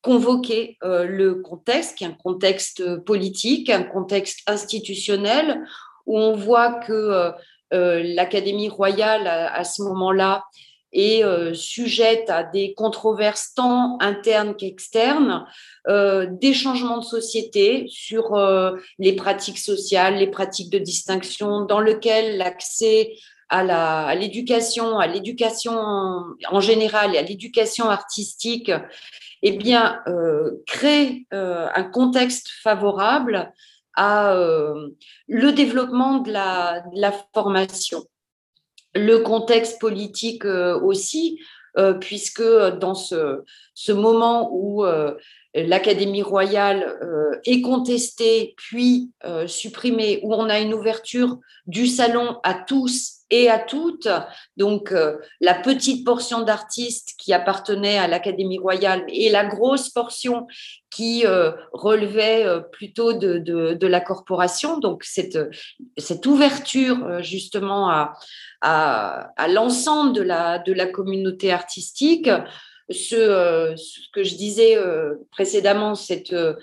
convoqué 0.00 0.76
le 0.82 1.34
contexte, 1.34 1.98
qui 1.98 2.02
est 2.02 2.08
un 2.08 2.16
contexte 2.20 2.96
politique, 3.04 3.70
un 3.70 3.84
contexte 3.84 4.40
institutionnel, 4.48 5.62
où 6.06 6.18
on 6.18 6.34
voit 6.34 6.80
que 6.80 7.30
l'Académie 7.72 8.68
royale, 8.68 9.26
à 9.26 9.64
ce 9.64 9.82
moment-là, 9.82 10.44
et 10.92 11.24
euh, 11.24 11.54
sujette 11.54 12.28
à 12.28 12.42
des 12.42 12.74
controverses 12.74 13.54
tant 13.54 13.98
internes 14.00 14.54
qu'externes, 14.54 15.46
euh, 15.88 16.26
des 16.30 16.52
changements 16.52 16.98
de 16.98 17.04
société 17.04 17.86
sur 17.88 18.34
euh, 18.34 18.76
les 18.98 19.14
pratiques 19.14 19.58
sociales, 19.58 20.16
les 20.16 20.26
pratiques 20.26 20.70
de 20.70 20.78
distinction, 20.78 21.62
dans 21.62 21.80
lequel 21.80 22.36
l'accès 22.36 23.14
à 23.48 24.14
l'éducation, 24.14 24.98
à 24.98 25.06
l'éducation 25.06 25.74
en, 25.74 26.60
général 26.60 27.14
et 27.14 27.18
à 27.18 27.22
l'éducation 27.22 27.90
artistique, 27.90 28.72
eh 29.42 29.50
bien, 29.50 30.00
crée 30.66 31.26
un 31.32 31.82
contexte 31.82 32.48
favorable 32.62 33.52
à 33.96 34.34
le 35.28 35.52
développement 35.52 36.18
de 36.18 36.32
la, 36.32 36.82
formation. 37.34 38.04
Le 38.94 39.18
contexte 39.18 39.80
politique 39.80 40.44
euh, 40.44 40.78
aussi, 40.78 41.40
euh, 41.78 41.94
puisque 41.94 42.42
dans 42.42 42.94
ce, 42.94 43.42
ce 43.72 43.92
moment 43.92 44.50
où 44.52 44.84
euh, 44.84 45.14
l'Académie 45.54 46.22
royale 46.22 46.98
est 47.46 47.62
contestée, 47.62 48.54
puis 48.56 49.10
supprimée, 49.46 50.20
où 50.22 50.34
on 50.34 50.48
a 50.48 50.60
une 50.60 50.74
ouverture 50.74 51.38
du 51.66 51.86
salon 51.86 52.38
à 52.42 52.54
tous 52.54 53.21
et 53.32 53.50
à 53.50 53.58
toutes. 53.58 54.08
Donc, 54.56 54.94
la 55.40 55.54
petite 55.54 56.04
portion 56.04 56.42
d'artistes 56.42 57.14
qui 57.18 57.32
appartenaient 57.32 57.98
à 57.98 58.06
l'Académie 58.06 58.58
royale 58.58 59.04
et 59.08 59.30
la 59.30 59.44
grosse 59.44 59.88
portion 59.88 60.46
qui 60.90 61.24
relevait 61.72 62.46
plutôt 62.70 63.14
de, 63.14 63.38
de, 63.38 63.86
la 63.86 64.00
corporation. 64.00 64.78
Donc, 64.78 65.02
cette, 65.02 65.38
cette 65.96 66.26
ouverture 66.26 67.22
justement 67.22 67.88
à, 67.90 68.12
à, 68.62 69.48
l'ensemble 69.48 70.12
de 70.14 70.22
la, 70.22 70.58
de 70.58 70.72
la 70.72 70.86
communauté 70.86 71.52
artistique. 71.52 72.30
Ce, 72.90 73.14
euh, 73.14 73.76
ce 73.76 74.00
que 74.12 74.22
je 74.22 74.34
disais 74.34 74.76
euh, 74.76 75.14
précédemment, 75.30 75.94
cette, 75.94 76.32
euh, 76.32 76.54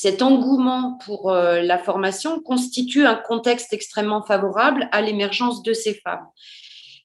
cet 0.00 0.22
engouement 0.22 0.96
pour 1.04 1.32
la 1.32 1.76
formation 1.76 2.38
constitue 2.40 3.04
un 3.04 3.16
contexte 3.16 3.72
extrêmement 3.72 4.22
favorable 4.22 4.88
à 4.92 5.02
l'émergence 5.02 5.60
de 5.64 5.72
ces 5.72 5.94
femmes. 5.94 6.24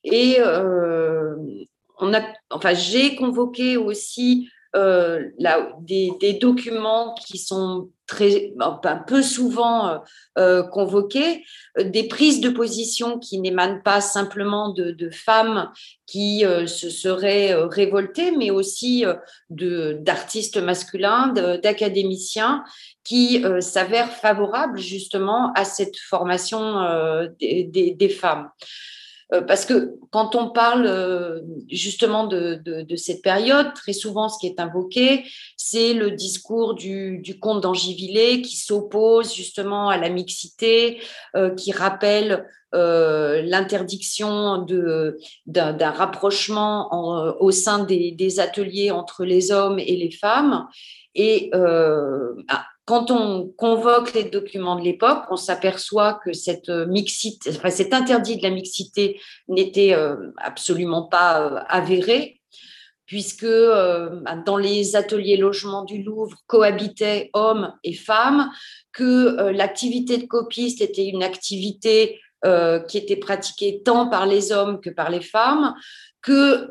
Et 0.03 0.37
on 1.99 2.13
a, 2.13 2.21
enfin, 2.51 2.75
j'ai 2.75 3.15
convoqué 3.15 3.77
aussi 3.77 4.47
des, 4.75 6.11
des, 6.19 6.33
documents 6.33 7.15
qui 7.15 7.39
sont 7.39 7.89
très, 8.13 8.53
peu 9.07 9.21
souvent 9.21 10.03
convoquées, 10.71 11.43
des 11.79 12.07
prises 12.07 12.41
de 12.41 12.49
position 12.49 13.19
qui 13.19 13.39
n'émanent 13.39 13.81
pas 13.83 14.01
simplement 14.01 14.69
de, 14.69 15.09
femmes 15.11 15.71
qui 16.05 16.43
se 16.67 16.89
seraient 16.89 17.53
révoltées, 17.53 18.31
mais 18.31 18.51
aussi 18.51 19.05
d'artistes 19.49 20.57
masculins, 20.57 21.27
d'académiciens 21.63 22.63
qui 23.03 23.43
s'avèrent 23.59 24.11
favorables 24.11 24.79
justement 24.79 25.51
à 25.53 25.65
cette 25.65 25.97
formation 25.97 26.81
des, 27.39 28.09
femmes. 28.09 28.49
Euh, 29.33 29.41
parce 29.41 29.65
que 29.65 29.95
quand 30.11 30.35
on 30.35 30.49
parle 30.49 30.85
euh, 30.85 31.41
justement 31.69 32.27
de, 32.27 32.61
cette 32.95 33.21
période, 33.21 33.73
très 33.73 33.93
souvent 33.93 34.29
ce 34.29 34.37
qui 34.39 34.47
est 34.47 34.59
invoqué, 34.59 35.23
c'est 35.57 35.93
le 35.93 36.11
discours 36.11 36.75
du, 36.75 37.21
comte 37.41 37.61
d'Angivillé 37.61 38.41
qui 38.41 38.55
s'oppose 38.57 39.33
justement 39.33 39.89
à 39.89 39.97
la 39.97 40.09
mixité, 40.09 41.01
euh, 41.35 41.49
qui 41.55 41.71
rappelle 41.71 42.45
l'interdiction 42.75 44.65
d'un 45.45 45.91
rapprochement 45.91 47.39
au 47.39 47.51
sein 47.51 47.83
des, 47.83 48.39
ateliers 48.39 48.89
entre 48.89 49.25
les 49.25 49.51
hommes 49.51 49.77
et 49.77 49.95
les 49.95 50.09
femmes. 50.09 50.67
Et 51.13 51.51
ah, 51.53 52.65
quand 52.85 53.11
on 53.11 53.47
convoque 53.57 54.13
les 54.13 54.25
documents 54.25 54.75
de 54.77 54.83
l'époque, 54.83 55.23
on 55.29 55.37
s'aperçoit 55.37 56.19
que 56.23 56.31
euh, 56.31 57.69
cet 57.69 57.93
interdit 57.93 58.37
de 58.37 58.43
la 58.43 58.49
mixité 58.49 59.21
n'était 59.47 59.93
euh, 59.93 60.31
absolument 60.37 61.03
pas 61.03 61.41
euh, 61.41 61.59
avéré, 61.69 62.41
puisque 63.05 63.45
dans 63.45 64.57
les 64.57 64.95
ateliers 64.95 65.37
logements 65.37 65.83
du 65.83 66.01
Louvre 66.03 66.35
cohabitaient 66.47 67.29
hommes 67.33 67.73
et 67.83 67.93
femmes, 67.93 68.49
que 68.91 69.51
l'activité 69.51 70.17
de 70.17 70.25
copiste 70.25 70.81
était 70.81 71.05
une 71.05 71.21
activité 71.21 72.19
qui 72.87 72.97
était 72.97 73.17
pratiquée 73.17 73.81
tant 73.83 74.07
par 74.07 74.25
les 74.25 74.51
hommes 74.51 74.79
que 74.79 74.89
par 74.89 75.09
les 75.09 75.21
femmes, 75.21 75.75
que 76.21 76.69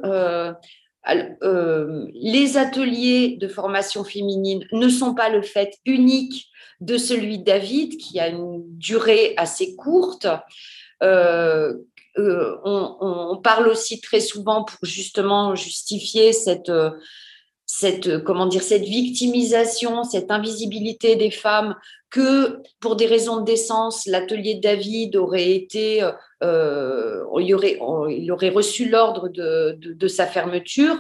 euh, 1.10 2.06
les 2.14 2.56
ateliers 2.56 3.36
de 3.40 3.48
formation 3.48 4.04
féminine 4.04 4.64
ne 4.72 4.88
sont 4.88 5.14
pas 5.14 5.28
le 5.28 5.42
fait 5.42 5.78
unique 5.84 6.48
de 6.80 6.96
celui 6.96 7.38
de 7.38 7.44
David, 7.44 7.96
qui 7.96 8.20
a 8.20 8.28
une 8.28 8.62
durée 8.78 9.34
assez 9.36 9.74
courte. 9.76 10.26
Euh, 11.02 11.74
euh, 12.18 12.56
on, 12.64 13.40
parle 13.42 13.68
aussi 13.68 14.00
très 14.00 14.20
souvent 14.20 14.64
pour 14.64 14.78
justement 14.82 15.54
justifier 15.54 16.32
cette, 16.32 16.70
cette, 17.74 18.22
comment 18.22 18.44
dire, 18.44 18.62
cette 18.62 18.84
victimisation, 18.84 20.04
cette 20.04 20.30
invisibilité 20.30 21.16
des 21.16 21.30
femmes, 21.30 21.74
que 22.10 22.58
pour 22.80 22.96
des 22.96 23.06
raisons 23.06 23.38
de 23.38 23.46
décence, 23.46 24.04
l'atelier 24.04 24.56
de 24.56 24.60
David 24.60 25.16
aurait 25.16 25.52
été, 25.52 26.06
euh, 26.42 27.24
il, 27.40 27.54
aurait, 27.54 27.78
il, 28.10 28.30
aurait, 28.30 28.50
reçu 28.50 28.90
l'ordre 28.90 29.30
de, 29.30 30.08
sa 30.08 30.26
fermeture. 30.26 30.98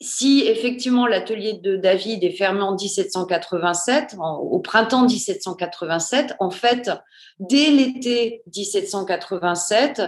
Si 0.00 0.42
effectivement 0.48 1.06
l'atelier 1.06 1.60
de 1.62 1.76
David 1.76 2.24
est 2.24 2.36
fermé 2.36 2.62
en 2.62 2.74
1787, 2.74 4.16
au 4.18 4.58
printemps 4.58 5.06
1787, 5.06 6.34
en 6.40 6.50
fait, 6.50 6.90
dès 7.38 7.70
l'été 7.70 8.42
1787, 8.52 10.02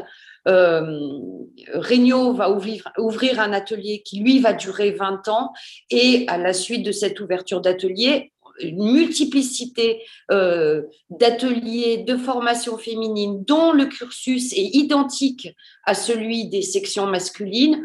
euh, 0.49 0.99
Regnault 1.75 2.35
va 2.35 2.51
ouvrir, 2.51 3.41
un 3.41 3.53
atelier 3.53 4.03
qui, 4.05 4.21
lui, 4.21 4.39
va 4.41 4.53
durer 4.53 4.93
20 4.93 5.29
ans. 5.29 5.53
Et 5.91 6.25
à 6.29 6.39
la 6.39 6.53
suite 6.53 6.85
de 6.85 6.93
cette 6.93 7.21
ouverture 7.21 7.61
d'atelier, 7.61 8.33
une 8.61 8.93
multiplicité 8.93 10.03
euh, 10.31 10.83
d'ateliers 11.11 11.99
de 11.99 12.17
formation 12.17 12.79
féminine 12.79 13.45
dont 13.45 13.73
le 13.73 13.87
cursus 13.87 14.53
est 14.53 14.77
identique 14.77 15.49
à 15.85 15.95
celui 15.95 16.49
des 16.49 16.63
sections 16.63 17.07
masculines 17.07 17.83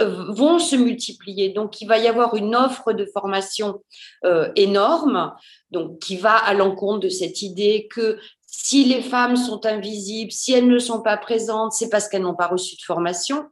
vont 0.00 0.58
se 0.58 0.74
multiplier. 0.74 1.50
Donc, 1.50 1.80
il 1.82 1.86
va 1.86 1.98
y 1.98 2.08
avoir 2.08 2.34
une 2.34 2.56
offre 2.56 2.94
de 2.94 3.04
formation 3.04 3.82
euh, 4.24 4.50
énorme, 4.56 5.34
donc 5.70 5.98
qui 5.98 6.16
va 6.16 6.34
à 6.34 6.54
l'encontre 6.54 7.00
de 7.00 7.08
cette 7.10 7.42
idée 7.42 7.86
que 7.90 8.18
si 8.58 8.84
les 8.84 9.02
femmes 9.02 9.36
sont 9.36 9.66
invisibles, 9.66 10.32
si 10.32 10.54
elles 10.54 10.66
ne 10.66 10.78
sont 10.78 11.02
pas 11.02 11.18
présentes, 11.18 11.72
c'est 11.72 11.90
parce 11.90 12.08
qu'elles 12.08 12.22
n'ont 12.22 12.34
pas 12.34 12.46
reçu 12.46 12.74
de 12.74 12.80
formation. 12.80 13.44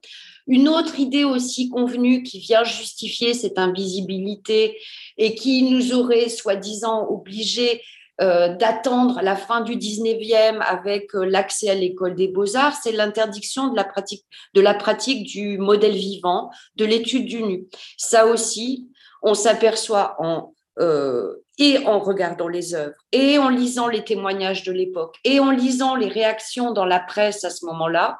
Une 0.47 0.67
autre 0.67 0.99
idée 0.99 1.25
aussi 1.25 1.69
convenue 1.69 2.23
qui 2.23 2.39
vient 2.39 2.65
justifier 2.65 3.35
cette 3.35 3.59
invisibilité 3.59 4.79
et 5.19 5.35
qui 5.35 5.63
nous 5.71 5.93
aurait 5.93 6.31
soi-disant 6.31 7.07
obligés 7.11 7.83
euh, 8.23 8.57
d'attendre 8.57 9.21
la 9.23 9.37
fin 9.37 9.61
du 9.61 9.77
19e 9.77 10.61
avec 10.61 11.15
euh, 11.15 11.25
l'accès 11.25 11.69
à 11.69 11.75
l'école 11.75 12.15
des 12.15 12.29
beaux-arts, 12.29 12.77
c'est 12.83 12.93
l'interdiction 12.93 13.69
de 13.69 14.61
la 14.61 14.75
pratique 14.75 15.25
du 15.25 15.59
modèle 15.59 15.95
vivant, 15.95 16.51
de 16.77 16.87
l'étude 16.87 17.27
du 17.27 17.43
nu. 17.43 17.67
Ça 17.99 18.27
aussi, 18.27 18.89
on 19.23 19.35
s'aperçoit 19.35 20.17
en 20.19 20.55
euh, 20.81 21.44
et 21.59 21.79
en 21.87 22.01
regardant 22.01 22.49
les 22.49 22.75
œuvres, 22.75 22.97
et 23.13 23.39
en 23.39 23.49
lisant 23.49 23.89
les 23.89 24.05
témoignages 24.05 24.65
de 24.65 24.73
l'époque, 24.73 25.17
et 25.25 25.41
en 25.41 25.51
lisant 25.51 25.95
les 25.95 26.09
réactions 26.09 26.73
dans 26.73 26.85
la 26.85 27.01
presse 27.01 27.45
à 27.45 27.51
ce 27.51 27.65
moment-là, 27.67 28.19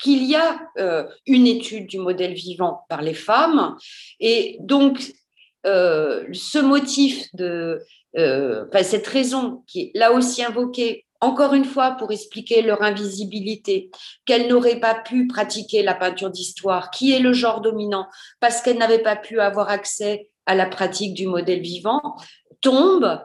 qu'il 0.00 0.24
y 0.24 0.34
a 0.34 0.60
euh, 0.78 1.04
une 1.26 1.46
étude 1.46 1.86
du 1.86 1.98
modèle 1.98 2.32
vivant 2.32 2.84
par 2.88 3.02
les 3.02 3.14
femmes. 3.14 3.76
Et 4.20 4.56
donc, 4.60 5.12
euh, 5.66 6.24
ce 6.32 6.58
motif 6.58 7.28
de, 7.34 7.80
cette 8.82 9.06
raison 9.06 9.62
qui 9.66 9.80
est 9.82 9.90
là 9.94 10.12
aussi 10.12 10.44
invoquée 10.44 11.06
encore 11.22 11.54
une 11.54 11.64
fois 11.64 11.92
pour 11.92 12.10
expliquer 12.10 12.62
leur 12.62 12.82
invisibilité, 12.82 13.90
qu'elles 14.26 14.48
n'auraient 14.48 14.80
pas 14.80 14.96
pu 14.96 15.28
pratiquer 15.28 15.84
la 15.84 15.94
peinture 15.94 16.30
d'histoire, 16.30 16.90
qui 16.90 17.12
est 17.12 17.20
le 17.20 17.32
genre 17.32 17.60
dominant, 17.60 18.08
parce 18.40 18.60
qu'elles 18.60 18.76
n'avaient 18.76 19.02
pas 19.02 19.14
pu 19.14 19.38
avoir 19.38 19.68
accès 19.68 20.28
à 20.46 20.56
la 20.56 20.66
pratique 20.66 21.14
du 21.14 21.28
modèle 21.28 21.60
vivant 21.60 22.16
tombe 22.62 23.18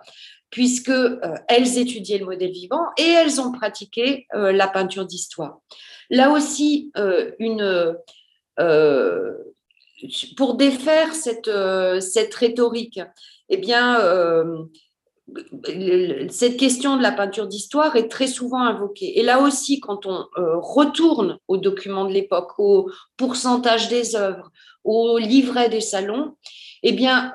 puisque 0.49 0.89
euh, 0.89 1.18
elles 1.47 1.77
étudiaient 1.77 2.18
le 2.18 2.26
modèle 2.26 2.51
vivant 2.51 2.85
et 2.97 3.03
elles 3.03 3.39
ont 3.41 3.51
pratiqué 3.51 4.27
euh, 4.34 4.51
la 4.51 4.68
peinture 4.68 5.05
d'histoire. 5.05 5.59
Là 6.09 6.31
aussi, 6.31 6.91
euh, 6.97 7.31
pour 10.38 10.55
défaire 10.55 11.14
cette, 11.14 11.51
cette 12.01 12.34
rhétorique, 12.34 12.99
eh 13.49 13.57
bien, 13.57 13.99
cette 16.30 16.57
question 16.57 16.95
de 16.95 17.01
la 17.03 17.11
peinture 17.11 17.47
d'histoire 17.47 17.95
est 17.97 18.07
très 18.07 18.27
souvent 18.27 18.61
invoquée. 18.61 19.19
Et 19.19 19.23
là 19.23 19.41
aussi, 19.41 19.81
quand 19.81 20.05
on 20.05 20.26
retourne 20.35 21.39
aux 21.47 21.57
documents 21.57 22.05
de 22.05 22.14
l'époque, 22.14 22.57
au 22.57 22.89
pourcentage 23.18 23.89
des 23.89 24.15
œuvres, 24.15 24.49
au 24.85 25.18
livret 25.18 25.69
des 25.69 25.81
salons, 25.81 26.35
eh 26.84 26.93
bien, 26.93 27.34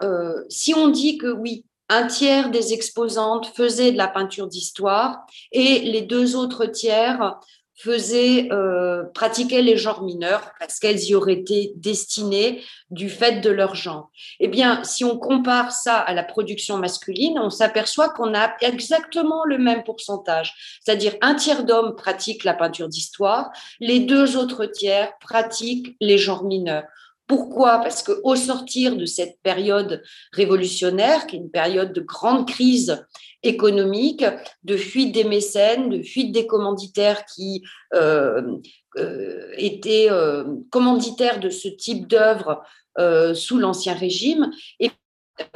si 0.49 0.75
on 0.75 0.89
dit 0.89 1.19
que 1.19 1.31
oui, 1.31 1.67
un 1.93 2.07
tiers 2.07 2.51
des 2.51 2.73
exposantes 2.73 3.53
faisaient 3.55 3.93
de 3.93 3.99
la 3.99 4.09
peinture 4.09 4.47
d'histoire 4.47 5.27
et 5.53 5.81
les 5.81 6.01
deux 6.01 6.37
autres 6.37 6.65
tiers 6.65 7.39
faisaient, 7.77 8.49
euh, 8.51 9.05
pratiquaient 9.13 9.61
les 9.61 9.77
genres 9.77 10.03
mineurs 10.03 10.53
parce 10.59 10.79
qu'elles 10.79 11.03
y 11.05 11.15
auraient 11.15 11.35
été 11.35 11.73
destinées 11.77 12.63
du 12.91 13.11
fait 13.11 13.41
de 13.41 13.51
leur 13.51 13.75
genre. 13.75 14.11
Eh 14.41 14.49
bien, 14.49 14.83
si 14.85 15.05
on 15.05 15.19
compare 15.19 15.73
ça 15.73 15.99
à 15.99 16.15
la 16.15 16.23
production 16.23 16.79
masculine, 16.79 17.39
on 17.39 17.51
s'aperçoit 17.51 18.09
qu'on 18.09 18.35
a 18.35 18.55
exactement 18.63 19.45
le 19.45 19.59
même 19.59 19.85
pourcentage. 19.85 20.55
C'est-à-dire 20.83 21.15
un 21.21 21.35
tiers 21.35 21.65
d'hommes 21.65 21.95
pratiquent 21.95 22.45
la 22.45 22.55
peinture 22.55 22.89
d'histoire, 22.89 23.51
les 23.81 24.01
deux 24.01 24.39
autres 24.39 24.65
tiers 24.65 25.13
pratiquent 25.21 25.95
les 26.01 26.17
genres 26.17 26.45
mineurs. 26.45 26.85
Pourquoi? 27.27 27.79
Parce 27.79 28.03
qu'au 28.03 28.37
sortir 28.37 28.97
de 28.97 29.07
cette 29.07 29.39
période 29.43 30.03
révolutionnaire, 30.33 31.27
qui 31.27 31.37
est 31.37 31.39
une 31.39 31.51
période 31.51 31.93
de 31.93 32.01
grande 32.01 32.49
crise 32.49 33.05
économique, 33.43 34.25
de 34.65 34.77
fuite 34.77 35.13
des 35.13 35.25
mécènes, 35.25 35.89
de 35.89 36.03
fuite 36.03 36.33
des 36.33 36.47
commanditaires 36.47 37.25
qui 37.25 37.63
euh, 37.95 38.57
euh, 38.99 39.53
étaient 39.57 40.09
euh, 40.11 40.45
commanditaires 40.71 41.41
de 41.41 41.51
ce 41.51 41.69
type 41.69 42.07
d'œuvre 42.07 42.63
sous 43.35 43.57
l'Ancien 43.57 43.95
Régime, 43.95 44.51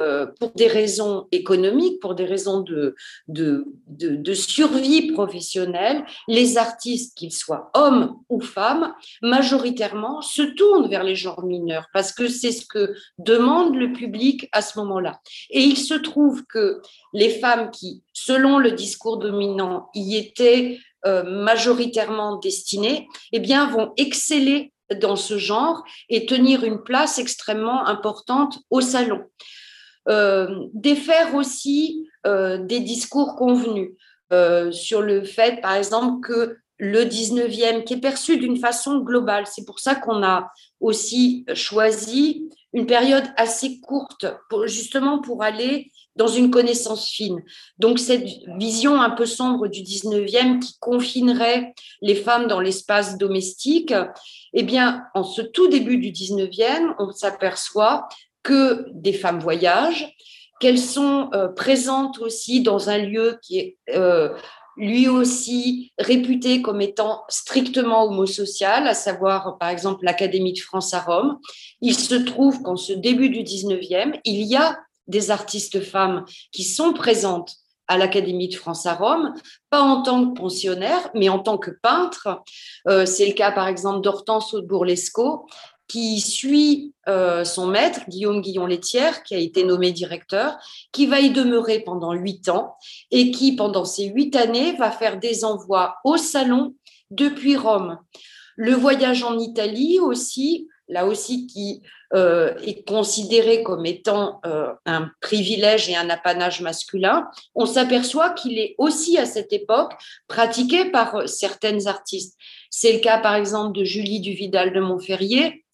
euh, 0.01 0.25
pour 0.39 0.51
des 0.51 0.67
raisons 0.67 1.27
économiques, 1.31 1.99
pour 1.99 2.15
des 2.15 2.25
raisons 2.25 2.61
de, 2.61 2.95
de, 3.27 3.65
de, 3.87 4.33
survie 4.33 5.11
professionnelle, 5.11 6.03
les 6.27 6.57
artistes, 6.57 7.15
qu'ils 7.15 7.31
soient 7.31 7.69
hommes 7.75 8.17
ou 8.29 8.41
femmes, 8.41 8.95
majoritairement 9.21 10.21
se 10.21 10.41
tournent 10.41 10.89
vers 10.89 11.03
les 11.03 11.15
genres 11.15 11.43
mineurs 11.43 11.87
parce 11.93 12.11
que 12.11 12.27
c'est 12.27 12.51
ce 12.51 12.65
que 12.65 12.95
demande 13.19 13.75
le 13.75 13.93
public 13.93 14.49
à 14.51 14.61
ce 14.63 14.79
moment-là. 14.79 15.19
Et 15.51 15.61
il 15.61 15.77
se 15.77 15.93
trouve 15.93 16.43
que 16.45 16.81
les 17.13 17.29
femmes 17.29 17.69
qui, 17.69 18.03
selon 18.13 18.57
le 18.57 18.71
discours 18.71 19.17
dominant, 19.17 19.89
y 19.93 20.15
étaient 20.17 20.79
euh, 21.05 21.23
majoritairement 21.23 22.37
destinées, 22.37 23.07
eh 23.31 23.39
bien, 23.39 23.67
vont 23.67 23.93
exceller 23.97 24.73
dans 24.95 25.15
ce 25.15 25.37
genre 25.37 25.83
et 26.09 26.25
tenir 26.25 26.63
une 26.63 26.81
place 26.81 27.19
extrêmement 27.19 27.85
importante 27.85 28.59
au 28.69 28.81
salon. 28.81 29.21
Défaire 30.73 31.35
aussi 31.35 32.09
des 32.25 32.79
discours 32.79 33.35
convenus 33.35 33.91
sur 34.71 35.01
le 35.01 35.23
fait, 35.23 35.61
par 35.61 35.75
exemple, 35.75 36.25
que 36.25 36.57
le 36.79 37.03
19e, 37.05 37.83
qui 37.83 37.95
est 37.95 37.99
perçu 37.99 38.37
d'une 38.37 38.57
façon 38.57 38.99
globale. 38.99 39.45
C'est 39.47 39.65
pour 39.65 39.79
ça 39.79 39.95
qu'on 39.95 40.23
a 40.23 40.51
aussi 40.79 41.45
choisi 41.53 42.49
une 42.73 42.85
période 42.85 43.23
assez 43.35 43.79
courte, 43.79 44.27
pour, 44.49 44.67
justement 44.67 45.19
pour 45.19 45.41
aller 45.41 45.91
dans 46.15 46.27
une 46.27 46.51
connaissance 46.51 47.09
fine. 47.09 47.41
Donc 47.79 47.99
cette 47.99 48.27
vision 48.57 49.01
un 49.01 49.11
peu 49.11 49.25
sombre 49.25 49.67
du 49.67 49.81
19e 49.81 50.59
qui 50.59 50.77
confinerait 50.79 51.73
les 52.01 52.15
femmes 52.15 52.47
dans 52.47 52.59
l'espace 52.59 53.17
domestique, 53.17 53.93
eh 54.53 54.63
bien, 54.63 55.03
en 55.13 55.23
ce 55.23 55.41
tout 55.41 55.67
début 55.67 55.97
du 55.97 56.11
19e, 56.11 56.93
on 56.99 57.11
s'aperçoit 57.11 58.07
que 58.47 58.85
des 58.93 59.11
femmes 59.11 59.39
voyagent, 59.39 60.07
qu'elles 60.61 60.79
sont 60.79 61.29
euh, 61.33 61.49
présentes 61.49 62.19
aussi 62.19 62.61
dans 62.61 62.89
un 62.89 62.97
lieu 62.97 63.39
qui 63.41 63.59
est 63.59 63.77
euh, 63.93 64.29
lui 64.77 65.09
aussi 65.09 65.91
réputé 65.99 66.61
comme 66.61 66.79
étant 66.79 67.25
strictement 67.27 68.05
homosocial, 68.05 68.87
à 68.87 68.93
savoir 68.93 69.57
par 69.57 69.67
exemple 69.67 70.05
l'Académie 70.05 70.53
de 70.53 70.59
France 70.59 70.93
à 70.93 71.01
Rome. 71.01 71.39
Il 71.81 71.93
se 71.93 72.15
trouve 72.15 72.61
qu'en 72.61 72.77
ce 72.77 72.93
début 72.93 73.29
du 73.29 73.43
19e, 73.43 74.17
il 74.23 74.43
y 74.43 74.55
a 74.55 74.79
des 75.07 75.29
artistes 75.29 75.81
femmes 75.81 76.23
qui 76.53 76.63
sont 76.63 76.93
présentes 76.93 77.51
à 77.89 77.97
l'Académie 77.97 78.47
de 78.47 78.55
France 78.55 78.85
à 78.85 78.93
Rome, 78.93 79.33
pas 79.69 79.81
en 79.81 80.03
tant 80.03 80.29
que 80.29 80.39
pensionnaire, 80.39 81.09
mais 81.13 81.27
en 81.27 81.39
tant 81.39 81.57
que 81.57 81.71
peintre. 81.71 82.43
Euh, 82.87 83.05
c'est 83.05 83.25
le 83.25 83.33
cas, 83.33 83.51
par 83.51 83.67
exemple, 83.67 84.01
d'Hortense 84.01 84.55
Bourlesco, 84.55 85.47
qui 85.87 86.19
suit 86.19 86.93
euh, 87.07 87.45
son 87.45 87.67
maître, 87.67 88.01
Guillaume 88.09 88.41
Guillon-Létière, 88.41 89.23
qui 89.23 89.35
a 89.35 89.37
été 89.37 89.63
nommé 89.63 89.91
directeur, 89.91 90.57
qui 90.91 91.07
va 91.07 91.19
y 91.19 91.31
demeurer 91.31 91.79
pendant 91.79 92.13
huit 92.13 92.49
ans 92.49 92.75
et 93.11 93.31
qui, 93.31 93.55
pendant 93.55 93.85
ces 93.85 94.05
huit 94.07 94.35
années, 94.35 94.73
va 94.73 94.91
faire 94.91 95.17
des 95.17 95.45
envois 95.45 95.95
au 96.03 96.17
salon 96.17 96.75
depuis 97.09 97.55
Rome. 97.55 97.99
Le 98.57 98.73
voyage 98.73 99.23
en 99.23 99.39
Italie 99.39 99.99
aussi, 99.99 100.67
là 100.89 101.05
aussi 101.05 101.47
qui 101.47 101.81
euh, 102.13 102.55
est 102.59 102.87
considéré 102.87 103.63
comme 103.63 103.85
étant 103.85 104.41
euh, 104.45 104.73
un 104.85 105.09
privilège 105.21 105.89
et 105.89 105.95
un 105.95 106.09
apanage 106.09 106.61
masculin, 106.61 107.29
on 107.55 107.65
s'aperçoit 107.65 108.31
qu'il 108.31 108.57
est 108.59 108.75
aussi 108.77 109.17
à 109.17 109.25
cette 109.25 109.53
époque 109.53 109.93
pratiqué 110.27 110.85
par 110.85 111.27
certaines 111.29 111.87
artistes. 111.87 112.35
C'est 112.69 112.93
le 112.93 112.99
cas 112.99 113.19
par 113.19 113.35
exemple 113.35 113.77
de 113.77 113.83
Julie 113.85 114.19
Duvidal 114.19 114.73
de 114.73 114.79
Montferrier, 114.79 115.65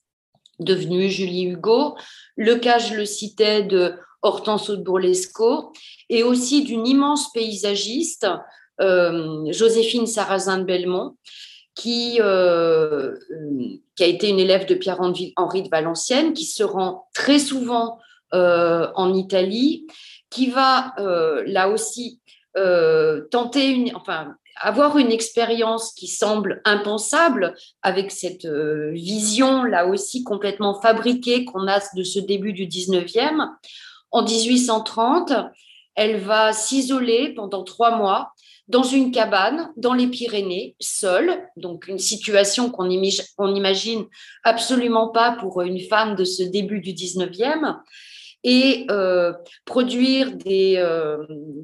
devenue 0.60 1.10
Julie 1.10 1.46
Hugo. 1.46 1.96
Le 2.36 2.56
cas, 2.56 2.80
je 2.80 2.96
le 2.96 3.06
citais, 3.06 3.64
de 3.64 3.96
Hortense 4.24 4.70
de 4.70 4.78
Bourlesco 4.78 5.74
et 6.10 6.24
aussi 6.24 6.64
d'une 6.64 6.88
immense 6.88 7.32
paysagiste, 7.34 8.28
euh, 8.82 9.52
Joséphine 9.52 10.08
Sarrazin 10.08 10.60
de 10.60 10.64
Belmont, 10.64 11.16
qui, 11.76 12.18
euh, 12.22 13.16
qui 13.96 14.04
a 14.04 14.08
été 14.08 14.30
une 14.30 14.40
élève 14.40 14.66
de 14.66 14.76
Pierre-Henri 14.76 15.64
de 15.64 15.70
Valenciennes, 15.70 16.34
qui 16.34 16.46
se 16.46 16.64
rend 16.64 17.08
très 17.14 17.40
souvent 17.40 18.00
euh, 18.34 18.88
en 18.96 19.14
Italie, 19.14 19.86
qui 20.30 20.50
va 20.50 20.94
là 21.46 21.70
aussi 21.70 22.20
tenter 23.32 23.70
une, 23.70 23.96
enfin, 23.96 24.36
avoir 24.60 24.98
une 24.98 25.12
expérience 25.12 25.94
qui 25.94 26.08
semble 26.08 26.62
impensable 26.66 27.56
avec 27.82 28.12
cette 28.12 28.46
euh, 28.46 28.92
vision 28.92 29.64
là 29.64 29.88
aussi 29.88 30.24
complètement 30.24 30.80
fabriquée 30.80 31.46
qu'on 31.46 31.68
a 31.68 31.80
de 31.96 32.04
ce 32.04 32.20
début 32.20 32.54
du 32.54 32.68
19e. 32.68 33.50
En 34.12 34.24
1830, 34.24 35.34
elle 35.96 36.18
va 36.18 36.54
s'isoler 36.54 37.34
pendant 37.34 37.64
trois 37.64 37.98
mois 37.98 38.34
dans 38.68 38.84
une 38.84 39.12
cabane 39.12 39.72
dans 39.76 39.94
les 39.94 40.08
Pyrénées, 40.08 40.76
seule, 40.80 41.50
donc 41.58 41.88
une 41.88 42.00
situation 42.00 42.72
qu'on 42.72 42.88
n'imagine 42.88 44.06
absolument 44.44 45.10
pas 45.10 45.34
pour 45.34 45.62
une 45.62 45.82
femme 45.82 46.16
de 46.16 46.24
ce 46.24 46.44
début 46.44 46.80
du 46.80 46.94
19e 46.94 47.80
et 48.44 48.86
euh, 48.92 49.34
produire 49.66 50.36
des, 50.36 50.76
euh, 50.78 51.18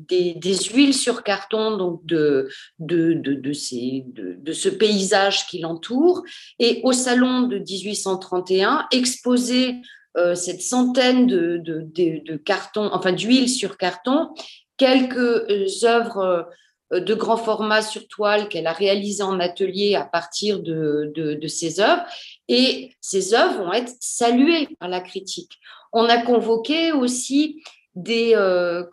des, 0.08 0.34
des, 0.34 0.56
huiles 0.56 0.94
sur 0.94 1.24
carton 1.24 1.76
donc 1.78 2.06
de, 2.06 2.50
de, 2.80 3.14
de, 3.14 3.34
de, 3.34 4.54
ce 4.54 4.70
paysage 4.70 5.46
qui 5.48 5.60
l'entoure. 5.60 6.24
Et 6.58 6.80
au 6.84 6.94
salon 6.94 7.44
de 7.44 7.58
1831, 7.58 8.88
exposer 8.92 9.76
euh, 10.18 10.36
cette 10.36 10.62
centaine 10.62 11.28
de, 11.28 12.38
cartons, 12.38 12.90
enfin 12.94 13.12
d'huile 13.12 13.50
sur 13.50 13.78
carton, 13.78 14.30
quelques 14.78 15.84
œuvres 15.84 16.48
de 16.92 17.14
grand 17.14 17.38
format 17.38 17.84
sur 17.84 18.08
toile 18.08 18.48
qu'elle 18.48 18.66
a 18.66 18.72
réalisées 18.72 19.22
en 19.22 19.40
atelier 19.40 19.94
à 19.94 20.06
partir 20.06 20.60
de, 20.60 21.12
de, 21.14 21.36
de 21.36 21.48
ces 21.48 21.82
œuvres. 21.82 22.04
Et 22.48 22.94
ces 23.00 23.36
œuvres 23.36 23.66
vont 23.66 23.74
être 23.74 23.94
saluées 24.00 24.70
par 24.80 24.90
la 24.90 25.02
critique 25.02 25.60
on 25.92 26.06
a 26.06 26.18
convoqué 26.18 26.92
aussi 26.92 27.64
des, 27.96 28.34
euh, 28.36 28.84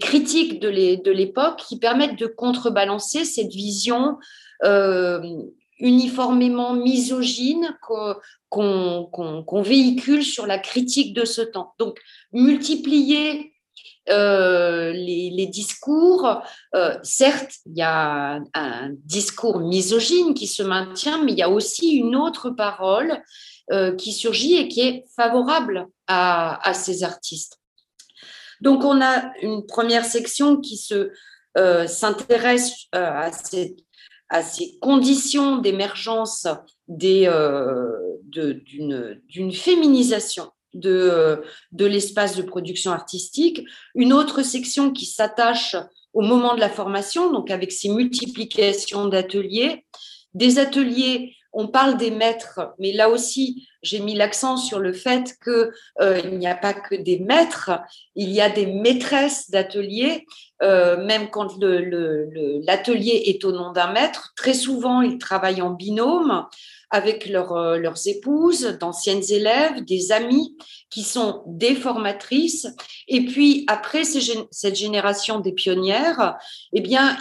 critiques 0.00 0.60
de 0.60 1.10
l'époque 1.10 1.62
qui 1.68 1.78
permettent 1.78 2.18
de 2.18 2.26
contrebalancer 2.26 3.24
cette 3.24 3.52
vision 3.52 4.18
euh, 4.64 5.20
uniformément 5.80 6.74
misogyne 6.74 7.76
qu'on 8.48 9.62
véhicule 9.62 10.22
sur 10.22 10.46
la 10.46 10.58
critique 10.58 11.14
de 11.14 11.24
ce 11.24 11.42
temps. 11.42 11.74
Donc, 11.78 11.98
multiplier 12.32 13.52
euh, 14.10 14.92
les, 14.92 15.46
discours, 15.46 16.40
certes, 17.02 17.56
il 17.66 17.76
y 17.76 17.82
a 17.82 18.40
un 18.54 18.90
discours 19.04 19.58
misogyne 19.58 20.34
qui 20.34 20.46
se 20.46 20.62
maintient, 20.62 21.22
mais 21.24 21.32
il 21.32 21.38
y 21.38 21.42
a 21.42 21.50
aussi 21.50 21.96
une 21.96 22.14
autre 22.14 22.50
parole 22.50 23.20
euh, 23.72 23.94
qui 23.94 24.12
surgit 24.12 24.56
et 24.56 24.68
qui 24.68 24.82
est 24.82 25.06
favorable 25.16 25.88
à, 26.06 26.72
ces 26.74 27.02
artistes. 27.02 27.58
Donc, 28.60 28.84
on 28.84 29.00
a 29.00 29.32
une 29.40 29.64
première 29.64 30.04
section 30.04 30.58
qui 30.58 30.76
se 30.76 31.12
euh, 31.56 31.86
s'intéresse 31.86 32.74
euh, 32.94 33.30
à, 34.28 34.42
ces, 34.42 34.78
conditions 34.82 35.56
d'émergence 35.56 36.46
d'une 36.88 37.52
féminisation 39.52 40.50
de, 40.74 41.42
de 41.72 41.86
l'espace 41.86 42.36
de 42.36 42.42
production 42.42 42.92
artistique. 42.92 43.64
Une 43.94 44.12
autre 44.12 44.42
section 44.42 44.90
qui 44.92 45.06
s'attache 45.06 45.74
au 46.12 46.20
moment 46.20 46.54
de 46.54 46.60
la 46.60 46.68
formation, 46.68 47.32
donc 47.32 47.50
avec 47.50 47.72
ces 47.72 47.88
multiplications 47.88 49.06
d'ateliers, 49.06 49.86
des 50.34 50.58
ateliers 50.58 51.34
on 51.54 51.68
parle 51.68 51.96
des 51.96 52.10
maîtres, 52.10 52.74
mais 52.78 52.92
là 52.92 53.08
aussi, 53.08 53.68
j'ai 53.84 54.00
mis 54.00 54.14
l'accent 54.14 54.56
sur 54.56 54.80
le 54.80 54.92
fait 54.92 55.36
qu'il 55.44 55.70
euh, 56.00 56.22
n'y 56.30 56.48
a 56.48 56.56
pas 56.56 56.72
que 56.72 56.94
des 56.94 57.18
maîtres, 57.18 57.70
il 58.16 58.30
y 58.30 58.40
a 58.40 58.48
des 58.48 58.66
maîtresses 58.66 59.50
d'atelier, 59.50 60.26
euh, 60.62 61.04
même 61.04 61.30
quand 61.30 61.56
l'atelier 61.60 63.24
est 63.26 63.44
au 63.44 63.52
nom 63.52 63.72
d'un 63.72 63.92
maître. 63.92 64.32
Très 64.36 64.54
souvent, 64.54 65.02
ils 65.02 65.18
travaillent 65.18 65.62
en 65.62 65.70
binôme 65.70 66.46
avec 66.90 67.28
euh, 67.28 67.76
leurs 67.76 68.08
épouses, 68.08 68.78
d'anciennes 68.80 69.22
élèves, 69.28 69.84
des 69.84 70.12
amis 70.12 70.56
qui 70.90 71.02
sont 71.02 71.42
des 71.46 71.74
formatrices. 71.74 72.68
Et 73.08 73.26
puis, 73.26 73.64
après 73.66 74.04
cette 74.04 74.76
génération 74.76 75.40
des 75.40 75.52
pionnières, 75.52 76.38
eh 76.72 76.80
bien, 76.80 77.18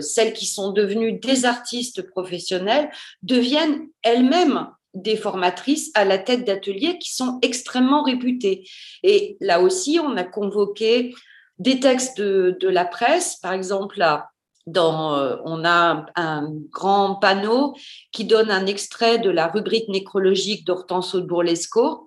celles 0.00 0.34
qui 0.34 0.46
sont 0.46 0.72
devenues 0.72 1.18
des 1.18 1.44
artistes 1.46 2.02
professionnels 2.02 2.90
deviennent 3.22 3.88
elles-mêmes 4.02 4.68
des 4.94 5.16
formatrices 5.16 5.90
à 5.94 6.04
la 6.04 6.18
tête 6.18 6.44
d'ateliers 6.44 6.98
qui 6.98 7.14
sont 7.14 7.38
extrêmement 7.42 8.02
réputés. 8.02 8.68
Et 9.02 9.36
là 9.40 9.60
aussi, 9.60 10.00
on 10.02 10.16
a 10.16 10.24
convoqué 10.24 11.14
des 11.58 11.80
textes 11.80 12.20
de, 12.20 12.68
la 12.68 12.84
presse, 12.84 13.36
par 13.36 13.52
exemple, 13.52 13.98
là, 13.98 14.30
euh, 14.76 15.36
on 15.44 15.64
a 15.64 16.06
un, 16.14 16.52
grand 16.70 17.16
panneau 17.16 17.74
qui 18.12 18.24
donne 18.24 18.50
un 18.50 18.66
extrait 18.66 19.18
de 19.18 19.30
la 19.30 19.48
rubrique 19.48 19.88
nécrologique 19.88 20.66
d'Hortense 20.66 21.14
de 21.14 21.20
Bourlesco. 21.20 22.06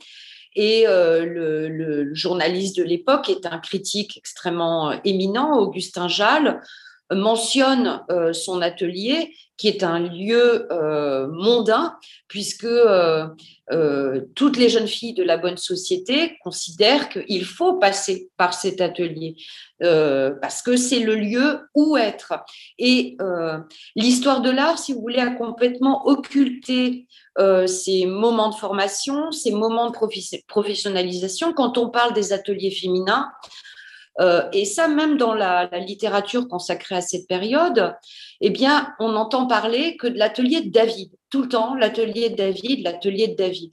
Et 0.56 0.86
euh, 0.88 1.26
le, 1.26 2.14
journaliste 2.14 2.78
de 2.78 2.84
l'époque 2.84 3.30
est 3.30 3.45
un 3.45 3.60
critique 3.60 4.18
extrêmement 4.18 4.91
euh, 4.91 4.95
éminent, 5.06 5.58
Augustin 5.58 6.08
Jal, 6.08 6.62
mentionne 7.12 8.02
son 8.34 8.62
atelier 8.62 9.34
qui 9.62 9.68
est 9.68 9.84
un 9.84 10.00
lieu 10.00 10.68
euh, 10.72 11.28
mondain, 11.28 11.96
puisque 12.28 12.64
euh, 12.64 13.28
euh, 13.72 14.22
toutes 14.34 14.58
les 14.58 14.70
jeunes 14.70 14.88
filles 14.88 15.14
de 15.14 15.22
la 15.22 15.38
bonne 15.38 15.58
société 15.58 16.36
considèrent 16.44 17.10
qu'il 17.10 17.46
faut 17.46 17.74
passer 17.76 18.32
par 18.38 18.56
cet 18.56 18.82
atelier, 18.82 19.36
parce 19.80 20.64
que 20.64 20.76
c'est 20.76 21.02
le 21.02 21.14
lieu 21.14 21.60
où 21.76 21.96
être. 21.96 22.34
Et 22.80 23.18
l'histoire 23.96 24.42
de 24.42 24.50
l'art, 24.50 24.80
si 24.80 24.94
vous 24.94 25.02
voulez, 25.02 25.20
a 25.20 25.30
complètement 25.30 26.08
occulté 26.08 27.08
ces 27.68 28.06
moments 28.08 28.50
de 28.50 28.56
formation, 28.56 29.32
ces 29.32 29.52
moments 29.52 29.90
de 29.90 30.42
professionnalisation. 30.48 31.54
Quand 31.54 31.78
on 31.78 31.90
parle 31.90 32.14
des 32.14 32.34
ateliers 32.34 32.72
féminins, 32.72 33.32
euh, 34.20 34.44
et 34.52 34.66
ça, 34.66 34.88
même 34.88 35.18
dans 35.18 35.34
la, 35.34 35.70
littérature 35.80 36.48
consacrée 36.48 36.96
à 36.96 37.02
cette 37.02 37.28
période, 37.28 37.96
eh 38.42 38.50
bien, 38.50 38.94
on 39.00 39.14
n'entend 39.14 39.48
parler 39.48 39.96
que 39.98 40.08
de 40.08 40.18
l'atelier 40.18 40.62
de 40.62 40.72
David, 40.72 41.12
tout 41.30 41.44
le 41.44 41.50
temps, 41.50 41.76
l'atelier 41.76 42.30
de 42.30 42.36
David, 42.36 42.84
l'atelier 42.84 43.30
de 43.30 43.36
David. 43.36 43.72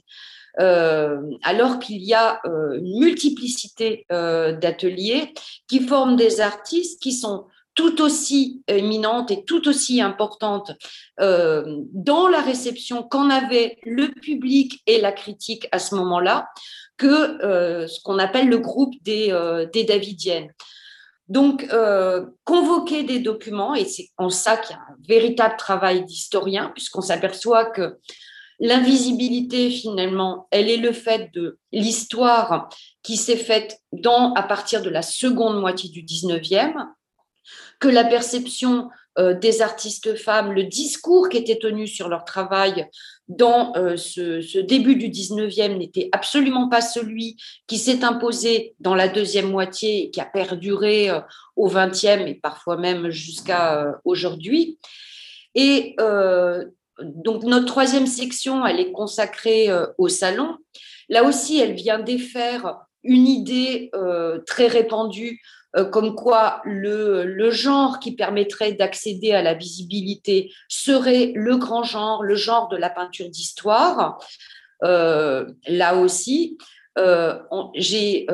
Euh, 0.61 1.21
alors 1.43 1.79
qu'il 1.79 2.03
y 2.03 2.15
a 2.15 2.41
euh, 2.45 2.79
une 2.79 2.99
multiplicité 2.99 4.07
d'ateliers 4.11 5.33
qui 5.69 5.81
forment 5.81 6.17
des 6.17 6.41
artistes 6.41 7.01
qui 7.01 7.13
sont 7.13 7.47
tout 7.75 8.03
aussi 8.03 8.63
éminentes 8.67 9.31
et 9.31 9.45
tout 9.45 9.69
aussi 9.69 10.01
importantes 10.01 10.73
dans 11.17 12.27
la 12.29 12.41
réception 12.41 13.05
qu'en 13.05 13.31
avait 13.31 13.79
le 13.85 14.09
public 14.09 14.83
et 14.89 15.01
la 15.01 15.13
critique 15.13 15.69
à 15.71 15.79
ce 15.79 15.95
moment-là, 15.95 16.49
que 16.99 17.43
euh, 17.45 17.87
ce 17.87 18.01
qu'on 18.03 18.19
appelle 18.19 18.49
le 18.49 18.59
groupe 18.59 18.93
des, 19.03 19.29
euh, 19.31 19.67
des 19.67 19.85
Davidiennes. 19.85 20.53
Donc, 21.29 21.67
euh, 21.73 22.27
convoquer 22.45 23.05
des 23.05 23.21
documents, 23.21 23.75
et 23.75 23.85
c'est 23.85 24.09
en 24.17 24.31
ça 24.31 24.57
qu'il 24.57 24.75
y 24.75 24.79
a 24.79 24.83
un 24.83 24.97
véritable 25.07 25.57
travail 25.57 26.05
d'historien, 26.05 26.73
puisqu'on 26.75 27.03
s'aperçoit 27.03 27.67
que 27.67 27.99
l'invisibilité, 28.61 29.71
finalement, 29.71 30.49
elle 30.51 30.69
est 30.69 30.79
le 30.79 30.93
fait 30.93 31.31
de 31.33 31.59
l'histoire 31.71 32.69
qui 33.03 33.17
s'est 33.17 33.37
faite 33.37 33.79
dans, 33.93 34.33
à 34.35 34.43
partir 34.43 34.83
de 34.83 34.91
la 34.91 35.03
seconde 35.03 35.61
moitié 35.61 35.91
du 35.91 36.03
19e, 36.03 36.87
que 37.79 37.89
la 37.89 38.05
perception 38.05 38.89
des 39.17 39.63
artistes 39.63 40.17
femmes, 40.17 40.53
le 40.53 40.65
discours 40.65 41.29
qui 41.29 41.37
était 41.39 41.59
tenu 41.59 41.87
sur 41.87 42.09
leur 42.09 42.25
travail 42.25 42.89
dans 43.29 43.75
euh, 43.77 43.97
ce, 43.97 44.59
début 44.59 44.97
du 44.97 45.09
19e 45.09 45.77
n'était 45.77 46.09
absolument 46.13 46.69
pas 46.69 46.81
celui 46.81 47.37
qui 47.67 47.79
s'est 47.79 48.05
imposé 48.05 48.75
dans 48.81 48.95
la 48.95 49.09
deuxième 49.09 49.51
moitié 49.51 50.05
et 50.05 50.11
qui 50.11 50.21
a 50.21 50.25
perduré 50.25 51.11
euh, 51.11 51.21
au 51.57 51.69
20e 51.69 52.27
et 52.27 52.35
parfois 52.35 52.77
même 52.77 53.11
jusqu'à 53.11 54.01
aujourd'hui. 54.05 54.79
Et 55.55 55.97
donc 57.03 57.43
notre 57.43 57.67
troisième 57.67 58.07
section, 58.07 58.65
elle 58.65 58.79
est 58.79 58.93
consacrée 58.93 59.69
au 59.97 60.09
salon. 60.09 60.57
Là 61.09 61.25
aussi, 61.25 61.59
elle 61.59 61.75
vient 61.75 61.99
défaire 61.99 62.77
une 63.03 63.27
idée 63.27 63.91
très 64.47 64.69
répandue 64.69 65.41
euh, 65.41 65.58
comme 65.93 66.15
quoi 66.15 66.63
le, 66.65 67.51
genre 67.51 67.99
qui 67.99 68.13
permettrait 68.13 68.73
d'accéder 68.73 69.33
à 69.33 69.43
la 69.43 69.55
visibilité 69.55 70.53
serait 70.69 71.33
le 71.35 71.57
grand 71.57 71.83
genre, 71.83 72.23
le 72.23 72.35
genre 72.35 72.69
de 72.69 72.77
la 72.77 72.91
peinture 72.91 73.29
d'histoire. 73.29 74.19
Euh, 74.85 75.47
là 75.67 75.97
aussi, 75.97 76.57
euh, 76.99 77.39
j'ai 77.75 78.27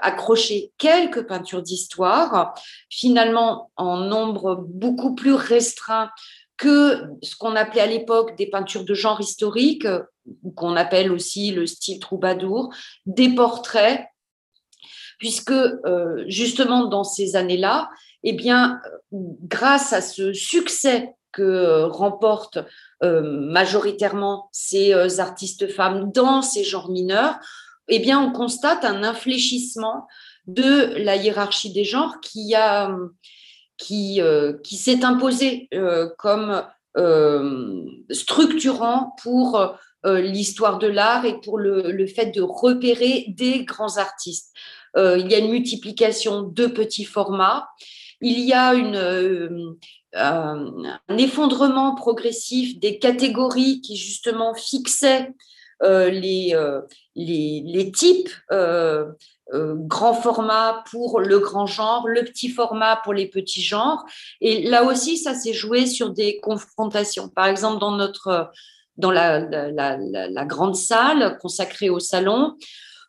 accroché 0.00 0.72
quelques 0.78 1.26
peintures 1.26 1.62
d'histoire, 1.62 2.54
finalement 2.88 3.70
en 3.76 3.98
nombre 3.98 4.64
beaucoup 4.66 5.14
plus 5.14 5.34
restreint 5.34 6.10
que 6.60 7.04
ce 7.22 7.36
qu'on 7.36 7.56
appelait 7.56 7.80
à 7.80 7.86
l'époque 7.86 8.36
des 8.36 8.46
peintures 8.46 8.84
de 8.84 8.92
genre 8.92 9.20
historique, 9.20 9.86
qu'on 10.54 10.76
appelle 10.76 11.10
aussi 11.10 11.52
le 11.52 11.66
style 11.66 11.98
troubadour, 11.98 12.72
des 13.06 13.30
portraits 13.30 14.06
puisque 15.20 15.52
euh, 15.52 16.24
justement 16.26 16.86
dans 16.86 17.04
ces 17.04 17.36
années-là, 17.36 17.90
eh 18.24 18.36
grâce 19.12 19.92
à 19.92 20.00
ce 20.00 20.32
succès 20.32 21.14
que 21.30 21.42
euh, 21.42 21.86
remportent 21.86 22.58
euh, 23.04 23.20
majoritairement 23.22 24.48
ces 24.50 25.20
artistes 25.20 25.70
femmes 25.70 26.10
dans 26.10 26.42
ces 26.42 26.64
genres 26.64 26.90
mineurs, 26.90 27.36
eh 27.88 28.14
on 28.14 28.32
constate 28.32 28.84
un 28.84 29.04
infléchissement 29.04 30.08
de 30.46 30.94
la 30.96 31.16
hiérarchie 31.16 31.72
des 31.72 31.84
genres 31.84 32.18
qui 32.20 32.54
s'est 34.64 35.04
imposé 35.04 35.68
comme 36.18 36.62
structurant 38.10 39.14
pour 39.22 39.74
l'histoire 40.04 40.78
de 40.78 40.86
l'art 40.86 41.24
et 41.24 41.40
pour 41.40 41.58
le, 41.58 42.06
fait 42.06 42.26
de 42.26 42.42
repérer 42.42 43.26
des 43.28 43.64
grands 43.64 43.96
artistes. 43.96 44.54
Euh, 44.96 45.18
il 45.18 45.30
y 45.30 45.34
a 45.34 45.38
une 45.38 45.50
multiplication 45.50 46.42
de 46.42 46.66
petits 46.66 47.04
formats, 47.04 47.68
il 48.20 48.40
y 48.40 48.52
a 48.52 48.74
une, 48.74 48.96
euh, 48.96 49.74
un 50.14 51.16
effondrement 51.16 51.94
progressif 51.94 52.78
des 52.78 52.98
catégories 52.98 53.80
qui 53.80 53.96
justement 53.96 54.54
fixaient 54.54 55.32
euh, 55.82 56.10
les, 56.10 56.54
les, 57.16 57.92
types 57.92 58.30
grand 59.52 60.14
format 60.14 60.84
pour 60.90 61.20
le 61.20 61.38
grand 61.38 61.66
genre, 61.66 62.06
le 62.06 62.22
petit 62.22 62.50
format 62.50 62.96
pour 62.96 63.14
les 63.14 63.26
petits 63.26 63.62
genres. 63.62 64.04
Et 64.40 64.68
là 64.68 64.84
aussi, 64.84 65.16
ça 65.16 65.34
s'est 65.34 65.54
joué 65.54 65.86
sur 65.86 66.10
des 66.10 66.38
confrontations. 66.40 67.28
Par 67.28 67.46
exemple, 67.46 67.80
dans 67.80 67.92
notre 67.92 68.50
dans 69.00 69.10
la, 69.10 70.44
grande 70.44 70.76
salle 70.76 71.38
consacrée 71.40 71.90
au 71.90 71.98
salon, 71.98 72.54
euh, 72.54 72.56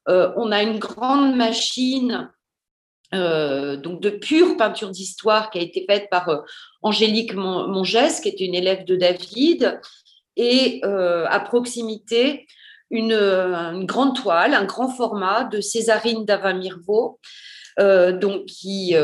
on 0.08 0.52
a 0.52 0.64
une 0.64 0.80
grande 0.80 1.36
machine 1.36 2.30
euh, 3.14 3.76
donc 3.76 4.00
de 4.00 4.10
pure 4.10 4.56
peinture 4.56 4.90
d'histoire 4.90 5.50
qui 5.50 5.60
a 5.60 5.62
été 5.62 5.86
faite 5.86 6.08
par 6.10 6.30
euh, 6.30 6.38
Angélique 6.82 7.34
Mongès, 7.34 8.22
qui 8.22 8.30
est 8.30 8.40
une 8.40 8.56
élève 8.56 8.86
de 8.86 8.96
David, 8.96 9.82
et 10.38 10.82
à 10.84 11.40
proximité 11.42 12.48
une, 12.90 13.86
grande 13.86 14.16
toile, 14.16 14.54
un 14.54 14.64
grand 14.64 14.88
format 14.88 15.44
de 15.44 15.60
Césarine 15.60 16.24
d'Avamirvo, 16.24 17.20
donc 17.78 18.46
qui 18.46 18.96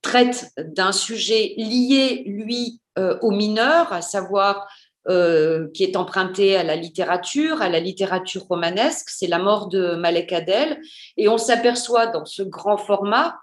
traite 0.00 0.46
d'un 0.56 0.92
sujet 0.92 1.54
lié, 1.58 2.24
lui, 2.26 2.80
aux 2.96 3.30
mineurs, 3.30 3.92
à 3.92 4.00
savoir 4.00 4.66
euh, 5.08 5.68
qui 5.72 5.82
est 5.82 5.96
emprunté 5.96 6.56
à 6.56 6.62
la 6.62 6.76
littérature, 6.76 7.62
à 7.62 7.68
la 7.68 7.80
littérature 7.80 8.42
romanesque, 8.42 9.08
c'est 9.08 9.26
la 9.26 9.38
mort 9.38 9.68
de 9.68 9.94
Malek 9.94 10.32
Adel, 10.32 10.78
et 11.16 11.28
on 11.28 11.38
s'aperçoit 11.38 12.06
dans 12.06 12.26
ce 12.26 12.42
grand 12.42 12.76
format 12.76 13.36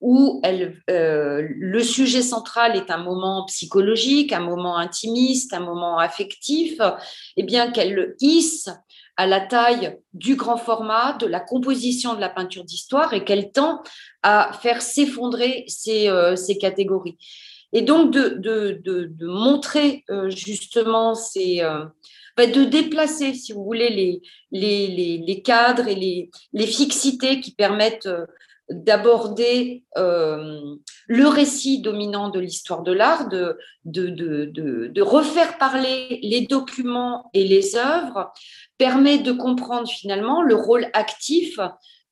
où 0.00 0.42
euh, 0.90 1.46
le 1.48 1.82
sujet 1.82 2.22
central 2.22 2.76
est 2.76 2.90
un 2.90 2.98
moment 2.98 3.44
psychologique, 3.44 4.32
un 4.32 4.40
moment 4.40 4.76
intimiste, 4.76 5.54
un 5.54 5.60
moment 5.60 5.98
affectif, 5.98 6.80
et 6.80 6.92
eh 7.36 7.42
bien 7.44 7.70
qu'elle 7.70 7.94
le 7.94 8.16
hisse 8.20 8.68
à 9.16 9.26
la 9.26 9.40
taille 9.40 9.98
du 10.14 10.34
grand 10.34 10.56
format, 10.56 11.12
de 11.12 11.26
la 11.26 11.38
composition 11.40 12.14
de 12.14 12.20
la 12.20 12.30
peinture 12.30 12.64
d'histoire, 12.64 13.12
et 13.12 13.22
qu'elle 13.22 13.52
tend 13.52 13.82
à 14.22 14.52
faire 14.60 14.82
s'effondrer 14.82 15.64
ces, 15.68 16.08
euh, 16.08 16.34
ces 16.34 16.58
catégories. 16.58 17.16
Et 17.72 17.82
donc 17.82 18.12
de, 18.12 19.26
montrer 19.26 20.04
euh, 20.10 20.30
justement 20.30 21.14
ces... 21.14 21.60
Euh, 21.60 21.84
bah, 22.36 22.46
de 22.46 22.64
déplacer, 22.64 23.34
si 23.34 23.52
vous 23.52 23.62
voulez, 23.62 24.22
les, 24.50 25.42
cadres 25.42 25.86
et 25.86 25.94
les, 25.94 26.66
fixités 26.66 27.40
qui 27.40 27.54
permettent 27.54 28.06
euh, 28.06 28.24
d'aborder 28.70 29.84
le 29.96 31.26
récit 31.26 31.82
dominant 31.82 32.30
de 32.30 32.40
l'histoire 32.40 32.82
de 32.82 32.92
l'art, 32.92 33.28
de, 33.28 35.02
refaire 35.02 35.58
parler 35.58 36.20
les 36.22 36.46
documents 36.46 37.28
et 37.34 37.44
les 37.44 37.76
œuvres, 37.76 38.32
permet 38.78 39.18
de 39.18 39.32
comprendre 39.32 39.90
finalement 39.90 40.40
le 40.40 40.54
rôle 40.54 40.88
actif 40.94 41.58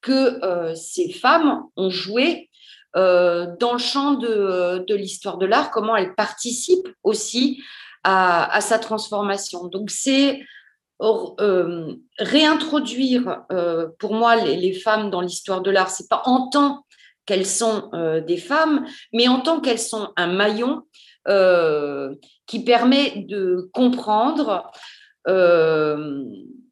que 0.03 0.75
ces 0.75 1.13
femmes 1.13 1.63
ont 1.77 1.89
joué 1.89 2.50
dans 2.95 3.73
le 3.73 3.79
champ 3.79 4.13
de, 4.13 4.85
de 4.87 4.95
l'histoire 4.95 5.39
de 5.39 5.47
l'art, 5.47 5.71
comment 5.71 5.97
elle 5.97 6.15
participe 6.15 6.89
aussi 7.03 7.63
à, 8.05 8.61
sa 8.61 8.79
transformation. 8.79 9.67
Donc 9.67 9.91
c'est 9.91 10.41
euh, 11.03 11.95
réintroduire 12.19 13.43
euh, 13.53 13.89
pour 13.99 14.15
moi 14.15 14.37
les, 14.37 14.73
femmes 14.73 15.11
dans 15.11 15.21
l'histoire 15.21 15.63
de 15.63 15.71
l'art, 15.71 15.91
c'est 15.91 16.09
pas 16.09 16.23
en 16.27 16.49
tant 16.49 16.85
qu'elles 17.27 17.47
sont 17.47 17.91
euh, 17.95 18.21
des 18.21 18.37
femmes, 18.37 18.87
mais 19.13 19.29
en 19.29 19.41
tant 19.41 19.61
qu'elles 19.61 19.79
sont 19.79 20.11
un 20.17 20.27
maillon 20.27 20.83
qui 22.47 22.65
permet 22.65 23.25
de 23.29 23.71
comprendre 23.73 24.69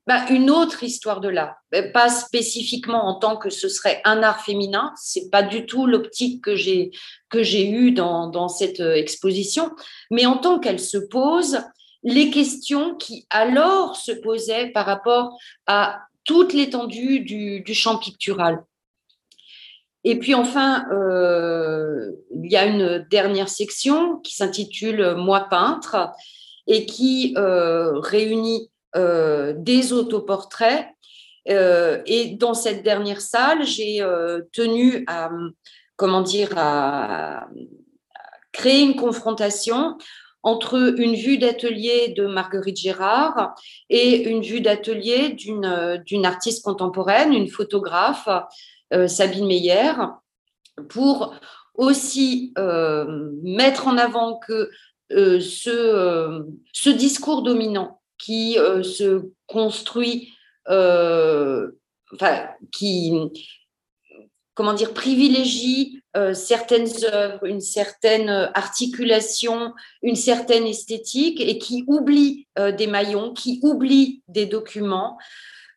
bah, 0.09 0.25
une 0.31 0.49
autre 0.49 0.85
histoire 0.85 1.21
de 1.21 1.29
l'art, 1.29 1.55
pas 1.93 2.09
spécifiquement 2.09 3.07
en 3.07 3.19
tant 3.19 3.37
que 3.37 3.51
ce 3.51 3.69
serait 3.69 4.01
un 4.07 4.23
art 4.23 4.43
féminin, 4.43 4.95
c'est 4.97 5.29
pas 5.29 5.43
du 5.43 5.67
tout 5.67 5.87
l'optique 5.87 6.43
que 6.43 6.57
j'ai 6.57 6.93
que 7.29 7.43
j'ai 7.43 7.69
eue 7.69 7.93
dans, 7.93 8.49
cette 8.49 8.81
exposition, 8.81 9.71
mais 10.11 10.25
en 10.25 10.39
tant 10.39 10.61
qu'elle 10.61 10.81
se 10.81 10.97
pose 10.97 11.59
les 12.03 12.31
questions 12.31 12.95
qui 12.95 13.27
alors 13.29 13.97
se 13.97 14.13
posaient 14.13 14.69
par 14.69 14.87
rapport 14.87 15.39
à 15.67 16.01
toute 16.25 16.55
l'étendue 16.55 17.21
du, 17.21 17.75
champ 17.75 17.99
pictural. 17.99 18.65
Et 20.05 20.19
puis 20.19 20.35
enfin, 20.35 20.87
euh, 20.91 22.13
il 22.43 22.51
y 22.51 22.57
a 22.57 22.65
une 22.65 23.07
dernière 23.11 23.51
section 23.51 24.21
qui 24.21 24.35
s'intitule 24.35 25.17
Moi 25.17 25.49
peintre 25.51 26.13
et 26.67 26.87
qui 26.87 27.35
euh, 27.37 27.99
réunit 28.01 28.71
euh, 28.71 28.78
des 28.95 29.93
autoportraits. 29.93 30.87
et 31.47 32.37
dans 32.39 32.55
cette 32.55 32.83
dernière 32.83 33.21
salle, 33.21 33.65
j'ai 33.65 33.99
tenu 34.53 35.05
à, 35.07 35.31
comment 35.97 36.25
à 36.57 37.49
créer 38.53 38.83
une 38.83 38.97
confrontation 38.97 39.99
entre 40.43 40.95
une 40.99 41.15
vue 41.15 41.39
d'atelier 41.39 42.15
de 42.17 42.27
Marguerite 42.27 42.77
Gérard 42.77 43.55
et 43.91 44.29
une 44.29 44.43
vue 44.43 44.61
d'atelier 44.61 45.31
d'une 45.31 46.27
artiste 46.27 46.65
contemporaine, 46.65 47.33
une 47.35 47.49
photographe, 47.49 48.29
euh, 48.95 49.07
Sabine 49.07 49.47
Meyer, 49.47 49.93
pour 50.89 51.35
aussi 51.75 52.53
euh, 52.59 53.31
mettre 53.43 53.87
en 53.87 53.99
avant 53.99 54.39
que 54.39 54.71
euh, 55.13 55.41
ce, 55.41 56.89
discours 56.91 57.43
dominant 57.43 57.98
qui 58.19 58.55
se 58.83 59.31
construit, 59.47 60.33
enfin, 60.67 62.49
qui, 62.73 63.13
comment 64.55 64.75
dire, 64.75 64.93
privilégie 64.93 66.03
euh, 66.17 66.35
certaines 66.35 66.89
œuvres, 67.13 67.45
une 67.45 67.61
certaine 67.61 68.51
articulation, 68.55 69.73
une 70.03 70.17
certaine 70.17 70.67
esthétique 70.67 71.41
et 71.41 71.59
qui 71.59 71.85
oublie 71.87 72.49
euh, 72.59 72.73
des 72.73 72.89
maillons, 72.89 73.33
qui 73.33 73.61
oublie 73.63 74.23
des 74.27 74.47
documents, 74.47 75.17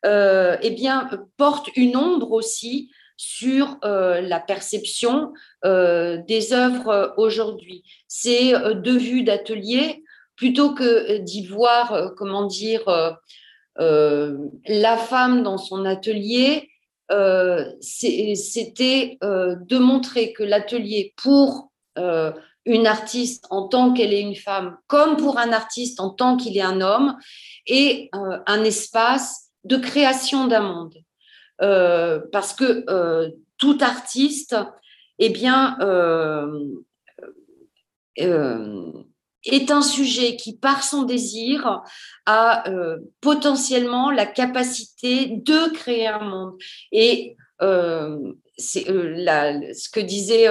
euh, 0.06 0.58
eh 0.64 0.72
bien, 0.72 1.10
porte 1.38 1.70
une 1.76 1.96
ombre 1.96 2.32
aussi 2.32 2.90
sur 3.18 3.78
la 3.84 4.40
perception 4.40 5.32
des 5.64 6.54
œuvres 6.54 7.14
aujourd'hui. 7.18 7.84
C'est 8.08 8.54
deux 8.74 8.98
vues 8.98 9.22
d'atelier 9.22 10.01
plutôt 10.42 10.74
que 10.74 11.18
d'y 11.20 11.46
voir, 11.46 12.16
comment 12.18 12.48
dire, 12.48 12.84
la 13.78 14.98
femme 14.98 15.44
dans 15.44 15.60
son 15.60 15.86
atelier 15.86 16.72
euh, 17.12 17.66
c'était 17.82 19.18
euh, 19.24 19.56
de 19.60 19.78
montrer 19.78 20.32
que 20.32 20.44
l'atelier 20.44 21.14
pour 21.22 21.72
euh, 21.98 22.32
une 22.66 22.88
artiste 22.88 23.46
en 23.50 23.68
tant 23.68 23.92
qu'elle 23.92 24.14
est 24.14 24.22
une 24.22 24.36
femme, 24.36 24.78
comme 24.88 25.18
pour 25.18 25.38
un 25.38 25.52
artiste 25.52 26.00
en 26.00 26.12
tant 26.12 26.38
qu'il 26.38 26.58
est 26.58 26.62
un 26.62 26.80
homme, 26.80 27.18
est 27.68 28.10
un 28.14 28.64
espace 28.64 29.50
de 29.64 29.78
création 29.78 30.48
d'un 30.48 30.62
monde. 30.62 30.96
parce 32.32 32.54
que 32.54 32.86
tout 33.58 33.78
artiste, 33.82 34.56
eh 35.18 35.30
bien, 35.30 35.76
est 39.46 39.72
un 39.72 39.82
sujet 39.82 40.36
qui, 40.36 40.56
par 40.56 40.84
son 40.84 41.04
désir, 41.04 41.82
a 42.26 42.70
euh, 42.70 42.98
potentiellement 43.22 44.12
la 44.12 44.26
capacité 44.26 45.28
de 45.28 45.74
créer 45.74 46.08
un 46.08 46.20
monde. 46.20 46.58
Et 46.92 47.36
euh, 47.62 48.18
c'est 48.58 48.90
euh, 48.90 49.74
ce 49.74 49.90
que 49.90 50.00
disait 50.00 50.48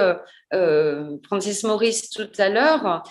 Francis 1.25 1.63
Maurice 1.63 2.09
tout 2.09 2.29
à 2.37 2.49
l'heure, 2.49 3.03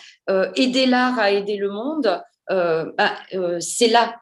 aider 0.57 0.87
l'art 0.87 1.19
à 1.19 1.31
aider 1.31 1.57
le 1.57 1.71
monde, 1.71 2.23
bah, 2.49 3.17
c'est 3.61 3.89
là 3.89 4.17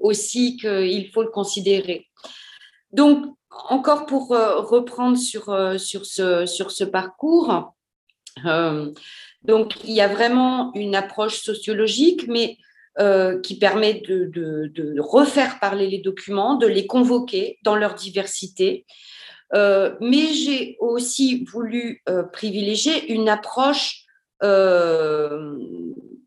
aussi 0.00 0.56
qu'il 0.58 1.10
faut 1.12 1.22
le 1.22 1.30
considérer. 1.30 2.06
Donc, 2.92 3.24
encore 3.50 4.04
pour 4.04 4.28
reprendre 4.28 5.16
sur 5.16 5.46
ce 6.04 6.84
parcours, 6.84 7.74
donc, 9.44 9.74
il 9.84 9.92
y 9.92 10.00
a 10.00 10.08
vraiment 10.08 10.72
une 10.74 10.94
approche 10.94 11.40
sociologique, 11.40 12.26
mais 12.28 12.56
euh, 13.00 13.40
qui 13.40 13.58
permet 13.58 13.94
de, 13.94 15.00
refaire 15.00 15.58
parler 15.58 15.88
les 15.88 15.98
documents, 15.98 16.54
de 16.54 16.68
les 16.68 16.86
convoquer 16.86 17.58
dans 17.64 17.74
leur 17.74 17.96
diversité. 17.96 18.86
Euh, 19.52 19.96
mais 20.00 20.32
j'ai 20.32 20.76
aussi 20.78 21.44
voulu 21.44 22.02
euh, 22.08 22.22
privilégier 22.22 23.12
une 23.12 23.28
approche 23.28 24.04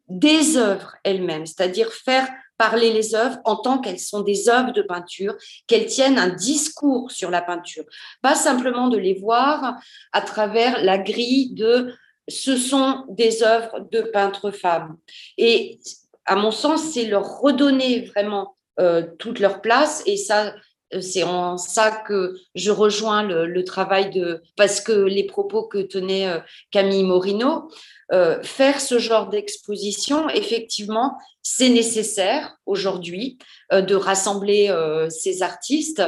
des 0.10 0.58
œuvres 0.58 0.96
elles-mêmes, 1.04 1.46
c'est-à-dire 1.46 1.94
faire 1.94 2.28
parler 2.58 2.92
les 2.92 3.16
œuvres 3.16 3.38
en 3.46 3.56
tant 3.56 3.80
qu'elles 3.80 4.00
sont 4.00 4.22
des 4.22 4.50
œuvres 4.50 4.72
de 4.72 4.82
peinture, 4.82 5.36
qu'elles 5.68 5.86
tiennent 5.86 6.18
un 6.18 6.30
discours 6.30 7.12
sur 7.12 7.30
la 7.30 7.42
peinture, 7.42 7.86
pas 8.22 8.36
simplement 8.36 8.88
de 8.88 8.98
les 8.98 9.14
voir 9.16 9.76
à 10.12 10.22
travers 10.22 10.84
la 10.84 10.98
grille 10.98 11.54
de 11.54 11.94
ce 12.28 12.58
sont 12.58 13.06
des 13.10 13.44
œuvres 13.44 13.88
de 13.92 14.02
peintres 14.02 14.52
femmes. 14.52 14.98
Et 15.38 15.80
à 16.26 16.36
mon 16.36 16.52
sens, 16.52 16.92
c'est 16.92 17.06
leur 17.06 17.40
redonner 17.40 18.02
vraiment 18.02 18.58
euh, 18.80 19.04
toute 19.18 19.40
leur 19.40 19.62
place. 19.62 20.04
Et 20.06 20.18
ça, 20.18 20.54
c'est 21.02 21.24
en 21.24 21.58
ça 21.58 21.92
que 21.92 22.36
je 22.56 22.72
rejoins 22.72 23.24
le, 23.24 23.64
travail 23.64 24.10
de, 24.10 24.42
parce 24.56 24.82
que 24.82 24.92
les 24.92 25.26
propos 25.26 25.64
que 25.64 25.80
tenait 25.80 26.28
euh, 26.28 26.40
Camille 26.72 27.04
Morino, 27.04 27.70
faire 28.42 28.80
ce 28.80 29.00
genre 29.00 29.28
d'exposition, 29.28 30.30
effectivement, 30.30 31.18
c'est 31.44 31.68
nécessaire 31.68 32.56
aujourd'hui 32.66 33.38
de 33.70 33.96
rassembler 33.96 34.74
ces 35.10 35.44
artistes, 35.44 36.02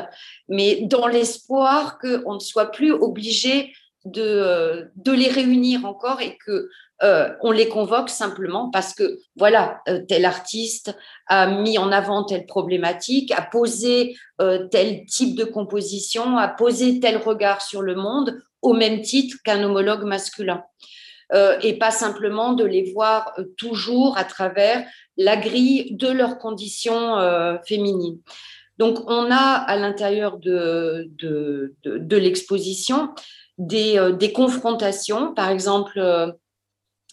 mais 0.47 0.79
dans 0.83 1.07
l'espoir 1.07 1.99
qu'on 1.99 2.35
ne 2.35 2.39
soit 2.39 2.71
plus 2.71 2.93
obligé 2.93 3.73
de, 4.05 4.21
euh, 4.21 4.85
de 4.95 5.11
les 5.11 5.29
réunir 5.29 5.85
encore 5.85 6.21
et 6.21 6.37
que 6.45 6.69
euh, 7.03 7.29
on 7.41 7.51
les 7.51 7.69
convoque 7.69 8.09
simplement 8.09 8.69
parce 8.69 8.93
que 8.93 9.19
voilà, 9.35 9.81
euh, 9.87 10.01
tel 10.07 10.25
artiste 10.25 10.95
a 11.27 11.47
mis 11.47 11.77
en 11.77 11.91
avant 11.91 12.23
telle 12.23 12.45
problématique, 12.45 13.31
a 13.31 13.41
posé 13.41 14.15
tel 14.71 15.05
type 15.05 15.35
de 15.35 15.43
composition, 15.43 16.37
a 16.37 16.47
posé 16.47 16.99
tel 17.01 17.17
regard 17.17 17.61
sur 17.61 17.81
le 17.81 17.95
monde 17.95 18.41
au 18.61 18.73
même 18.73 19.01
titre 19.01 19.37
qu'un 19.43 19.61
homologue 19.63 20.03
masculin. 20.03 20.63
et 21.61 21.77
pas 21.77 21.91
simplement 21.91 22.53
de 22.53 22.63
les 22.63 22.93
voir 22.93 23.35
toujours 23.57 24.17
à 24.17 24.23
travers 24.23 24.85
la 25.17 25.35
grille 25.35 25.89
de 25.91 26.07
leurs 26.07 26.37
conditions 26.37 27.17
féminines. 27.67 28.19
Donc, 28.77 28.99
on 29.07 29.29
a 29.29 29.35
à 29.35 29.75
l'intérieur 29.75 30.37
de, 30.37 31.09
de, 31.17 31.75
de 31.83 32.17
l'exposition 32.17 33.09
euh, 33.59 34.11
des, 34.13 34.31
confrontations. 34.31 35.33
Par 35.33 35.49
exemple, 35.49 35.99
euh, 35.99 36.27
euh, 36.27 36.31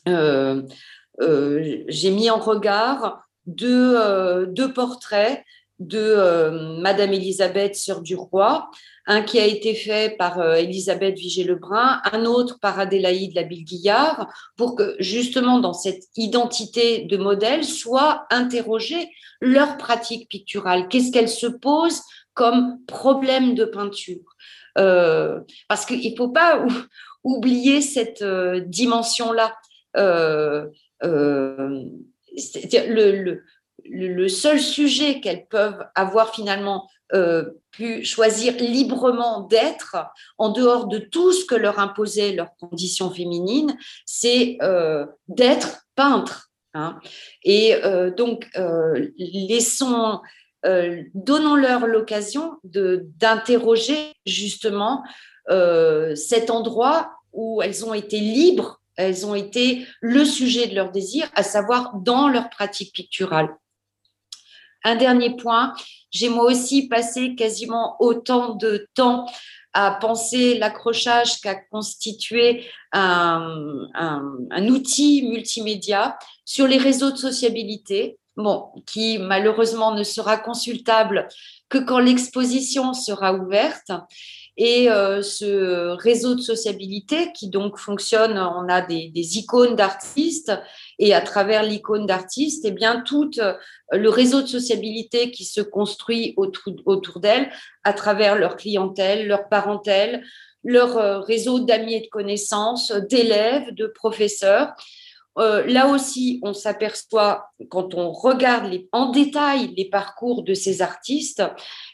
j'ai 0.06 2.10
mis 2.10 2.30
en 2.30 2.38
regard 2.38 3.22
deux, 3.46 4.46
deux 4.46 4.72
portraits 4.72 5.42
de 5.78 6.80
Madame 6.80 7.12
Elisabeth, 7.12 7.76
sœur 7.76 8.00
du 8.00 8.16
roi, 8.16 8.70
un 9.06 9.22
qui 9.22 9.38
a 9.38 9.44
été 9.44 9.74
fait 9.74 10.16
par 10.16 10.42
Elisabeth 10.56 11.18
Vigée-Lebrun, 11.18 12.00
un 12.12 12.24
autre 12.24 12.58
par 12.60 12.80
Adélaïde 12.80 13.34
Labille-Guillard, 13.34 14.28
pour 14.56 14.74
que 14.74 14.96
justement 14.98 15.58
dans 15.58 15.74
cette 15.74 16.04
identité 16.16 17.02
de 17.02 17.16
modèle 17.16 17.64
soit 17.64 18.26
interrogée 18.30 19.10
leur 19.40 19.76
pratique 19.76 20.28
picturale. 20.28 20.88
Qu'est-ce 20.88 21.12
qu'elle 21.12 21.28
se 21.28 21.46
pose 21.46 22.00
comme 22.34 22.78
problème 22.86 23.54
de 23.54 23.64
peinture? 23.64 24.36
Euh, 24.78 25.40
parce 25.68 25.86
qu'il 25.86 26.10
ne 26.10 26.16
faut 26.16 26.28
pas 26.28 26.64
oublier 27.24 27.80
cette 27.80 28.22
euh, 28.22 28.60
dimension-là. 28.60 29.54
Euh, 29.96 30.66
le, 31.02 31.62
le, 33.84 34.28
seul 34.28 34.60
sujet 34.60 35.20
qu'elles 35.20 35.46
peuvent 35.46 35.86
avoir 35.94 36.34
finalement 36.34 36.88
pu 37.70 38.04
choisir 38.04 38.56
librement 38.56 39.42
d'être, 39.42 39.96
en 40.38 40.50
dehors 40.50 40.88
de 40.88 40.98
tout 40.98 41.32
ce 41.32 41.44
que 41.44 41.54
leur 41.54 41.78
imposait 41.78 42.32
leur 42.32 42.48
condition 42.58 43.10
féminine, 43.10 43.76
c'est 44.04 44.58
d'être 45.28 45.86
peintre. 45.94 46.50
Hein. 46.74 46.98
Et 47.44 47.76
donc, 48.16 48.48
laissons 49.18 50.20
euh, 50.66 51.02
donnons-leur 51.14 51.86
l'occasion 51.86 52.54
d'interroger 52.64 54.12
justement 54.24 55.04
euh, 55.48 56.16
cet 56.16 56.50
endroit 56.50 57.12
où 57.32 57.62
elles 57.62 57.84
ont 57.84 57.94
été 57.94 58.18
libres, 58.18 58.80
elles 58.96 59.26
ont 59.26 59.34
été 59.34 59.86
le 60.00 60.24
sujet 60.24 60.66
de 60.66 60.74
leur 60.74 60.90
désir, 60.90 61.28
à 61.34 61.42
savoir 61.42 61.96
dans 61.96 62.28
leur 62.28 62.50
pratique 62.50 62.92
picturale. 62.92 63.48
Un 64.84 64.96
dernier 64.96 65.36
point, 65.36 65.74
j'ai 66.10 66.28
moi 66.28 66.44
aussi 66.44 66.88
passé 66.88 67.34
quasiment 67.34 67.96
autant 68.00 68.54
de 68.54 68.88
temps 68.94 69.26
à 69.72 69.90
penser 69.90 70.56
l'accrochage 70.58 71.40
qu'à 71.42 71.54
constituer 71.54 72.64
un, 72.92 74.68
outil 74.68 75.28
multimédia 75.28 76.16
sur 76.46 76.66
les 76.66 76.78
réseaux 76.78 77.10
de 77.10 77.16
sociabilité, 77.16 78.18
bon, 78.36 78.70
qui 78.86 79.18
malheureusement 79.18 79.94
ne 79.94 80.02
sera 80.02 80.38
consultable 80.38 81.28
que 81.68 81.78
quand 81.78 81.98
l'exposition 81.98 82.94
sera 82.94 83.34
ouverte. 83.34 83.90
Et 84.58 84.90
euh, 84.90 85.20
ce 85.20 85.90
réseau 85.96 86.34
de 86.34 86.40
sociabilité 86.40 87.30
qui 87.32 87.48
donc 87.48 87.78
fonctionne, 87.78 88.38
on 88.38 88.68
a 88.68 88.80
des, 88.80 89.10
icônes 89.38 89.76
d'artistes 89.76 90.52
et 90.98 91.14
à 91.14 91.20
travers 91.20 91.62
l'icône 91.62 92.06
d'artiste, 92.06 92.64
eh 92.64 92.70
bien 92.70 93.02
tout 93.02 93.30
euh, 93.38 93.52
le 93.92 94.08
réseau 94.08 94.40
de 94.40 94.46
sociabilité 94.46 95.30
qui 95.30 95.44
se 95.44 95.60
construit 95.60 96.32
autour, 96.38 97.20
d'elles 97.20 97.50
à 97.84 97.92
travers 97.92 98.36
leur 98.36 98.56
clientèle, 98.56 99.26
leur 99.26 99.48
parentèle, 99.50 100.24
leur 100.64 100.96
euh, 100.96 101.20
réseau 101.20 101.60
d'amis 101.60 101.94
et 101.94 102.00
de 102.00 102.08
connaissances, 102.08 102.92
d'élèves, 102.92 103.74
de 103.74 103.86
professeurs. 103.86 104.72
Là 105.38 105.88
aussi, 105.88 106.40
on 106.42 106.54
s'aperçoit, 106.54 107.50
quand 107.68 107.92
on 107.92 108.10
regarde 108.10 108.72
en 108.92 109.10
détail 109.10 109.70
les 109.76 109.84
parcours 109.84 110.42
de 110.42 110.54
ces 110.54 110.80
artistes, 110.80 111.42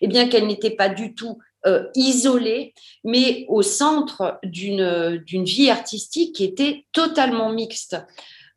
eh 0.00 0.06
bien 0.06 0.28
qu'elles 0.28 0.46
n'étaient 0.46 0.76
pas 0.76 0.88
du 0.88 1.12
tout 1.16 1.38
euh, 1.66 1.84
isolées, 1.94 2.74
mais 3.04 3.46
au 3.48 3.62
centre 3.62 4.38
d'une 4.42 5.44
vie 5.44 5.70
artistique 5.70 6.34
qui 6.34 6.44
était 6.44 6.86
totalement 6.92 7.52
mixte. 7.52 7.96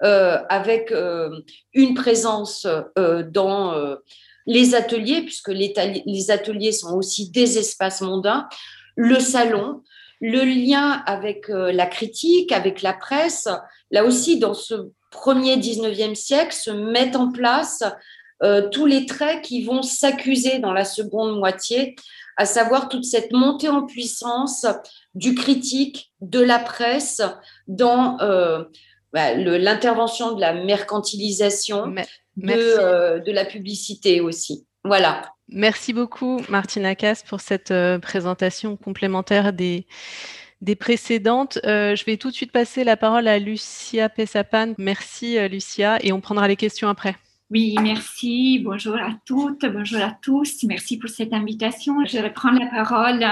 Euh, 0.04 0.40
avec 0.50 0.92
euh, 0.92 1.40
une 1.74 1.94
présence 1.94 2.68
dans 2.98 3.96
les 4.46 4.76
ateliers, 4.76 5.22
puisque 5.22 5.50
les, 5.50 5.74
les, 6.06 6.32
ateliers 6.32 6.74
sont 6.74 6.98
aussi 6.98 7.30
des 7.30 7.58
espaces 7.58 8.02
mondains, 8.02 8.50
le 8.98 9.20
salon, 9.20 9.84
le 10.20 10.44
lien 10.44 11.02
avec 11.06 11.48
la 11.48 11.86
critique, 11.86 12.52
avec 12.52 12.82
la 12.82 12.92
presse. 12.92 13.48
Là 13.90 14.04
aussi, 14.04 14.38
dans 14.38 14.54
ce 14.54 14.90
premier 15.12 15.56
19e 15.56 16.16
siècle, 16.16 16.54
se 16.54 16.72
mettent 16.72 17.16
en 17.16 17.32
place 17.32 17.84
tous 18.72 18.86
les 18.86 19.06
traits 19.06 19.42
qui 19.42 19.64
vont 19.64 19.82
s'accuser 19.82 20.60
dans 20.60 20.74
la 20.74 20.86
seconde 20.86 21.40
moitié, 21.40 21.96
à 22.38 22.46
savoir 22.46 22.90
toute 22.90 23.06
cette 23.06 23.32
montée 23.32 23.70
en 23.70 23.86
puissance 23.86 24.66
du 25.14 25.36
critique, 25.36 26.12
de 26.22 26.42
la 26.42 26.60
presse 26.60 27.22
dans 27.68 28.18
bah, 29.16 29.34
l'intervention 29.34 30.34
de 30.34 30.42
la 30.42 30.54
mercantilisation 30.54 31.96
de, 32.36 32.52
euh, 32.52 33.20
de, 33.20 33.32
la 33.32 33.46
publicité 33.46 34.20
aussi. 34.20 34.68
Voilà. 34.84 35.32
Merci 35.48 35.94
beaucoup, 35.94 36.42
Martina 36.50 36.96
Cass, 36.96 37.24
pour 37.24 37.40
cette 37.40 37.72
euh, 37.72 37.98
présentation 37.98 38.76
complémentaire 38.76 39.54
des, 39.54 39.88
des 40.60 40.76
précédentes. 40.76 41.60
Euh, 41.66 41.96
je 41.96 42.04
vais 42.04 42.18
tout 42.18 42.30
de 42.30 42.36
suite 42.36 42.52
passer 42.52 42.84
la 42.84 42.98
parole 42.98 43.30
à 43.30 43.40
Lucia 43.40 44.10
Pessapan. 44.10 44.74
Merci, 44.78 45.40
Lucia, 45.48 45.98
et 46.02 46.12
on 46.12 46.20
prendra 46.20 46.50
les 46.50 46.58
questions 46.58 46.90
après. 46.90 47.16
Oui, 47.52 47.76
merci. 47.80 48.60
Bonjour 48.64 48.96
à 48.96 49.12
toutes, 49.24 49.66
bonjour 49.68 50.02
à 50.02 50.18
tous. 50.20 50.64
Merci 50.64 50.98
pour 50.98 51.12
cette 51.12 51.32
invitation. 51.32 52.04
Je 52.06 52.18
reprends 52.18 52.50
la 52.50 52.66
parole 52.66 53.24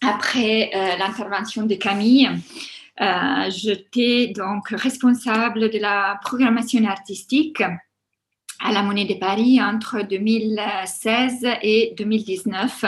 après 0.00 0.70
l'intervention 0.98 1.66
de 1.66 1.74
Camille. 1.74 2.30
Euh, 3.00 3.50
J'étais 3.50 4.28
donc 4.28 4.68
responsable 4.68 5.68
de 5.68 5.78
la 5.78 6.20
programmation 6.22 6.84
artistique 6.84 7.60
à 8.60 8.70
la 8.70 8.84
Monnaie 8.84 9.04
de 9.04 9.14
Paris 9.14 9.60
entre 9.60 10.02
2016 10.02 11.44
et 11.62 11.92
2019. 11.98 12.84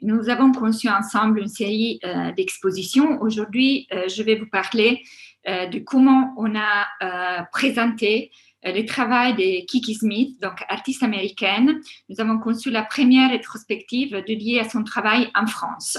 Nous 0.00 0.30
avons 0.30 0.50
conçu 0.50 0.88
ensemble 0.88 1.40
une 1.40 1.48
série 1.48 2.00
euh, 2.04 2.32
d'expositions. 2.32 3.20
Aujourd'hui, 3.20 3.86
euh, 3.92 4.08
je 4.08 4.22
vais 4.22 4.36
vous 4.36 4.48
parler 4.48 5.02
euh, 5.48 5.66
de 5.66 5.78
comment 5.78 6.34
on 6.36 6.54
a 6.56 6.86
euh, 7.02 7.42
présenté 7.52 8.30
euh, 8.32 8.47
le 8.64 8.84
travail 8.84 9.34
de 9.34 9.66
Kiki 9.66 9.94
Smith, 9.94 10.40
donc 10.40 10.64
artiste 10.68 11.02
américaine. 11.02 11.80
Nous 12.08 12.20
avons 12.20 12.38
conçu 12.38 12.70
la 12.70 12.82
première 12.82 13.30
rétrospective 13.30 14.22
dédiée 14.26 14.60
à 14.60 14.68
son 14.68 14.84
travail 14.84 15.30
en 15.34 15.46
France. 15.46 15.98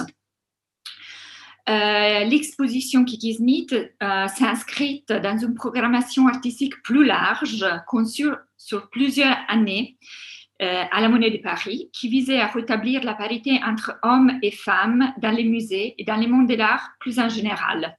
Euh, 1.70 2.24
l'exposition 2.24 3.06
Kiki 3.06 3.36
Smith 3.36 3.74
euh, 3.74 4.28
s'inscrit 4.28 5.06
dans 5.08 5.38
une 5.38 5.54
programmation 5.54 6.28
artistique 6.28 6.82
plus 6.82 7.06
large, 7.06 7.64
conçue 7.86 8.32
sur 8.58 8.90
plusieurs 8.90 9.38
années 9.48 9.98
euh, 10.64 10.84
à 10.92 11.00
la 11.00 11.10
Monnaie 11.10 11.30
de 11.30 11.38
Paris, 11.38 11.92
qui 11.94 12.10
visait 12.10 12.40
à 12.40 12.48
rétablir 12.48 13.04
la 13.04 13.14
parité 13.14 13.60
entre 13.64 14.00
hommes 14.02 14.40
et 14.42 14.52
femmes 14.52 15.14
dans 15.22 15.30
les 15.30 15.44
musées 15.44 15.94
et 16.00 16.04
dans 16.06 16.16
les 16.16 16.28
mondes 16.28 16.50
de 16.50 16.56
l'art 16.56 16.90
plus 17.00 17.20
en 17.20 17.30
général. 17.30 17.99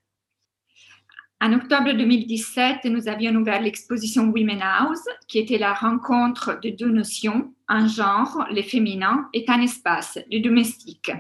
En 1.43 1.53
octobre 1.55 1.93
2017, 1.93 2.85
nous 2.85 3.09
avions 3.09 3.35
ouvert 3.37 3.63
l'exposition 3.63 4.31
Women 4.31 4.61
House, 4.63 5.05
qui 5.27 5.39
était 5.39 5.59
la 5.59 5.73
rencontre 5.73 6.61
de 6.63 6.71
deux 6.71 6.91
notions, 6.91 7.55
un 7.69 7.87
genre, 7.89 8.47
le 8.51 8.63
féminin, 8.63 9.29
et 9.33 9.45
un 9.49 9.63
espace, 9.63 10.19
le 10.31 10.41
domestique 10.41 11.11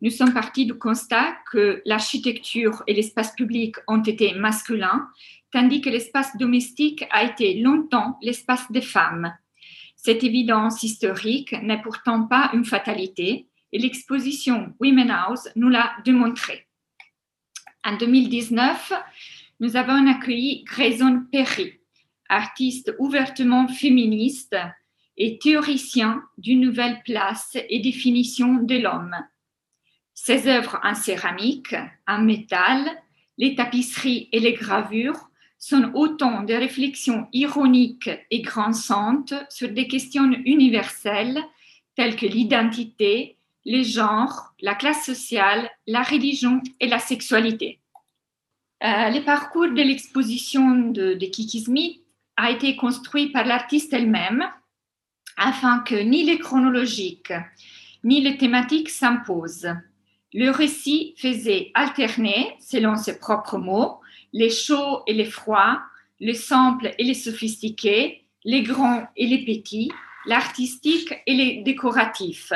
nous 0.00 0.10
sommes 0.10 0.32
partis 0.32 0.66
du 0.66 0.74
constat 0.74 1.36
que 1.50 1.82
l'architecture 1.84 2.82
et 2.86 2.94
l'espace 2.94 3.34
public 3.34 3.76
ont 3.88 4.02
été 4.02 4.34
masculins, 4.34 5.08
tandis 5.50 5.80
que 5.80 5.90
l'espace 5.90 6.36
domestique 6.36 7.04
a 7.10 7.24
été 7.24 7.60
longtemps 7.60 8.18
l'espace 8.22 8.70
des 8.70 8.82
femmes. 8.82 9.34
Cette 9.96 10.22
évidence 10.22 10.82
historique 10.82 11.52
n'est 11.62 11.82
pourtant 11.82 12.26
pas 12.26 12.50
une 12.52 12.64
fatalité 12.64 13.48
et 13.72 13.78
l'exposition 13.78 14.74
Women 14.78 15.10
House 15.10 15.48
nous 15.56 15.68
l'a 15.68 15.92
démontré. 16.04 16.66
En 17.84 17.96
2019, 17.96 18.92
nous 19.60 19.76
avons 19.76 20.06
accueilli 20.06 20.64
Grayson 20.64 21.24
Perry, 21.32 21.74
artiste 22.28 22.94
ouvertement 22.98 23.68
féministe 23.68 24.56
et 25.16 25.38
théoricien 25.38 26.22
d'une 26.36 26.60
nouvelle 26.60 27.02
place 27.04 27.56
et 27.68 27.80
définition 27.80 28.54
de 28.54 28.76
l'homme. 28.76 29.16
Ses 30.14 30.46
œuvres 30.46 30.78
en 30.84 30.94
céramique, 30.94 31.74
en 32.06 32.18
métal, 32.18 32.86
les 33.36 33.54
tapisseries 33.54 34.28
et 34.32 34.40
les 34.40 34.52
gravures 34.52 35.28
sont 35.58 35.90
autant 35.94 36.44
de 36.44 36.54
réflexions 36.54 37.26
ironiques 37.32 38.10
et 38.30 38.42
grinçantes 38.42 39.34
sur 39.48 39.70
des 39.70 39.88
questions 39.88 40.30
universelles 40.44 41.42
telles 41.96 42.14
que 42.14 42.26
l'identité, 42.26 43.36
les 43.64 43.82
genres, 43.82 44.54
la 44.60 44.76
classe 44.76 45.04
sociale, 45.04 45.68
la 45.88 46.02
religion 46.02 46.62
et 46.78 46.86
la 46.86 47.00
sexualité. 47.00 47.80
Euh, 48.84 49.10
le 49.10 49.24
parcours 49.24 49.68
de 49.68 49.82
l'exposition 49.82 50.78
de, 50.78 51.14
de 51.14 51.90
a 52.36 52.50
été 52.50 52.76
construit 52.76 53.30
par 53.30 53.44
l'artiste 53.44 53.92
elle-même 53.92 54.44
afin 55.36 55.80
que 55.80 55.96
ni 55.96 56.24
les 56.24 56.38
chronologiques 56.38 57.32
ni 58.04 58.20
les 58.20 58.36
thématiques 58.36 58.90
s'imposent. 58.90 59.74
Le 60.32 60.50
récit 60.50 61.14
faisait 61.16 61.70
alterner, 61.74 62.54
selon 62.60 62.96
ses 62.96 63.18
propres 63.18 63.58
mots, 63.58 64.00
les 64.32 64.50
chauds 64.50 65.02
et 65.06 65.14
les 65.14 65.24
froids, 65.24 65.80
les 66.20 66.34
simples 66.34 66.94
et 66.98 67.04
les 67.04 67.14
sophistiqués, 67.14 68.24
les 68.44 68.62
grands 68.62 69.08
et 69.16 69.26
les 69.26 69.44
petits, 69.44 69.90
l'artistique 70.26 71.14
et 71.26 71.34
les 71.34 71.62
décoratifs, 71.62 72.52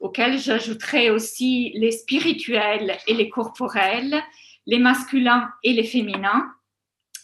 auxquels 0.00 0.38
j'ajouterai 0.38 1.10
aussi 1.10 1.72
les 1.74 1.92
spirituels 1.92 2.98
et 3.06 3.14
les 3.14 3.28
corporels, 3.28 4.22
les 4.68 4.78
masculins 4.78 5.50
et 5.64 5.72
les 5.72 5.82
féminins, 5.82 6.54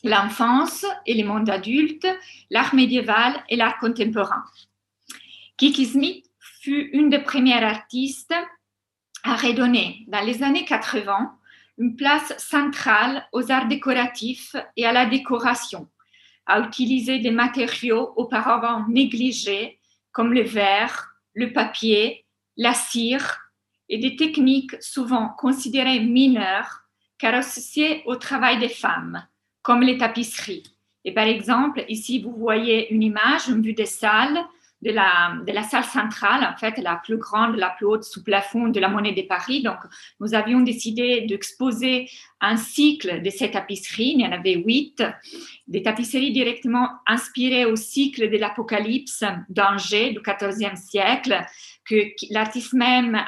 l'enfance 0.02 0.84
et 1.06 1.14
les 1.14 1.24
mondes 1.24 1.50
adultes, 1.50 2.08
l'art 2.50 2.74
médiéval 2.74 3.44
et 3.50 3.56
l'art 3.56 3.78
contemporain. 3.78 4.42
Kiki 5.58 5.84
Smith 5.84 6.26
fut 6.62 6.88
une 6.92 7.10
des 7.10 7.20
premières 7.20 7.62
artistes 7.62 8.34
a 9.24 9.36
redonné 9.36 10.04
dans 10.08 10.24
les 10.24 10.42
années 10.42 10.64
80 10.64 11.38
une 11.78 11.96
place 11.96 12.36
centrale 12.38 13.26
aux 13.32 13.50
arts 13.50 13.68
décoratifs 13.68 14.54
et 14.76 14.86
à 14.86 14.92
la 14.92 15.06
décoration, 15.06 15.88
a 16.46 16.60
utilisé 16.60 17.18
des 17.18 17.30
matériaux 17.30 18.12
auparavant 18.16 18.86
négligés 18.88 19.80
comme 20.12 20.32
le 20.32 20.42
verre, 20.42 21.14
le 21.34 21.52
papier, 21.52 22.24
la 22.56 22.74
cire 22.74 23.50
et 23.88 23.98
des 23.98 24.16
techniques 24.16 24.80
souvent 24.80 25.28
considérées 25.28 26.00
mineures 26.00 26.83
car 27.18 27.34
associées 27.34 28.02
au 28.06 28.16
travail 28.16 28.58
des 28.58 28.68
femmes, 28.68 29.26
comme 29.62 29.82
les 29.82 29.98
tapisseries. 29.98 30.64
Et 31.04 31.12
par 31.12 31.26
exemple, 31.26 31.84
ici, 31.88 32.20
vous 32.22 32.32
voyez 32.32 32.92
une 32.92 33.02
image, 33.02 33.48
une 33.48 33.62
vue 33.62 33.74
des 33.74 33.86
salles 33.86 34.38
de 34.84 34.90
la, 34.90 35.34
de 35.46 35.52
la 35.52 35.62
salle 35.62 35.84
centrale, 35.84 36.44
en 36.44 36.56
fait, 36.58 36.78
la 36.78 36.96
plus 36.96 37.16
grande, 37.16 37.56
la 37.56 37.70
plus 37.70 37.86
haute 37.86 38.04
sous 38.04 38.22
plafond 38.22 38.68
de 38.68 38.78
la 38.80 38.88
Monnaie 38.88 39.12
de 39.12 39.22
Paris. 39.22 39.62
Donc, 39.62 39.78
nous 40.20 40.34
avions 40.34 40.60
décidé 40.60 41.22
d'exposer 41.22 42.10
un 42.40 42.56
cycle 42.56 43.22
de 43.22 43.30
ces 43.30 43.50
tapisseries. 43.50 44.12
Il 44.16 44.20
y 44.20 44.26
en 44.26 44.32
avait 44.32 44.56
huit, 44.56 45.02
des 45.66 45.82
tapisseries 45.82 46.32
directement 46.32 46.90
inspirées 47.06 47.64
au 47.64 47.76
cycle 47.76 48.30
de 48.30 48.36
l'Apocalypse 48.36 49.24
d'Angers 49.48 50.10
du 50.12 50.20
XIVe 50.20 50.76
siècle, 50.76 51.42
que 51.88 51.96
l'artiste 52.30 52.72
même 52.72 53.18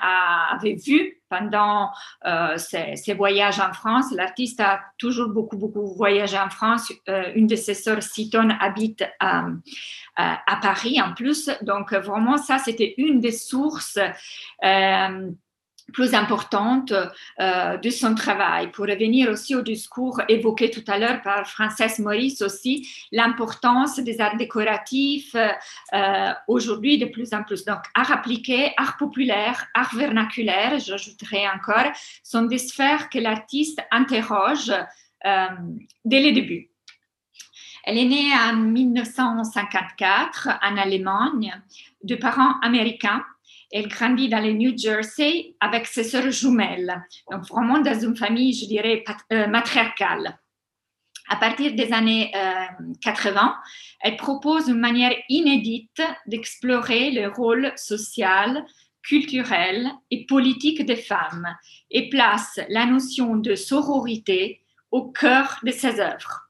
avait 0.50 0.74
vu 0.74 1.20
pendant 1.28 1.90
euh, 2.24 2.56
ses, 2.56 3.14
voyages 3.14 3.60
en 3.60 3.72
France. 3.72 4.12
L'artiste 4.12 4.60
a 4.60 4.80
toujours 4.98 5.28
beaucoup, 5.28 5.56
beaucoup 5.56 5.94
voyagé 5.94 6.38
en 6.38 6.50
France. 6.50 6.92
Euh, 7.08 7.32
une 7.34 7.46
de 7.46 7.56
ses 7.56 7.74
sœurs, 7.74 8.02
Citon, 8.02 8.50
habite 8.60 9.04
à, 9.20 9.46
à, 10.16 10.56
Paris 10.62 11.00
en 11.00 11.14
plus. 11.14 11.50
Donc, 11.62 11.92
vraiment, 11.92 12.36
ça, 12.36 12.58
c'était 12.58 12.94
une 12.98 13.20
des 13.20 13.32
sources. 13.32 13.98
Euh, 14.64 15.30
plus 15.92 16.14
importante 16.14 16.92
euh, 17.40 17.76
de 17.76 17.90
son 17.90 18.14
travail. 18.14 18.70
Pour 18.70 18.86
revenir 18.86 19.30
aussi 19.30 19.54
au 19.54 19.62
discours 19.62 20.20
évoqué 20.28 20.70
tout 20.70 20.84
à 20.88 20.98
l'heure 20.98 21.22
par 21.22 21.46
Frances 21.46 21.98
Maurice 21.98 22.42
aussi, 22.42 22.88
l'importance 23.12 23.98
des 24.00 24.20
arts 24.20 24.36
décoratifs 24.36 25.36
euh, 25.36 26.32
aujourd'hui 26.48 26.98
de 26.98 27.06
plus 27.06 27.32
en 27.32 27.42
plus. 27.44 27.64
Donc, 27.64 27.78
art 27.94 28.12
appliqué, 28.12 28.72
art 28.76 28.96
populaire, 28.96 29.66
art 29.74 29.94
vernaculaire, 29.94 30.78
j'ajouterai 30.78 31.48
encore, 31.48 31.92
sont 32.22 32.42
des 32.42 32.58
sphères 32.58 33.08
que 33.08 33.18
l'artiste 33.18 33.80
interroge 33.90 34.70
euh, 34.70 35.46
dès 36.04 36.22
le 36.22 36.32
début. 36.32 36.70
Elle 37.84 37.98
est 37.98 38.04
née 38.04 38.32
en 38.34 38.56
1954 38.56 40.48
en 40.60 40.76
Allemagne 40.76 41.54
de 42.02 42.16
parents 42.16 42.58
américains 42.60 43.24
elle 43.72 43.88
grandit 43.88 44.28
dans 44.28 44.40
le 44.40 44.52
New 44.52 44.76
Jersey 44.76 45.54
avec 45.60 45.86
ses 45.86 46.04
sœurs 46.04 46.30
jumelles, 46.30 47.02
donc 47.30 47.46
vraiment 47.48 47.80
dans 47.80 47.98
une 47.98 48.16
famille, 48.16 48.52
je 48.52 48.66
dirais, 48.66 49.04
euh, 49.32 49.46
matriarcale. 49.46 50.38
À 51.28 51.36
partir 51.36 51.74
des 51.74 51.92
années 51.92 52.30
80, 53.02 53.42
euh, 53.42 53.52
elle 54.00 54.16
propose 54.16 54.68
une 54.68 54.78
manière 54.78 55.12
inédite 55.28 56.00
d'explorer 56.26 57.10
le 57.10 57.28
rôle 57.28 57.72
social, 57.76 58.64
culturel 59.02 59.90
et 60.10 60.26
politique 60.26 60.84
des 60.84 60.96
femmes 60.96 61.48
et 61.90 62.08
place 62.08 62.60
la 62.68 62.86
notion 62.86 63.36
de 63.36 63.54
sororité 63.54 64.62
au 64.90 65.10
cœur 65.10 65.58
de 65.64 65.72
ses 65.72 66.00
œuvres. 66.00 66.45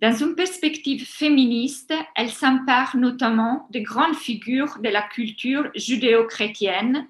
Dans 0.00 0.16
une 0.16 0.34
perspective 0.34 1.06
féministe, 1.06 1.92
elle 2.16 2.30
s'empare 2.30 2.96
notamment 2.96 3.68
de 3.70 3.80
grandes 3.80 4.16
figures 4.16 4.78
de 4.78 4.88
la 4.88 5.02
culture 5.02 5.70
judéo-chrétienne 5.74 7.06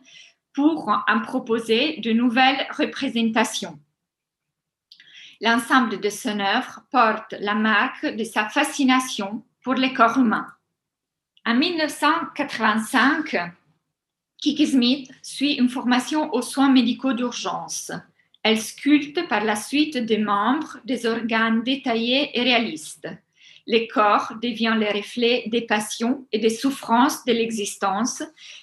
pour 0.53 0.89
en 0.89 1.21
proposer 1.21 1.99
de 1.99 2.11
nouvelles 2.13 2.67
représentations. 2.77 3.79
L'ensemble 5.41 6.01
de 6.01 6.11
son 6.11 6.41
œuvre 6.41 6.83
porte 6.91 7.35
la 7.39 7.55
marque 7.55 8.07
de 8.07 8.25
sa 8.25 8.49
fascination 8.49 9.45
pour 9.63 9.75
les 9.75 9.95
corps 9.95 10.19
humains. 10.19 10.53
En 11.47 11.55
1985, 11.55 13.53
Kiki 14.39 14.67
Smith 14.67 15.11
suit 15.23 15.55
une 15.55 15.69
formation 15.69 16.35
aux 16.35 16.43
soins 16.43 16.71
médicaux 16.71 17.13
d'urgence. 17.13 17.93
Elle 18.43 18.61
sculpte 18.61 19.29
par 19.29 19.45
la 19.45 19.57
suite 19.57 19.99
des 19.99 20.19
membres 20.19 20.79
des 20.85 21.07
organes 21.07 21.63
détaillés 21.63 22.31
et 22.39 22.43
réalistes. 22.43 23.09
Les 23.67 23.87
corps 23.87 24.33
deviennent 24.43 24.81
les 24.81 24.91
reflets 24.91 25.45
des 25.47 25.61
passions 25.61 26.27
et 26.33 26.39
des 26.39 26.51
souffrances 26.51 27.25
de 27.25 27.33
l'existence 27.33 28.23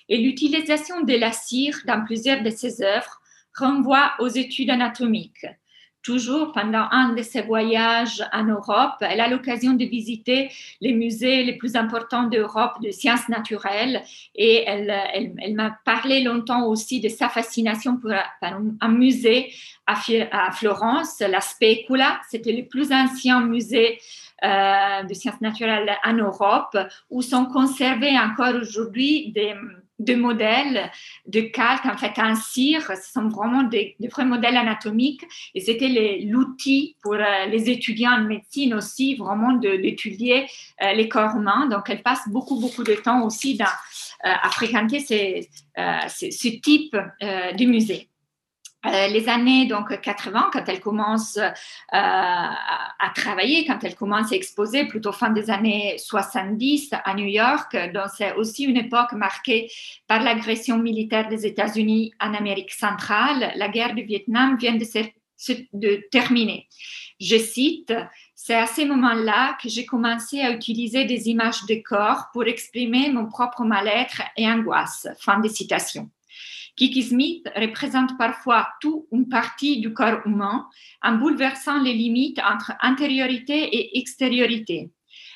et 0.09 0.17
l'utilisation 0.17 1.01
de 1.01 1.13
la 1.13 1.31
cire 1.31 1.77
dans 1.85 2.03
plusieurs 2.03 2.41
de 2.41 2.49
ses 2.49 2.81
œuvres 2.81 3.21
renvoie 3.55 4.13
aux 4.19 4.27
études 4.27 4.69
anatomiques 4.69 5.45
toujours 6.03 6.53
pendant 6.53 6.87
un 6.91 7.13
de 7.13 7.21
ses 7.21 7.41
voyages 7.41 8.23
en 8.31 8.45
Europe, 8.45 8.95
elle 9.01 9.19
a 9.19 9.27
l'occasion 9.27 9.73
de 9.73 9.85
visiter 9.85 10.49
les 10.79 10.93
musées 10.93 11.43
les 11.43 11.57
plus 11.57 11.75
importants 11.75 12.23
d'Europe 12.23 12.81
de 12.81 12.91
sciences 12.91 13.27
naturelles 13.29 14.03
et 14.35 14.63
elle, 14.65 14.93
elle, 15.13 15.53
m'a 15.53 15.77
parlé 15.83 16.21
longtemps 16.21 16.65
aussi 16.65 17.01
de 17.01 17.09
sa 17.09 17.27
fascination 17.29 17.97
pour, 17.97 18.11
un, 18.41 18.87
musée 18.89 19.51
à, 19.85 19.95
à, 20.31 20.51
Florence, 20.51 21.19
la 21.19 21.41
Specula. 21.41 22.21
C'était 22.29 22.53
le 22.53 22.65
plus 22.65 22.91
ancien 22.93 23.41
musée 23.41 23.99
euh, 24.43 25.03
de 25.03 25.13
sciences 25.13 25.41
naturelles 25.41 25.91
en 26.05 26.13
Europe 26.13 26.77
où 27.09 27.21
sont 27.21 27.45
conservés 27.45 28.17
encore 28.17 28.53
aujourd'hui 28.53 29.31
des 29.31 29.55
de 29.99 30.15
modèles 30.15 30.91
de 31.25 31.41
calque, 31.41 31.85
en 31.85 31.97
fait, 31.97 32.19
en 32.19 32.35
cire. 32.35 32.81
Ce 32.81 33.11
sont 33.11 33.29
vraiment 33.29 33.63
des, 33.63 33.95
vrais 34.11 34.25
modèles 34.25 34.57
anatomiques. 34.57 35.23
Et 35.55 35.61
c'était 35.61 36.21
l'outil 36.25 36.95
pour 37.01 37.13
euh, 37.13 37.45
les 37.47 37.69
étudiants 37.69 38.11
en 38.11 38.23
médecine 38.23 38.73
aussi, 38.73 39.15
vraiment 39.15 39.53
d'étudier 39.53 40.47
euh, 40.81 40.93
les 40.93 41.09
corps 41.09 41.35
humains. 41.35 41.67
Donc, 41.67 41.89
elle 41.89 42.03
passe 42.03 42.27
beaucoup, 42.27 42.59
beaucoup 42.59 42.83
de 42.83 42.93
temps 42.93 43.25
aussi 43.25 43.55
dans, 43.55 43.65
euh, 43.65 44.33
à 44.41 44.49
fréquenter 44.49 44.99
ce 44.99 46.47
type 46.59 46.95
de 47.21 47.65
musée. 47.65 48.09
Euh, 48.88 49.07
les 49.07 49.27
années 49.27 49.65
donc 49.65 49.99
80, 49.99 50.49
quand 50.53 50.64
elle 50.68 50.80
commence 50.80 51.38
euh, 51.38 51.49
à, 51.91 53.11
travailler, 53.15 53.65
quand 53.65 53.84
elle 53.84 53.95
commence 53.95 54.31
à 54.31 54.35
exposer, 54.35 54.85
plutôt 54.85 55.11
fin 55.11 55.30
des 55.30 55.49
années 55.49 55.97
70 55.97 56.91
à 57.03 57.14
New 57.14 57.26
York, 57.26 57.76
donc 57.93 58.05
c'est 58.15 58.34
aussi 58.34 58.64
une 58.64 58.77
époque 58.77 59.14
marquée 59.14 59.69
par 60.07 60.22
l'agression 60.22 60.77
militaire 60.77 61.27
des 61.27 61.45
États-Unis 61.45 62.14
en 62.22 62.34
Amérique 62.34 62.72
centrale. 62.72 63.51
La 63.55 63.68
guerre 63.68 63.93
du 63.93 64.03
Vietnam 64.03 64.57
vient 64.57 64.76
de 64.76 64.85
de 65.73 66.07
terminer. 66.09 66.68
Je 67.19 67.38
cite, 67.38 67.93
c'est 68.35 68.55
à 68.55 68.65
ce 68.65 68.81
moment-là 68.85 69.57
que 69.61 69.69
j'ai 69.69 69.85
commencé 69.85 70.41
à 70.41 70.51
utiliser 70.51 71.05
des 71.05 71.30
images 71.30 71.65
de 71.65 71.76
corps 71.84 72.30
pour 72.31 72.45
exprimer 72.45 73.11
mon 73.11 73.27
propre 73.27 73.64
mal-être 73.64 74.22
et 74.35 74.47
angoisse. 74.47 75.07
Fin 75.19 75.39
de 75.39 75.47
citation. 75.47 76.09
Kiki 76.77 77.01
Smith 77.01 77.49
représente 77.55 78.17
parfois 78.19 78.69
tout 78.79 79.07
une 79.11 79.27
partie 79.27 79.79
du 79.81 79.93
corps 79.93 80.21
humain 80.25 80.69
en 81.01 81.15
bouleversant 81.15 81.81
les 81.81 81.93
limites 81.93 82.39
entre 82.39 82.73
intériorité 82.81 83.63
et 83.75 83.97
extériorité. 83.97 84.91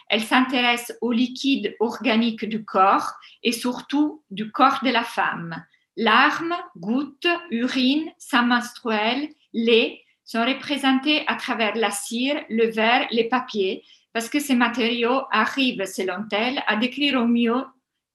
Elle 0.08 0.22
s'intéresse 0.22 0.94
au 1.02 1.12
liquide 1.12 1.76
organique 1.80 2.46
du 2.46 2.64
corps 2.64 3.14
et 3.44 3.52
surtout 3.52 4.24
du 4.30 4.52
corps 4.52 4.80
de 4.84 4.92
la 4.92 5.04
femme. 5.04 5.66
Larmes, 5.98 6.56
gouttes, 6.78 7.28
urine, 7.50 8.12
sang 8.20 8.46
menstruel, 8.46 9.30
lait 9.54 10.02
sont 10.24 10.46
représentés 10.46 11.24
à 11.28 11.36
travers 11.36 11.76
la 11.76 11.90
cire, 11.90 12.44
le 12.50 12.70
verre, 12.70 13.08
les 13.12 13.28
papiers, 13.28 13.84
parce 14.14 14.30
que 14.30 14.40
ces 14.40 14.56
matériaux 14.56 15.24
arrivent, 15.32 15.86
selon 15.86 16.26
elle, 16.32 16.62
à 16.68 16.76
décrire 16.76 17.20
au 17.20 17.26
mieux 17.26 17.64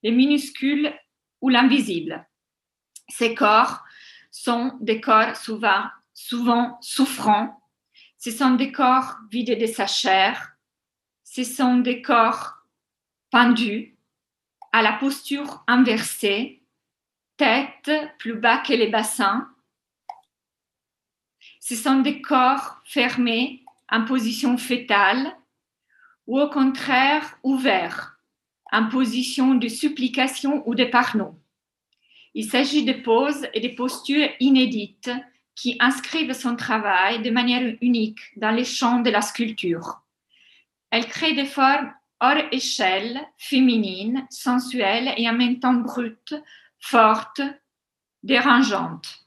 les 0.02 0.12
minuscules 0.12 0.94
ou 1.40 1.48
l'invisible. 1.48 2.24
Ces 3.08 3.34
corps 3.34 3.84
sont 4.30 4.76
des 4.80 5.00
corps 5.00 5.36
souvent, 5.36 6.78
souffrants. 6.80 7.62
Ce 8.18 8.30
sont 8.30 8.54
des 8.54 8.72
corps 8.72 9.16
vidés 9.30 9.56
de 9.56 9.66
sa 9.66 9.86
chair. 9.86 10.56
Ce 11.24 11.44
sont 11.44 11.78
des 11.78 12.02
corps 12.02 12.54
pendus, 13.30 13.96
à 14.72 14.82
la 14.82 14.92
posture 14.92 15.64
inversée, 15.66 16.62
tête 17.36 17.90
plus 18.18 18.34
bas 18.34 18.58
que 18.58 18.72
les 18.72 18.88
bassins. 18.88 19.48
Ce 21.60 21.74
sont 21.74 22.00
des 22.00 22.20
corps 22.22 22.80
fermés 22.84 23.64
en 23.90 24.04
position 24.04 24.56
fétale 24.58 25.36
ou 26.26 26.40
au 26.40 26.48
contraire 26.48 27.38
ouverts 27.42 28.18
en 28.72 28.88
position 28.88 29.54
de 29.54 29.68
supplication 29.68 30.62
ou 30.68 30.74
de 30.74 30.84
pardon. 30.84 31.38
Il 32.38 32.44
s'agit 32.44 32.84
de 32.84 32.92
poses 32.92 33.48
et 33.54 33.60
de 33.60 33.74
postures 33.74 34.28
inédites 34.40 35.10
qui 35.54 35.78
inscrivent 35.80 36.34
son 36.34 36.54
travail 36.54 37.22
de 37.22 37.30
manière 37.30 37.76
unique 37.80 38.20
dans 38.36 38.50
les 38.50 38.66
champs 38.66 39.00
de 39.00 39.08
la 39.08 39.22
sculpture. 39.22 40.02
Elle 40.90 41.06
crée 41.06 41.32
des 41.32 41.46
formes 41.46 41.90
hors 42.20 42.42
échelle, 42.52 43.26
féminines, 43.38 44.26
sensuelles 44.28 45.14
et 45.16 45.26
en 45.30 45.32
même 45.32 45.60
temps 45.60 45.72
brutes, 45.72 46.34
fortes, 46.78 47.40
dérangeantes. 48.22 49.26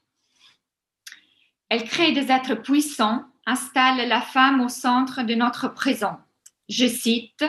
Elle 1.69 1.85
crée 1.85 2.11
des 2.11 2.31
êtres 2.31 2.61
puissants, 2.61 3.25
installe 3.47 4.07
la 4.07 4.21
femme 4.21 4.61
au 4.61 4.69
centre 4.69 5.23
de 5.23 5.33
notre 5.33 5.67
présent. 5.67 6.19
Je 6.69 6.85
cite, 6.85 7.43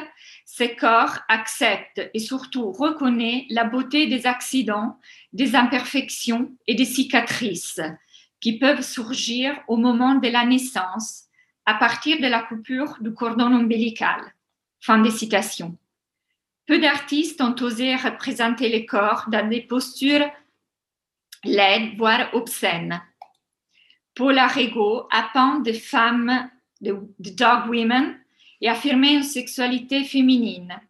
ces 0.52 0.74
corps 0.74 1.20
acceptent 1.28 2.10
et 2.12 2.18
surtout 2.18 2.72
reconnaissent 2.72 3.44
la 3.50 3.62
beauté 3.62 4.08
des 4.08 4.26
accidents, 4.26 4.98
des 5.32 5.54
imperfections 5.54 6.50
et 6.66 6.74
des 6.74 6.84
cicatrices 6.84 7.80
qui 8.40 8.58
peuvent 8.58 8.82
surgir 8.82 9.56
au 9.68 9.76
moment 9.76 10.16
de 10.16 10.26
la 10.26 10.44
naissance 10.44 11.26
à 11.66 11.74
partir 11.74 12.20
de 12.20 12.26
la 12.26 12.42
coupure 12.42 12.96
du 13.00 13.14
cordon 13.14 13.52
ombilical. 13.54 14.34
Fin 14.80 14.98
des 14.98 15.12
citations. 15.12 15.78
peu 16.66 16.80
d'artistes 16.80 17.40
ont 17.40 17.54
osé 17.60 17.94
représenter 17.94 18.68
les 18.70 18.86
corps 18.86 19.26
dans 19.28 19.48
des 19.48 19.60
postures 19.60 20.28
laides, 21.44 21.96
voire 21.96 22.34
obscènes. 22.34 23.00
Paula 24.16 24.48
Rego 24.48 25.06
a 25.12 25.30
peint 25.32 25.60
des 25.60 25.74
femmes, 25.74 26.50
de, 26.80 26.98
dog 27.20 27.68
women, 27.68 28.19
et 28.60 28.68
affirmé 28.68 29.14
une 29.14 29.22
sexualité 29.22 30.04
féminine. 30.04 30.80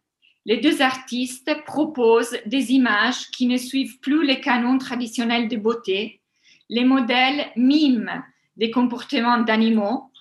Les 0.45 0.57
deux 0.57 0.81
artistes 0.81 1.51
proposent 1.65 2.37
des 2.45 2.71
images 2.71 3.29
qui 3.31 3.45
ne 3.45 3.57
suivent 3.57 3.99
plus 3.99 4.25
les 4.25 4.41
canons 4.41 4.77
traditionnels 4.77 5.47
de 5.47 5.57
beauté. 5.57 6.21
Les 6.69 6.83
modèles 6.83 7.47
miment 7.55 8.23
des 8.57 8.71
comportements 8.71 9.41
d'animaux, 9.41 10.11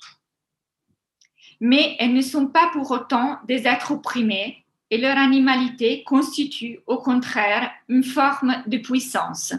mais 1.61 1.97
elles 1.99 2.15
ne 2.15 2.21
sont 2.21 2.47
pas 2.47 2.71
pour 2.73 2.91
autant 2.91 3.39
des 3.47 3.67
êtres 3.67 3.93
opprimés 3.93 4.65
et 4.91 4.99
leur 4.99 5.17
animalité 5.17 6.03
constitue 6.05 6.81
au 6.87 6.99
contraire 6.99 7.71
une 7.89 8.05
forme 8.05 8.63
de 8.67 8.79
puissance. 8.79 9.55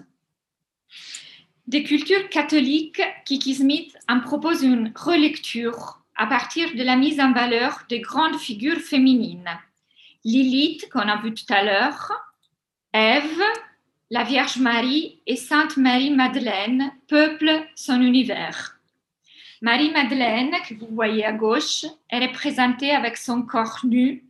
Des 1.67 1.83
cultures 1.83 2.27
catholiques, 2.29 3.01
Kiki 3.25 3.55
Smith 3.55 3.95
en 4.09 4.19
propose 4.19 4.63
une 4.63 4.91
relecture 4.95 6.00
à 6.21 6.27
partir 6.27 6.75
de 6.75 6.83
la 6.83 6.97
mise 6.97 7.19
en 7.19 7.31
valeur 7.31 7.81
de 7.89 7.97
grandes 7.97 8.37
figures 8.37 8.79
féminines. 8.79 9.49
Lilith, 10.23 10.87
qu'on 10.91 10.99
a 10.99 11.19
vu 11.19 11.33
tout 11.33 11.51
à 11.51 11.63
l'heure, 11.63 12.11
Ève, 12.93 13.41
la 14.11 14.23
Vierge 14.23 14.57
Marie 14.57 15.19
et 15.25 15.35
Sainte 15.35 15.77
Marie-Madeleine 15.77 16.91
peuplent 17.07 17.65
son 17.73 17.99
univers. 17.99 18.79
Marie-Madeleine, 19.63 20.51
que 20.69 20.75
vous 20.75 20.89
voyez 20.91 21.25
à 21.25 21.31
gauche, 21.31 21.85
est 22.11 22.27
représentée 22.27 22.91
avec 22.91 23.17
son 23.17 23.41
corps 23.41 23.79
nu, 23.83 24.23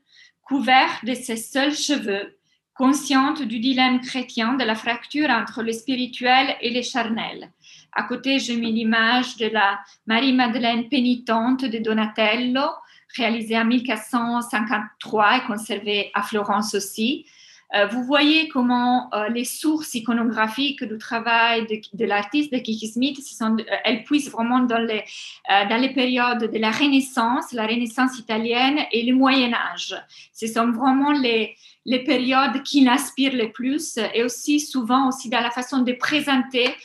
couvert 0.44 0.98
de 1.04 1.14
ses 1.14 1.36
seuls 1.36 1.76
cheveux, 1.76 2.38
consciente 2.74 3.42
du 3.42 3.60
dilemme 3.60 4.00
chrétien 4.00 4.54
de 4.54 4.64
la 4.64 4.76
fracture 4.76 5.30
entre 5.30 5.62
le 5.62 5.74
spirituel 5.74 6.56
et 6.62 6.70
le 6.70 6.84
charnel. 6.84 7.52
À 7.94 8.04
côté, 8.04 8.40
je 8.40 8.54
mets 8.54 8.72
l'image 8.72 9.38
de 9.38 9.48
la 9.48 9.80
Marie-Madeleine 10.08 10.88
pénitente 10.90 11.66
de 11.66 11.78
Donatello, 11.78 12.70
réalisée 13.16 13.58
en 13.58 13.66
1453 13.66 15.38
et 15.38 15.42
conservée 15.48 16.12
à 16.14 16.24
Florence 16.24 16.74
aussi. 16.76 17.26
Euh, 17.74 17.86
vous 17.88 18.04
voyez 18.04 18.50
comment 18.50 19.10
euh, 19.14 19.30
les 19.30 19.46
sources 19.46 19.94
iconographiques 19.94 20.84
du 20.84 20.98
travail 20.98 21.66
de, 21.94 22.06
l'artiste 22.06 22.52
de 22.52 22.58
Kiki 22.58 22.88
Smith, 22.88 23.20
euh, 23.42 23.56
elles 23.86 24.04
puissent 24.04 24.30
vraiment 24.30 24.60
dans 24.60 24.80
les, 24.80 25.04
dans 25.48 25.80
les 25.80 25.94
périodes 25.94 26.52
de 26.52 26.60
la 26.60 26.72
Renaissance, 26.72 27.54
la 27.54 27.66
Renaissance 27.66 28.20
italienne 28.20 28.80
et 28.92 29.04
le 29.04 29.16
Moyen 29.16 29.54
Âge. 29.54 29.96
Ce 30.34 30.48
sont 30.48 30.72
vraiment 30.72 31.12
les, 31.12 31.56
les 31.86 32.04
périodes 32.04 32.62
qui 32.64 32.84
l'inspirent 32.84 33.36
le 33.36 33.52
plus 33.52 33.98
et 34.14 34.24
aussi 34.24 34.60
souvent 34.60 35.08
aussi 35.08 35.30
dans 35.30 35.40
la 35.40 35.52
façon 35.52 35.80
de 35.80 35.94
présenter 35.94 36.76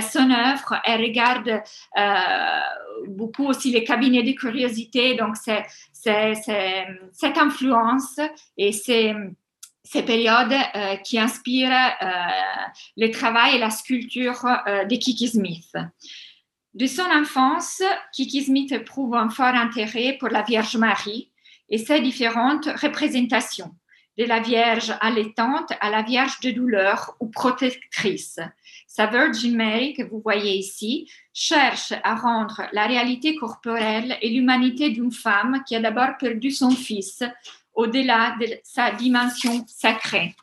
son 0.00 0.30
œuvre. 0.30 0.80
Elle 0.84 1.02
regarde 1.02 1.62
beaucoup 3.08 3.46
aussi 3.46 3.70
les 3.70 3.84
cabinets 3.84 4.22
de 4.22 4.32
curiosité, 4.32 5.14
donc 5.14 5.36
c'est 5.36 5.64
cette 5.92 7.38
influence 7.38 8.18
et 8.56 8.72
c'est 8.72 9.14
ces 9.84 10.02
périodes 10.02 10.52
euh, 10.74 10.96
qui 10.96 11.18
inspirent 11.18 11.70
euh, 11.70 12.06
le 12.96 13.10
travail 13.10 13.56
et 13.56 13.58
la 13.58 13.70
sculpture 13.70 14.44
euh, 14.66 14.84
de 14.84 14.96
Kiki 14.96 15.28
Smith. 15.28 15.72
De 16.72 16.86
son 16.86 17.04
enfance, 17.04 17.82
Kiki 18.12 18.44
Smith 18.44 18.72
éprouve 18.72 19.14
un 19.14 19.28
fort 19.28 19.54
intérêt 19.54 20.16
pour 20.18 20.30
la 20.30 20.42
Vierge 20.42 20.76
Marie 20.76 21.30
et 21.68 21.78
ses 21.78 22.00
différentes 22.00 22.66
représentations, 22.66 23.72
de 24.18 24.24
la 24.24 24.40
Vierge 24.40 24.92
allaitante 25.00 25.72
à 25.80 25.90
la 25.90 26.02
Vierge 26.02 26.40
de 26.40 26.50
douleur 26.50 27.14
ou 27.20 27.28
protectrice. 27.28 28.40
Sa 28.96 29.06
Virgin 29.06 29.56
Mary, 29.56 29.92
que 29.92 30.04
vous 30.04 30.20
voyez 30.20 30.56
ici, 30.56 31.10
cherche 31.32 31.92
à 32.04 32.14
rendre 32.14 32.62
la 32.70 32.86
réalité 32.86 33.34
corporelle 33.34 34.16
et 34.22 34.28
l'humanité 34.28 34.90
d'une 34.90 35.10
femme 35.10 35.64
qui 35.66 35.74
a 35.74 35.80
d'abord 35.80 36.16
perdu 36.16 36.52
son 36.52 36.70
fils 36.70 37.24
au-delà 37.74 38.36
de 38.40 38.46
sa 38.62 38.92
dimension 38.92 39.64
sacrée. 39.66 40.36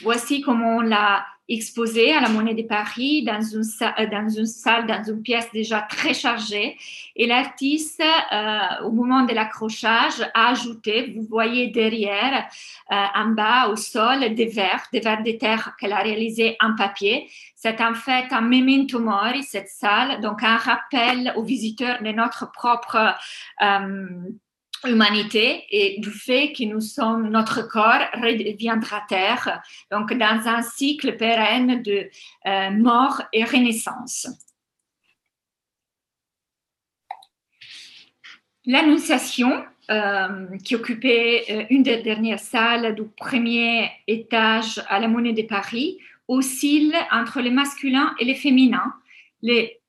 Voici 0.00 0.42
comment 0.42 0.76
on 0.76 0.80
l'a 0.80 1.26
exposé 1.48 2.12
à 2.12 2.20
la 2.20 2.28
Monnaie 2.28 2.54
de 2.54 2.62
Paris 2.62 3.24
dans 3.24 3.40
une, 3.40 3.62
euh, 3.82 4.06
dans 4.06 4.28
une 4.28 4.46
salle, 4.46 4.86
dans 4.86 5.02
une 5.02 5.22
pièce 5.22 5.50
déjà 5.52 5.80
très 5.80 6.14
chargée. 6.14 6.76
Et 7.16 7.26
l'artiste, 7.26 8.02
euh, 8.32 8.84
au 8.84 8.90
moment 8.90 9.22
de 9.22 9.32
l'accrochage, 9.32 10.20
a 10.34 10.50
ajouté, 10.50 11.12
vous 11.16 11.26
voyez 11.28 11.68
derrière, 11.68 12.46
euh, 12.92 12.94
en 13.14 13.28
bas 13.28 13.68
au 13.68 13.76
sol, 13.76 14.34
des 14.34 14.46
verres, 14.46 14.86
des 14.92 15.00
verres 15.00 15.22
de 15.22 15.32
terre 15.32 15.74
qu'elle 15.78 15.92
a 15.92 16.02
réalisés 16.02 16.56
en 16.60 16.74
papier. 16.74 17.28
C'est 17.56 17.80
en 17.80 17.94
fait 17.94 18.26
un 18.30 18.42
memento 18.42 19.00
mori, 19.00 19.42
cette 19.42 19.68
salle, 19.68 20.20
donc 20.20 20.42
un 20.44 20.56
rappel 20.56 21.32
aux 21.36 21.42
visiteurs 21.42 22.02
de 22.02 22.12
notre 22.12 22.52
propre 22.52 23.14
humanité 24.86 25.64
et 25.70 26.00
du 26.00 26.10
fait 26.10 26.52
que 26.52 26.64
nous 26.64 26.80
sommes, 26.80 27.28
notre 27.28 27.66
corps 27.68 28.06
reviendra 28.14 29.02
terre, 29.08 29.62
donc 29.90 30.12
dans 30.12 30.46
un 30.46 30.62
cycle 30.62 31.16
pérenne 31.16 31.82
de 31.82 32.08
euh, 32.46 32.70
mort 32.70 33.22
et 33.32 33.44
renaissance. 33.44 34.28
L'Annonciation, 38.66 39.64
euh, 39.90 40.58
qui 40.62 40.74
occupait 40.74 41.44
euh, 41.48 41.64
une 41.70 41.82
des 41.82 42.02
dernières 42.02 42.38
salles 42.38 42.94
du 42.94 43.04
premier 43.04 43.90
étage 44.06 44.82
à 44.86 45.00
la 45.00 45.08
Monnaie 45.08 45.32
de 45.32 45.40
Paris, 45.40 45.96
oscille 46.28 46.94
entre 47.10 47.40
les 47.40 47.50
masculins 47.50 48.14
et 48.18 48.26
les 48.26 48.34
féminins. 48.34 48.92
Les 49.40 49.80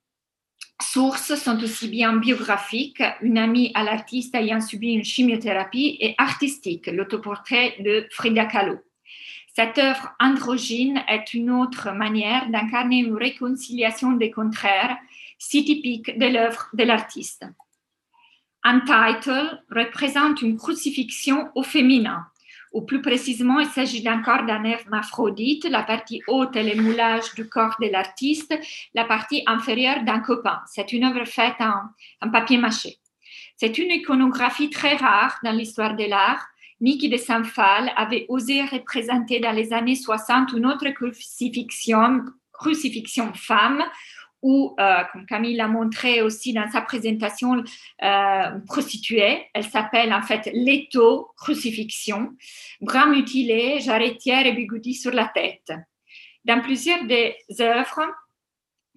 sources 0.82 1.36
sont 1.36 1.62
aussi 1.64 1.88
bien 1.88 2.18
biographiques, 2.18 3.04
une 3.22 3.38
amie 3.38 3.72
à 3.76 3.84
l'artiste 3.84 4.34
ayant 4.36 4.62
subi 4.62 4.94
une 4.94 5.04
chimiothérapie, 5.04 5.98
et 6.00 6.16
artistiques, 6.18 6.88
l'autoportrait 6.88 7.76
de 7.80 8.08
Frida 8.12 8.46
Kahlo. 8.46 8.78
Cette 9.56 9.78
œuvre 9.78 10.14
androgyne 10.20 11.02
est 11.08 11.34
une 11.34 11.52
autre 11.52 11.92
manière 11.92 12.50
d'incarner 12.50 13.00
une 13.00 13.16
réconciliation 13.16 14.14
des 14.14 14.32
contraires, 14.32 14.98
si 15.38 15.66
typique 15.66 16.18
de 16.18 16.28
l'œuvre 16.28 16.70
de 16.74 16.84
l'artiste. 16.84 17.46
Untitled 18.64 19.62
représente 19.70 20.42
une 20.42 20.58
crucifixion 20.58 21.50
au 21.56 21.64
féminin, 21.64 22.26
ou 22.72 22.84
plus 22.84 23.02
précisément, 23.02 23.60
il 23.60 23.68
s'agit 23.68 24.04
d'un 24.04 24.22
corps 24.22 24.46
d'un 24.46 24.64
hermaphrodite. 24.64 25.66
La 25.66 25.84
partie 25.84 26.22
haute 26.28 26.56
est 26.56 26.76
le 26.76 26.82
moulage 26.82 27.34
du 27.36 27.48
corps 27.50 27.76
de 27.82 27.88
l'artiste, 27.88 28.58
la 28.94 29.06
partie 29.06 29.44
inférieure 29.48 30.04
d'un 30.04 30.20
copain. 30.20 30.60
C'est 30.68 30.94
une 30.94 31.04
œuvre 31.04 31.26
faite 31.26 31.56
en, 31.60 32.30
papier 32.30 32.58
mâché. 32.58 32.98
C'est 33.58 33.78
une 33.78 33.92
iconographie 33.92 34.70
très 34.70 34.96
rare 34.96 35.38
dans 35.44 35.52
l'histoire 35.52 35.96
de 35.96 36.06
l'art. 36.06 36.46
Niki 36.82 37.10
de 37.10 37.18
Saint-Phal 37.18 37.92
avait 37.98 38.26
osé 38.30 38.64
représenter 38.64 39.40
dans 39.40 39.52
les 39.52 39.74
années 39.74 39.96
60 39.96 40.54
une 40.54 40.66
autre 40.66 40.90
crucifixion, 40.90 42.24
crucifixion 42.54 43.34
femme 43.34 43.84
ou, 44.42 44.76
euh, 44.80 45.04
comme 45.12 45.26
Camille 45.26 45.56
l'a 45.56 45.68
montré 45.68 46.22
aussi 46.22 46.54
dans 46.54 46.70
sa 46.70 46.82
présentation, 46.82 47.64
euh, 48.04 48.60
prostituée. 48.68 49.46
Elle 49.54 49.66
s'appelle 49.66 50.14
en 50.14 50.22
fait 50.22 50.50
Leto 50.54 51.30
crucifixion, 51.38 52.32
bras 52.82 53.08
mutilés, 53.08 53.80
jarretière 53.80 54.46
et 54.46 54.54
bigoudi 54.54 54.94
sur 54.94 55.12
la 55.12 55.28
tête. 55.28 55.72
Dans 56.46 56.62
plusieurs 56.62 57.04
des 57.06 57.36
œuvres, 57.60 58.06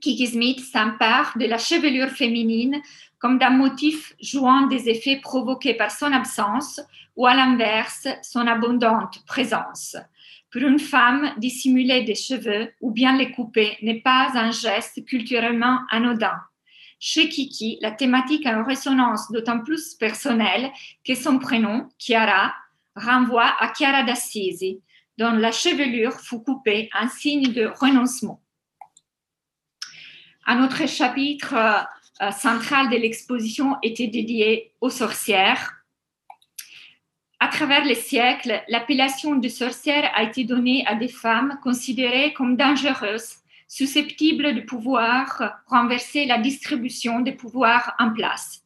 Kiki 0.01 0.27
Smith 0.27 0.61
s'empare 0.61 1.37
de 1.39 1.47
la 1.47 1.59
chevelure 1.59 2.11
féminine 2.11 2.81
comme 3.19 3.39
d'un 3.39 3.51
motif 3.51 4.15
jouant 4.21 4.67
des 4.67 4.89
effets 4.89 5.21
provoqués 5.21 5.75
par 5.75 5.93
son 5.93 6.13
absence 6.13 6.81
ou 7.15 7.27
à 7.27 7.35
l'inverse, 7.35 8.09
son 8.23 8.47
abondante 8.47 9.25
présence. 9.27 9.97
Pour 10.53 10.61
une 10.61 10.79
femme, 10.79 11.33
dissimuler 11.39 12.03
des 12.03 12.15
cheveux 12.15 12.75
ou 12.83 12.91
bien 12.91 13.17
les 13.17 13.33
couper 13.33 13.79
n'est 13.81 14.03
pas 14.03 14.33
un 14.35 14.51
geste 14.51 15.03
culturellement 15.07 15.79
anodin. 15.91 16.39
Chez 17.01 17.31
Kiki, 17.31 17.79
la 17.81 17.91
thématique 17.91 18.45
a 18.45 18.53
une 18.53 18.67
résonance 18.67 19.33
d'autant 19.33 19.61
plus 19.61 19.95
personnelle 19.95 20.71
que 21.07 21.15
son 21.15 21.39
prénom, 21.39 21.89
Chiara, 21.99 22.55
renvoie 22.95 23.57
à 23.61 23.73
Chiara 23.75 24.03
d'Assisi, 24.03 24.81
dont 25.17 25.33
la 25.33 25.53
chevelure 25.53 26.21
fut 26.21 26.43
coupée, 26.43 26.91
en 26.93 27.09
signe 27.09 27.53
de 27.53 27.73
renoncement. 27.81 28.43
Un 30.47 30.63
autre 30.63 30.87
chapitre 30.87 31.55
euh, 31.55 32.31
central 32.31 32.91
de 32.91 32.97
l'exposition 32.97 33.77
était 33.83 34.09
dédié 34.09 34.75
aux 34.83 34.91
sorcières 34.91 35.82
à 37.43 37.49
travers 37.49 37.85
les 37.85 37.97
siècles, 37.97 38.63
l'appellation 38.69 39.35
de 39.35 39.49
sorcière 39.49 40.13
a 40.15 40.23
été 40.23 40.45
donnée 40.45 40.85
à 40.87 40.95
des 40.95 41.09
femmes 41.09 41.59
considérées 41.61 42.33
comme 42.35 42.57
dangereuses, 42.57 43.39
susceptibles 43.67 44.55
de 44.55 44.61
pouvoir 44.61 45.61
renverser 45.67 46.25
la 46.25 46.39
distribution 46.39 47.19
des 47.19 47.33
pouvoirs 47.33 47.97
en 47.99 48.13
place. 48.13 48.65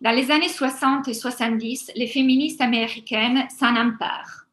Dans 0.00 0.12
les 0.12 0.30
années 0.30 0.48
60 0.48 1.08
et 1.08 1.14
70, 1.14 1.90
les 1.96 2.06
féministes 2.06 2.60
américaines 2.60 3.48
s'en 3.58 3.74
emparent. 3.74 4.46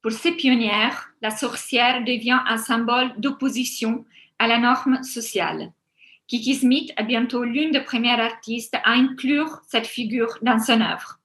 Pour 0.00 0.12
ces 0.12 0.32
pionnières, 0.32 1.10
la 1.20 1.30
sorcière 1.30 2.02
devient 2.04 2.40
un 2.46 2.56
symbole 2.56 3.12
d'opposition 3.18 4.06
à 4.38 4.46
la 4.46 4.56
norme 4.56 5.02
sociale. 5.02 5.72
Kiki 6.26 6.54
Smith 6.54 6.90
est 6.96 7.04
bientôt 7.04 7.44
l'une 7.44 7.72
des 7.72 7.84
premières 7.84 8.20
artistes 8.20 8.76
à 8.76 8.92
inclure 8.92 9.60
cette 9.68 9.86
figure 9.86 10.38
dans 10.40 10.58
son 10.58 10.80
œuvre. 10.80 11.17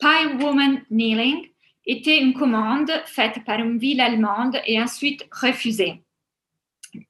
Pie 0.00 0.26
Woman 0.40 0.82
Kneeling 0.90 1.48
était 1.86 2.20
une 2.20 2.34
commande 2.34 2.90
faite 3.06 3.44
par 3.44 3.58
une 3.58 3.78
ville 3.78 4.00
allemande 4.00 4.56
et 4.66 4.80
ensuite 4.80 5.26
refusée. 5.30 6.02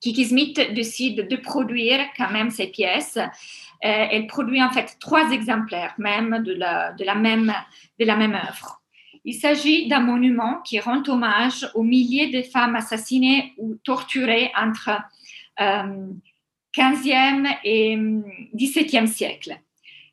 Kiki 0.01 0.27
Smith 0.27 0.61
décide 0.75 1.29
de 1.29 1.37
produire 1.37 2.01
quand 2.17 2.31
même 2.31 2.51
ces 2.51 2.67
pièces. 2.67 3.17
Euh, 3.17 3.29
elle 3.83 4.27
produit 4.27 4.63
en 4.63 4.71
fait 4.71 4.97
trois 5.01 5.31
exemplaires 5.31 5.95
même 5.99 6.43
de 6.43 6.53
la, 6.53 7.15
même, 7.15 7.55
de 7.99 8.05
la 8.05 8.17
même 8.17 8.35
œuvre. 8.35 8.83
Il 9.25 9.35
s'agit 9.35 9.87
d'un 9.89 10.01
monument 10.01 10.61
qui 10.63 10.81
rend 10.81 11.03
hommage 11.07 11.69
aux 11.75 11.83
milliers 11.83 12.29
de 12.29 12.43
femmes 12.43 12.77
assassinées 12.77 13.53
ou 13.59 13.77
torturées 13.85 14.51
entre 14.57 14.91
euh, 15.61 16.07
15e 16.75 17.57
et 17.65 17.97
17e 18.55 19.07
siècle. 19.07 19.59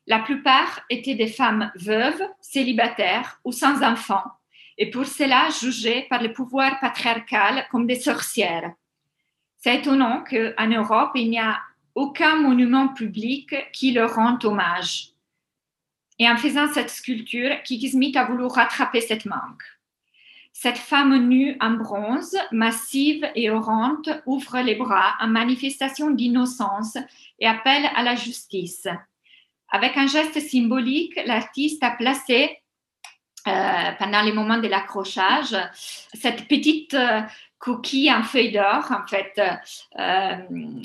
La 0.08 0.20
plupart 0.20 0.80
étaient 0.88 1.16
des 1.16 1.28
femmes 1.28 1.70
veuves, 1.74 2.22
célibataires 2.40 3.38
ou 3.44 3.52
sans 3.52 3.82
enfants, 3.82 4.24
et 4.78 4.88
pour 4.88 5.04
cela 5.04 5.50
jugées 5.50 6.06
par 6.08 6.22
le 6.22 6.32
pouvoir 6.32 6.80
patriarcal 6.80 7.66
comme 7.70 7.86
des 7.86 8.00
sorcières. 8.00 8.72
C'est 9.58 9.76
étonnant 9.76 10.24
qu'en 10.24 10.66
Europe, 10.66 11.10
il 11.14 11.28
n'y 11.28 11.38
a 11.38 11.58
aucun 11.94 12.36
monument 12.36 12.88
public 12.88 13.54
qui 13.74 13.92
leur 13.92 14.14
rend 14.14 14.38
hommage. 14.44 15.10
Et 16.18 16.26
en 16.26 16.38
faisant 16.38 16.68
cette 16.68 16.88
sculpture, 16.88 17.62
Kiki 17.62 17.90
Smith 17.90 18.16
a 18.16 18.24
voulu 18.24 18.46
rattraper 18.46 19.02
cette 19.02 19.26
manque. 19.26 19.62
Cette 20.54 20.78
femme 20.78 21.28
nue 21.28 21.54
en 21.60 21.72
bronze, 21.72 22.34
massive 22.50 23.28
et 23.34 23.50
orante, 23.50 24.08
ouvre 24.24 24.60
les 24.60 24.74
bras 24.74 25.16
en 25.20 25.28
manifestation 25.28 26.10
d'innocence 26.10 26.96
et 27.38 27.46
appelle 27.46 27.90
à 27.94 28.02
la 28.02 28.14
justice. 28.14 28.88
Avec 29.70 29.96
un 29.96 30.06
geste 30.06 30.40
symbolique, 30.40 31.18
l'artiste 31.26 31.82
a 31.82 31.90
placé, 31.90 32.58
euh, 33.46 33.92
pendant 33.98 34.22
les 34.22 34.32
moments 34.32 34.58
de 34.58 34.68
l'accrochage, 34.68 35.56
cette 36.12 36.48
petite 36.48 36.94
euh, 36.94 37.20
coquille 37.58 38.12
en 38.12 38.22
feuille 38.22 38.52
d'or, 38.52 38.90
en 38.90 39.06
fait, 39.06 39.40
euh, 39.98 40.34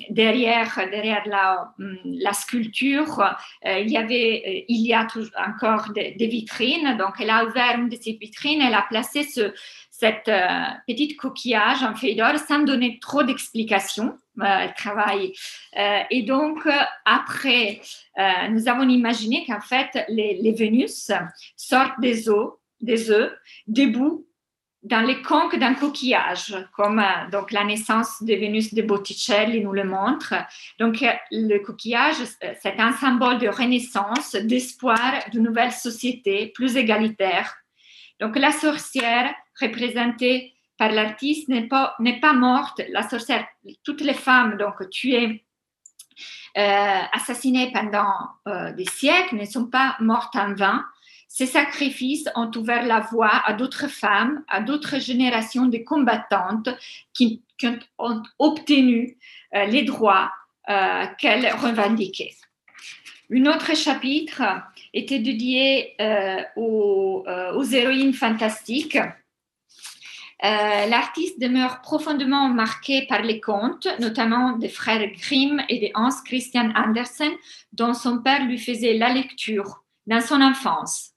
derrière, 0.09 0.87
derrière 0.89 1.23
la, 1.25 2.33
sculpture, 2.33 3.23
il 3.63 3.89
y 3.89 3.97
avait, 3.97 4.65
il 4.67 4.85
y 4.85 4.93
a 4.93 5.07
encore 5.47 5.91
des, 5.93 6.15
vitrines. 6.27 6.97
Donc, 6.97 7.15
elle 7.19 7.29
a 7.29 7.45
ouvert 7.45 7.77
une 7.77 7.89
de 7.89 7.97
ces 7.99 8.13
vitrines, 8.13 8.61
elle 8.61 8.73
a 8.73 8.85
placé 8.89 9.23
ce, 9.23 9.53
cette 10.03 10.31
petite 10.87 11.17
coquillage 11.17 11.83
en 11.83 11.95
feuille 11.95 12.15
d'or 12.15 12.37
sans 12.37 12.59
donner 12.59 12.99
trop 12.99 13.23
d'explications. 13.23 14.17
elle 14.43 14.73
travaille. 14.73 15.33
et 16.09 16.23
donc, 16.23 16.67
après, 17.05 17.81
nous 18.49 18.67
avons 18.67 18.87
imaginé 18.89 19.45
qu'en 19.45 19.61
fait, 19.61 20.05
les, 20.09 20.51
Vénus 20.51 21.11
sortent 21.55 21.99
des 22.01 22.29
os, 22.29 22.53
des 22.81 23.11
œufs, 23.11 23.31
debout 23.67 24.25
dans 24.83 25.01
les 25.01 25.21
conques 25.21 25.57
d'un 25.57 25.73
coquillage, 25.73 26.55
comme 26.75 26.99
euh, 26.99 27.29
donc 27.31 27.51
la 27.51 27.63
naissance 27.63 28.21
de 28.21 28.33
Vénus 28.35 28.73
de 28.73 28.81
Botticelli 28.81 29.63
nous 29.63 29.71
le 29.71 29.85
montre. 29.85 30.33
Donc 30.77 31.01
euh, 31.01 31.11
le 31.31 31.59
coquillage, 31.59 32.17
euh, 32.43 32.53
c'est 32.61 32.79
un 32.79 32.91
symbole 32.91 33.39
de 33.39 33.47
renaissance, 33.47 34.35
d'espoir 34.35 35.23
d'une 35.31 35.43
nouvelle 35.43 35.71
société 35.71 36.47
plus 36.53 36.75
égalitaire. 36.75 37.55
Donc 38.19 38.37
la 38.37 38.51
sorcière 38.51 39.33
représentée 39.59 40.53
par 40.77 40.91
l'artiste 40.91 41.49
n'est 41.49 41.67
pas, 41.67 41.95
morte. 42.33 42.81
La 42.89 43.07
sorcière, 43.07 43.45
toutes 43.83 44.01
les 44.01 44.13
femmes 44.13 44.57
donc 44.57 44.89
tuées, 44.89 45.45
assassinées 46.55 47.71
pendant 47.71 48.13
des 48.75 48.85
siècles 48.85 49.35
ne 49.35 49.45
sont 49.45 49.67
pas 49.67 49.95
mortes 49.99 50.35
en 50.35 50.53
vain. 50.53 50.83
Ces 51.33 51.47
sacrifices 51.47 52.29
ont 52.35 52.51
ouvert 52.55 52.85
la 52.85 52.99
voie 52.99 53.41
à 53.43 53.53
d'autres 53.53 53.87
femmes, 53.87 54.43
à 54.47 54.61
d'autres 54.61 54.99
générations 54.99 55.65
de 55.65 55.79
combattantes 55.79 56.69
qui, 57.11 57.41
ont 57.97 58.21
obtenu 58.37 59.17
euh, 59.55 59.65
les 59.65 59.81
droits 59.81 60.31
euh, 60.69 61.07
qu'elles 61.17 61.51
revendiquaient. 61.53 62.35
Un 63.31 63.47
autre 63.47 63.75
chapitre 63.75 64.43
était 64.93 65.17
dédié 65.17 65.95
euh, 65.99 66.43
aux, 66.55 67.25
héroïnes 67.63 68.13
fantastiques. 68.13 68.99
L'artiste 70.43 71.39
demeure 71.39 71.79
profondément 71.79 72.49
marqué 72.49 73.07
par 73.07 73.21
les 73.21 73.39
contes, 73.39 73.87
notamment 73.99 74.57
des 74.57 74.67
frères 74.67 75.09
Grimm 75.13 75.61
et 75.69 75.79
de 75.79 75.91
Hans 75.95 76.21
Christian 76.25 76.69
Andersen, 76.75 77.31
dont 77.71 77.93
son 77.93 78.21
père 78.21 78.45
lui 78.45 78.59
faisait 78.59 78.97
la 78.97 79.13
lecture 79.13 79.83
dans 80.05 80.19
son 80.19 80.41
enfance 80.41 81.13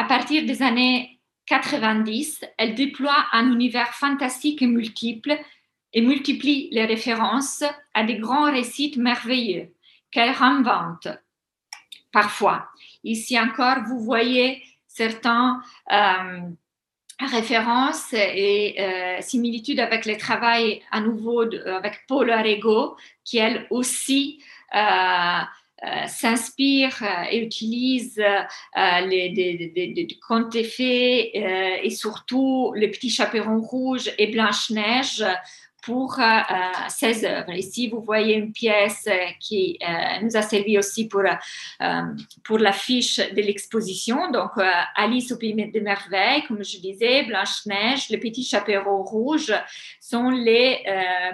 à 0.00 0.04
partir 0.04 0.46
des 0.46 0.62
années 0.62 1.20
90, 1.44 2.46
elle 2.56 2.74
déploie 2.74 3.26
un 3.32 3.52
univers 3.52 3.92
fantastique 3.92 4.62
et 4.62 4.66
multiple 4.66 5.38
et 5.92 6.00
multiplie 6.00 6.70
les 6.72 6.86
références 6.86 7.62
à 7.92 8.04
des 8.04 8.16
grands 8.16 8.50
récits 8.50 8.94
merveilleux 8.96 9.74
qu'elle 10.10 10.30
réinvente 10.30 11.08
parfois. 12.12 12.70
Ici 13.04 13.38
encore, 13.38 13.82
vous 13.86 14.00
voyez 14.00 14.62
certaines 14.86 15.60
euh, 15.92 16.40
références 17.26 18.12
et 18.12 18.76
euh, 18.78 19.20
similitudes 19.20 19.80
avec 19.80 20.06
le 20.06 20.16
travail 20.16 20.82
à 20.90 21.00
nouveau 21.00 21.42
avec 21.42 22.00
Paul 22.08 22.30
Arego, 22.30 22.96
qui 23.24 23.38
elle 23.38 23.66
aussi 23.70 24.42
euh, 24.74 25.40
euh, 25.82 26.06
s'inspire 26.08 27.02
euh, 27.02 27.24
et 27.30 27.38
utilise 27.38 28.18
euh, 28.18 29.00
les, 29.06 29.30
des, 29.30 29.72
des, 29.74 29.86
des, 29.86 30.06
et 31.82 31.90
surtout 31.90 32.72
le 32.76 32.90
petit 32.90 33.08
chaperon 33.08 33.62
rouge 33.62 34.10
et 34.18 34.26
Blanche-Neige 34.26 35.24
pour 35.90 36.20
ses 36.88 37.24
œuvres. 37.24 37.52
Ici, 37.52 37.88
vous 37.88 38.00
voyez 38.00 38.36
une 38.36 38.52
pièce 38.52 39.08
qui 39.40 39.76
nous 40.22 40.36
a 40.36 40.42
servi 40.42 40.78
aussi 40.78 41.08
pour, 41.08 41.24
pour 42.44 42.58
l'affiche 42.58 43.16
de 43.18 43.42
l'exposition. 43.42 44.30
Donc, 44.30 44.52
Alice 44.94 45.32
au 45.32 45.36
Pays 45.36 45.54
des 45.54 45.80
Merveilles, 45.80 46.44
comme 46.46 46.62
je 46.64 46.78
disais, 46.78 47.24
Blanche-Neige, 47.24 48.08
le 48.10 48.18
petit 48.18 48.44
chaperon 48.44 49.02
rouge 49.02 49.52
sont 50.00 50.30
les 50.30 50.84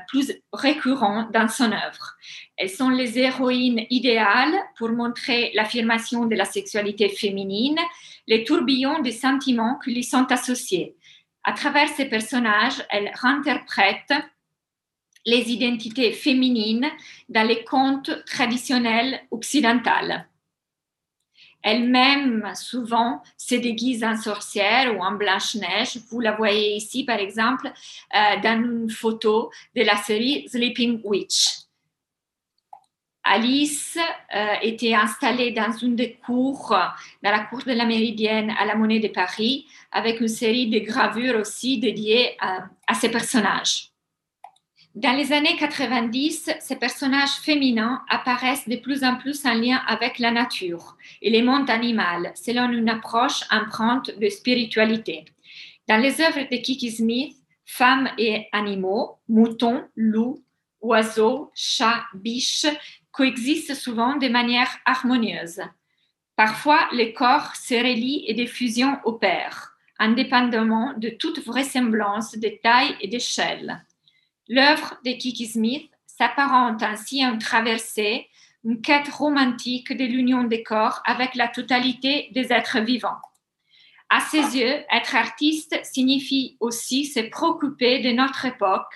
plus 0.08 0.32
récurrents 0.54 1.28
dans 1.30 1.48
son 1.48 1.70
œuvre. 1.72 2.14
Elles 2.56 2.70
sont 2.70 2.88
les 2.88 3.18
héroïnes 3.18 3.84
idéales 3.90 4.54
pour 4.78 4.88
montrer 4.88 5.50
l'affirmation 5.54 6.24
de 6.24 6.34
la 6.34 6.46
sexualité 6.46 7.10
féminine, 7.10 7.78
les 8.26 8.42
tourbillons 8.44 9.00
des 9.00 9.12
sentiments 9.12 9.78
qui 9.84 9.92
lui 9.92 10.04
sont 10.04 10.32
associés. 10.32 10.96
À 11.44 11.52
travers 11.52 11.88
ces 11.90 12.06
personnages, 12.06 12.82
elles 12.88 13.12
interprètent 13.22 14.14
les 15.26 15.50
identités 15.50 16.12
féminines 16.12 16.88
dans 17.28 17.46
les 17.46 17.64
contes 17.64 18.24
traditionnels 18.24 19.20
occidentaux. 19.30 19.90
Elle-même, 21.62 22.52
souvent, 22.54 23.22
se 23.36 23.56
déguise 23.56 24.04
en 24.04 24.16
sorcière 24.16 24.96
ou 24.96 25.02
en 25.02 25.12
Blanche-Neige. 25.12 25.98
Vous 26.10 26.20
la 26.20 26.36
voyez 26.36 26.76
ici, 26.76 27.02
par 27.04 27.18
exemple, 27.18 27.66
euh, 27.66 28.40
dans 28.40 28.62
une 28.62 28.88
photo 28.88 29.50
de 29.74 29.82
la 29.82 29.96
série 29.96 30.48
Sleeping 30.48 31.00
Witch. 31.02 31.66
Alice 33.24 33.98
euh, 34.32 34.54
était 34.62 34.94
installée 34.94 35.50
dans 35.50 35.72
une 35.72 35.96
des 35.96 36.12
cours, 36.12 36.68
dans 36.70 37.30
la 37.32 37.40
cour 37.40 37.64
de 37.64 37.72
la 37.72 37.84
Méridienne 37.84 38.54
à 38.56 38.64
la 38.64 38.76
Monnaie 38.76 39.00
de 39.00 39.08
Paris, 39.08 39.66
avec 39.90 40.20
une 40.20 40.28
série 40.28 40.70
de 40.70 40.78
gravures 40.78 41.40
aussi 41.40 41.80
dédiées 41.80 42.36
à, 42.38 42.68
à 42.86 42.94
ces 42.94 43.10
personnages. 43.10 43.90
Dans 44.96 45.12
les 45.12 45.30
années 45.34 45.56
90, 45.56 46.52
ces 46.58 46.76
personnages 46.76 47.36
féminins 47.42 48.02
apparaissent 48.08 48.66
de 48.66 48.76
plus 48.76 49.04
en 49.04 49.16
plus 49.16 49.44
en 49.44 49.52
lien 49.52 49.76
avec 49.86 50.18
la 50.18 50.30
nature 50.30 50.96
et 51.20 51.28
les 51.28 51.42
mondes 51.42 51.68
animaux, 51.68 52.30
selon 52.34 52.70
une 52.70 52.88
approche 52.88 53.42
empreinte 53.50 54.18
de 54.18 54.28
spiritualité. 54.30 55.26
Dans 55.86 56.00
les 56.00 56.22
œuvres 56.22 56.48
de 56.50 56.56
Kiki 56.56 56.90
Smith, 56.90 57.36
femmes 57.66 58.08
et 58.16 58.46
animaux, 58.52 59.18
moutons, 59.28 59.84
loups, 59.96 60.42
oiseaux, 60.80 61.50
chats, 61.54 62.04
biches 62.14 62.64
coexistent 63.12 63.74
souvent 63.74 64.16
de 64.16 64.28
manière 64.28 64.78
harmonieuse. 64.86 65.60
Parfois, 66.36 66.88
les 66.92 67.12
corps 67.12 67.54
se 67.54 67.74
relient 67.74 68.24
et 68.28 68.32
des 68.32 68.46
fusions 68.46 68.96
opèrent, 69.04 69.76
indépendamment 69.98 70.94
de 70.96 71.10
toute 71.10 71.44
vraisemblance 71.44 72.38
de 72.38 72.48
taille 72.62 72.96
et 73.02 73.08
d'échelle. 73.08 73.84
L'œuvre 74.48 74.96
de 75.04 75.12
Kiki 75.12 75.46
Smith 75.46 75.90
s'apparente 76.06 76.82
ainsi 76.82 77.22
à 77.22 77.30
une 77.30 77.38
traversée 77.38 78.28
une 78.66 78.80
quête 78.80 79.08
romantique 79.08 79.96
de 79.96 80.04
l'union 80.04 80.42
des 80.42 80.64
corps 80.64 81.00
avec 81.04 81.36
la 81.36 81.46
totalité 81.46 82.30
des 82.32 82.52
êtres 82.52 82.80
vivants. 82.80 83.20
À 84.08 84.20
ses 84.20 84.58
yeux, 84.58 84.84
être 84.92 85.14
artiste 85.14 85.78
signifie 85.84 86.56
aussi 86.58 87.06
se 87.06 87.20
préoccuper 87.20 88.00
de 88.00 88.10
notre 88.10 88.44
époque 88.44 88.92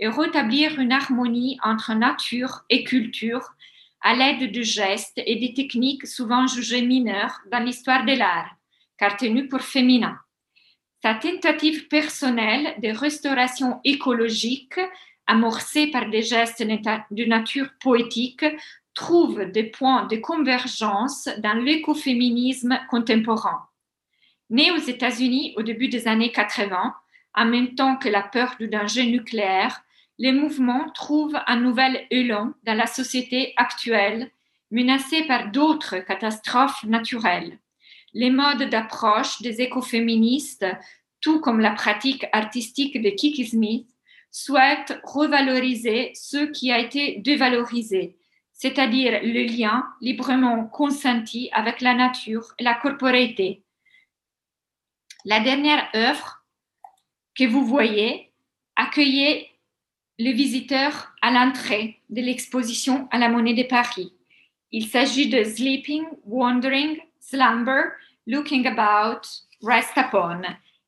et 0.00 0.08
rétablir 0.08 0.80
une 0.80 0.92
harmonie 0.92 1.56
entre 1.62 1.94
nature 1.94 2.64
et 2.68 2.82
culture 2.82 3.54
à 4.00 4.14
l'aide 4.14 4.50
de 4.52 4.62
gestes 4.62 5.20
et 5.24 5.36
de 5.36 5.54
techniques 5.54 6.06
souvent 6.08 6.48
jugées 6.48 6.82
mineures 6.82 7.40
dans 7.50 7.60
l'histoire 7.60 8.04
de 8.04 8.12
l'art, 8.12 8.50
car 8.98 9.16
tenues 9.16 9.48
pour 9.48 9.60
féminin. 9.60 10.18
Sa 11.02 11.14
tentative 11.14 11.88
personnelle 11.88 12.76
de 12.80 12.90
restauration 12.90 13.80
écologique, 13.82 14.78
amorcée 15.26 15.88
par 15.88 16.08
des 16.08 16.22
gestes 16.22 16.62
de 16.62 17.24
nature 17.24 17.70
poétique, 17.80 18.44
trouve 18.94 19.46
des 19.46 19.64
points 19.64 20.06
de 20.06 20.14
convergence 20.16 21.28
dans 21.38 21.54
l'écoféminisme 21.54 22.78
contemporain. 22.88 23.66
Né 24.50 24.70
aux 24.70 24.76
États-Unis 24.76 25.54
au 25.56 25.62
début 25.62 25.88
des 25.88 26.06
années 26.06 26.30
80, 26.30 26.94
en 27.34 27.44
même 27.46 27.74
temps 27.74 27.96
que 27.96 28.08
la 28.08 28.22
peur 28.22 28.54
du 28.60 28.68
danger 28.68 29.06
nucléaire, 29.06 29.82
les 30.18 30.30
mouvements 30.30 30.88
trouvent 30.90 31.40
un 31.48 31.56
nouvel 31.56 32.06
élan 32.12 32.52
dans 32.62 32.76
la 32.76 32.86
société 32.86 33.54
actuelle, 33.56 34.30
menacée 34.70 35.24
par 35.24 35.50
d'autres 35.50 35.98
catastrophes 35.98 36.84
naturelles 36.84 37.58
les 38.14 38.30
modes 38.30 38.68
d'approche 38.68 39.40
des 39.42 39.60
écoféministes, 39.60 40.66
tout 41.20 41.40
comme 41.40 41.60
la 41.60 41.72
pratique 41.72 42.26
artistique 42.32 43.00
de 43.00 43.10
Kiki 43.10 43.46
Smith, 43.46 43.88
souhaitent 44.30 45.00
revaloriser 45.04 46.12
ce 46.14 46.50
qui 46.50 46.72
a 46.72 46.78
été 46.78 47.18
dévalorisé, 47.18 48.16
c'est-à-dire 48.52 49.20
le 49.22 49.44
lien 49.44 49.86
librement 50.00 50.66
consenti 50.66 51.50
avec 51.52 51.80
la 51.80 51.94
nature 51.94 52.54
et 52.58 52.64
la 52.64 52.74
corporéité. 52.74 53.62
La 55.24 55.40
dernière 55.40 55.88
œuvre 55.94 56.44
que 57.34 57.44
vous 57.44 57.64
voyez 57.64 58.32
accueillait 58.76 59.48
les 60.18 60.32
visiteurs 60.32 61.14
à 61.20 61.30
l'entrée 61.30 62.00
de 62.10 62.20
l'exposition 62.20 63.08
à 63.10 63.18
la 63.18 63.28
Monnaie 63.28 63.54
de 63.54 63.62
Paris. 63.62 64.12
Il 64.70 64.86
s'agit 64.86 65.28
de 65.28 65.44
Sleeping, 65.44 66.04
Wandering, 66.24 66.98
Slumber, 67.22 67.92
Looking 68.26 68.66
About, 68.66 69.22
Rest 69.62 69.96
Upon, 69.96 70.42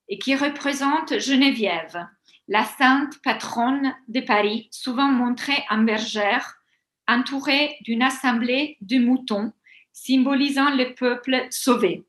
et 0.08 0.18
qui 0.18 0.34
représente 0.34 1.18
Geneviève, 1.18 2.06
la 2.48 2.64
sainte 2.64 3.22
patronne 3.22 3.94
de 4.08 4.20
Paris, 4.20 4.68
souvent 4.70 5.08
montrée 5.08 5.64
en 5.70 5.78
bergère, 5.78 6.56
entourée 7.08 7.76
d'une 7.82 8.02
assemblée 8.02 8.76
de 8.80 8.98
moutons, 8.98 9.52
symbolisant 9.92 10.74
le 10.74 10.94
peuple 10.94 11.46
sauvé. 11.50 12.04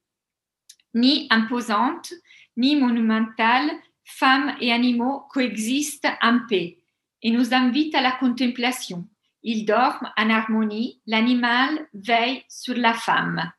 Ni 0.94 1.28
imposante, 1.30 2.12
ni 2.58 2.76
monumentale, 2.76 3.70
femmes 4.04 4.56
et 4.60 4.72
animaux 4.72 5.24
coexistent 5.30 6.08
en 6.22 6.40
paix 6.50 6.80
et 7.22 7.32
nous 7.32 7.54
invitent 7.54 7.96
à 7.96 8.02
la 8.02 8.12
contemplation. 8.12 9.08
Ils 9.44 9.66
dorment 9.66 10.12
en 10.18 10.30
harmonie, 10.30 11.00
l'animal 11.06 11.88
veille 11.94 12.44
sur 12.50 12.76
la 12.76 12.94
femme. 12.94 13.52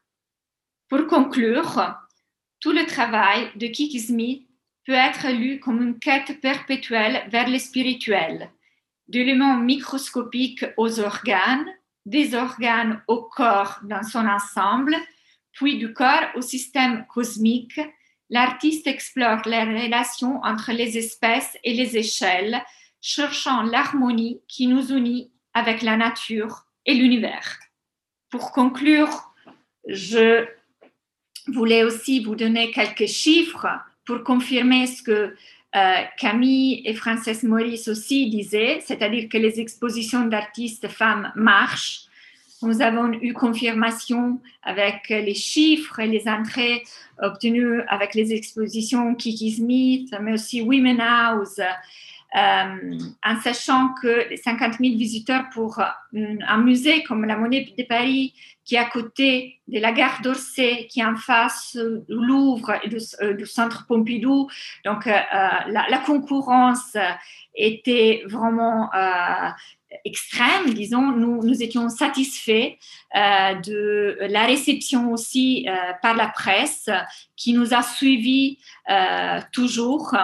Pour 0.89 1.07
conclure, 1.09 1.97
tout 2.61 2.73
le 2.73 2.87
travail 2.87 3.51
de 3.57 3.67
Kiki 3.67 4.01
Smith 4.01 4.47
peut 4.87 4.93
être 4.93 5.29
lu 5.33 5.59
comme 5.59 5.83
une 5.83 5.99
quête 5.99 6.41
perpétuelle 6.41 7.29
vers 7.29 7.49
le 7.49 7.59
spirituel, 7.59 8.51
d'éléments 9.09 9.57
microscopiques 9.57 10.65
aux 10.77 11.01
organes, 11.01 11.67
des 12.05 12.37
organes 12.37 13.03
au 13.09 13.23
corps 13.23 13.81
dans 13.83 14.05
son 14.05 14.27
ensemble, 14.27 14.95
puis 15.53 15.77
du 15.77 15.93
corps 15.93 16.29
au 16.37 16.41
système 16.41 17.05
cosmique, 17.07 17.81
l'artiste 18.31 18.87
explore 18.87 19.43
les 19.47 19.65
relations 19.65 20.41
entre 20.45 20.71
les 20.71 20.97
espèces 20.99 21.59
et 21.65 21.75
les 21.75 21.97
échelles, 21.97 22.63
cherchant 23.01 23.63
l'harmonie 23.63 24.41
qui 24.47 24.69
nous 24.69 24.93
unit 24.93 25.33
avec 25.53 25.83
la 25.83 25.97
nature 25.97 26.67
et 26.85 26.95
l'univers. 26.95 27.59
Pour 28.31 28.53
conclure, 28.53 29.33
je 29.89 30.47
voulais 31.53 31.85
aussi 31.85 32.21
vous 32.21 32.35
donner 32.35 32.71
quelques 32.71 33.07
chiffres 33.07 33.67
pour 34.05 34.23
confirmer 34.23 34.87
ce 34.87 35.03
que 35.03 35.35
euh, 35.75 36.03
Camille 36.17 36.83
et 36.85 36.95
Frances 36.95 37.43
Maurice 37.43 37.89
aussi 37.89 38.31
disaient, 38.31 38.81
c'est-à-dire 38.85 39.29
que 39.29 39.37
les 39.37 39.61
expositions 39.61 40.25
d'artistes 40.25 40.89
femmes 40.89 41.33
marchent. 41.35 42.07
Nous 42.63 42.81
avons 42.81 43.13
eu 43.13 43.35
confirmation 43.35 44.41
avec 44.63 45.11
les 45.11 45.35
chiffres 45.35 46.01
et 46.01 46.07
les 46.07 46.27
entrées 46.27 46.83
obtenues 47.21 47.83
avec 47.89 48.15
les 48.15 48.33
expositions 48.33 49.15
Kiki 49.15 49.53
Smith, 49.53 50.15
mais 50.23 50.33
aussi 50.33 50.63
Women 50.63 51.01
House, 51.01 51.61
euh, 52.35 52.99
en 53.25 53.41
sachant 53.41 53.95
que 54.03 54.29
les 54.29 54.37
50 54.37 54.75
000 54.81 54.97
visiteurs 54.97 55.45
pour 55.53 55.81
un 55.81 56.59
musée 56.59 57.03
comme 57.05 57.25
la 57.25 57.37
Monnaie 57.37 57.73
de 57.79 57.83
Paris, 57.85 58.35
qui 58.65 58.75
est 58.75 58.79
à 58.79 58.85
côté 58.85 59.61
de 59.69 59.79
la 59.79 59.93
gare 59.93 60.21
d'Orsay, 60.23 60.89
qui 60.91 61.01
est 61.01 61.05
en 61.05 61.17
face 61.17 61.77
du 61.77 62.03
Louvre 62.09 62.75
et 62.83 62.89
du, 62.89 62.99
euh, 63.23 63.45
centre 63.47 63.87
Pompidou, 63.87 64.49
donc 64.85 65.07
euh, 65.07 65.13
la, 65.69 66.03
concurrence 66.05 66.97
était 67.55 68.23
vraiment 68.27 68.91
extrême, 70.05 70.75
disons, 70.75 71.13
nous, 71.13 71.43
nous 71.43 71.63
étions 71.63 71.89
satisfaits 71.89 72.75
de 73.15 74.19
la 74.29 74.45
réception 74.45 75.13
aussi 75.13 75.67
par 76.03 76.15
la 76.17 76.29
presse 76.29 76.91
qui 77.37 77.55
nous 77.55 77.73
a 77.73 77.83
suivis 77.83 78.59
toujours. 79.53 80.15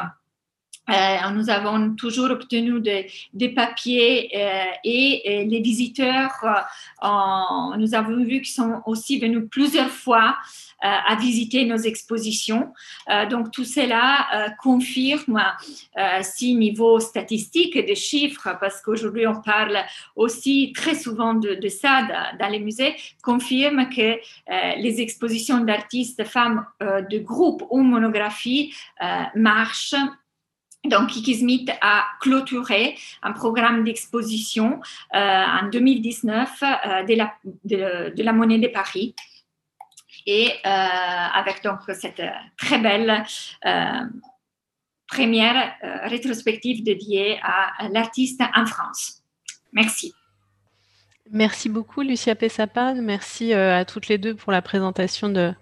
Euh, 0.91 1.31
nous 1.33 1.49
avons 1.49 1.95
toujours 1.95 2.31
obtenu 2.31 2.81
des 2.81 3.49
papiers 3.51 4.31
euh, 4.35 4.65
et, 4.83 5.47
les 5.49 5.61
visiteurs, 5.61 6.33
euh, 6.45 7.77
nous 7.79 7.95
avons 7.95 8.25
vu 8.25 8.41
qu'ils 8.41 8.55
sont 8.55 8.83
aussi 8.87 9.21
venus 9.21 9.45
plusieurs 9.51 9.91
fois 9.91 10.37
à 10.85 11.15
visiter 11.15 11.65
nos 11.65 11.77
expositions. 11.77 12.73
donc 13.31 13.53
tout 13.53 13.65
cela 13.65 14.53
confirme, 14.61 15.41
si 16.23 16.57
niveau 16.57 16.99
statistique 16.99 17.77
et 17.77 17.85
de 17.85 17.95
chiffres, 17.95 18.57
parce 18.59 18.83
qu'aujourd'hui 18.83 19.29
on 19.29 19.41
parle 19.41 19.79
aussi 20.17 20.73
très 20.75 20.97
souvent 20.97 21.35
de, 21.35 21.55
de 21.55 21.69
ça 21.69 22.09
dans, 22.37 22.49
les 22.49 22.59
musées, 22.59 22.97
confirme 23.23 23.91
que 23.91 24.19
les 24.49 25.01
expositions 25.01 25.61
d'artistes 25.61 26.25
femmes 26.25 26.67
de 26.81 27.19
groupe 27.19 27.63
ou 27.71 27.81
monographie 27.83 28.75
marchent 29.37 29.95
donc, 30.85 31.11
Kiki 31.11 31.37
Smith 31.37 31.71
a 31.81 32.05
clôturé 32.21 32.99
un 33.23 33.33
programme 33.33 33.85
d'exposition 33.85 34.81
euh, 35.15 35.19
en 35.19 35.69
2019 35.69 36.63
euh, 36.63 37.03
de, 37.05 38.23
la, 38.23 38.33
monnaie 38.33 38.59
de 38.59 38.67
Paris 38.67 39.15
et 40.27 40.51
euh, 40.51 40.69
avec 40.69 41.63
donc 41.63 41.79
cette 41.95 42.23
très 42.59 42.79
belle 42.79 43.25
première 45.07 45.75
rétrospective 46.05 46.83
dédiée 46.83 47.39
à 47.43 47.89
l'artiste 47.91 48.41
en 48.55 48.67
France. 48.67 49.23
Merci. 49.73 50.15
Merci 51.31 51.69
beaucoup, 51.69 52.03
Lucia 52.03 52.35
Pessapan. 52.35 52.97
Merci 52.97 53.55
à 53.55 53.85
toutes 53.85 54.09
les 54.09 54.19
deux 54.19 54.35
pour 54.35 54.53
la 54.53 54.63
présentation 54.63 55.29
de, 55.29 55.55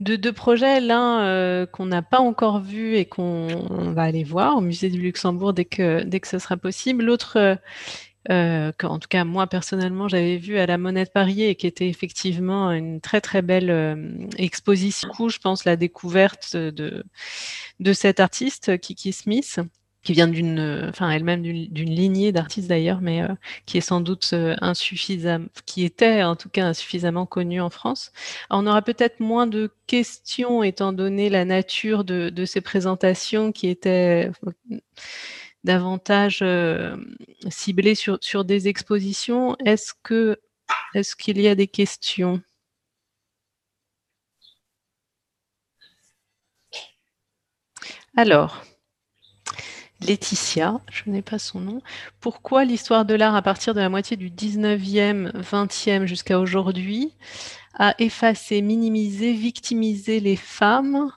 de 0.00 0.16
deux 0.16 0.32
projets. 0.32 0.80
L'un 0.80 1.24
euh, 1.24 1.66
qu'on 1.66 1.86
n'a 1.86 2.02
pas 2.02 2.20
encore 2.20 2.60
vu 2.60 2.96
et 2.96 3.06
qu'on 3.06 3.92
va 3.92 4.02
aller 4.02 4.24
voir 4.24 4.56
au 4.56 4.60
musée 4.60 4.90
du 4.90 5.00
Luxembourg 5.00 5.52
dès 5.52 5.64
que, 5.64 6.02
dès 6.04 6.20
ce 6.24 6.38
sera 6.38 6.56
possible. 6.56 7.04
L'autre, 7.04 7.38
euh, 7.38 7.56
euh 8.30 8.72
en 8.82 8.98
tout 8.98 9.08
cas 9.08 9.24
moi 9.24 9.46
personnellement, 9.46 10.08
j'avais 10.08 10.36
vu 10.36 10.58
à 10.58 10.66
la 10.66 10.78
Monnaie 10.78 11.04
de 11.04 11.10
Paris 11.10 11.42
et 11.42 11.54
qui 11.54 11.66
était 11.66 11.88
effectivement 11.88 12.70
une 12.72 13.00
très 13.00 13.20
très 13.20 13.42
belle 13.42 13.70
euh, 13.70 14.26
exposition. 14.38 15.10
Je 15.28 15.38
pense 15.38 15.64
la 15.64 15.76
découverte 15.76 16.56
de, 16.56 17.04
de 17.80 17.92
cet 17.92 18.20
artiste, 18.20 18.78
Kiki 18.80 19.12
Smith 19.12 19.60
qui 20.06 20.12
vient 20.12 20.28
d'une, 20.28 20.86
enfin 20.88 21.10
elle-même 21.10 21.42
d'une 21.42 21.90
lignée 21.90 22.30
d'artistes 22.30 22.68
d'ailleurs, 22.68 23.00
mais 23.00 23.22
euh, 23.22 23.34
qui 23.66 23.78
est 23.78 23.80
sans 23.80 24.00
doute 24.00 24.30
euh, 24.34 24.54
insuffisante, 24.60 25.50
qui 25.66 25.84
était 25.84 26.22
en 26.22 26.36
tout 26.36 26.48
cas 26.48 26.64
insuffisamment 26.66 27.26
connue 27.26 27.60
en 27.60 27.70
France. 27.70 28.12
on 28.50 28.68
aura 28.68 28.82
peut-être 28.82 29.18
moins 29.18 29.48
de 29.48 29.72
questions 29.88 30.62
étant 30.62 30.92
donné 30.92 31.28
la 31.28 31.44
nature 31.44 32.04
de, 32.04 32.44
ces 32.44 32.60
présentations 32.60 33.50
qui 33.50 33.66
étaient 33.68 34.30
euh, 34.46 34.78
davantage 35.64 36.44
ciblées 37.50 37.96
sur, 37.96 38.18
sur 38.20 38.44
des 38.44 38.68
expositions. 38.68 39.56
Est-ce 39.64 39.92
que 40.04 40.38
est-ce 40.94 41.16
qu'il 41.16 41.40
y 41.40 41.48
a 41.48 41.56
des 41.56 41.66
questions? 41.66 42.40
Alors, 48.16 48.64
Laetitia, 50.00 50.80
je 50.90 51.10
n'ai 51.10 51.22
pas 51.22 51.38
son 51.38 51.60
nom. 51.60 51.82
Pourquoi 52.20 52.64
l'histoire 52.64 53.04
de 53.04 53.14
l'art 53.14 53.34
à 53.34 53.42
partir 53.42 53.74
de 53.74 53.80
la 53.80 53.88
moitié 53.88 54.16
du 54.16 54.30
19e, 54.30 55.32
20e 55.32 56.04
jusqu'à 56.04 56.38
aujourd'hui 56.38 57.12
a 57.78 57.94
effacé, 57.98 58.62
minimisé, 58.62 59.32
victimisé 59.32 60.20
les 60.20 60.36
femmes 60.36 61.10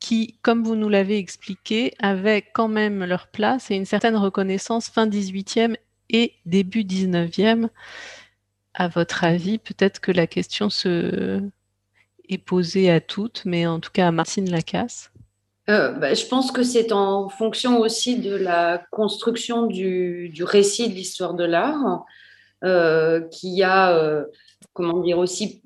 qui, 0.00 0.36
comme 0.42 0.64
vous 0.64 0.74
nous 0.74 0.88
l'avez 0.88 1.18
expliqué, 1.18 1.94
avaient 2.00 2.42
quand 2.42 2.68
même 2.68 3.04
leur 3.04 3.28
place 3.28 3.70
et 3.70 3.76
une 3.76 3.84
certaine 3.84 4.16
reconnaissance 4.16 4.88
fin 4.88 5.06
18e 5.06 5.76
et 6.10 6.34
début 6.44 6.82
19e. 6.82 7.68
À 8.74 8.88
votre 8.88 9.22
avis, 9.24 9.58
peut-être 9.58 10.00
que 10.00 10.12
la 10.12 10.26
question 10.26 10.70
se 10.70 11.42
est 12.28 12.38
posée 12.38 12.90
à 12.90 13.00
toutes, 13.00 13.44
mais 13.44 13.66
en 13.66 13.80
tout 13.80 13.90
cas 13.92 14.08
à 14.08 14.12
Martine 14.12 14.50
Lacasse. 14.50 15.11
Euh, 15.70 15.92
bah, 15.92 16.12
je 16.14 16.26
pense 16.26 16.50
que 16.50 16.64
c'est 16.64 16.92
en 16.92 17.28
fonction 17.28 17.78
aussi 17.78 18.18
de 18.18 18.34
la 18.34 18.82
construction 18.90 19.66
du, 19.66 20.32
récit 20.42 20.88
de 20.88 20.94
l'histoire 20.94 21.34
de 21.34 21.44
l'art, 21.44 22.04
euh, 22.64 23.20
qui 23.28 23.62
a, 23.62 23.96
euh, 23.96 24.24
comment 24.72 25.00
dire, 25.00 25.18
aussi 25.18 25.62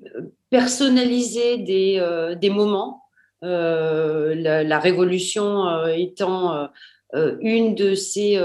personnalisé 0.49 1.57
des, 1.57 2.49
moments. 2.49 3.03
La, 3.41 4.63
la, 4.63 4.79
révolution 4.79 5.85
étant 5.87 6.69
une 7.13 7.75
de 7.75 7.93
ces, 7.93 8.39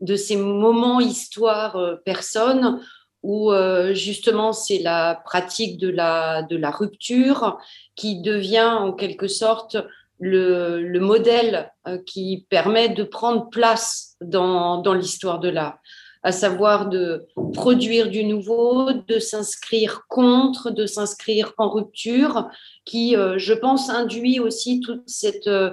de 0.00 0.16
ces 0.16 0.36
moments 0.36 1.00
histoire 1.00 1.98
personne 2.04 2.80
où 3.24 3.52
justement 3.92 4.52
c'est 4.52 4.78
la 4.78 5.20
pratique 5.24 5.78
de 5.78 5.88
la, 5.88 6.42
de 6.42 6.56
la 6.56 6.70
rupture 6.70 7.58
qui 7.96 8.22
devient 8.22 8.76
en 8.78 8.92
quelque 8.92 9.26
sorte 9.26 9.76
le, 10.18 10.98
modèle 10.98 11.70
euh, 11.86 11.98
qui 12.06 12.46
permet 12.48 12.88
de 12.88 13.04
prendre 13.04 13.48
place 13.50 14.16
dans, 14.20 14.80
dans 14.80 14.94
l'histoire 14.94 15.40
de 15.40 15.48
l'art, 15.48 15.78
à 16.22 16.32
savoir 16.32 16.88
de 16.88 17.26
produire 17.52 18.08
du 18.08 18.24
nouveau, 18.24 18.92
de 18.92 19.18
s'inscrire 19.18 20.02
contre, 20.08 20.70
de 20.70 20.86
s'inscrire 20.86 21.52
en 21.58 21.68
rupture, 21.68 22.48
qui, 22.84 23.16
euh, 23.16 23.38
je 23.38 23.52
pense, 23.52 23.90
induit 23.90 24.40
aussi 24.40 24.80
toute 24.80 25.08
cette 25.08 25.48
euh, 25.48 25.70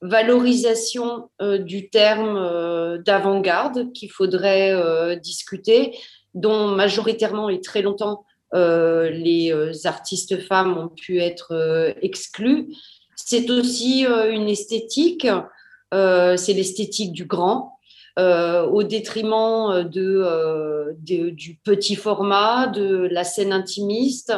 valorisation 0.00 1.28
du 1.40 1.90
terme 1.90 3.02
d'avant-garde 3.04 3.92
qu'il 3.92 4.12
faudrait 4.12 5.18
discuter, 5.18 5.98
dont 6.34 6.68
majoritairement 6.68 7.48
et 7.48 7.60
très 7.60 7.82
longtemps 7.82 8.24
les 8.52 9.52
artistes 9.86 10.38
femmes 10.46 10.78
ont 10.78 10.86
pu 10.86 11.18
être 11.18 11.96
exclus 12.00 12.68
c'est 13.28 13.50
aussi 13.50 14.06
euh, 14.06 14.32
une 14.32 14.48
esthétique, 14.48 15.28
euh, 15.92 16.38
c'est 16.38 16.54
l'esthétique 16.54 17.12
du 17.12 17.26
grand, 17.26 17.78
euh, 18.18 18.64
au 18.64 18.84
détriment 18.84 19.82
de, 19.82 20.96
du 21.02 21.58
petit 21.62 21.94
format, 21.94 22.68
de 22.68 23.06
la 23.10 23.24
scène 23.24 23.52
intimiste, 23.52 24.32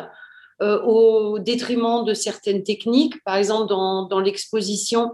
au 0.60 1.38
détriment 1.38 2.04
de 2.04 2.12
certaines 2.12 2.64
techniques. 2.64 3.14
Par 3.24 3.36
exemple, 3.36 3.68
dans, 3.68 4.06
dans 4.06 4.20
l'exposition, 4.20 5.12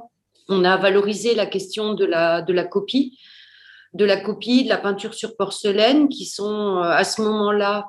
on 0.48 0.65
a 0.65 0.77
valorisé 0.77 1.36
la 1.36 1.47
question 1.47 1.94
de 1.94 2.05
la, 2.05 2.43
de 2.43 2.53
la 2.53 2.65
copie, 2.65 3.16
de 3.93 4.05
la 4.05 4.16
copie, 4.16 4.65
de 4.65 4.70
la 4.70 4.78
peinture 4.78 5.15
sur 5.15 5.36
porcelaine, 5.36 6.09
qui 6.09 6.24
sont 6.24 6.78
à 6.78 7.05
ce 7.05 7.23
moment-là 7.23 7.86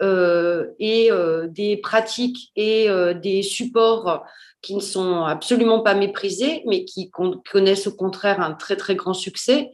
et 0.00 1.10
des 1.48 1.76
pratiques 1.76 2.50
et 2.56 2.88
des 3.22 3.42
supports 3.42 4.24
qui 4.62 4.74
ne 4.74 4.80
sont 4.80 5.24
absolument 5.24 5.80
pas 5.80 5.94
méprisés, 5.94 6.62
mais 6.66 6.84
qui 6.84 7.10
connaissent 7.10 7.86
au 7.86 7.92
contraire 7.92 8.40
un 8.40 8.52
très 8.52 8.76
très 8.76 8.94
grand 8.94 9.14
succès. 9.14 9.72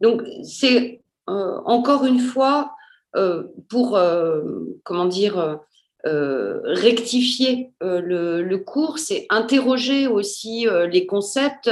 Donc 0.00 0.22
c'est 0.42 1.02
euh, 1.30 1.58
encore 1.64 2.04
une 2.04 2.18
fois 2.18 2.74
euh, 3.14 3.44
pour 3.68 3.96
euh, 3.96 4.42
comment 4.84 5.06
dire 5.06 5.58
rectifier 6.04 7.70
le, 7.80 8.56
cours, 8.56 8.98
c'est 8.98 9.24
interroger 9.30 10.08
aussi 10.08 10.66
les 10.90 11.06
concepts, 11.06 11.70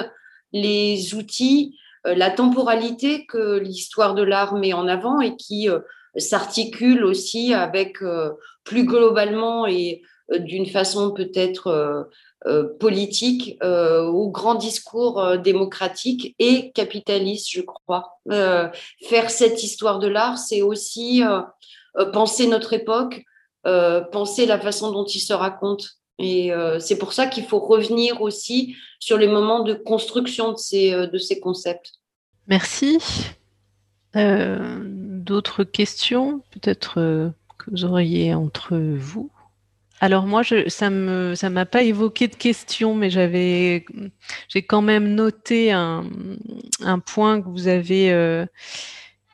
les 0.52 1.16
outils, 1.16 1.76
la 2.04 2.30
temporalité 2.30 3.26
que 3.26 3.58
l'histoire 3.58 4.14
de 4.14 4.22
l'art 4.22 4.54
met 4.54 4.72
en 4.72 4.86
avant 4.86 5.20
et 5.20 5.34
qui 5.34 5.68
s'articule 6.16 7.04
aussi 7.04 7.54
avec 7.54 7.98
plus 8.64 8.84
globalement 8.84 9.66
et 9.66 10.02
d'une 10.38 10.66
façon 10.66 11.12
peut-être 11.12 12.08
euh, 12.46 12.66
politique 12.78 13.58
euh, 13.62 14.06
au 14.06 14.30
grand 14.30 14.54
discours 14.54 15.20
euh, 15.20 15.36
démocratique 15.36 16.34
et 16.38 16.70
capitaliste, 16.70 17.50
je 17.50 17.60
crois. 17.60 18.18
faire 18.30 19.30
cette 19.30 19.62
histoire 19.62 19.98
de 19.98 20.08
l'art, 20.08 20.38
c'est 20.38 20.62
aussi 20.62 21.22
penser 22.14 22.46
notre 22.46 22.72
époque, 22.72 23.24
penser 23.64 24.46
la 24.46 24.58
façon 24.58 24.90
dont 24.90 25.04
il 25.04 25.20
se 25.20 25.34
raconte. 25.34 25.98
Et 26.18 26.50
c'est 26.78 26.96
pour 26.96 27.12
ça 27.12 27.26
qu'il 27.26 27.44
faut 27.44 27.58
revenir 27.58 28.22
aussi 28.22 28.76
sur 29.00 29.18
les 29.18 29.26
moments 29.26 29.62
de 29.62 29.74
construction 29.74 30.52
de 30.52 30.56
ces, 30.56 30.92
de 30.92 31.18
ces 31.18 31.40
concepts. 31.40 31.92
Merci. 32.46 32.98
D'autres 35.20 35.64
questions 35.64 36.42
peut-être 36.50 36.94
que 37.58 37.70
vous 37.70 37.84
auriez 37.84 38.34
entre 38.34 38.76
vous? 38.76 39.30
Alors 40.00 40.26
moi, 40.26 40.42
je, 40.42 40.66
ça 40.68 40.88
ça 41.36 41.50
m'a 41.50 41.66
pas 41.66 41.82
évoqué 41.82 42.26
de 42.26 42.34
questions, 42.34 42.94
mais 42.94 43.10
j'avais, 43.10 43.84
j'ai 44.48 44.62
quand 44.62 44.80
même 44.80 45.14
noté 45.14 45.72
un, 45.72 46.04
point 47.04 47.42
que 47.42 47.48
vous 47.48 47.68
avez 47.68 48.10
euh, 48.10 48.46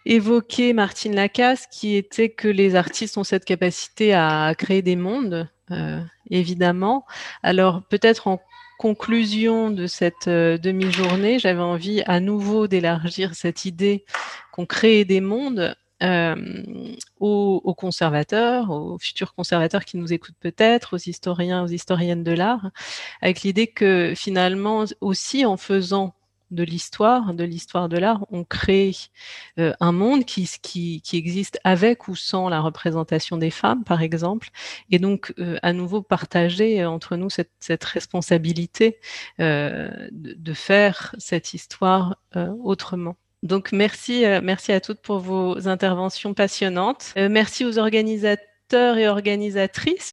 évoqué, 0.04 0.72
Martine 0.72 1.14
Lacasse, 1.14 1.68
qui 1.68 1.94
était 1.94 2.30
que 2.30 2.48
les 2.48 2.74
artistes 2.74 3.16
ont 3.16 3.24
cette 3.24 3.44
capacité 3.44 4.12
à 4.12 4.52
créer 4.58 4.82
des 4.82 4.96
mondes, 4.96 5.48
euh, 5.70 6.00
évidemment. 6.30 7.06
Alors 7.44 7.82
peut-être 7.88 8.26
en 8.26 8.40
conclusion 8.78 9.70
de 9.70 9.86
cette 9.86 10.28
euh, 10.28 10.58
demi-journée, 10.58 11.38
j'avais 11.38 11.60
envie 11.60 12.02
à 12.06 12.20
nouveau 12.20 12.66
d'élargir 12.66 13.34
cette 13.34 13.64
idée 13.64 14.04
qu'on 14.52 14.66
crée 14.66 15.04
des 15.04 15.20
mondes 15.20 15.74
euh, 16.02 16.62
aux, 17.20 17.74
conservateurs, 17.74 18.70
aux 18.70 18.98
futurs 18.98 19.34
conservateurs 19.34 19.84
qui 19.84 19.96
nous 19.96 20.12
écoutent 20.12 20.36
peut-être, 20.40 20.96
aux 20.96 21.08
historiens, 21.08 21.64
aux 21.64 21.68
historiennes 21.68 22.22
de 22.22 22.32
l'art, 22.32 22.70
avec 23.22 23.42
l'idée 23.42 23.66
que 23.66 24.12
finalement 24.14 24.84
aussi 25.00 25.46
en 25.46 25.56
faisant 25.56 26.14
de 26.50 26.62
l'histoire, 26.62 27.34
de 27.34 27.44
l'histoire 27.44 27.88
de 27.88 27.98
l'art, 27.98 28.24
on 28.30 28.44
crée 28.44 28.94
euh, 29.58 29.72
un 29.80 29.92
monde 29.92 30.24
qui, 30.24 30.48
qui, 30.62 31.00
qui, 31.02 31.16
existe 31.16 31.58
avec 31.64 32.08
ou 32.08 32.16
sans 32.16 32.48
la 32.48 32.60
représentation 32.60 33.36
des 33.36 33.50
femmes, 33.50 33.84
par 33.84 34.02
exemple, 34.02 34.50
et 34.90 34.98
donc 34.98 35.34
euh, 35.38 35.58
à 35.62 35.72
nouveau 35.72 36.02
partager 36.02 36.84
entre 36.84 37.16
nous 37.16 37.30
cette, 37.30 37.52
cette 37.60 37.84
responsabilité 37.84 38.98
euh, 39.40 39.88
de, 40.12 40.34
de, 40.34 40.52
faire 40.54 41.14
cette 41.18 41.54
histoire 41.54 42.16
autrement. 42.62 43.16
Donc 43.46 43.72
merci, 43.72 44.24
euh, 44.24 44.40
merci 44.42 44.72
à 44.72 44.80
toutes 44.80 45.00
pour 45.00 45.18
vos 45.18 45.68
interventions 45.68 46.34
passionnantes. 46.34 47.12
Euh, 47.16 47.28
merci 47.30 47.64
aux 47.64 47.78
organisateurs 47.78 48.98
et 48.98 49.06
organisatrices 49.06 50.02